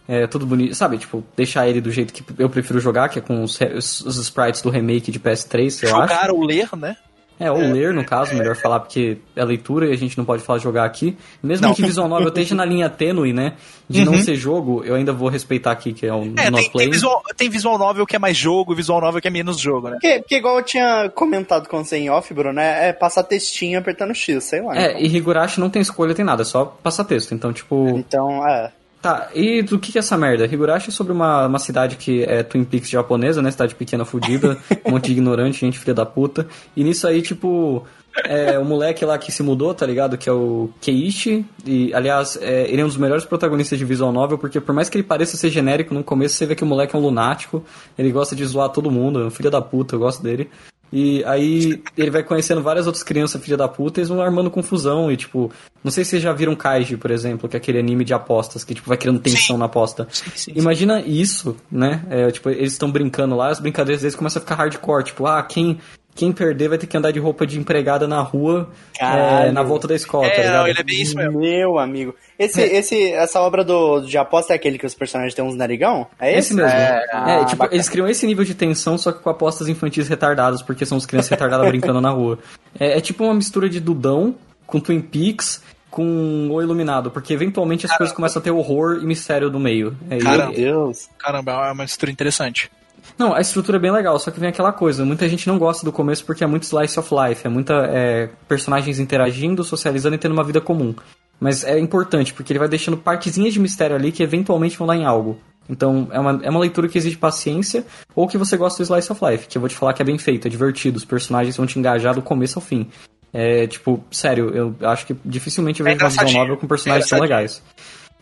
É 0.06 0.26
tudo 0.26 0.46
bonito, 0.46 0.74
sabe? 0.74 0.96
Tipo, 0.96 1.22
deixar 1.36 1.68
ele 1.68 1.82
do 1.82 1.90
jeito 1.90 2.14
que 2.14 2.24
eu 2.38 2.48
prefiro 2.48 2.80
jogar, 2.80 3.10
que 3.10 3.18
é 3.18 3.22
com 3.22 3.42
os, 3.42 3.58
os, 3.60 4.16
sprites 4.16 4.62
do 4.62 4.70
remake 4.70 5.12
de 5.12 5.20
PS3, 5.20 5.82
eu 5.82 5.90
Jogar 5.90 6.24
acho. 6.24 6.34
ou 6.34 6.42
ler, 6.42 6.68
né? 6.76 6.96
É, 7.40 7.50
ou 7.50 7.58
ler, 7.58 7.94
no 7.94 8.04
caso, 8.04 8.34
melhor 8.34 8.56
falar, 8.56 8.80
porque 8.80 9.18
é 9.36 9.44
leitura 9.44 9.86
e 9.86 9.92
a 9.92 9.96
gente 9.96 10.18
não 10.18 10.24
pode 10.24 10.42
falar 10.42 10.58
jogar 10.58 10.84
aqui. 10.84 11.16
Mesmo 11.42 11.68
Não. 11.68 11.74
que 11.74 11.82
Visual 11.82 12.08
Novel 12.08 12.28
esteja 12.28 12.54
na 12.54 12.64
linha 12.64 12.88
tênue, 12.90 13.32
né? 13.32 13.54
De 13.88 14.04
não 14.04 14.18
ser 14.18 14.34
jogo, 14.34 14.82
eu 14.84 14.94
ainda 14.96 15.12
vou 15.12 15.28
respeitar 15.28 15.70
aqui, 15.70 15.92
que 15.92 16.04
é 16.04 16.12
o 16.12 16.22
É, 16.36 16.50
not 16.50 16.62
tem, 16.62 16.70
play. 16.70 16.86
tem, 16.86 16.92
visual, 16.92 17.22
tem 17.36 17.48
visual 17.48 17.78
novel 17.78 18.04
que 18.06 18.16
é 18.16 18.18
mais 18.18 18.36
jogo 18.36 18.72
e 18.72 18.76
visual 18.76 19.00
novel 19.00 19.20
que 19.20 19.28
é 19.28 19.30
menos 19.30 19.58
jogo, 19.58 19.88
né? 19.88 19.92
Porque, 20.00 20.18
porque 20.18 20.36
igual 20.36 20.58
eu 20.58 20.64
tinha 20.64 21.08
comentado 21.14 21.68
com 21.68 21.82
você 21.82 21.96
em 21.96 22.10
off, 22.10 22.32
Bruno, 22.34 22.58
é, 22.58 22.88
é 22.88 22.92
passar 22.92 23.22
textinho 23.22 23.78
apertando 23.78 24.14
X, 24.14 24.44
sei 24.44 24.60
lá. 24.60 24.76
É, 24.76 25.00
e 25.00 25.06
Higurashi 25.06 25.60
não 25.60 25.70
tem 25.70 25.80
escolha, 25.80 26.14
tem 26.14 26.24
nada, 26.24 26.42
é 26.42 26.44
só 26.44 26.64
passar 26.64 27.04
texto. 27.04 27.34
Então, 27.34 27.52
tipo. 27.52 27.88
Então, 27.96 28.46
é. 28.46 28.72
Tá, 29.00 29.30
e 29.32 29.62
do 29.62 29.78
que 29.78 29.92
que 29.92 29.98
é 29.98 30.00
essa 30.00 30.16
merda? 30.16 30.44
Higurashi 30.44 30.88
é 30.88 30.92
sobre 30.92 31.12
uma, 31.12 31.46
uma 31.46 31.58
cidade 31.60 31.96
que 31.96 32.24
é 32.24 32.42
Twin 32.42 32.64
Peaks 32.64 32.90
japonesa, 32.90 33.40
né? 33.40 33.50
Cidade 33.50 33.74
pequena 33.74 34.04
fudida, 34.04 34.58
um 34.84 34.90
monte 34.92 35.06
de 35.06 35.12
ignorante, 35.12 35.60
gente 35.60 35.78
filha 35.78 35.94
da 35.94 36.04
puta. 36.04 36.48
E 36.76 36.82
nisso 36.82 37.06
aí, 37.06 37.22
tipo, 37.22 37.86
é 38.24 38.58
o 38.58 38.64
moleque 38.64 39.04
lá 39.04 39.16
que 39.16 39.30
se 39.30 39.42
mudou, 39.42 39.72
tá 39.72 39.86
ligado? 39.86 40.18
Que 40.18 40.28
é 40.28 40.32
o 40.32 40.70
Keiichi. 40.80 41.46
E, 41.64 41.94
aliás, 41.94 42.36
é, 42.40 42.68
ele 42.68 42.82
é 42.82 42.84
um 42.84 42.88
dos 42.88 42.96
melhores 42.96 43.24
protagonistas 43.24 43.78
de 43.78 43.84
visual 43.84 44.10
novel, 44.10 44.36
porque 44.36 44.60
por 44.60 44.74
mais 44.74 44.88
que 44.88 44.96
ele 44.96 45.04
pareça 45.04 45.36
ser 45.36 45.50
genérico, 45.50 45.94
no 45.94 46.02
começo 46.02 46.34
você 46.34 46.46
vê 46.46 46.56
que 46.56 46.64
o 46.64 46.66
moleque 46.66 46.96
é 46.96 46.98
um 46.98 47.02
lunático. 47.02 47.64
Ele 47.96 48.10
gosta 48.10 48.34
de 48.34 48.44
zoar 48.44 48.68
todo 48.70 48.90
mundo, 48.90 49.20
é 49.22 49.26
um 49.26 49.30
filho 49.30 49.50
da 49.50 49.62
puta, 49.62 49.94
eu 49.94 50.00
gosto 50.00 50.22
dele. 50.22 50.50
E 50.92 51.22
aí 51.24 51.82
ele 51.96 52.10
vai 52.10 52.22
conhecendo 52.22 52.62
várias 52.62 52.86
outras 52.86 53.02
crianças 53.02 53.42
filha 53.42 53.56
da 53.56 53.68
puta 53.68 53.98
e 53.98 54.00
eles 54.00 54.08
vão 54.08 54.20
armando 54.20 54.50
confusão. 54.50 55.10
E 55.10 55.16
tipo, 55.16 55.52
não 55.82 55.90
sei 55.90 56.04
se 56.04 56.10
vocês 56.10 56.22
já 56.22 56.32
viram 56.32 56.56
Kaiji, 56.56 56.96
por 56.96 57.10
exemplo, 57.10 57.48
que 57.48 57.56
é 57.56 57.58
aquele 57.58 57.78
anime 57.78 58.04
de 58.04 58.14
apostas, 58.14 58.64
que 58.64 58.74
tipo 58.74 58.88
vai 58.88 58.96
criando 58.96 59.20
tensão 59.20 59.56
Sim. 59.56 59.58
na 59.58 59.66
aposta. 59.66 60.06
Sim, 60.10 60.30
sim. 60.34 60.52
Imagina 60.54 61.00
isso, 61.00 61.56
né? 61.70 62.02
É, 62.10 62.30
tipo, 62.30 62.48
eles 62.50 62.72
estão 62.72 62.90
brincando 62.90 63.36
lá, 63.36 63.48
as 63.48 63.60
brincadeiras 63.60 64.02
deles 64.02 64.16
começam 64.16 64.40
a 64.40 64.42
ficar 64.42 64.54
hardcore. 64.54 65.04
Tipo, 65.04 65.26
ah, 65.26 65.42
quem, 65.42 65.78
quem 66.18 66.32
perder 66.32 66.68
vai 66.68 66.76
ter 66.78 66.88
que 66.88 66.96
andar 66.96 67.12
de 67.12 67.20
roupa 67.20 67.46
de 67.46 67.60
empregada 67.60 68.08
na 68.08 68.20
rua 68.20 68.68
é, 69.00 69.52
na 69.52 69.62
volta 69.62 69.86
da 69.86 69.94
escola, 69.94 70.28
tá 70.28 70.34
É, 70.34 70.36
ligado? 70.38 70.56
não, 70.62 70.66
ele 70.66 70.80
é 70.80 70.82
bem 70.82 71.00
isso 71.00 71.16
mesmo. 71.16 71.38
Meu 71.38 71.78
amigo. 71.78 72.12
Esse, 72.36 72.60
É. 72.60 72.76
esse, 72.76 73.12
essa 73.12 73.40
obra 73.40 73.62
do, 73.62 74.00
de 74.00 74.18
aposta 74.18 74.52
é 74.52 74.56
aquele 74.56 74.78
que 74.78 74.84
os 74.84 74.94
personagens 74.96 75.32
têm 75.32 75.44
uns 75.44 75.54
narigão? 75.54 76.08
É 76.18 76.30
esse? 76.30 76.48
Esse 76.48 76.54
mesmo. 76.54 76.70
É, 76.70 77.04
ah, 77.12 77.44
tipo, 77.44 77.58
bacana. 77.58 77.76
eles 77.76 77.88
criam 77.88 78.08
esse 78.08 78.26
nível 78.26 78.44
de 78.44 78.52
tensão, 78.54 78.98
só 78.98 79.12
que 79.12 79.20
com 79.22 79.30
apostas 79.30 79.68
infantis 79.68 80.08
retardadas, 80.08 80.60
porque 80.60 80.84
são 80.84 80.98
as 80.98 81.06
crianças 81.06 81.30
retardadas 81.30 81.66
brincando 81.70 82.00
na 82.00 82.10
rua. 82.10 82.40
É, 82.80 82.98
é 82.98 83.00
tipo 83.00 83.22
uma 83.22 83.34
mistura 83.34 83.68
de 83.68 83.78
Dudão 83.78 84.34
com 84.66 84.80
Twin 84.80 85.00
Peaks 85.00 85.62
com 85.88 86.48
O 86.50 86.60
Iluminado, 86.60 87.10
porque 87.12 87.32
eventualmente 87.32 87.86
as 87.86 87.96
coisas 87.96 88.14
começam 88.14 88.40
a 88.40 88.42
ter 88.42 88.50
horror 88.50 88.98
e 89.02 89.06
mistério 89.06 89.50
no 89.50 89.58
meio. 89.60 89.96
É, 90.10 90.18
Cara, 90.18 90.46
Meu 90.46 90.54
Deus. 90.54 91.08
Caramba, 91.16 91.52
é 91.52 91.72
uma 91.72 91.84
mistura 91.84 92.10
interessante. 92.10 92.70
Não, 93.16 93.34
a 93.34 93.40
estrutura 93.40 93.78
é 93.78 93.80
bem 93.80 93.90
legal, 93.90 94.18
só 94.18 94.30
que 94.30 94.40
vem 94.40 94.48
aquela 94.48 94.72
coisa, 94.72 95.04
muita 95.04 95.28
gente 95.28 95.46
não 95.46 95.58
gosta 95.58 95.84
do 95.84 95.92
começo 95.92 96.24
porque 96.24 96.44
é 96.44 96.46
muito 96.46 96.64
slice 96.64 96.98
of 96.98 97.08
life, 97.14 97.46
é 97.46 97.50
muita 97.50 97.74
é, 97.90 98.28
personagens 98.48 98.98
interagindo, 98.98 99.62
socializando 99.64 100.16
e 100.16 100.18
tendo 100.18 100.32
uma 100.32 100.44
vida 100.44 100.60
comum. 100.60 100.94
Mas 101.40 101.64
é 101.64 101.78
importante, 101.78 102.34
porque 102.34 102.52
ele 102.52 102.58
vai 102.58 102.68
deixando 102.68 102.96
partezinhas 102.96 103.54
de 103.54 103.60
mistério 103.60 103.94
ali 103.94 104.10
que 104.10 104.22
eventualmente 104.22 104.76
vão 104.76 104.86
dar 104.86 104.96
em 104.96 105.04
algo. 105.04 105.38
Então, 105.68 106.08
é 106.10 106.18
uma, 106.18 106.40
é 106.42 106.50
uma 106.50 106.60
leitura 106.60 106.88
que 106.88 106.96
exige 106.96 107.16
paciência, 107.16 107.84
ou 108.14 108.26
que 108.26 108.38
você 108.38 108.56
gosta 108.56 108.82
do 108.82 108.86
Slice 108.86 109.12
of 109.12 109.24
Life, 109.24 109.46
que 109.46 109.58
eu 109.58 109.60
vou 109.60 109.68
te 109.68 109.76
falar 109.76 109.92
que 109.92 110.00
é 110.00 110.04
bem 110.04 110.18
feito, 110.18 110.48
é 110.48 110.50
divertido, 110.50 110.96
os 110.96 111.04
personagens 111.04 111.56
vão 111.56 111.66
te 111.66 111.78
engajar 111.78 112.14
do 112.14 112.22
começo 112.22 112.58
ao 112.58 112.62
fim. 112.64 112.88
É, 113.32 113.66
tipo, 113.66 114.02
sério, 114.10 114.50
eu 114.54 114.74
acho 114.88 115.06
que 115.06 115.14
dificilmente 115.24 115.80
eu 115.80 115.86
É 115.86 115.92
vejo 115.92 116.04
uma 116.04 116.10
visão 116.10 116.40
novel 116.40 116.56
com 116.56 116.66
personagens 116.66 117.12
É 117.12 117.14
tão 117.14 117.20
legais. 117.20 117.62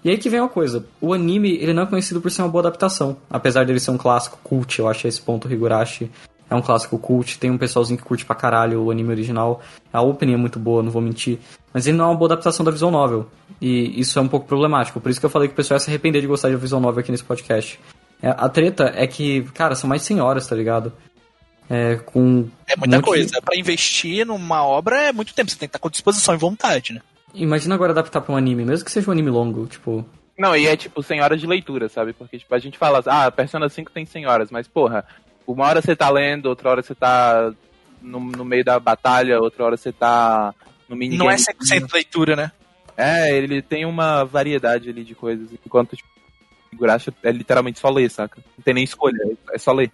E 0.06 0.10
aí 0.10 0.16
que 0.18 0.30
vem 0.30 0.38
uma 0.38 0.48
coisa, 0.48 0.86
o 1.00 1.12
anime, 1.12 1.56
ele 1.56 1.72
não 1.72 1.82
é 1.82 1.86
conhecido 1.86 2.20
por 2.20 2.30
ser 2.30 2.42
uma 2.42 2.48
boa 2.48 2.62
adaptação, 2.62 3.16
apesar 3.28 3.66
dele 3.66 3.80
ser 3.80 3.90
um 3.90 3.98
clássico 3.98 4.38
cult, 4.44 4.78
eu 4.78 4.86
acho 4.86 5.08
esse 5.08 5.20
ponto 5.20 5.52
Higurashi 5.52 6.08
é 6.48 6.54
um 6.54 6.62
clássico 6.62 6.96
cult, 6.96 7.36
tem 7.40 7.50
um 7.50 7.58
pessoalzinho 7.58 7.98
que 7.98 8.04
curte 8.04 8.24
pra 8.24 8.36
caralho 8.36 8.84
o 8.84 8.92
anime 8.92 9.10
original, 9.10 9.60
a 9.92 10.00
opening 10.00 10.34
é 10.34 10.36
muito 10.36 10.60
boa, 10.60 10.80
não 10.80 10.92
vou 10.92 11.02
mentir, 11.02 11.40
mas 11.74 11.88
ele 11.88 11.96
não 11.96 12.04
é 12.04 12.08
uma 12.10 12.14
boa 12.14 12.28
adaptação 12.34 12.64
da 12.64 12.70
visual 12.70 12.92
novel, 12.92 13.28
e 13.60 13.98
isso 14.00 14.16
é 14.16 14.22
um 14.22 14.28
pouco 14.28 14.46
problemático, 14.46 15.00
por 15.00 15.10
isso 15.10 15.18
que 15.18 15.26
eu 15.26 15.30
falei 15.30 15.48
que 15.48 15.54
o 15.54 15.56
pessoal 15.56 15.74
ia 15.74 15.80
se 15.80 15.90
arrepender 15.90 16.20
de 16.20 16.28
gostar 16.28 16.50
de 16.50 16.56
visual 16.56 16.80
novel 16.80 17.00
aqui 17.00 17.10
nesse 17.10 17.24
podcast. 17.24 17.80
É, 18.22 18.28
a 18.28 18.48
treta 18.48 18.92
é 18.94 19.08
que, 19.08 19.42
cara, 19.54 19.74
são 19.74 19.88
mais 19.90 20.02
de 20.02 20.06
100 20.06 20.20
horas, 20.20 20.46
tá 20.46 20.54
ligado? 20.54 20.92
É, 21.68 21.96
com 21.96 22.46
É 22.68 22.76
muita 22.76 22.96
um 22.96 23.00
de- 23.00 23.04
coisa. 23.04 23.42
Pra 23.42 23.56
investir 23.58 24.24
numa 24.24 24.64
obra 24.64 25.02
é 25.02 25.12
muito 25.12 25.34
tempo. 25.34 25.50
Você 25.50 25.56
tem 25.58 25.68
que 25.68 25.70
estar 25.70 25.80
com 25.80 25.90
disposição 25.90 26.32
e 26.32 26.38
vontade, 26.38 26.92
né? 26.92 27.00
Imagina 27.36 27.74
agora 27.74 27.92
adaptar 27.92 28.20
pra 28.20 28.34
um 28.34 28.36
anime, 28.36 28.64
mesmo 28.64 28.84
que 28.84 28.90
seja 28.90 29.08
um 29.08 29.12
anime 29.12 29.30
longo, 29.30 29.66
tipo... 29.66 30.04
Não, 30.38 30.54
e 30.54 30.66
é 30.66 30.76
tipo 30.76 31.02
100 31.02 31.22
horas 31.22 31.40
de 31.40 31.46
leitura, 31.46 31.88
sabe? 31.88 32.12
Porque 32.12 32.38
tipo, 32.38 32.54
a 32.54 32.58
gente 32.58 32.76
fala, 32.76 33.02
ah, 33.06 33.30
Persona 33.30 33.68
5 33.68 33.90
tem 33.90 34.04
100 34.04 34.26
horas, 34.26 34.50
mas 34.50 34.68
porra, 34.68 35.04
uma 35.46 35.66
hora 35.66 35.80
você 35.80 35.96
tá 35.96 36.10
lendo, 36.10 36.46
outra 36.46 36.70
hora 36.70 36.82
você 36.82 36.94
tá 36.94 37.52
no, 38.02 38.20
no 38.20 38.44
meio 38.44 38.64
da 38.64 38.78
batalha, 38.78 39.40
outra 39.40 39.64
hora 39.64 39.76
você 39.76 39.92
tá 39.92 40.54
no 40.88 40.96
minigame. 40.96 41.24
Não 41.24 41.30
é 41.30 41.36
100% 41.36 41.92
leitura, 41.92 42.36
né? 42.36 42.52
É, 42.96 43.34
ele 43.36 43.60
tem 43.62 43.84
uma 43.84 44.24
variedade 44.24 44.88
ali 44.88 45.04
de 45.04 45.14
coisas, 45.14 45.48
enquanto 45.52 45.96
tipo, 45.96 46.08
Higurashi 46.72 47.12
é 47.22 47.30
literalmente 47.30 47.78
só 47.78 47.90
ler, 47.90 48.10
saca? 48.10 48.40
Não 48.56 48.64
tem 48.64 48.74
nem 48.74 48.84
escolha, 48.84 49.18
é 49.52 49.58
só 49.58 49.72
ler. 49.72 49.90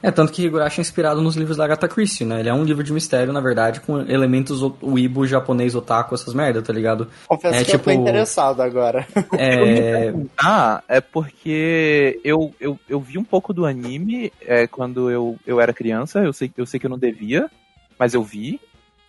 É, 0.00 0.10
tanto 0.12 0.32
que 0.32 0.44
Higurashi 0.44 0.80
é 0.80 0.82
inspirado 0.82 1.20
nos 1.20 1.34
livros 1.34 1.56
da 1.56 1.64
Agatha 1.64 1.88
Christie, 1.88 2.24
né? 2.24 2.38
Ele 2.40 2.48
é 2.48 2.54
um 2.54 2.62
livro 2.62 2.84
de 2.84 2.92
mistério, 2.92 3.32
na 3.32 3.40
verdade, 3.40 3.80
com 3.80 3.98
elementos 4.00 4.62
o- 4.62 4.76
uibo, 4.82 5.26
japonês, 5.26 5.74
otaku, 5.74 6.14
essas 6.14 6.32
merda, 6.34 6.62
tá 6.62 6.72
ligado? 6.72 7.08
Confesso 7.26 7.54
É, 7.56 7.64
que 7.64 7.70
eu 7.74 7.78
tô 7.80 7.90
tipo- 7.90 8.02
interessado 8.02 8.60
agora. 8.62 9.06
É... 9.36 10.14
Ah, 10.38 10.82
é 10.88 11.00
porque 11.00 12.20
eu, 12.22 12.54
eu, 12.60 12.78
eu 12.88 13.00
vi 13.00 13.18
um 13.18 13.24
pouco 13.24 13.52
do 13.52 13.66
anime 13.66 14.32
é, 14.40 14.66
quando 14.66 15.10
eu, 15.10 15.36
eu 15.46 15.60
era 15.60 15.72
criança, 15.72 16.20
eu 16.20 16.32
sei, 16.32 16.50
eu 16.56 16.64
sei 16.66 16.78
que 16.78 16.86
eu 16.86 16.90
não 16.90 16.98
devia, 16.98 17.50
mas 17.98 18.14
eu 18.14 18.22
vi. 18.22 18.60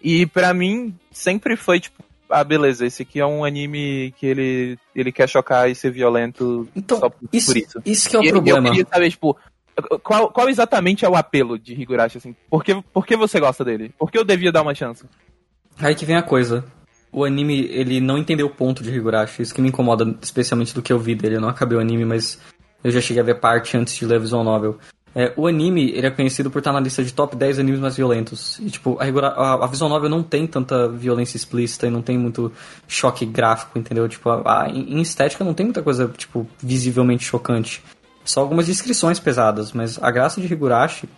E 0.01 0.25
pra 0.25 0.53
mim 0.53 0.95
sempre 1.11 1.55
foi 1.55 1.79
tipo, 1.79 2.03
ah, 2.29 2.43
beleza, 2.43 2.85
esse 2.85 3.01
aqui 3.03 3.19
é 3.19 3.25
um 3.25 3.43
anime 3.43 4.13
que 4.17 4.25
ele, 4.25 4.77
ele 4.95 5.11
quer 5.11 5.27
chocar 5.27 5.69
e 5.69 5.75
ser 5.75 5.91
violento 5.91 6.67
Então, 6.75 6.99
só 6.99 7.09
por 7.09 7.27
isso, 7.33 7.47
por 7.47 7.57
isso. 7.57 7.81
isso 7.85 8.09
que 8.09 8.15
é 8.15 8.19
o 8.19 8.23
E 8.23 8.29
problema. 8.29 8.67
Eu 8.67 8.71
queria 8.71 8.87
saber, 8.91 9.09
tipo, 9.09 9.35
qual, 9.81 10.29
qual 10.31 10.49
exatamente 10.49 11.05
é 11.05 11.09
o 11.09 11.15
apelo 11.15 11.57
de 11.57 11.73
Higurashi, 11.73 12.17
assim? 12.17 12.35
Por 12.49 12.63
que, 12.63 12.81
por 12.93 13.05
que 13.05 13.15
você 13.17 13.39
gosta 13.39 13.63
dele? 13.63 13.91
Por 13.97 14.11
que 14.11 14.17
eu 14.17 14.23
devia 14.23 14.51
dar 14.51 14.61
uma 14.61 14.75
chance? 14.75 15.03
Aí 15.79 15.95
que 15.95 16.05
vem 16.05 16.15
a 16.15 16.21
coisa. 16.23 16.63
O 17.11 17.23
anime, 17.25 17.61
ele 17.71 17.99
não 17.99 18.17
entendeu 18.17 18.45
o 18.47 18.49
ponto 18.51 18.83
de 18.83 18.91
Higurashi. 18.91 19.41
Isso 19.41 19.53
que 19.55 19.61
me 19.61 19.69
incomoda, 19.69 20.15
especialmente 20.21 20.73
do 20.75 20.81
que 20.81 20.93
eu 20.93 20.99
vi 20.99 21.15
dele. 21.15 21.37
Eu 21.37 21.41
não 21.41 21.49
acabei 21.49 21.77
o 21.77 21.81
anime, 21.81 22.05
mas 22.05 22.39
eu 22.83 22.91
já 22.91 23.01
cheguei 23.01 23.21
a 23.21 23.25
ver 23.25 23.35
parte 23.39 23.75
antes 23.77 23.95
de 23.95 24.05
ler 24.05 24.17
a 24.17 24.19
visual 24.19 24.43
novel. 24.43 24.77
É, 25.15 25.33
o 25.35 25.47
anime, 25.47 25.89
ele 25.89 26.05
é 26.05 26.11
conhecido 26.11 26.51
por 26.51 26.59
estar 26.59 26.71
na 26.71 26.79
lista 26.79 27.03
de 27.03 27.11
top 27.11 27.35
10 27.35 27.57
animes 27.57 27.79
mais 27.79 27.95
violentos. 27.95 28.59
E, 28.59 28.69
tipo, 28.69 28.95
a, 29.01 29.07
Higura- 29.07 29.29
a, 29.29 29.63
a 29.63 29.67
visual 29.67 29.89
novel 29.89 30.07
não 30.07 30.21
tem 30.21 30.45
tanta 30.45 30.87
violência 30.87 31.35
explícita 31.35 31.87
e 31.87 31.89
não 31.89 32.03
tem 32.03 32.15
muito 32.15 32.51
choque 32.87 33.25
gráfico, 33.25 33.79
entendeu? 33.79 34.07
Tipo, 34.07 34.29
a- 34.29 34.65
a- 34.65 34.69
em 34.69 35.01
estética 35.01 35.43
não 35.43 35.55
tem 35.55 35.65
muita 35.65 35.81
coisa, 35.81 36.07
tipo, 36.15 36.47
visivelmente 36.61 37.23
chocante. 37.23 37.81
Só 38.29 38.41
algumas 38.41 38.67
descrições 38.67 39.19
pesadas, 39.19 39.71
mas 39.71 39.97
a 39.99 40.11
graça 40.11 40.39
de 40.39 40.45
Higurashi 40.45 41.09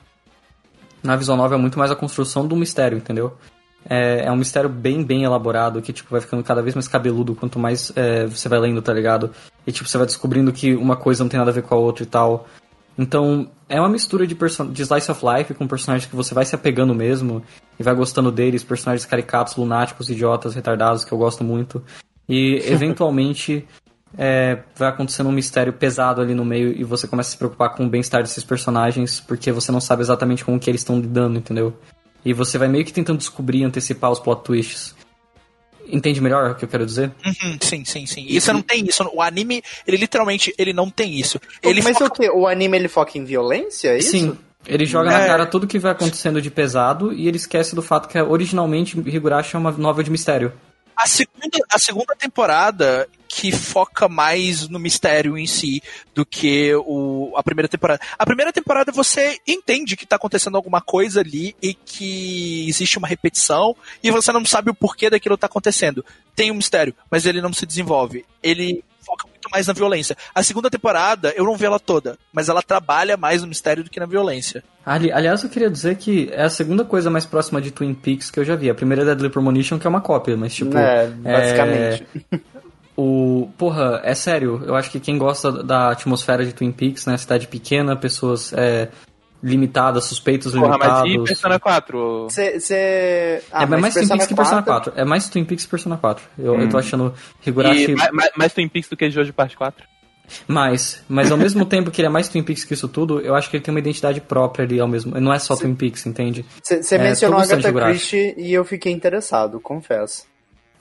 na 1.04 1.18
visual 1.18 1.38
novel 1.38 1.58
é 1.58 1.62
muito 1.62 1.78
mais 1.78 1.92
a 1.92 1.96
construção 1.96 2.48
do 2.48 2.56
mistério, 2.56 2.98
entendeu? 2.98 3.36
É, 3.84 4.28
é 4.28 4.32
um 4.32 4.38
mistério 4.38 4.70
bem, 4.70 5.04
bem 5.04 5.26
elaborado, 5.26 5.82
que, 5.82 5.92
tipo, 5.92 6.10
vai 6.10 6.22
ficando 6.22 6.42
cada 6.42 6.62
vez 6.62 6.74
mais 6.74 6.88
cabeludo 6.88 7.36
quanto 7.36 7.60
mais 7.60 7.92
é, 7.98 8.26
você 8.28 8.48
vai 8.48 8.60
lendo, 8.60 8.82
tá 8.82 8.94
ligado? 8.94 9.30
E, 9.68 9.74
tipo, 9.74 9.90
você 9.90 9.98
vai 9.98 10.08
descobrindo 10.08 10.54
que 10.54 10.74
uma 10.74 10.96
coisa 10.96 11.22
não 11.22 11.28
tem 11.28 11.38
nada 11.38 11.52
a 11.52 11.54
ver 11.54 11.64
com 11.64 11.76
a 11.76 11.78
outra 11.78 12.04
e 12.04 12.08
tal. 12.08 12.48
Então, 12.98 13.52
é 13.68 13.78
uma 13.78 13.90
mistura 13.90 14.26
de, 14.26 14.34
de 14.72 14.82
slice 14.82 15.12
of 15.12 15.22
life 15.26 15.54
com 15.54 15.68
personagens 15.68 16.10
que 16.10 16.16
você 16.16 16.34
vai 16.34 16.46
se 16.46 16.56
apegando 16.56 16.96
mesmo 16.96 17.44
e 17.78 17.84
vai 17.84 17.94
gostando 17.94 18.32
deles, 18.32 18.64
personagens 18.64 19.06
caricatos, 19.06 19.58
lunáticos, 19.58 20.10
idiotas, 20.10 20.56
retardados, 20.56 21.04
que 21.04 21.12
eu 21.12 21.18
gosto 21.18 21.44
muito. 21.44 21.84
E, 22.30 22.64
eventualmente, 22.66 23.68
é, 24.18 24.60
vai 24.76 24.90
acontecendo 24.90 25.30
um 25.30 25.32
mistério 25.32 25.72
pesado 25.74 26.22
ali 26.22 26.34
no 26.34 26.44
meio 26.46 26.72
e 26.72 26.84
você 26.84 27.08
começa 27.08 27.30
a 27.30 27.32
se 27.32 27.38
preocupar 27.38 27.70
com 27.76 27.86
o 27.86 27.90
bem-estar 27.90 28.22
desses 28.22 28.44
personagens, 28.44 29.20
porque 29.20 29.52
você 29.52 29.72
não 29.72 29.80
sabe 29.82 30.02
exatamente 30.02 30.44
com 30.44 30.56
o 30.56 30.60
que 30.60 30.70
eles 30.70 30.82
estão 30.82 31.00
lidando, 31.00 31.38
entendeu? 31.40 31.78
E 32.24 32.34
você 32.34 32.58
vai 32.58 32.68
meio 32.68 32.86
que 32.86 32.94
tentando 32.94 33.18
descobrir, 33.18 33.64
antecipar 33.64 34.12
os 34.12 34.20
plot 34.20 34.44
twists. 34.44 34.94
Entende 35.88 36.22
melhor 36.22 36.52
o 36.52 36.56
que 36.56 36.64
eu 36.64 36.70
quero 36.70 36.86
dizer? 36.86 37.12
Uhum, 37.26 37.58
sim, 37.60 37.84
sim, 37.84 38.06
sim. 38.06 38.26
Isso 38.30 38.54
não 38.54 38.62
tem 38.62 38.86
isso. 38.86 39.04
O 39.14 39.22
anime, 39.22 39.64
ele 39.88 39.98
literalmente, 39.98 40.54
ele 40.58 40.72
não 40.72 40.90
tem 40.90 41.20
isso. 41.20 41.40
Ele 41.62 41.82
Mas 41.82 41.98
foca- 41.98 42.06
o 42.06 42.12
que? 42.12 42.30
O 42.30 42.48
anime 42.48 42.78
ele 42.78 42.88
foca 42.88 43.18
em 43.18 43.26
violência? 43.26 43.90
É 43.90 43.98
isso? 43.98 44.12
Sim. 44.12 44.38
Ele 44.68 44.86
joga 44.86 45.10
na 45.10 45.22
É. 45.24 45.28
cara 45.28 45.46
tudo 45.48 45.66
que 45.66 45.80
vai 45.80 45.92
acontecendo 45.92 46.40
de 46.40 46.52
pesado 46.52 47.12
e 47.12 47.28
ele 47.28 47.38
esquece 47.38 47.74
do 47.74 47.82
fato 47.82 48.08
que 48.08 48.22
originalmente 48.22 48.98
Higurashi 49.00 49.56
é 49.56 49.60
uma 49.60 49.72
novela 49.72 50.04
de 50.04 50.12
mistério. 50.12 50.54
A 50.96 51.08
segunda, 51.08 51.58
a 51.74 51.80
segunda 51.80 52.16
temporada, 52.16 53.10
que 53.34 53.50
foca 53.50 54.10
mais 54.10 54.68
no 54.68 54.78
mistério 54.78 55.38
em 55.38 55.48
si 55.48 55.82
do 56.14 56.26
que 56.26 56.76
o, 56.86 57.32
a 57.38 57.42
primeira 57.42 57.70
temporada. 57.70 58.02
A 58.20 58.26
primeira 58.26 58.52
temporada 58.52 58.92
você 58.92 59.40
entende 59.48 59.96
que 59.96 60.06
tá 60.06 60.18
acontecendo 60.18 60.58
alguma 60.58 60.82
coisa 60.82 61.22
ali 61.22 61.56
e 61.62 61.74
que 61.74 62.68
existe 62.68 62.98
uma 62.98 63.08
repetição 63.08 63.74
e 64.04 64.12
você 64.12 64.34
não 64.34 64.46
sabe 64.46 64.70
o 64.70 64.76
porquê 64.76 65.10
daquilo 65.10 65.38
tá 65.38 65.48
acontecendo. 65.48 66.04
Tem 66.36 66.52
um 66.52 66.56
mistério, 66.56 66.94
mas 67.10 67.26
ele 67.26 67.42
não 67.42 67.54
se 67.54 67.66
desenvolve. 67.66 68.26
Ele 68.44 68.84
foca 69.00 69.26
muito 69.30 69.50
mais 69.50 69.66
na 69.66 69.74
violência. 69.74 70.18
A 70.36 70.44
segunda 70.44 70.70
temporada, 70.70 71.34
eu 71.36 71.46
não 71.46 71.56
vi 71.56 71.66
ela 71.66 71.80
toda, 71.80 72.18
mas 72.34 72.50
ela 72.50 72.62
trabalha 72.62 73.16
mais 73.16 73.42
no 73.42 73.48
mistério 73.48 73.82
do 73.82 73.90
que 73.90 74.00
na 74.00 74.06
violência. 74.06 74.62
Ali, 74.86 75.10
aliás, 75.10 75.42
eu 75.42 75.50
queria 75.50 75.70
dizer 75.70 75.96
que 75.96 76.30
é 76.34 76.44
a 76.44 76.50
segunda 76.50 76.84
coisa 76.84 77.10
mais 77.10 77.26
próxima 77.26 77.62
de 77.62 77.72
Twin 77.72 77.94
Peaks 77.94 78.30
que 78.30 78.42
eu 78.42 78.46
já 78.46 78.58
vi. 78.58 78.70
A 78.70 78.76
primeira 78.76 79.04
é 79.04 79.06
Deadly 79.06 79.30
Premonition, 79.30 79.80
que 79.80 79.88
é 79.88 79.90
uma 79.90 80.02
cópia, 80.02 80.36
mas 80.36 80.54
tipo. 80.54 80.78
É, 80.78 81.08
basicamente. 81.08 82.06
É... 82.34 82.52
O. 83.02 83.50
Porra, 83.58 84.00
é 84.04 84.14
sério, 84.14 84.62
eu 84.66 84.76
acho 84.76 84.92
que 84.92 85.00
quem 85.00 85.18
gosta 85.18 85.52
da 85.64 85.90
atmosfera 85.92 86.46
de 86.46 86.54
Twin 86.54 86.72
Peaks, 86.72 87.06
né? 87.08 87.18
Cidade 87.18 87.48
pequena, 87.48 87.96
pessoas 87.96 88.54
é, 88.54 88.90
limitadas, 89.42 90.06
suspeitos 90.06 90.52
Porra, 90.54 90.68
limitados. 90.76 91.02
mas 91.02 91.22
e 91.22 91.24
Persona 91.24 91.60
4? 91.60 92.24
Você. 92.30 93.42
Ah, 93.52 93.64
é 93.64 93.66
mas 93.66 93.82
mais 93.82 93.94
Twin 93.96 94.08
Peaks 94.08 94.28
que 94.28 94.36
Persona 94.36 94.62
4? 94.62 94.92
4. 94.92 95.02
É 95.02 95.06
mais 95.06 95.30
Twin 95.30 95.46
Peaks 95.46 95.66
que 95.66 95.72
Persona 95.72 95.98
4. 95.98 96.24
Eu, 96.38 96.60
eu 96.60 96.70
tô 96.70 96.78
achando 96.78 97.14
Higurashi. 97.46 97.92
E 97.92 97.96
mais, 97.96 98.12
mais, 98.12 98.32
mais 98.38 98.54
Twin 98.54 98.68
Peaks 98.68 98.90
do 98.90 98.96
que 98.96 99.10
Jojo 99.10 99.34
Parte 99.34 99.58
4? 99.58 99.84
Mais, 100.48 101.04
mas 101.10 101.32
ao 101.32 101.38
mesmo 101.38 101.66
tempo 101.66 101.90
que 101.92 102.02
ele 102.02 102.08
é 102.08 102.10
mais 102.12 102.30
Twin 102.30 102.44
Peaks 102.44 102.64
que 102.64 102.74
isso 102.76 102.88
tudo, 102.88 103.20
eu 103.20 103.34
acho 103.36 103.50
que 103.50 103.58
ele 103.58 103.64
tem 103.64 103.74
uma 103.74 103.80
identidade 103.80 104.22
própria 104.22 104.64
ali 104.64 104.80
ao 104.80 104.88
mesmo. 104.88 105.20
Não 105.20 105.34
é 105.34 105.40
só 105.40 105.56
Twin 105.56 105.74
Peaks, 105.76 106.06
entende? 106.06 106.46
Você 106.64 106.96
É, 106.96 107.00
mencionou 107.00 107.40
Agatha. 107.40 107.72
Christie 107.74 108.36
e 108.38 108.54
eu 108.54 108.64
fiquei 108.64 108.92
interessado, 108.92 109.60
confesso. 109.60 110.26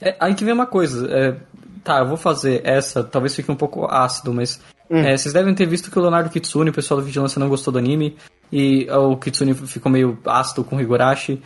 É, 0.01 0.17
aí 0.21 0.35
que 0.35 0.45
vem 0.45 0.55
uma 0.55 0.67
coisa. 0.67 1.09
é, 1.11 1.37
tá, 1.83 1.99
eu 1.99 2.07
vou 2.07 2.17
fazer 2.17 2.63
essa, 2.65 3.03
talvez 3.03 3.35
fique 3.35 3.51
um 3.51 3.57
pouco 3.57 3.87
ácido, 3.87 4.33
mas. 4.33 4.61
é, 5.05 5.17
vocês 5.17 5.33
devem 5.33 5.55
ter 5.55 5.67
visto 5.67 5.91
que 5.91 5.99
o 5.99 6.03
Leonardo 6.03 6.31
Kitsune, 6.31 6.71
o 6.71 6.73
pessoal 6.73 7.01
do 7.01 7.07
Vigilância, 7.07 7.39
não 7.39 7.49
gostou 7.49 7.73
do 7.73 7.79
anime. 7.79 8.17
E 8.53 8.89
o 8.91 9.17
Kitsune 9.17 9.55
ficou 9.55 9.91
meio 9.91 10.19
ácido 10.27 10.65
com 10.65 10.77
o 10.77 10.81
Higurashi. 10.81 11.41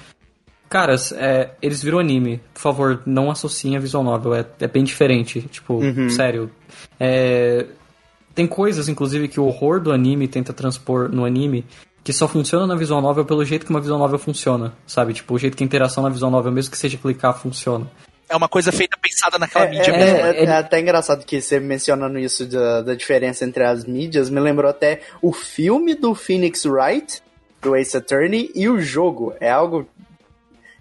Caras, 0.70 1.12
é, 1.12 1.53
eles 1.61 1.82
viram 1.82 1.99
anime. 1.99 2.41
Por 2.55 2.61
favor, 2.61 3.03
não 3.05 3.30
associem 3.30 3.76
a 3.76 3.80
visual 3.80 4.03
novel. 4.03 4.35
É, 4.35 4.47
é 4.61 4.66
bem 4.66 4.82
diferente. 4.82 5.43
Tipo, 5.43 5.80
sério. 6.11 6.51
É, 6.99 7.66
tem 8.35 8.47
coisas, 8.47 8.89
inclusive, 8.89 9.28
que 9.28 9.39
o 9.39 9.45
horror 9.45 9.80
do 9.80 9.93
anime 9.93 10.26
tenta 10.26 10.53
transpor 10.53 11.11
no 11.11 11.24
anime 11.24 11.64
que 12.05 12.12
só 12.12 12.28
funciona 12.28 12.66
na 12.66 12.74
visual 12.76 13.01
novel 13.01 13.24
pelo 13.24 13.43
jeito 13.45 13.64
que 13.64 13.70
uma 13.70 13.80
visual 13.80 13.99
novel 13.99 14.18
funciona, 14.18 14.74
sabe? 14.87 15.14
Tipo, 15.14 15.35
o 15.35 15.39
jeito 15.39 15.57
que 15.57 15.64
a 15.64 15.66
interação 15.66 16.03
na 16.03 16.11
visual 16.11 16.30
novel, 16.30 16.53
mesmo 16.53 16.70
que 16.70 16.76
seja 16.76 16.99
clicar, 16.99 17.32
funciona. 17.32 17.91
É 18.29 18.35
uma 18.37 18.49
coisa 18.49 18.72
feita 18.72 18.97
pensada 19.01 19.39
naquela 19.39 19.66
É, 19.66 19.70
mídia 19.70 19.91
é- 19.93 19.97
mesmo. 19.99 20.18
é- 20.18 20.45
é 20.45 20.51
até 20.57 20.81
engraçado 20.81 21.25
que 21.25 21.41
você 21.41 21.61
mencionando 21.61 22.18
isso 22.18 22.47
da, 22.47 22.83
da 22.83 22.95
diferença 22.95 23.45
entre 23.45 23.64
as 23.64 23.85
mídias, 23.85 24.31
me 24.31 24.41
lembrou 24.41 24.70
até 24.70 25.01
o 25.20 25.33
filme 25.33 25.95
do 25.95 26.14
Phoenix 26.14 26.64
Wright, 26.64 27.22
do 27.61 27.77
Ace 27.77 27.97
Attorney, 27.97 28.51
e 28.55 28.68
o 28.68 28.81
jogo. 28.81 29.35
É 29.41 29.51
algo, 29.51 29.89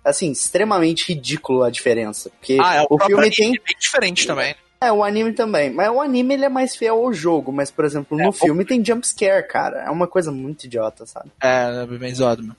assim, 0.04 0.32
extremamente 0.32 1.10
ridículo 1.14 1.64
a 1.64 1.70
diferença. 1.70 2.30
Porque 2.40 2.58
Ah, 2.62 2.78
é 2.78 2.82
o, 2.90 2.96
o 2.96 3.00
filme 3.00 3.14
anime, 3.22 3.36
tem. 3.36 3.48
é 3.50 3.52
bem 3.66 3.76
diferente 3.80 4.26
também. 4.28 4.56
É, 4.82 4.92
o 4.92 5.02
anime 5.02 5.32
também. 5.32 5.70
Mas 5.70 5.90
o 5.90 6.02
anime 6.02 6.34
ele 6.34 6.44
é 6.46 6.50
mais 6.50 6.76
fiel 6.76 6.96
ao 6.98 7.14
jogo. 7.14 7.54
Mas, 7.54 7.72
por 7.72 7.86
exemplo, 7.86 8.18
no 8.18 8.24
É, 8.26 8.28
o- 8.30 8.34
filme 8.34 8.66
tem 8.66 8.84
jumpscare, 8.84 9.48
cara. 9.48 9.84
É 9.86 9.90
uma 9.90 10.08
coisa 10.08 10.30
muito 10.30 10.66
idiota, 10.66 11.06
sabe? 11.06 11.30
É, 11.42 11.84
é 11.84 11.86
bem 11.86 12.14
zoado, 12.14 12.42
mano. 12.44 12.56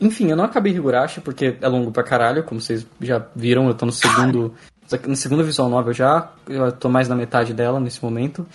Enfim, 0.00 0.30
eu 0.30 0.36
não 0.36 0.44
acabei 0.44 0.72
Higurashi 0.72 1.20
porque 1.20 1.56
é 1.60 1.68
longo 1.68 1.90
pra 1.90 2.02
caralho, 2.02 2.44
como 2.44 2.60
vocês 2.60 2.86
já 3.00 3.24
viram, 3.34 3.66
eu 3.66 3.74
tô 3.74 3.84
no 3.86 3.92
segundo. 3.92 4.54
Na 5.06 5.16
segunda 5.16 5.42
visual 5.42 5.68
novel 5.68 5.92
já, 5.92 6.30
eu 6.48 6.72
tô 6.72 6.88
mais 6.88 7.08
na 7.08 7.14
metade 7.14 7.52
dela 7.52 7.78
nesse 7.78 8.02
momento. 8.02 8.46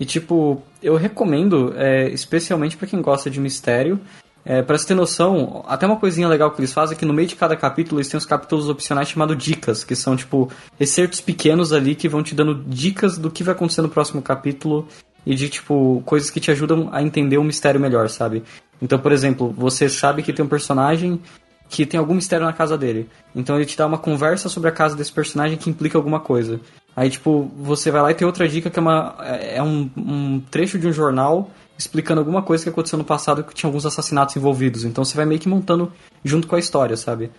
E 0.00 0.04
tipo, 0.04 0.62
eu 0.82 0.96
recomendo, 0.96 1.74
é, 1.76 2.08
especialmente 2.08 2.76
pra 2.76 2.86
quem 2.86 3.02
gosta 3.02 3.28
de 3.28 3.40
mistério. 3.40 4.00
É, 4.44 4.60
pra 4.60 4.76
você 4.76 4.88
ter 4.88 4.94
noção, 4.94 5.64
até 5.68 5.86
uma 5.86 5.96
coisinha 5.96 6.26
legal 6.26 6.50
que 6.50 6.60
eles 6.60 6.72
fazem 6.72 6.96
é 6.96 6.98
que 6.98 7.04
no 7.04 7.12
meio 7.12 7.28
de 7.28 7.36
cada 7.36 7.54
capítulo 7.54 8.00
eles 8.00 8.08
têm 8.08 8.18
os 8.18 8.26
capítulos 8.26 8.68
opcionais 8.68 9.08
chamados 9.08 9.36
dicas, 9.36 9.84
que 9.84 9.94
são 9.94 10.16
tipo 10.16 10.50
excertos 10.80 11.20
pequenos 11.20 11.72
ali 11.72 11.94
que 11.94 12.08
vão 12.08 12.22
te 12.22 12.34
dando 12.34 12.54
dicas 12.66 13.16
do 13.16 13.30
que 13.30 13.44
vai 13.44 13.54
acontecer 13.54 13.82
no 13.82 13.88
próximo 13.88 14.20
capítulo 14.20 14.88
e 15.24 15.36
de 15.36 15.48
tipo 15.48 16.02
coisas 16.04 16.30
que 16.30 16.40
te 16.40 16.50
ajudam 16.50 16.88
a 16.90 17.00
entender 17.02 17.38
o 17.38 17.44
mistério 17.44 17.80
melhor, 17.80 18.08
sabe? 18.08 18.42
Então, 18.82 18.98
por 18.98 19.12
exemplo, 19.12 19.54
você 19.56 19.88
sabe 19.88 20.24
que 20.24 20.32
tem 20.32 20.44
um 20.44 20.48
personagem 20.48 21.20
que 21.68 21.86
tem 21.86 21.98
algum 21.98 22.12
mistério 22.12 22.44
na 22.44 22.52
casa 22.52 22.76
dele. 22.76 23.08
Então 23.34 23.56
ele 23.56 23.64
te 23.64 23.78
dá 23.78 23.86
uma 23.86 23.96
conversa 23.96 24.48
sobre 24.48 24.68
a 24.68 24.72
casa 24.72 24.94
desse 24.94 25.10
personagem 25.10 25.56
que 25.56 25.70
implica 25.70 25.96
alguma 25.96 26.20
coisa. 26.20 26.60
Aí, 26.94 27.08
tipo, 27.08 27.50
você 27.56 27.90
vai 27.90 28.02
lá 28.02 28.10
e 28.10 28.14
tem 28.14 28.26
outra 28.26 28.46
dica 28.46 28.68
que 28.68 28.78
é, 28.78 28.82
uma, 28.82 29.16
é 29.20 29.62
um, 29.62 29.88
um 29.96 30.40
trecho 30.50 30.78
de 30.78 30.86
um 30.86 30.92
jornal 30.92 31.50
explicando 31.78 32.20
alguma 32.20 32.42
coisa 32.42 32.62
que 32.62 32.68
aconteceu 32.68 32.98
no 32.98 33.04
passado 33.04 33.42
que 33.42 33.54
tinha 33.54 33.68
alguns 33.68 33.86
assassinatos 33.86 34.36
envolvidos. 34.36 34.84
Então 34.84 35.02
você 35.02 35.16
vai 35.16 35.24
meio 35.24 35.40
que 35.40 35.48
montando 35.48 35.90
junto 36.22 36.46
com 36.46 36.56
a 36.56 36.58
história, 36.58 36.96
sabe? 36.96 37.30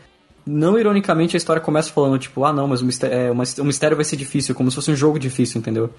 Não 0.45 0.79
ironicamente 0.79 1.35
a 1.35 1.37
história 1.37 1.61
começa 1.61 1.91
falando, 1.91 2.17
tipo, 2.17 2.43
ah 2.43 2.51
não, 2.51 2.67
mas 2.67 2.81
o 2.81 2.85
mistério, 2.85 3.15
é, 3.15 3.31
o 3.31 3.65
mistério 3.65 3.95
vai 3.95 4.03
ser 4.03 4.15
difícil, 4.15 4.55
como 4.55 4.71
se 4.71 4.75
fosse 4.75 4.89
um 4.89 4.95
jogo 4.95 5.19
difícil, 5.19 5.59
entendeu? 5.59 5.91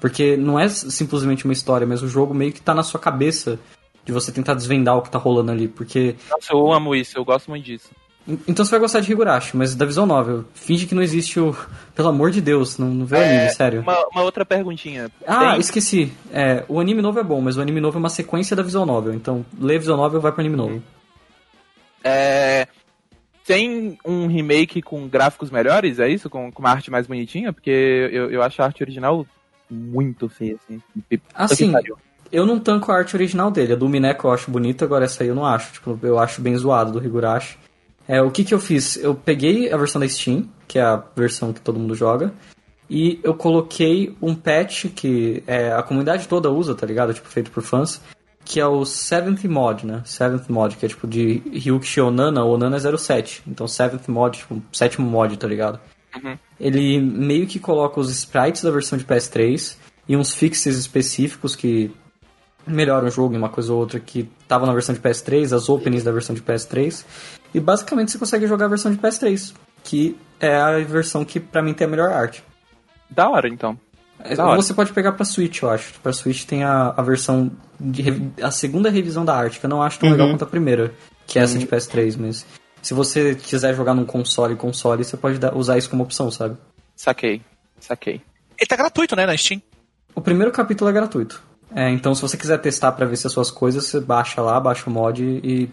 Porque 0.00 0.36
não 0.36 0.58
é 0.58 0.68
simplesmente 0.68 1.44
uma 1.44 1.52
história, 1.52 1.86
mas 1.86 2.02
o 2.02 2.08
jogo 2.08 2.32
meio 2.32 2.52
que 2.52 2.62
tá 2.62 2.74
na 2.74 2.82
sua 2.82 2.98
cabeça 2.98 3.58
de 4.04 4.12
você 4.12 4.30
tentar 4.32 4.54
desvendar 4.54 4.96
o 4.96 5.02
que 5.02 5.10
tá 5.10 5.18
rolando 5.18 5.52
ali. 5.52 5.68
Porque 5.68 6.16
Nossa, 6.30 6.52
eu 6.52 6.72
amo 6.72 6.94
isso, 6.94 7.18
eu 7.18 7.24
gosto 7.24 7.50
muito 7.50 7.64
disso. 7.64 7.90
então 8.46 8.64
você 8.64 8.70
vai 8.70 8.80
gostar 8.80 9.00
de 9.00 9.10
Higurashi, 9.10 9.56
mas 9.56 9.74
da 9.74 9.86
visão 9.86 10.06
novel. 10.06 10.44
Finge 10.54 10.86
que 10.86 10.94
não 10.94 11.02
existe 11.02 11.40
o. 11.40 11.56
Pelo 11.94 12.08
amor 12.08 12.30
de 12.30 12.40
Deus, 12.40 12.78
não, 12.78 12.88
não 12.88 13.06
vê 13.06 13.16
o 13.16 13.20
anime, 13.20 13.50
sério. 13.50 13.80
Uma, 13.80 14.06
uma 14.08 14.22
outra 14.22 14.44
perguntinha. 14.44 15.10
Ah, 15.26 15.52
Tem- 15.52 15.60
esqueci. 15.60 16.12
É, 16.32 16.64
o 16.68 16.80
anime 16.80 17.00
novo 17.00 17.18
é 17.20 17.22
bom, 17.22 17.40
mas 17.40 17.56
o 17.56 17.60
anime 17.60 17.80
novo 17.80 17.98
é 17.98 18.00
uma 18.00 18.08
sequência 18.08 18.56
da 18.56 18.62
visual 18.62 18.84
novel. 18.84 19.14
Então, 19.14 19.44
lê 19.58 19.76
a 19.76 19.78
visual 19.78 19.96
novel 19.98 20.20
vai 20.20 20.32
pro 20.32 20.40
anime 20.40 20.56
novo. 20.56 20.82
É, 22.02 22.68
tem 23.46 23.98
um 24.04 24.26
remake 24.26 24.80
com 24.80 25.06
gráficos 25.06 25.50
melhores, 25.50 25.98
é 25.98 26.08
isso? 26.08 26.30
Com, 26.30 26.50
com 26.50 26.60
uma 26.60 26.70
arte 26.70 26.90
mais 26.90 27.06
bonitinha? 27.06 27.52
Porque 27.52 27.70
eu, 27.70 28.30
eu 28.30 28.42
acho 28.42 28.60
a 28.62 28.64
arte 28.64 28.82
original 28.82 29.26
muito 29.70 30.28
feia, 30.28 30.56
assim. 30.56 30.82
Assim. 31.34 31.72
Eu 32.30 32.46
não 32.46 32.58
tanco 32.58 32.90
a 32.90 32.96
arte 32.96 33.16
original 33.16 33.50
dele. 33.50 33.72
A 33.72 33.76
do 33.76 33.88
Mineko 33.88 34.26
eu 34.26 34.32
acho 34.32 34.50
bonita, 34.50 34.84
agora 34.84 35.04
essa 35.04 35.22
aí 35.22 35.28
eu 35.28 35.34
não 35.34 35.46
acho. 35.46 35.72
Tipo, 35.72 35.98
eu 36.02 36.18
acho 36.18 36.40
bem 36.40 36.56
zoado 36.56 36.92
do 36.92 37.04
Higurashi. 37.04 37.58
É, 38.06 38.20
o 38.20 38.30
que 38.30 38.44
que 38.44 38.52
eu 38.52 38.60
fiz? 38.60 38.96
Eu 38.96 39.14
peguei 39.14 39.72
a 39.72 39.76
versão 39.76 40.00
da 40.00 40.08
Steam, 40.08 40.48
que 40.68 40.78
é 40.78 40.82
a 40.82 41.02
versão 41.16 41.52
que 41.52 41.60
todo 41.60 41.78
mundo 41.78 41.94
joga, 41.94 42.32
e 42.88 43.18
eu 43.22 43.34
coloquei 43.34 44.14
um 44.20 44.34
patch 44.34 44.86
que 44.94 45.42
é, 45.46 45.72
a 45.72 45.82
comunidade 45.82 46.28
toda 46.28 46.50
usa, 46.50 46.74
tá 46.74 46.86
ligado? 46.86 47.14
Tipo, 47.14 47.28
feito 47.28 47.50
por 47.50 47.62
fãs, 47.62 48.00
que 48.44 48.60
é 48.60 48.66
o 48.66 48.84
Seventh 48.84 49.44
Mod, 49.44 49.86
né? 49.86 50.02
Seventh 50.04 50.48
Mod, 50.48 50.76
que 50.76 50.84
é 50.84 50.88
tipo 50.88 51.06
de 51.06 51.42
Ryukishi 51.50 52.00
Onana, 52.00 52.44
Onana 52.44 52.76
é 52.76 52.96
07. 52.96 53.42
Então, 53.46 53.66
Seventh 53.66 54.06
Mod, 54.08 54.38
tipo, 54.38 54.62
sétimo 54.70 55.08
mod, 55.08 55.36
tá 55.38 55.46
ligado? 55.46 55.80
Ele 56.60 57.00
meio 57.00 57.46
que 57.46 57.58
coloca 57.58 57.98
os 57.98 58.10
sprites 58.10 58.62
da 58.62 58.70
versão 58.70 58.98
de 58.98 59.04
PS3 59.04 59.76
e 60.06 60.16
uns 60.16 60.32
fixes 60.32 60.76
específicos 60.76 61.56
que 61.56 61.90
melhoram 62.66 63.08
o 63.08 63.10
jogo 63.10 63.34
em 63.34 63.38
uma 63.38 63.48
coisa 63.48 63.72
ou 63.72 63.78
outra 63.80 63.98
que 64.00 64.28
tava 64.48 64.66
na 64.66 64.72
versão 64.72 64.94
de 64.94 65.00
PS3, 65.00 65.54
as 65.54 65.68
openings 65.68 66.02
da 66.04 66.12
versão 66.12 66.34
de 66.34 66.42
PS3. 66.42 67.04
E 67.54 67.60
basicamente 67.60 68.10
você 68.12 68.18
consegue 68.18 68.46
jogar 68.46 68.66
a 68.66 68.68
versão 68.68 68.90
de 68.92 68.98
PS3, 68.98 69.52
que 69.82 70.16
é 70.40 70.56
a 70.56 70.78
versão 70.80 71.24
que 71.24 71.38
pra 71.40 71.62
mim 71.62 71.72
tem 71.74 71.86
a 71.86 71.90
melhor 71.90 72.10
arte. 72.12 72.42
Da 73.10 73.28
hora, 73.28 73.48
então. 73.48 73.78
É, 74.18 74.34
Da 74.34 74.46
hora. 74.46 74.56
Você 74.62 74.72
pode 74.74 74.92
pegar 74.92 75.12
pra 75.12 75.24
Switch, 75.24 75.62
eu 75.62 75.70
acho. 75.70 75.94
Pra 76.00 76.12
Switch 76.12 76.44
tem 76.44 76.64
a, 76.64 76.94
a 76.96 77.02
versão 77.02 77.50
de 77.78 78.04
a 78.42 78.50
segunda 78.50 78.88
revisão 78.90 79.24
da 79.24 79.34
arte, 79.36 79.60
que 79.60 79.66
eu 79.66 79.70
não 79.70 79.82
acho 79.82 79.98
tão 79.98 80.10
legal 80.10 80.28
quanto 80.30 80.44
a 80.44 80.46
primeira, 80.46 80.92
que 81.26 81.38
é 81.38 81.42
essa 81.42 81.58
de 81.58 81.66
PS3, 81.66 82.16
mas 82.18 82.46
se 82.82 82.92
você 82.94 83.34
quiser 83.34 83.74
jogar 83.74 83.94
num 83.94 84.04
console 84.04 84.56
console, 84.56 85.04
você 85.04 85.16
pode 85.16 85.38
dar- 85.38 85.54
usar 85.56 85.76
isso 85.78 85.88
como 85.90 86.02
opção, 86.02 86.30
sabe? 86.30 86.56
Saquei. 86.96 87.42
Saquei. 87.80 88.20
Ele 88.58 88.66
tá 88.68 88.76
gratuito, 88.76 89.14
né, 89.16 89.26
na 89.26 89.36
Steam? 89.36 89.60
O 90.14 90.20
primeiro 90.20 90.52
capítulo 90.52 90.88
é 90.90 90.92
gratuito. 90.92 91.42
É, 91.74 91.90
então 91.90 92.14
se 92.14 92.22
você 92.22 92.36
quiser 92.36 92.58
testar 92.58 92.92
pra 92.92 93.04
ver 93.04 93.16
se 93.16 93.26
as 93.26 93.32
suas 93.32 93.50
coisas, 93.50 93.86
você 93.86 94.00
baixa 94.00 94.40
lá, 94.40 94.60
baixa 94.60 94.88
o 94.88 94.92
mod 94.92 95.22
e 95.22 95.68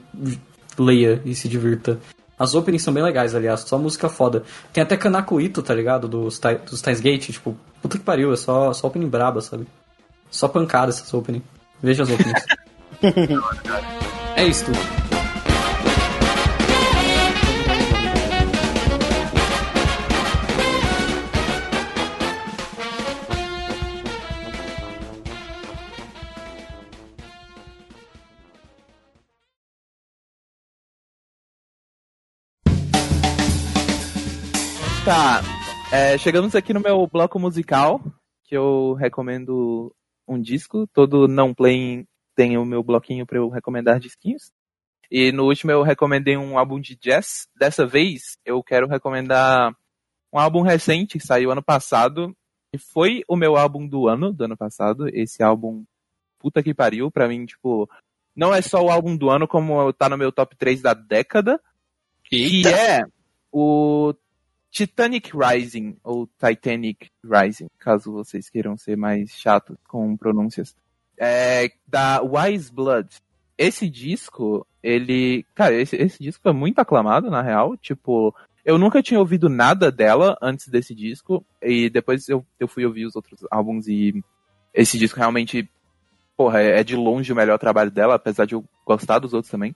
leia 0.78 1.22
e 1.24 1.36
se 1.36 1.48
divirta. 1.48 2.00
As 2.40 2.56
openings 2.56 2.82
são 2.82 2.92
bem 2.92 3.04
legais, 3.04 3.36
aliás, 3.36 3.60
só 3.62 3.78
música 3.78 4.10
foda. 4.10 4.44
Tem 4.74 4.82
até 4.82 4.98
Kanako 4.98 5.40
Ito, 5.40 5.62
tá 5.62 5.76
ligado? 5.76 6.08
Dos, 6.08 6.40
dos 6.40 6.80
Steins 6.80 7.00
Gate, 7.00 7.30
tipo, 7.30 7.56
puta 7.84 8.00
que 8.00 8.04
pariu, 8.04 8.34
é 8.34 8.36
só, 8.36 8.74
só 8.74 8.88
opening 8.88 9.08
braba, 9.08 9.42
sabe? 9.42 9.68
Só 10.32 10.48
pancada 10.48 10.90
essas 10.90 11.14
opening. 11.14 11.44
Veja 11.84 12.02
as 12.02 12.10
openings. 12.10 12.44
é 14.36 14.44
isso 14.44 14.66
tudo. 14.66 15.01
Tá. 35.04 35.42
é, 35.92 36.16
chegamos 36.20 36.54
aqui 36.54 36.74
no 36.74 36.80
meu 36.80 37.08
bloco 37.08 37.40
musical, 37.40 38.00
que 38.44 38.56
eu 38.56 38.94
recomendo 38.94 39.92
um 40.28 40.40
disco. 40.40 40.86
Todo 40.94 41.28
não 41.28 41.56
playing 41.56 42.06
tem 42.36 42.56
o 42.56 42.64
meu 42.64 42.84
bloquinho 42.84 43.26
para 43.26 43.40
eu 43.40 43.50
recomendar 43.50 44.00
disquinhos. 44.00 44.52
E 45.10 45.32
no 45.32 45.46
último 45.46 45.72
eu 45.72 45.82
recomendei 45.82 46.38
um 46.38 46.56
álbum 46.56 46.80
de 46.80 46.96
jazz. 46.96 47.48
Dessa 47.58 47.86
vez 47.86 48.38
eu 48.46 48.62
quero 48.62 48.88
recomendar 48.88 49.76
um 50.32 50.38
álbum 50.38 50.62
recente 50.62 51.18
que 51.18 51.26
saiu 51.26 51.52
ano 51.52 51.64
passado. 51.64 52.36
E 52.72 52.78
foi 52.78 53.24
o 53.28 53.36
meu 53.36 53.58
álbum 53.58 53.88
do 53.88 54.08
ano, 54.08 54.32
do 54.32 54.44
ano 54.44 54.56
passado. 54.56 55.10
Esse 55.12 55.42
álbum, 55.42 55.84
puta 56.38 56.62
que 56.62 56.76
pariu, 56.76 57.10
pra 57.10 57.28
mim, 57.28 57.44
tipo, 57.48 57.90
não 58.36 58.54
é 58.54 58.62
só 58.62 58.80
o 58.80 58.92
álbum 58.92 59.18
do 59.18 59.32
ano, 59.32 59.48
como 59.48 59.92
tá 59.94 60.08
no 60.08 60.18
meu 60.18 60.32
top 60.32 60.56
3 60.56 60.80
da 60.80 60.94
década. 60.94 61.60
Que 62.24 62.68
é 62.68 63.02
o 63.52 64.14
Titanic 64.72 65.32
Rising, 65.36 65.98
ou 66.02 66.28
Titanic 66.40 67.10
Rising, 67.24 67.68
caso 67.78 68.12
vocês 68.14 68.50
queiram 68.50 68.78
ser 68.78 68.96
mais 68.96 69.32
chatos 69.32 69.76
com 69.88 70.16
pronúncias. 70.16 70.74
É, 71.18 71.70
da 71.86 72.22
Wise 72.22 72.72
Blood. 72.72 73.10
Esse 73.58 73.90
disco, 73.90 74.66
ele. 74.82 75.46
Cara, 75.54 75.76
esse, 75.76 75.96
esse 75.98 76.24
disco 76.24 76.48
é 76.48 76.54
muito 76.54 76.80
aclamado, 76.80 77.30
na 77.30 77.42
real. 77.42 77.78
Tipo, 77.78 78.34
eu 78.66 78.78
nunca 78.78 79.04
tinha 79.04 79.20
ouvido 79.20 79.50
nada 79.50 79.92
dela 79.92 80.38
antes 80.42 80.68
desse 80.68 80.96
disco. 80.96 81.46
E 81.62 81.90
depois 81.90 82.28
eu, 82.30 82.46
eu 82.60 82.68
fui 82.68 82.86
ouvir 82.86 83.06
os 83.06 83.16
outros 83.16 83.46
álbuns 83.52 83.88
e 83.88 84.24
esse 84.74 84.98
disco 84.98 85.20
realmente, 85.20 85.70
porra, 86.36 86.62
é, 86.62 86.80
é 86.80 86.84
de 86.84 86.96
longe 86.96 87.32
o 87.32 87.36
melhor 87.36 87.60
trabalho 87.60 87.92
dela, 87.92 88.16
apesar 88.16 88.46
de 88.46 88.56
eu 88.56 88.64
gostar 88.86 89.20
dos 89.20 89.34
outros 89.34 89.52
também. 89.52 89.76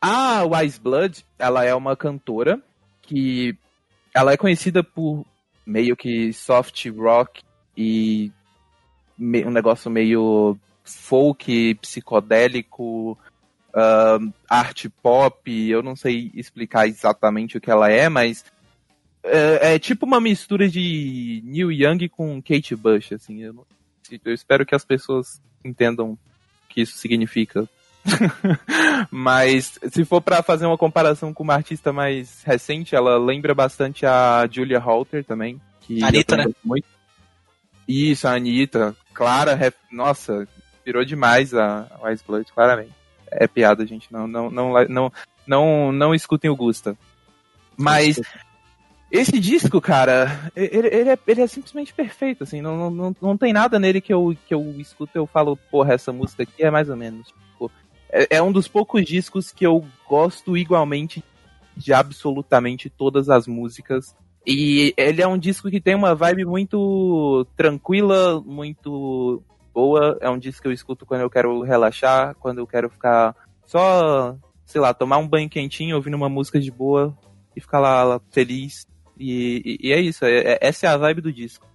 A 0.00 0.44
Wise 0.44 0.80
Blood, 0.80 1.26
ela 1.38 1.64
é 1.64 1.74
uma 1.74 1.96
cantora 1.96 2.62
que 3.02 3.58
ela 4.14 4.32
é 4.32 4.36
conhecida 4.36 4.82
por 4.82 5.24
meio 5.66 5.96
que 5.96 6.32
soft 6.32 6.86
rock 6.90 7.42
e 7.76 8.32
um 9.18 9.50
negócio 9.50 9.90
meio 9.90 10.58
folk, 10.82 11.74
psicodélico, 11.76 13.12
uh, 13.70 14.32
arte 14.48 14.88
pop. 14.88 15.68
Eu 15.68 15.82
não 15.82 15.94
sei 15.94 16.30
explicar 16.34 16.88
exatamente 16.88 17.56
o 17.56 17.60
que 17.60 17.70
ela 17.70 17.90
é, 17.90 18.08
mas 18.08 18.44
é, 19.22 19.74
é 19.74 19.78
tipo 19.78 20.06
uma 20.06 20.20
mistura 20.20 20.68
de 20.68 21.42
Neil 21.44 21.70
Young 21.70 22.08
com 22.08 22.42
Kate 22.42 22.74
Bush, 22.74 23.12
assim. 23.12 23.42
Eu, 23.42 23.66
eu 24.24 24.34
espero 24.34 24.66
que 24.66 24.74
as 24.74 24.84
pessoas 24.84 25.40
entendam 25.64 26.12
o 26.12 26.18
que 26.68 26.80
isso 26.80 26.96
significa. 26.96 27.68
Mas 29.10 29.78
se 29.90 30.04
for 30.04 30.20
para 30.20 30.42
fazer 30.42 30.66
uma 30.66 30.78
comparação 30.78 31.32
com 31.32 31.42
uma 31.42 31.54
artista 31.54 31.92
mais 31.92 32.42
recente, 32.44 32.94
ela 32.94 33.18
lembra 33.18 33.54
bastante 33.54 34.06
a 34.06 34.48
Julia 34.50 34.78
Halter 34.78 35.24
também. 35.24 35.60
Que 35.80 36.02
Anitta, 36.02 36.36
né? 36.36 36.46
Muito. 36.64 36.86
Isso, 37.86 38.26
a 38.28 38.34
Anitta. 38.34 38.96
Clara, 39.12 39.58
nossa, 39.90 40.46
virou 40.84 41.04
demais 41.04 41.54
a 41.54 41.86
Wise 42.02 42.22
Blood, 42.26 42.52
claramente. 42.52 42.92
É 43.30 43.46
piada, 43.46 43.86
gente. 43.86 44.12
Não, 44.12 44.26
não, 44.26 44.50
não, 44.50 44.72
não, 44.88 45.12
não, 45.46 45.92
não 45.92 46.14
escutem 46.14 46.50
o 46.50 46.56
Gusta. 46.56 46.96
Mas 47.76 48.20
esse 49.10 49.40
disco, 49.40 49.80
cara, 49.80 50.50
ele, 50.54 50.86
ele, 50.86 51.10
é, 51.10 51.18
ele 51.26 51.40
é 51.40 51.46
simplesmente 51.46 51.92
perfeito, 51.92 52.44
assim. 52.44 52.60
Não, 52.60 52.90
não, 52.90 53.16
não 53.20 53.36
tem 53.36 53.52
nada 53.52 53.78
nele 53.78 54.00
que 54.00 54.14
eu, 54.14 54.36
que 54.46 54.54
eu 54.54 54.62
escuto 54.78 55.12
e 55.16 55.18
eu 55.18 55.26
falo, 55.26 55.56
porra, 55.56 55.94
essa 55.94 56.12
música 56.12 56.44
aqui 56.44 56.62
é 56.62 56.70
mais 56.70 56.88
ou 56.88 56.96
menos. 56.96 57.26
Tipo, 57.26 57.70
é, 58.12 58.36
é 58.36 58.42
um 58.42 58.52
dos 58.52 58.68
poucos 58.68 59.04
discos 59.04 59.52
que 59.52 59.66
eu 59.66 59.84
gosto 60.08 60.56
igualmente 60.56 61.24
de 61.76 61.92
absolutamente 61.92 62.90
todas 62.90 63.28
as 63.28 63.46
músicas. 63.46 64.14
E 64.46 64.94
ele 64.96 65.22
é 65.22 65.26
um 65.26 65.38
disco 65.38 65.70
que 65.70 65.80
tem 65.80 65.94
uma 65.94 66.14
vibe 66.14 66.44
muito 66.44 67.46
tranquila, 67.56 68.40
muito 68.40 69.42
boa. 69.72 70.18
É 70.20 70.28
um 70.28 70.38
disco 70.38 70.62
que 70.62 70.68
eu 70.68 70.72
escuto 70.72 71.06
quando 71.06 71.20
eu 71.20 71.30
quero 71.30 71.62
relaxar, 71.62 72.34
quando 72.36 72.58
eu 72.58 72.66
quero 72.66 72.88
ficar 72.88 73.34
só, 73.66 74.36
sei 74.64 74.80
lá, 74.80 74.92
tomar 74.92 75.18
um 75.18 75.28
banho 75.28 75.48
quentinho, 75.48 75.96
ouvindo 75.96 76.14
uma 76.14 76.28
música 76.28 76.58
de 76.58 76.70
boa 76.70 77.16
e 77.54 77.60
ficar 77.60 77.78
lá, 77.78 78.02
lá 78.02 78.20
feliz. 78.30 78.86
E, 79.18 79.78
e, 79.82 79.88
e, 79.88 79.92
é 79.92 80.00
isso, 80.00 80.24
é, 80.24 80.38
é, 80.38 80.58
essa 80.60 80.86
é 80.86 80.90
a 80.90 80.96
vibe 80.96 81.20
do 81.20 81.32
disco. 81.32 81.66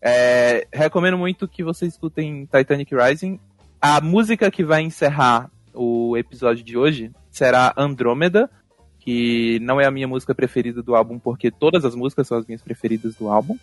É, 0.00 0.66
recomendo 0.72 1.16
muito 1.16 1.46
que 1.46 1.62
vocês 1.62 1.92
escutem 1.92 2.46
Titanic 2.46 2.92
Rising. 2.94 3.38
A 3.80 4.00
música 4.00 4.50
que 4.50 4.64
vai 4.64 4.82
encerrar 4.82 5.50
o 5.74 6.16
episódio 6.16 6.64
de 6.64 6.76
hoje 6.76 7.10
será 7.30 7.72
Andrômeda, 7.76 8.50
que 8.98 9.58
não 9.60 9.80
é 9.80 9.86
a 9.86 9.90
minha 9.90 10.06
música 10.06 10.34
preferida 10.34 10.82
do 10.82 10.94
álbum, 10.94 11.18
porque 11.18 11.50
todas 11.50 11.84
as 11.84 11.94
músicas 11.94 12.28
são 12.28 12.38
as 12.38 12.46
minhas 12.46 12.62
preferidas 12.62 13.14
do 13.16 13.28
álbum. 13.28 13.56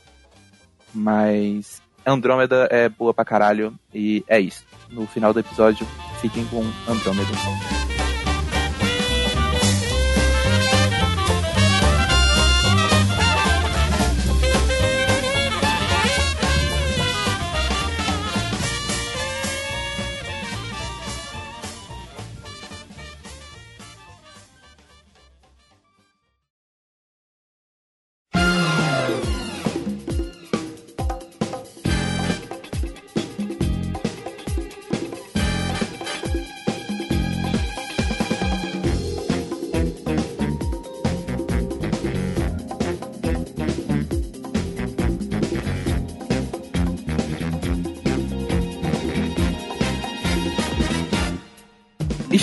Mas 0.94 1.82
Andrômeda 2.06 2.68
é 2.72 2.90
boa 2.90 3.14
pra 3.14 3.26
caralho, 3.26 3.74
e 3.94 4.24
é 4.28 4.40
isso. 4.40 4.66
No 4.90 5.08
final 5.08 5.34
do 5.34 5.40
episódio, 5.40 5.86
fiquem 6.22 6.46
com 6.48 6.64
Andrômeda. 6.92 7.79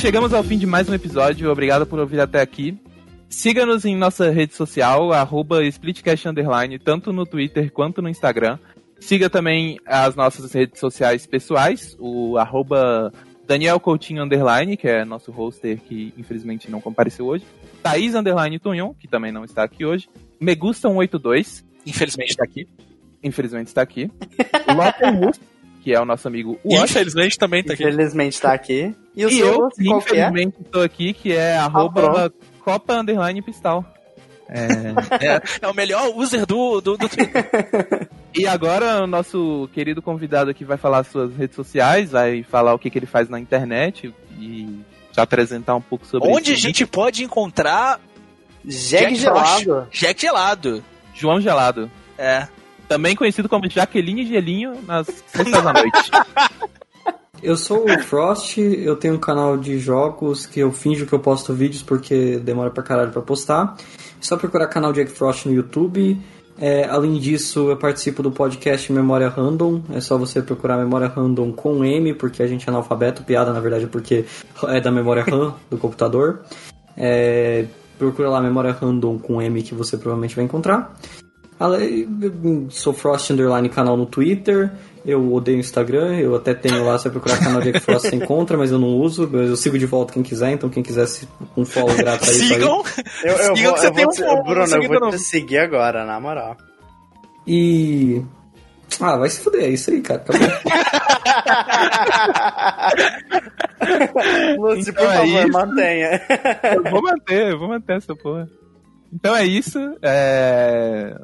Chegamos 0.07 0.33
ao 0.33 0.45
fim 0.45 0.57
de 0.57 0.67
mais 0.67 0.89
um 0.89 0.95
episódio. 0.95 1.51
Obrigado 1.51 1.85
por 1.85 1.99
ouvir 1.99 2.21
até 2.21 2.41
aqui. 2.41 2.79
Siga-nos 3.29 3.85
em 3.85 3.97
nossa 3.97 4.31
rede 4.31 4.55
social, 4.55 5.13
arroba 5.13 5.65
Splitcast 5.65 6.29
Underline, 6.29 6.79
tanto 6.79 7.13
no 7.13 7.27
Twitter 7.27 7.73
quanto 7.73 8.01
no 8.01 8.09
Instagram. 8.09 8.57
Siga 9.01 9.29
também 9.29 9.81
as 9.85 10.15
nossas 10.15 10.53
redes 10.53 10.79
sociais 10.79 11.27
pessoais, 11.27 11.97
o 11.99 12.39
arroba 12.39 13.13
Daniel 13.49 13.81
Coutinho 13.81 14.23
Underline, 14.23 14.77
que 14.77 14.87
é 14.87 15.05
nosso 15.05 15.33
hoster 15.33 15.81
que 15.81 16.15
infelizmente 16.17 16.71
não 16.71 16.81
compareceu 16.81 17.27
hoje. 17.27 17.45
Thaís 17.83 18.15
Underline 18.15 18.61
Tunhon, 18.61 18.95
que 18.95 19.09
também 19.09 19.33
não 19.33 19.45
está 19.45 19.65
aqui 19.65 19.85
hoje. 19.85 20.09
Megusta182. 20.41 21.65
Infelizmente 21.85 22.31
está 22.31 22.45
aqui. 22.45 22.69
Infelizmente 23.25 23.67
está 23.67 23.83
aqui. 23.83 24.09
Lotte 24.73 25.03
que 25.87 25.95
é 25.95 26.01
o 26.01 26.05
nosso 26.05 26.27
amigo 26.27 26.59
Wash. 26.65 26.91
Infelizmente 26.91 27.39
também 27.39 27.63
tá 27.63 27.75
aqui. 27.75 27.85
Infelizmente 27.85 28.41
tá 28.41 28.53
aqui. 28.53 28.93
E, 29.15 29.25
o 29.25 29.29
e 29.29 29.37
seu, 29.37 29.47
eu, 29.47 29.69
é? 29.69 29.99
infelizmente, 29.99 30.57
estou 30.61 30.83
aqui, 30.83 31.13
que 31.13 31.33
é 31.33 31.57
ah, 31.57 31.67
arroba 31.67 32.33
Copa 32.59 32.95
Underline 32.95 33.41
Pistal. 33.41 33.85
É... 34.49 34.67
é, 35.25 35.43
é, 35.63 35.69
o 35.69 35.73
melhor 35.73 36.09
user 36.17 36.45
do, 36.45 36.81
do, 36.81 36.97
do 36.97 37.09
Twitter. 37.09 38.09
e 38.35 38.49
agora 38.49 39.05
o 39.05 39.07
nosso 39.07 39.71
querido 39.73 40.03
convidado 40.03 40.51
aqui 40.51 40.65
vai 40.65 40.77
falar 40.77 41.05
suas 41.05 41.37
redes 41.37 41.55
sociais, 41.55 42.11
vai 42.11 42.43
falar 42.43 42.75
o 42.75 42.81
que, 42.81 42.91
que 42.91 42.99
ele 42.99 43.07
faz 43.07 43.29
na 43.29 43.39
internet 43.39 44.13
e 44.41 44.81
te 45.13 45.21
apresentar 45.21 45.77
um 45.77 45.81
pouco 45.81 46.05
sobre 46.05 46.29
Onde 46.29 46.53
a 46.53 46.57
gente 46.57 46.85
pode 46.85 47.23
encontrar 47.23 48.01
Jack, 48.65 49.05
Jack 49.05 49.15
Gelado. 49.15 49.89
Jack 49.93 50.21
Gelado. 50.21 50.85
João 51.15 51.41
Gelado. 51.41 51.89
É. 52.19 52.49
Também 52.89 53.17
conhecido 53.17 53.49
como 53.49 53.69
Jaqueline 53.69 54.27
Gelinho 54.27 54.83
nas 54.87 55.07
sextas 55.07 55.63
da 55.63 55.73
noite. 55.73 56.11
Eu 57.43 57.57
sou 57.57 57.85
o 57.85 57.99
Frost, 58.01 58.59
eu 58.59 58.97
tenho 58.97 59.15
um 59.15 59.19
canal 59.19 59.59
de 59.59 59.79
jogos 59.79 60.47
que 60.47 60.59
eu 60.59 60.73
finjo 60.73 61.07
que 61.07 61.13
eu 61.13 61.19
posto 61.19 61.53
vídeos 61.53 61.83
porque 61.83 62.39
demora 62.39 62.71
pra 62.71 62.83
caralho 62.83 63.13
pra 63.13 63.21
postar. 63.21 63.77
É 63.79 64.23
só 64.23 64.37
procurar 64.37 64.67
canal 64.69 64.93
Jack 64.93 65.11
Frost 65.13 65.47
no 65.47 65.55
YouTube. 65.55 66.19
É, 66.59 66.85
além 66.89 67.19
disso, 67.19 67.71
eu 67.71 67.77
participo 67.77 68.23
do 68.23 68.31
podcast 68.31 68.91
Memória 68.91 69.29
Random. 69.29 69.83
É 69.93 70.01
só 70.01 70.17
você 70.17 70.41
procurar 70.41 70.79
Memória 70.79 71.09
Random 71.09 71.53
com 71.53 71.85
M, 71.85 72.15
porque 72.15 72.43
a 72.43 72.47
gente 72.47 72.67
é 72.67 72.71
analfabeto. 72.71 73.23
Piada, 73.23 73.53
na 73.53 73.61
verdade, 73.61 73.87
porque 73.87 74.25
é 74.69 74.81
da 74.81 74.91
memória 74.91 75.23
RAM 75.23 75.55
do 75.71 75.77
computador. 75.77 76.41
É, 76.97 77.67
procura 77.99 78.31
lá 78.31 78.41
Memória 78.41 78.73
Random 78.73 79.19
com 79.19 79.43
M 79.43 79.63
que 79.63 79.75
você 79.75 79.99
provavelmente 79.99 80.35
vai 80.35 80.45
encontrar. 80.45 80.97
Hum, 81.59 82.69
sou 82.71 82.93
Frost 82.93 83.31
Underline 83.31 83.69
canal 83.69 83.97
no 83.97 84.07
Twitter. 84.07 84.71
Eu 85.05 85.33
odeio 85.33 85.59
o 85.59 85.61
Instagram, 85.61 86.19
eu 86.19 86.35
até 86.35 86.53
tenho 86.53 86.85
lá, 86.85 86.99
se 86.99 87.09
procurar 87.09 87.39
canal 87.39 87.63
de 87.63 87.79
Frost 87.79 88.09
você 88.09 88.17
encontra, 88.17 88.59
mas 88.59 88.73
eu 88.73 88.79
não 88.79 88.89
uso, 88.89 89.29
mas 89.33 89.49
eu 89.49 89.57
sigo 89.57 89.79
de 89.79 89.87
volta 89.87 90.13
quem 90.13 90.23
quiser, 90.23 90.51
então 90.51 90.69
quem 90.69 90.83
quiser 90.83 91.07
um 91.57 91.65
follow 91.65 91.97
grátis 91.97 92.29
aí. 92.29 92.49
Sigam! 92.49 92.83
Eu, 93.23 93.39
Sigam 93.39 93.55
vou, 93.55 93.57
que 93.75 93.81
você 93.81 93.87
eu 93.87 93.93
tem 93.93 94.05
vou, 94.05 94.13
um 94.13 94.17
follow. 94.17 94.45
Bruno, 94.45 94.83
eu 94.83 95.01
vou 95.01 95.11
te 95.11 95.19
seguir 95.21 95.59
agora, 95.59 96.05
na 96.05 96.21
moral. 96.21 96.57
E. 97.47 98.21
Ah, 99.01 99.17
vai 99.17 99.31
se 99.31 99.41
fuder, 99.41 99.65
é 99.65 99.69
isso 99.69 99.91
aí, 99.91 100.01
cara. 100.01 100.23
Acabou. 100.23 100.47
Lúcio, 104.59 104.91
então 104.91 105.05
por 105.05 105.13
é 105.13 105.17
favor, 105.17 105.27
isso. 105.27 105.53
mantenha. 105.53 106.21
Eu 106.75 106.83
vou 106.83 107.03
manter, 107.03 107.53
eu 107.53 107.59
vou 107.59 107.69
manter 107.69 107.97
essa 107.97 108.17
porra. 108.17 108.49
Então 109.13 109.37
é 109.37 109.45
isso. 109.45 109.79
É... 110.03 111.15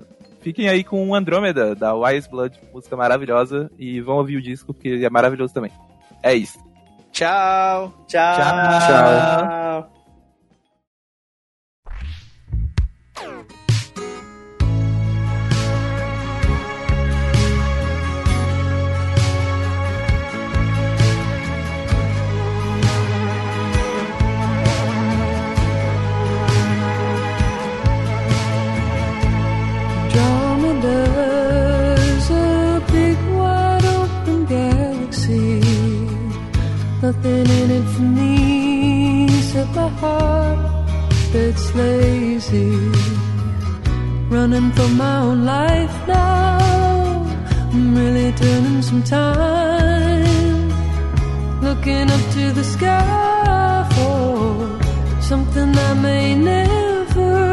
Fiquem 0.43 0.69
aí 0.69 0.83
com 0.83 1.15
Andrômeda, 1.15 1.75
da 1.75 1.95
Wise 1.95 2.29
Blood, 2.29 2.59
música 2.75 2.97
maravilhosa, 2.97 3.71
e 3.79 4.01
vão 4.01 4.17
ouvir 4.17 4.37
o 4.37 4.43
disco, 4.43 4.75
porque 4.75 5.01
é 5.05 5.09
maravilhoso 5.09 5.55
também. 5.55 5.71
É 6.23 6.35
isso. 6.35 6.59
Tchau. 7.13 7.93
Tchau. 8.07 8.37
Tchau. 8.37 8.81
tchau. 8.81 10.02
nothing 37.23 37.51
in 37.63 37.71
it 37.71 37.89
for 37.95 38.03
me 38.03 39.27
the 39.75 39.89
heart 40.01 40.87
that's 41.33 41.75
lazy. 41.75 42.77
Running 44.29 44.73
for 44.73 44.89
my 44.89 45.21
own 45.21 45.45
life 45.45 46.09
now. 46.09 46.59
I'm 47.73 47.95
really 47.95 48.33
turning 48.33 48.83
some 48.83 49.03
time. 49.03 50.71
Looking 51.63 52.11
up 52.11 52.33
to 52.33 52.53
the 52.53 52.65
sky 52.65 53.89
for 53.95 55.23
something 55.23 55.77
I 55.79 55.95
may 55.95 56.35
never. 56.35 57.52